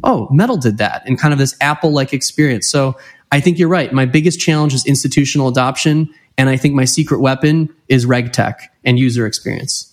oh, 0.04 0.28
Metal 0.30 0.56
did 0.56 0.78
that 0.78 1.02
and 1.06 1.18
kind 1.18 1.32
of 1.32 1.38
this 1.38 1.56
Apple 1.60 1.92
like 1.92 2.12
experience. 2.12 2.68
So 2.68 2.96
I 3.30 3.40
think 3.40 3.58
you're 3.58 3.68
right. 3.68 3.92
My 3.92 4.06
biggest 4.06 4.40
challenge 4.40 4.74
is 4.74 4.86
institutional 4.86 5.48
adoption. 5.48 6.12
And 6.38 6.48
I 6.48 6.56
think 6.56 6.74
my 6.74 6.84
secret 6.84 7.20
weapon 7.20 7.74
is 7.88 8.06
RegTech 8.06 8.54
and 8.84 8.98
user 8.98 9.26
experience. 9.26 9.92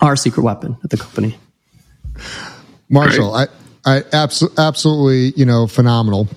Our 0.00 0.16
secret 0.16 0.42
weapon 0.42 0.76
at 0.84 0.90
the 0.90 0.96
company. 0.96 1.38
Marshall, 2.88 3.34
I, 3.34 3.46
I 3.86 4.02
absolutely, 4.12 5.32
you 5.36 5.46
know, 5.46 5.66
phenomenal. 5.66 6.28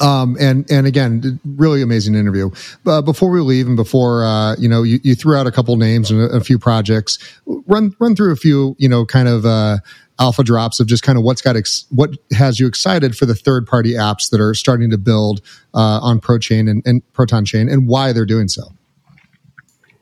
Um, 0.00 0.36
and 0.40 0.70
and 0.70 0.86
again, 0.86 1.40
really 1.44 1.82
amazing 1.82 2.14
interview. 2.14 2.50
Uh, 2.86 3.02
before 3.02 3.30
we 3.30 3.40
leave, 3.40 3.66
and 3.66 3.76
before 3.76 4.24
uh, 4.24 4.56
you 4.56 4.68
know, 4.68 4.82
you, 4.82 5.00
you, 5.02 5.14
threw 5.14 5.36
out 5.36 5.46
a 5.46 5.52
couple 5.52 5.76
names 5.76 6.10
and 6.10 6.20
a, 6.20 6.36
a, 6.36 6.40
few 6.40 6.58
projects. 6.58 7.18
Run 7.46 7.94
run 7.98 8.16
through 8.16 8.32
a 8.32 8.36
few, 8.36 8.74
you 8.78 8.88
know, 8.88 9.04
kind 9.04 9.28
of 9.28 9.44
uh, 9.46 9.78
alpha 10.18 10.42
drops 10.42 10.80
of 10.80 10.86
just 10.86 11.02
kind 11.02 11.18
of 11.18 11.24
what's 11.24 11.42
got 11.42 11.56
ex- 11.56 11.86
what 11.90 12.10
has 12.32 12.58
you 12.58 12.66
excited 12.66 13.16
for 13.16 13.26
the 13.26 13.34
third 13.34 13.66
party 13.66 13.92
apps 13.92 14.30
that 14.30 14.40
are 14.40 14.54
starting 14.54 14.90
to 14.90 14.98
build 14.98 15.40
uh, 15.74 16.00
on 16.02 16.20
ProChain 16.20 16.70
and, 16.70 16.82
and 16.86 17.02
Proton 17.12 17.44
Chain 17.44 17.68
and 17.68 17.86
why 17.86 18.12
they're 18.12 18.26
doing 18.26 18.48
so. 18.48 18.62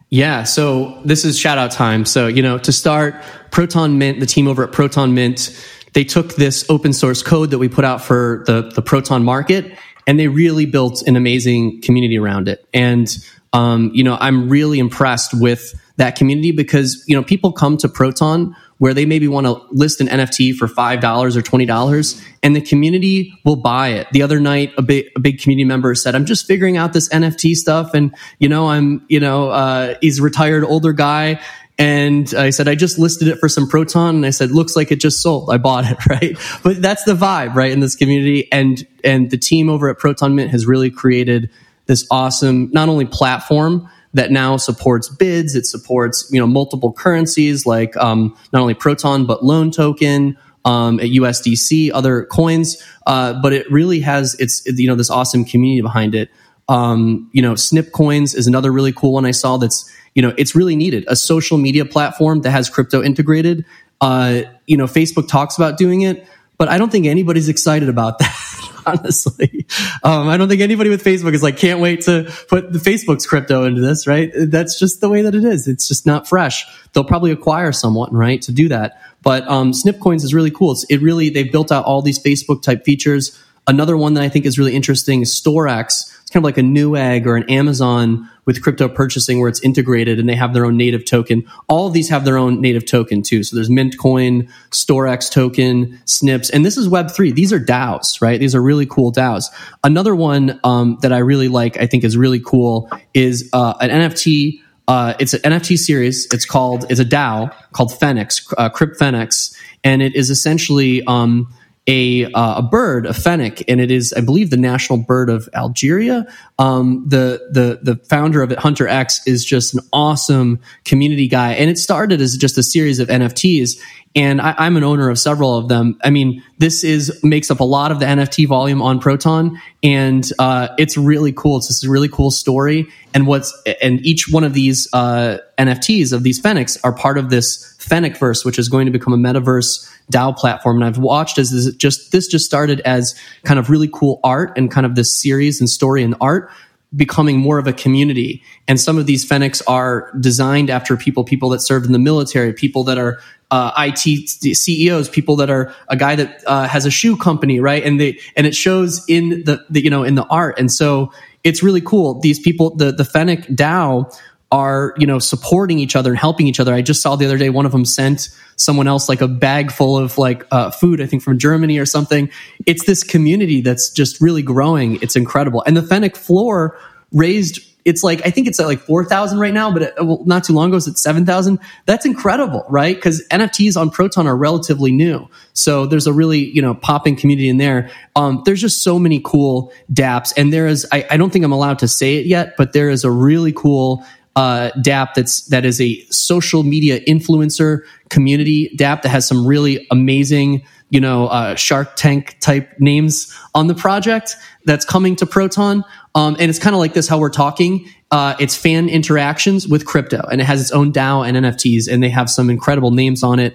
Yeah, 0.09 0.43
so 0.43 1.01
this 1.05 1.25
is 1.25 1.39
shout 1.39 1.57
out 1.57 1.71
time. 1.71 2.05
So, 2.05 2.27
you 2.27 2.43
know, 2.43 2.59
to 2.59 2.73
start, 2.73 3.15
Proton 3.53 3.97
Mint, 3.99 4.19
the 4.19 4.27
team 4.27 4.49
over 4.49 4.65
at 4.65 4.73
Proton 4.73 5.15
Mint, 5.15 5.57
they 5.93 6.05
took 6.05 6.37
this 6.37 6.65
open 6.69 6.93
source 6.93 7.23
code 7.23 7.51
that 7.51 7.59
we 7.59 7.69
put 7.69 7.85
out 7.85 8.03
for 8.03 8.45
the, 8.47 8.71
the 8.75 8.83
Proton 8.83 9.25
market 9.25 9.77
and 10.07 10.19
they 10.19 10.29
really 10.29 10.67
built 10.67 11.03
an 11.07 11.17
amazing 11.17 11.83
community 11.83 12.19
around 12.19 12.49
it. 12.49 12.67
And, 12.73 13.09
um, 13.53 13.91
you 13.95 14.05
know, 14.05 14.17
I'm 14.21 14.49
really 14.49 14.79
impressed 14.79 15.33
with 15.35 15.75
that 15.97 16.17
community 16.17 16.53
because, 16.53 17.05
you 17.07 17.15
know, 17.15 17.23
people 17.23 17.53
come 17.53 17.77
to 17.79 17.89
Proton 17.89 18.57
where 18.79 18.95
they 18.95 19.05
maybe 19.05 19.29
want 19.29 19.47
to 19.47 19.63
list 19.71 20.01
an 20.01 20.09
NFT 20.09 20.55
for 20.55 20.67
$5 20.67 21.37
or 21.37 21.43
$20 21.43 22.27
and 22.43 22.57
the 22.57 22.63
community 22.63 23.39
will 23.45 23.57
buy 23.57 23.89
it. 23.89 24.07
The 24.13 24.23
other 24.23 24.41
night, 24.41 24.73
a 24.79 24.83
big, 24.83 25.07
a 25.15 25.21
big 25.21 25.41
community 25.41 25.65
member 25.65 25.95
said, 25.95 26.15
I'm 26.15 26.25
just 26.25 26.47
figuring 26.47 26.79
out 26.79 26.95
this 26.95 27.11
NFT 27.11 27.55
stuff. 27.55 27.93
And, 27.93 28.15
you 28.39 28.49
know, 28.49 28.71
I'm, 28.71 29.05
you 29.09 29.21
know, 29.21 29.51
uh, 29.51 29.97
he's 30.01 30.21
a 30.21 30.23
retired 30.23 30.65
older 30.65 30.95
guy. 30.95 31.43
And 31.81 32.33
I 32.35 32.51
said, 32.51 32.69
I 32.69 32.75
just 32.75 32.99
listed 32.99 33.27
it 33.29 33.39
for 33.39 33.49
some 33.49 33.67
Proton. 33.67 34.17
And 34.17 34.27
I 34.27 34.31
said, 34.31 34.51
looks 34.51 34.77
like 34.77 34.93
it 34.93 35.01
just 35.01 35.23
sold. 35.23 35.51
I 35.51 35.57
bought 35.57 35.91
it, 35.91 36.07
right? 36.11 36.37
But 36.63 36.83
that's 36.83 37.05
the 37.05 37.15
vibe, 37.15 37.55
right? 37.55 37.73
In 37.73 37.81
this 37.81 37.97
community. 37.97 38.49
And, 38.53 38.87
and 39.03 39.31
the 39.31 39.39
team 39.39 39.69
over 39.69 39.89
at 39.89 39.99
Proton 39.99 40.35
Mint 40.35 40.51
has 40.51 40.67
really 40.67 40.91
created 40.91 41.51
this 41.87 42.07
awesome, 42.11 42.71
not 42.73 42.89
only 42.89 43.07
platform, 43.07 43.89
that 44.13 44.31
now 44.31 44.57
supports 44.57 45.09
bids. 45.09 45.55
It 45.55 45.67
supports 45.67 46.29
you 46.33 46.41
know 46.41 46.47
multiple 46.47 46.93
currencies 46.93 47.65
like 47.65 47.97
um, 47.97 48.37
not 48.53 48.61
only 48.61 48.75
Proton 48.75 49.25
but 49.25 49.45
Loan 49.45 49.71
Token, 49.71 50.37
um, 50.65 51.01
at 51.01 51.07
USDC, 51.07 51.91
other 51.93 52.25
coins. 52.25 52.85
Uh, 53.07 53.41
but 53.41 53.53
it 53.53 53.71
really 53.71 54.01
has 54.01 54.35
it's 54.39 54.67
you 54.67 54.89
know 54.89 54.95
this 54.95 55.11
awesome 55.11 55.45
community 55.45 55.81
behind 55.81 56.15
it. 56.15 56.31
Um, 56.69 57.29
you 57.33 57.43
know, 57.43 57.57
Snip 57.57 57.93
Coins 57.93 58.35
is 58.35 58.47
another 58.47 58.71
really 58.71 58.93
cool 58.93 59.13
one 59.13 59.27
I 59.27 59.33
saw. 59.33 59.57
That's 59.57 59.91
you 60.15 60.23
know 60.23 60.35
it's 60.37 60.55
really 60.55 60.77
needed 60.77 61.05
a 61.09 61.17
social 61.17 61.59
media 61.59 61.85
platform 61.85 62.43
that 62.43 62.51
has 62.51 62.69
crypto 62.71 63.03
integrated. 63.03 63.65
Uh, 64.01 64.43
you 64.67 64.77
know, 64.77 64.87
Facebook 64.87 65.29
talks 65.29 65.57
about 65.57 65.77
doing 65.77 66.03
it, 66.03 66.27
but 66.57 66.69
I 66.69 66.79
don't 66.79 66.91
think 66.91 67.07
anybody's 67.07 67.49
excited 67.49 67.89
about 67.89 68.19
that. 68.21 68.61
honestly. 68.87 69.67
Um, 70.03 70.29
I 70.29 70.37
don't 70.37 70.49
think 70.49 70.61
anybody 70.61 70.91
with 70.91 71.05
Facebook 71.05 71.35
is 71.35 71.43
like, 71.43 71.57
can't 71.57 71.81
wait 71.81 72.03
to 72.03 72.33
put 72.49 72.73
the 72.73 72.79
Facebook's 72.79 73.27
crypto 73.27 73.65
into 73.65 73.81
this, 73.81 74.07
right? 74.07 74.31
That's 74.35 74.79
just 74.79 75.01
the 75.01 75.09
way 75.09 75.23
that 75.23 75.35
it 75.35 75.45
is. 75.45 75.69
It's 75.69 75.89
just 75.89 76.07
not 76.07 76.29
fresh. 76.29 76.67
They'll 76.93 77.05
probably 77.05 77.31
acquire 77.31 77.73
someone, 77.73 78.13
right, 78.13 78.41
to 78.43 78.53
do 78.53 78.69
that. 78.69 79.01
But 79.23 79.47
um, 79.49 79.73
Snipcoins 79.73 80.25
is 80.25 80.35
really 80.35 80.51
cool. 80.51 80.73
It's, 80.73 80.85
it 80.85 80.99
really, 80.99 81.31
they've 81.31 81.51
built 81.51 81.71
out 81.71 81.85
all 81.85 82.03
these 82.03 82.19
Facebook 82.19 82.63
type 82.63 82.85
features. 82.85 83.39
Another 83.67 83.97
one 83.97 84.15
that 84.15 84.23
I 84.23 84.29
think 84.29 84.47
is 84.47 84.59
really 84.59 84.75
interesting 84.75 85.23
is 85.23 85.31
StoreX 85.31 86.17
it's 86.31 86.35
kind 86.35 86.45
of 86.45 86.47
like 86.47 86.59
a 86.59 86.61
Newegg 86.61 87.27
or 87.27 87.35
an 87.35 87.51
Amazon 87.51 88.31
with 88.45 88.63
crypto 88.63 88.89
purchasing 88.89 89.41
where 89.41 89.49
it's 89.49 89.59
integrated 89.63 90.21
and 90.21 90.29
they 90.29 90.37
have 90.37 90.55
their 90.55 90.65
own 90.65 90.77
native 90.77 91.05
token. 91.05 91.45
All 91.67 91.89
of 91.89 91.93
these 91.93 92.09
have 92.09 92.25
their 92.25 92.39
own 92.39 92.61
native 92.61 92.87
token 92.87 93.23
too. 93.23 93.43
So 93.43 93.57
there's 93.57 93.69
Mintcoin, 93.69 94.49
StoreX 94.71 95.29
token, 95.29 96.01
Snips, 96.05 96.49
and 96.49 96.65
this 96.65 96.77
is 96.77 96.87
Web3. 96.87 97.35
These 97.35 97.53
are 97.53 97.59
DAOs, 97.59 98.23
right? 98.23 98.39
These 98.39 98.55
are 98.55 98.63
really 98.63 98.87
cool 98.87 99.13
DAOs. 99.13 99.47
Another 99.83 100.15
one 100.15 100.61
um, 100.63 100.99
that 101.03 101.13
I 101.13 101.19
really 101.19 101.49
like, 101.49 101.77
I 101.79 101.89
think 101.89 102.05
is 102.05 102.17
really 102.17 102.39
cool, 102.39 102.89
is 103.13 103.51
uh, 103.53 103.75
an 103.81 103.91
NFT. 103.91 104.61
Uh, 104.87 105.15
it's 105.19 105.35
an 105.35 105.41
NFT 105.41 105.79
series. 105.79 106.29
It's 106.33 106.45
called, 106.45 106.87
it's 106.91 107.01
a 107.01 107.05
DAO 107.05 107.53
called 107.73 107.99
Phoenix, 107.99 108.47
uh, 108.57 108.69
Crypt 108.69 109.01
Phoenix, 109.01 109.53
and 109.83 110.01
it 110.01 110.15
is 110.15 110.31
essentially 110.31 111.03
um, 111.09 111.53
a 111.91 112.25
uh, 112.33 112.59
a 112.59 112.63
bird, 112.63 113.05
a 113.05 113.13
fennec, 113.13 113.65
and 113.69 113.81
it 113.81 113.91
is, 113.91 114.13
I 114.13 114.21
believe, 114.21 114.51
the 114.51 114.57
national 114.57 115.01
bird 115.01 115.29
of 115.29 115.49
Algeria. 115.55 116.25
Um, 116.59 117.05
the 117.09 117.49
the 117.51 117.81
the 117.83 117.97
founder 118.05 118.43
of 118.43 118.53
it, 118.53 118.59
Hunter 118.61 118.87
X, 118.87 119.27
is 119.27 119.45
just 119.45 119.75
an 119.75 119.81
awesome 119.93 120.61
community 120.85 121.27
guy, 121.27 121.55
and 121.55 121.69
it 121.69 121.79
started 121.79 122.21
as 122.21 122.37
just 122.37 122.57
a 122.57 122.63
series 122.63 123.01
of 123.01 123.09
NFTs. 123.09 123.81
And 124.17 124.41
I, 124.41 124.67
am 124.67 124.77
an 124.77 124.83
owner 124.83 125.09
of 125.09 125.21
several 125.21 125.57
of 125.57 125.69
them. 125.69 125.97
I 126.03 126.11
mean, 126.11 126.43
this 126.59 126.83
is 126.83 127.23
makes 127.23 127.49
up 127.49 127.61
a 127.61 127.65
lot 127.65 127.93
of 127.93 128.01
the 128.01 128.07
NFT 128.07 128.47
volume 128.47 128.83
on 128.83 129.01
Proton, 129.01 129.61
and 129.83 130.29
uh, 130.39 130.69
it's 130.79 130.97
really 130.97 131.33
cool. 131.33 131.59
It's 131.59 131.69
this 131.69 131.87
really 131.87 132.09
cool 132.09 132.31
story, 132.31 132.89
and 133.15 133.27
what's 133.27 133.53
and 133.83 134.05
each 134.07 134.29
one 134.29 134.45
of 134.45 134.53
these 134.53 134.89
uh, 134.93 135.39
NFTs 135.59 136.13
of 136.13 136.23
these 136.23 136.41
Fennecs 136.41 136.79
are 136.85 136.93
part 136.93 137.19
of 137.19 137.31
this 137.31 137.77
Fennec 137.81 138.19
verse, 138.19 138.45
which 138.45 138.59
is 138.59 138.69
going 138.69 138.87
to 138.87 138.93
become 138.93 139.13
a 139.13 139.17
metaverse 139.17 139.91
DAO 140.13 140.37
platform. 140.37 140.77
And 140.77 140.85
I've 140.85 140.99
watched 140.99 141.39
as 141.39 141.51
this 141.51 141.75
just 141.77 142.13
this 142.13 142.29
just 142.29 142.45
started 142.45 142.81
as 142.81 143.15
kind 143.45 143.59
of 143.59 143.71
really 143.71 143.89
cool 143.93 144.21
art 144.23 144.57
and 144.57 144.71
kind 144.71 144.87
of 144.87 144.95
this 144.95 145.15
series 145.17 145.61
and 145.61 145.69
story 145.69 146.03
and 146.03 146.15
art 146.21 146.51
becoming 146.95 147.39
more 147.39 147.59
of 147.59 147.67
a 147.67 147.73
community. 147.73 148.43
And 148.67 148.81
some 148.81 148.99
of 148.99 149.07
these 149.07 149.25
Fennecs 149.25 149.63
are 149.63 150.13
designed 150.19 150.71
after 150.71 150.97
people, 150.97 151.23
people 151.25 151.49
that 151.51 151.61
served 151.61 151.87
in 151.87 151.93
the 151.93 152.01
military, 152.01 152.53
people 152.53 152.83
that 152.85 152.99
are 152.99 153.21
uh, 153.53 153.73
IT 153.79 154.29
CEOs, 154.57 155.09
people 155.09 155.37
that 155.37 155.51
are 155.51 155.75
a 155.89 155.97
guy 155.97 156.17
that 156.17 156.43
uh, 156.47 156.67
has 156.67 156.87
a 156.87 156.91
shoe 156.91 157.17
company, 157.17 157.61
right? 157.61 157.83
And 157.83 158.01
they 158.01 158.19
and 158.37 158.47
it 158.47 158.55
shows 158.55 159.05
in 159.09 159.45
the, 159.45 159.65
the 159.71 159.83
you 159.83 159.91
know 159.91 160.05
in 160.05 160.17
the 160.17 160.27
art. 160.27 160.59
And 160.59 160.71
so 160.71 161.13
it's 161.43 161.63
really 161.63 161.81
cool. 161.81 162.21
These 162.21 162.41
people, 162.41 162.77
the 162.77 162.93
the 162.93 163.05
Fennec 163.05 163.47
DAO 163.47 164.15
are 164.53 164.95
you 164.97 165.07
know 165.07 165.19
supporting 165.19 165.79
each 165.79 165.95
other 165.95 166.11
and 166.11 166.19
helping 166.19 166.47
each 166.47 166.61
other. 166.61 166.75
I 166.75 166.83
just 166.83 167.03
saw 167.03 167.17
the 167.17 167.27
other 167.27 167.39
day 167.39 167.51
one 167.51 167.67
of 167.67 167.73
them 167.73 167.85
sent 167.85 168.29
someone 168.57 168.89
else 168.89 169.09
like 169.09 169.21
a 169.21 169.29
bag 169.29 169.71
full 169.73 169.97
of 169.97 170.19
like 170.19 170.47
uh, 170.51 170.71
food, 170.71 171.01
I 171.01 171.07
think 171.07 171.23
from 171.23 171.39
Germany 171.39 171.79
or 171.79 171.87
something. 171.87 172.31
It's 172.67 172.85
this 172.85 173.03
community 173.03 173.61
that's 173.61 173.91
just 173.91 174.21
really 174.21 174.43
growing. 174.43 175.01
It's 175.03 175.17
incredible, 175.17 175.63
and 175.67 175.77
the 175.77 175.83
Fennec 175.83 176.17
floor 176.17 176.79
raised. 177.13 177.61
It's 177.83 178.05
like 178.05 178.27
I 178.27 178.31
think 178.31 178.47
it's 178.47 178.61
at 178.61 178.67
like 178.67 178.81
four 178.81 179.07
thousand 179.07 179.39
right 179.39 179.55
now, 179.55 179.73
but 179.73 179.83
it, 179.83 179.95
well, 179.99 180.23
not 180.27 180.45
too 180.45 180.53
long 180.53 180.69
ago 180.69 180.77
it's 180.77 180.89
at 180.89 180.99
seven 180.99 181.25
thousand. 181.25 181.61
That's 181.87 182.05
incredible, 182.05 182.67
right? 182.69 182.95
Because 182.95 183.27
NFTs 183.29 183.81
on 183.81 183.89
Proton 183.89 184.27
are 184.27 184.37
relatively 184.37 184.93
new, 184.93 185.29
so 185.55 185.87
there's 185.87 186.07
a 186.07 186.13
really 186.13 186.41
you 186.41 186.61
know 186.61 186.75
popping 186.75 187.17
community 187.17 187.49
in 187.49 187.57
there. 187.57 187.89
Um, 188.17 188.43
there's 188.45 188.61
just 188.61 188.83
so 188.83 188.99
many 188.99 189.23
cool 189.25 189.73
DApps, 189.91 190.35
and 190.37 190.53
there 190.53 190.67
is 190.67 190.87
I, 190.93 191.07
I 191.09 191.17
don't 191.17 191.31
think 191.31 191.43
I'm 191.43 191.53
allowed 191.53 191.79
to 191.79 191.89
say 191.89 192.17
it 192.17 192.27
yet, 192.27 192.55
but 192.59 192.75
there 192.75 192.91
is 192.91 193.05
a 193.05 193.11
really 193.11 193.53
cool 193.53 194.05
uh, 194.37 194.71
DApp 194.79 195.15
that's 195.15 195.43
that 195.47 195.65
is 195.65 195.81
a 195.81 196.01
social 196.11 196.63
media 196.63 197.01
influencer 197.01 197.81
community 198.11 198.75
DApp 198.77 199.03
that 199.03 199.09
has 199.09 199.27
some 199.27 199.47
really 199.47 199.87
amazing, 199.91 200.65
you 200.91 201.01
know, 201.01 201.27
uh, 201.27 201.55
Shark 201.57 201.97
Tank 201.97 202.37
type 202.41 202.79
names 202.79 203.37
on 203.55 203.67
the 203.67 203.75
project 203.75 204.37
that's 204.65 204.85
coming 204.85 205.17
to 205.17 205.27
Proton. 205.27 205.85
Um, 206.15 206.37
and 206.39 206.49
it's 206.49 206.59
kind 206.59 206.75
of 206.75 206.81
like 206.81 206.95
this 206.95 207.09
how 207.09 207.19
we're 207.19 207.31
talking. 207.31 207.89
Uh, 208.11 208.35
it's 208.41 208.57
fan 208.57 208.89
interactions 208.89 209.69
with 209.69 209.87
crypto, 209.87 210.21
and 210.31 210.41
it 210.41 210.45
has 210.45 210.61
its 210.61 210.73
own 210.73 210.93
DAO 210.93 211.27
and 211.27 211.37
NFTs, 211.37 211.87
and 211.89 212.03
they 212.03 212.09
have 212.09 212.29
some 212.29 212.51
incredible 212.51 212.91
names 212.91 213.23
on 213.23 213.39
it 213.39 213.55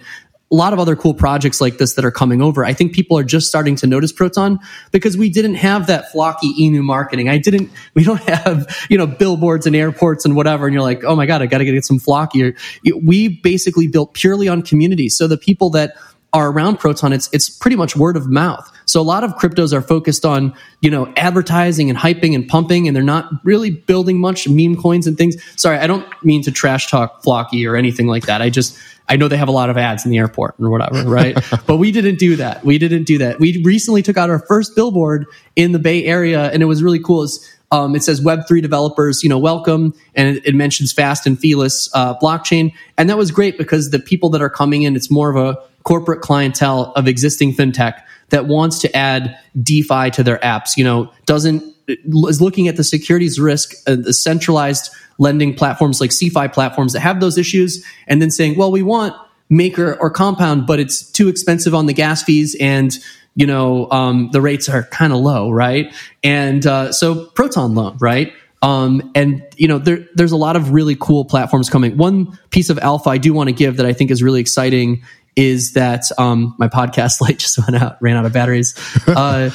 a 0.52 0.56
lot 0.56 0.74
of 0.74 0.80
other 0.80 0.96
cool 0.96 1.14
projects 1.14 1.60
like 1.60 1.80
this 1.80 1.96
that 1.96 2.06
are 2.06 2.12
coming 2.12 2.42
over. 2.42 2.64
I 2.64 2.74
think 2.74 2.94
people 2.94 3.18
are 3.18 3.24
just 3.24 3.48
starting 3.48 3.76
to 3.78 3.88
notice 3.88 4.12
Proton 4.12 4.60
because 4.92 5.18
we 5.18 5.30
didn't 5.30 5.56
have 5.56 5.88
that 5.88 6.12
Floki 6.12 6.54
Inu 6.62 6.84
marketing. 6.84 7.30
I 7.30 7.40
didn't, 7.40 7.72
we 7.96 8.04
don't 8.04 8.22
have, 8.30 8.86
you 8.90 8.98
know, 8.98 9.08
billboards 9.08 9.66
and 9.66 9.76
airports 9.76 10.24
and 10.24 10.36
whatever. 10.36 10.68
And 10.68 10.74
you're 10.74 10.84
like, 10.84 11.04
oh 11.04 11.16
my 11.16 11.26
God, 11.26 11.42
I 11.42 11.48
got 11.48 11.60
to 11.60 11.66
get 11.66 11.84
some 11.84 12.00
Floki. 12.00 12.54
We 13.02 13.28
basically 13.28 13.88
built 13.88 14.14
purely 14.14 14.48
on 14.48 14.62
community. 14.62 15.10
So 15.10 15.28
the 15.28 15.38
people 15.38 15.72
that 15.72 15.96
are 16.32 16.52
around 16.52 16.78
Proton, 16.78 17.14
it's, 17.14 17.30
it's 17.32 17.50
pretty 17.50 17.78
much 17.78 17.96
word 17.96 18.18
of 18.18 18.30
mouth. 18.30 18.70
So 18.86 19.02
a 19.02 19.04
lot 19.04 19.24
of 19.24 19.36
cryptos 19.38 19.74
are 19.74 19.82
focused 19.82 20.26
on, 20.26 20.54
you 20.82 20.92
know, 20.92 21.12
advertising 21.16 21.90
and 21.90 21.98
hyping 21.98 22.36
and 22.36 22.48
pumping, 22.48 22.88
and 22.88 22.96
they're 22.96 23.04
not 23.04 23.32
really 23.44 23.72
building 23.72 24.20
much 24.20 24.48
meme 24.48 24.76
coins 24.76 25.08
and 25.08 25.18
things. 25.18 25.38
Sorry, 25.56 25.78
I 25.78 25.88
don't 25.88 26.06
mean 26.24 26.44
to 26.44 26.52
trash 26.52 26.92
talk 26.92 27.24
Floki 27.24 27.66
or 27.66 27.76
anything 27.76 28.08
like 28.08 28.26
that. 28.26 28.42
I 28.42 28.50
just, 28.50 28.78
I 29.08 29.18
know 29.18 29.28
they 29.28 29.38
have 29.38 29.48
a 29.48 29.52
lot 29.52 29.70
of 29.70 29.78
ads 29.78 30.06
in 30.06 30.12
the 30.12 30.18
airport 30.18 30.56
or 30.60 30.70
whatever, 30.70 31.08
right? 31.08 31.38
but 31.68 31.78
we 31.78 31.92
didn't 31.92 32.18
do 32.18 32.38
that. 32.38 32.64
We 32.64 32.78
didn't 32.78 33.04
do 33.04 33.20
that. 33.20 33.40
We 33.40 33.62
recently 33.64 34.02
took 34.02 34.18
out 34.18 34.30
our 34.30 34.40
first 34.40 34.76
billboard 34.76 35.28
in 35.56 35.72
the 35.72 35.80
Bay 35.80 36.06
Area, 36.06 36.50
and 36.52 36.64
it 36.64 36.66
was 36.66 36.82
really 36.82 37.00
cool. 37.00 37.24
It's, 37.24 37.56
um, 37.72 37.96
it 37.96 38.04
says 38.04 38.22
Web3 38.22 38.62
developers, 38.62 39.24
you 39.24 39.30
know, 39.30 39.38
welcome, 39.38 39.94
and 40.16 40.38
it, 40.38 40.46
it 40.46 40.56
mentions 40.56 40.92
fast 40.92 41.28
and 41.28 41.38
feeless 41.38 41.90
uh, 41.94 42.18
blockchain, 42.18 42.74
and 42.98 43.10
that 43.10 43.18
was 43.18 43.32
great 43.32 43.58
because 43.58 43.92
the 43.92 44.00
people 44.00 44.30
that 44.30 44.42
are 44.42 44.50
coming 44.50 44.84
in, 44.84 44.96
it's 44.96 45.12
more 45.12 45.30
of 45.30 45.36
a 45.36 45.60
corporate 45.84 46.22
clientele 46.22 46.94
of 46.96 47.08
existing 47.08 47.54
fintech 47.54 48.02
that 48.30 48.48
wants 48.48 48.80
to 48.80 48.96
add 48.96 49.38
DeFi 49.62 50.10
to 50.12 50.24
their 50.24 50.40
apps. 50.40 50.78
You 50.78 50.84
know, 50.84 51.12
doesn't 51.26 51.75
is 51.88 52.42
looking 52.42 52.68
at 52.68 52.78
the 52.78 52.84
securities 52.84 53.40
risk, 53.40 53.74
uh, 53.88 53.96
the 53.96 54.14
centralized 54.14 54.90
lending 55.18 55.54
platforms 55.54 56.02
like 56.02 56.10
CeFi 56.10 56.52
platforms 56.52 56.94
that 56.94 57.00
have 57.00 57.20
those 57.20 57.38
issues, 57.38 57.86
and 58.08 58.22
then 58.22 58.32
saying, 58.32 58.58
well, 58.58 58.72
we 58.72 58.84
want 58.84 59.16
Maker 59.50 59.96
or 60.00 60.10
Compound, 60.10 60.66
but 60.66 60.80
it's 60.80 61.10
too 61.12 61.28
expensive 61.28 61.76
on 61.76 61.86
the 61.86 61.94
gas 61.94 62.24
fees 62.24 62.56
and 62.60 62.98
you 63.36 63.46
know 63.46 63.90
um, 63.92 64.30
the 64.32 64.42
rates 64.42 64.68
are 64.70 64.84
kind 64.84 65.14
of 65.14 65.20
low, 65.20 65.52
right? 65.52 65.94
And 66.24 66.66
uh, 66.66 66.92
so 66.92 67.26
Proton 67.28 67.76
Loan, 67.76 67.98
right? 68.00 68.34
Um, 68.62 69.12
and 69.14 69.44
you 69.58 69.68
know 69.68 69.78
there, 69.78 70.08
there's 70.16 70.32
a 70.32 70.38
lot 70.38 70.56
of 70.56 70.72
really 70.72 70.96
cool 71.00 71.26
platforms 71.26 71.70
coming. 71.70 71.98
One 71.98 72.38
piece 72.50 72.70
of 72.70 72.80
alpha 72.80 73.10
I 73.10 73.18
do 73.18 73.34
want 73.34 73.50
to 73.50 73.54
give 73.54 73.78
that 73.78 73.86
I 73.86 73.94
think 73.94 74.10
is 74.10 74.24
really 74.24 74.40
exciting 74.40 75.04
is 75.36 75.74
that 75.74 76.06
um, 76.18 76.56
my 76.58 76.68
podcast 76.68 77.22
light 77.22 77.38
just 77.38 77.60
went 77.60 77.82
out, 77.82 78.02
ran 78.02 78.16
out 78.16 78.26
of 78.26 78.34
batteries. 78.34 78.74
Uh, 79.08 79.52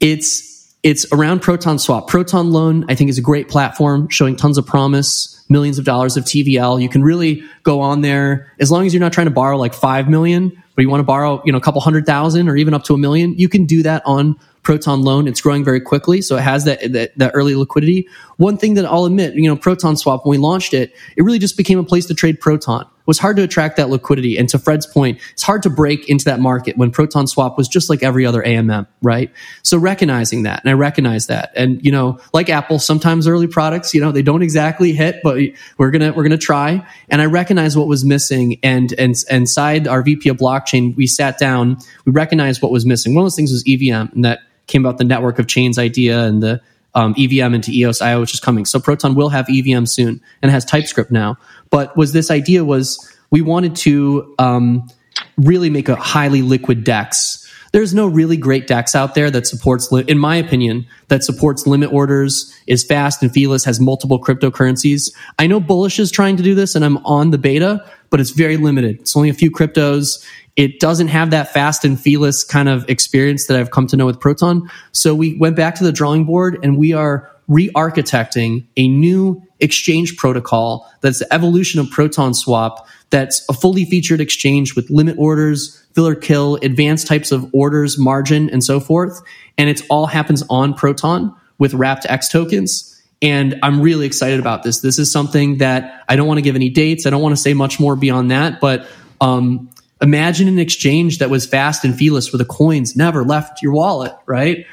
it's 0.00 0.53
it's 0.84 1.10
around 1.12 1.40
Proton 1.40 1.78
Swap. 1.78 2.08
Proton 2.08 2.50
Loan, 2.50 2.84
I 2.90 2.94
think, 2.94 3.08
is 3.08 3.16
a 3.16 3.22
great 3.22 3.48
platform 3.48 4.06
showing 4.10 4.36
tons 4.36 4.58
of 4.58 4.66
promise, 4.66 5.42
millions 5.48 5.78
of 5.78 5.86
dollars 5.86 6.18
of 6.18 6.24
TVL. 6.24 6.80
You 6.80 6.90
can 6.90 7.02
really 7.02 7.42
go 7.62 7.80
on 7.80 8.02
there 8.02 8.52
as 8.60 8.70
long 8.70 8.84
as 8.84 8.92
you're 8.92 9.00
not 9.00 9.14
trying 9.14 9.26
to 9.26 9.32
borrow 9.32 9.56
like 9.56 9.72
five 9.72 10.10
million, 10.10 10.62
but 10.76 10.82
you 10.82 10.90
want 10.90 11.00
to 11.00 11.04
borrow, 11.04 11.42
you 11.46 11.52
know, 11.52 11.58
a 11.58 11.60
couple 11.62 11.80
hundred 11.80 12.04
thousand 12.04 12.50
or 12.50 12.56
even 12.56 12.74
up 12.74 12.84
to 12.84 12.94
a 12.94 12.98
million. 12.98 13.32
You 13.38 13.48
can 13.48 13.64
do 13.64 13.82
that 13.82 14.02
on 14.04 14.36
Proton 14.62 15.00
Loan. 15.00 15.26
It's 15.26 15.40
growing 15.40 15.64
very 15.64 15.80
quickly, 15.80 16.20
so 16.20 16.36
it 16.36 16.42
has 16.42 16.64
that, 16.66 16.92
that, 16.92 17.16
that 17.16 17.32
early 17.34 17.54
liquidity. 17.54 18.06
One 18.36 18.58
thing 18.58 18.74
that 18.74 18.84
I'll 18.84 19.06
admit, 19.06 19.34
you 19.36 19.48
know, 19.48 19.56
Proton 19.56 19.96
Swap 19.96 20.26
when 20.26 20.32
we 20.32 20.38
launched 20.38 20.74
it, 20.74 20.94
it 21.16 21.22
really 21.22 21.38
just 21.38 21.56
became 21.56 21.78
a 21.78 21.84
place 21.84 22.04
to 22.06 22.14
trade 22.14 22.40
Proton 22.40 22.86
was 23.06 23.18
hard 23.18 23.36
to 23.36 23.42
attract 23.42 23.76
that 23.76 23.90
liquidity. 23.90 24.38
And 24.38 24.48
to 24.48 24.58
Fred's 24.58 24.86
point, 24.86 25.20
it's 25.32 25.42
hard 25.42 25.62
to 25.64 25.70
break 25.70 26.08
into 26.08 26.24
that 26.26 26.40
market 26.40 26.76
when 26.76 26.90
Proton 26.90 27.26
Swap 27.26 27.56
was 27.58 27.68
just 27.68 27.90
like 27.90 28.02
every 28.02 28.24
other 28.24 28.42
AMM, 28.42 28.86
right? 29.02 29.30
So 29.62 29.78
recognizing 29.78 30.44
that, 30.44 30.60
and 30.62 30.70
I 30.70 30.72
recognize 30.72 31.26
that. 31.26 31.52
And, 31.54 31.84
you 31.84 31.92
know, 31.92 32.18
like 32.32 32.48
Apple, 32.48 32.78
sometimes 32.78 33.26
early 33.26 33.46
products, 33.46 33.94
you 33.94 34.00
know, 34.00 34.12
they 34.12 34.22
don't 34.22 34.42
exactly 34.42 34.92
hit, 34.92 35.20
but 35.22 35.38
we're 35.78 35.90
gonna, 35.90 36.12
we're 36.12 36.22
gonna 36.22 36.38
try. 36.38 36.86
And 37.08 37.20
I 37.20 37.26
recognize 37.26 37.76
what 37.76 37.86
was 37.86 38.04
missing. 38.04 38.58
And, 38.62 38.92
and, 38.98 39.14
inside 39.30 39.86
our 39.86 40.02
VP 40.02 40.28
of 40.28 40.36
blockchain, 40.38 40.96
we 40.96 41.06
sat 41.06 41.38
down, 41.38 41.78
we 42.04 42.12
recognized 42.12 42.60
what 42.62 42.72
was 42.72 42.84
missing. 42.84 43.14
One 43.14 43.22
of 43.22 43.26
those 43.26 43.36
things 43.36 43.52
was 43.52 43.64
EVM, 43.66 44.12
and 44.14 44.24
that 44.24 44.40
came 44.66 44.84
about 44.84 44.98
the 44.98 45.04
network 45.04 45.38
of 45.38 45.46
chains 45.46 45.78
idea 45.78 46.24
and 46.24 46.42
the, 46.42 46.60
um, 46.94 47.14
EVM 47.18 47.54
into 47.54 47.70
EOS 47.72 48.00
IO, 48.00 48.20
which 48.20 48.34
is 48.34 48.40
coming. 48.40 48.64
So 48.64 48.78
Proton 48.78 49.14
will 49.14 49.28
have 49.28 49.48
EVM 49.48 49.84
soon 49.86 50.20
and 50.42 50.50
has 50.50 50.64
TypeScript 50.64 51.10
now. 51.10 51.36
But 51.74 51.96
was 51.96 52.12
this 52.12 52.30
idea 52.30 52.64
was 52.64 53.12
we 53.32 53.40
wanted 53.42 53.74
to 53.78 54.32
um, 54.38 54.88
really 55.36 55.70
make 55.70 55.88
a 55.88 55.96
highly 55.96 56.40
liquid 56.40 56.84
DEX 56.84 57.44
there's 57.74 57.92
no 57.92 58.06
really 58.06 58.36
great 58.36 58.68
DEX 58.68 58.94
out 58.94 59.16
there 59.16 59.32
that 59.32 59.48
supports, 59.48 59.90
in 59.90 60.16
my 60.16 60.36
opinion, 60.36 60.86
that 61.08 61.24
supports 61.24 61.66
limit 61.66 61.92
orders, 61.92 62.56
is 62.68 62.84
fast 62.84 63.20
and 63.20 63.32
feeless, 63.32 63.64
has 63.64 63.80
multiple 63.80 64.20
cryptocurrencies. 64.20 65.12
I 65.40 65.48
know 65.48 65.58
Bullish 65.58 65.98
is 65.98 66.12
trying 66.12 66.36
to 66.36 66.44
do 66.44 66.54
this 66.54 66.76
and 66.76 66.84
I'm 66.84 66.98
on 66.98 67.32
the 67.32 67.36
beta, 67.36 67.84
but 68.10 68.20
it's 68.20 68.30
very 68.30 68.56
limited. 68.56 69.00
It's 69.00 69.16
only 69.16 69.28
a 69.28 69.34
few 69.34 69.50
cryptos. 69.50 70.24
It 70.54 70.78
doesn't 70.78 71.08
have 71.08 71.32
that 71.32 71.52
fast 71.52 71.84
and 71.84 72.00
feeless 72.00 72.44
kind 72.44 72.68
of 72.68 72.88
experience 72.88 73.48
that 73.48 73.58
I've 73.58 73.72
come 73.72 73.88
to 73.88 73.96
know 73.96 74.06
with 74.06 74.20
Proton. 74.20 74.70
So 74.92 75.12
we 75.12 75.36
went 75.38 75.56
back 75.56 75.74
to 75.74 75.82
the 75.82 75.90
drawing 75.90 76.26
board 76.26 76.60
and 76.62 76.78
we 76.78 76.92
are 76.92 77.28
re-architecting 77.48 78.66
a 78.76 78.88
new 78.88 79.42
exchange 79.60 80.16
protocol 80.16 80.90
that's 81.00 81.18
the 81.18 81.32
evolution 81.32 81.80
of 81.80 81.90
Proton 81.90 82.34
Swap 82.34 82.86
that's 83.10 83.44
a 83.48 83.52
fully 83.52 83.84
featured 83.84 84.20
exchange 84.20 84.74
with 84.74 84.90
limit 84.90 85.16
orders, 85.18 85.84
fill 85.94 86.06
or 86.06 86.14
kill, 86.14 86.56
advanced 86.56 87.06
types 87.06 87.32
of 87.32 87.48
orders, 87.54 87.98
margin, 87.98 88.50
and 88.50 88.64
so 88.64 88.80
forth. 88.80 89.20
And 89.56 89.70
it 89.70 89.82
all 89.88 90.06
happens 90.06 90.42
on 90.50 90.74
Proton 90.74 91.34
with 91.58 91.74
wrapped 91.74 92.06
X 92.08 92.28
tokens. 92.28 92.90
And 93.22 93.58
I'm 93.62 93.80
really 93.80 94.06
excited 94.06 94.40
about 94.40 94.64
this. 94.64 94.80
This 94.80 94.98
is 94.98 95.10
something 95.12 95.58
that 95.58 96.02
I 96.08 96.16
don't 96.16 96.26
want 96.26 96.38
to 96.38 96.42
give 96.42 96.56
any 96.56 96.68
dates. 96.68 97.06
I 97.06 97.10
don't 97.10 97.22
want 97.22 97.34
to 97.34 97.40
say 97.40 97.54
much 97.54 97.78
more 97.78 97.96
beyond 97.96 98.30
that, 98.30 98.60
but 98.60 98.86
um, 99.20 99.70
imagine 100.02 100.48
an 100.48 100.58
exchange 100.58 101.18
that 101.18 101.30
was 101.30 101.46
fast 101.46 101.84
and 101.84 101.96
feeless 101.96 102.32
where 102.32 102.38
the 102.38 102.44
coins 102.44 102.96
never 102.96 103.24
left 103.24 103.62
your 103.62 103.72
wallet, 103.72 104.14
right? 104.26 104.66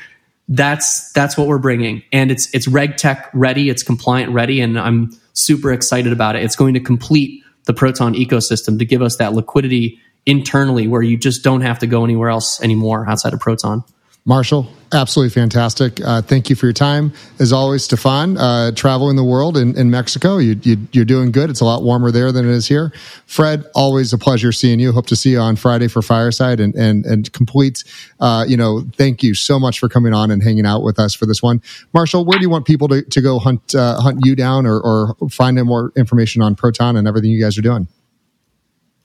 That's 0.53 1.13
that's 1.13 1.37
what 1.37 1.47
we're 1.47 1.59
bringing, 1.59 2.03
and 2.11 2.29
it's 2.29 2.53
it's 2.53 2.67
RegTech 2.67 3.29
ready, 3.33 3.69
it's 3.69 3.83
compliant 3.83 4.33
ready, 4.33 4.59
and 4.59 4.77
I'm 4.77 5.11
super 5.31 5.71
excited 5.71 6.11
about 6.11 6.35
it. 6.35 6.43
It's 6.43 6.57
going 6.57 6.73
to 6.73 6.81
complete 6.81 7.41
the 7.63 7.73
Proton 7.73 8.15
ecosystem 8.15 8.77
to 8.79 8.83
give 8.83 9.01
us 9.01 9.15
that 9.15 9.31
liquidity 9.31 9.99
internally, 10.25 10.89
where 10.89 11.01
you 11.01 11.17
just 11.17 11.41
don't 11.41 11.61
have 11.61 11.79
to 11.79 11.87
go 11.87 12.03
anywhere 12.03 12.29
else 12.29 12.61
anymore 12.61 13.07
outside 13.07 13.33
of 13.33 13.39
Proton. 13.39 13.85
Marshall, 14.23 14.67
absolutely 14.91 15.31
fantastic. 15.31 15.99
Uh, 15.99 16.21
thank 16.21 16.47
you 16.51 16.55
for 16.55 16.67
your 16.67 16.73
time. 16.73 17.11
As 17.39 17.51
always, 17.51 17.83
Stefan, 17.85 18.37
uh, 18.37 18.71
traveling 18.71 19.15
the 19.15 19.23
world 19.23 19.57
in, 19.57 19.75
in 19.75 19.89
Mexico, 19.89 20.37
you, 20.37 20.59
you, 20.61 20.77
you're 20.91 21.05
doing 21.05 21.31
good. 21.31 21.49
It's 21.49 21.61
a 21.61 21.65
lot 21.65 21.81
warmer 21.81 22.11
there 22.11 22.31
than 22.31 22.47
it 22.47 22.51
is 22.51 22.67
here. 22.67 22.93
Fred, 23.25 23.65
always 23.73 24.13
a 24.13 24.19
pleasure 24.19 24.51
seeing 24.51 24.79
you. 24.79 24.91
Hope 24.91 25.07
to 25.07 25.15
see 25.15 25.31
you 25.31 25.39
on 25.39 25.55
Friday 25.55 25.87
for 25.87 26.03
Fireside 26.03 26.59
and, 26.59 26.75
and, 26.75 27.03
and 27.03 27.33
complete, 27.33 27.83
uh, 28.19 28.45
you 28.47 28.57
know, 28.57 28.83
thank 28.95 29.23
you 29.23 29.33
so 29.33 29.59
much 29.59 29.79
for 29.79 29.89
coming 29.89 30.13
on 30.13 30.29
and 30.29 30.43
hanging 30.43 30.67
out 30.67 30.83
with 30.83 30.99
us 30.99 31.15
for 31.15 31.25
this 31.25 31.41
one. 31.41 31.59
Marshall, 31.91 32.23
where 32.23 32.37
do 32.37 32.43
you 32.43 32.49
want 32.51 32.67
people 32.67 32.87
to, 32.89 33.01
to 33.01 33.21
go 33.21 33.39
hunt, 33.39 33.73
uh, 33.73 33.99
hunt 33.99 34.19
you 34.23 34.35
down 34.35 34.67
or, 34.67 34.79
or 34.79 35.15
find 35.31 35.61
more 35.63 35.91
information 35.95 36.43
on 36.43 36.53
Proton 36.53 36.95
and 36.95 37.07
everything 37.07 37.31
you 37.31 37.41
guys 37.41 37.57
are 37.57 37.63
doing? 37.63 37.87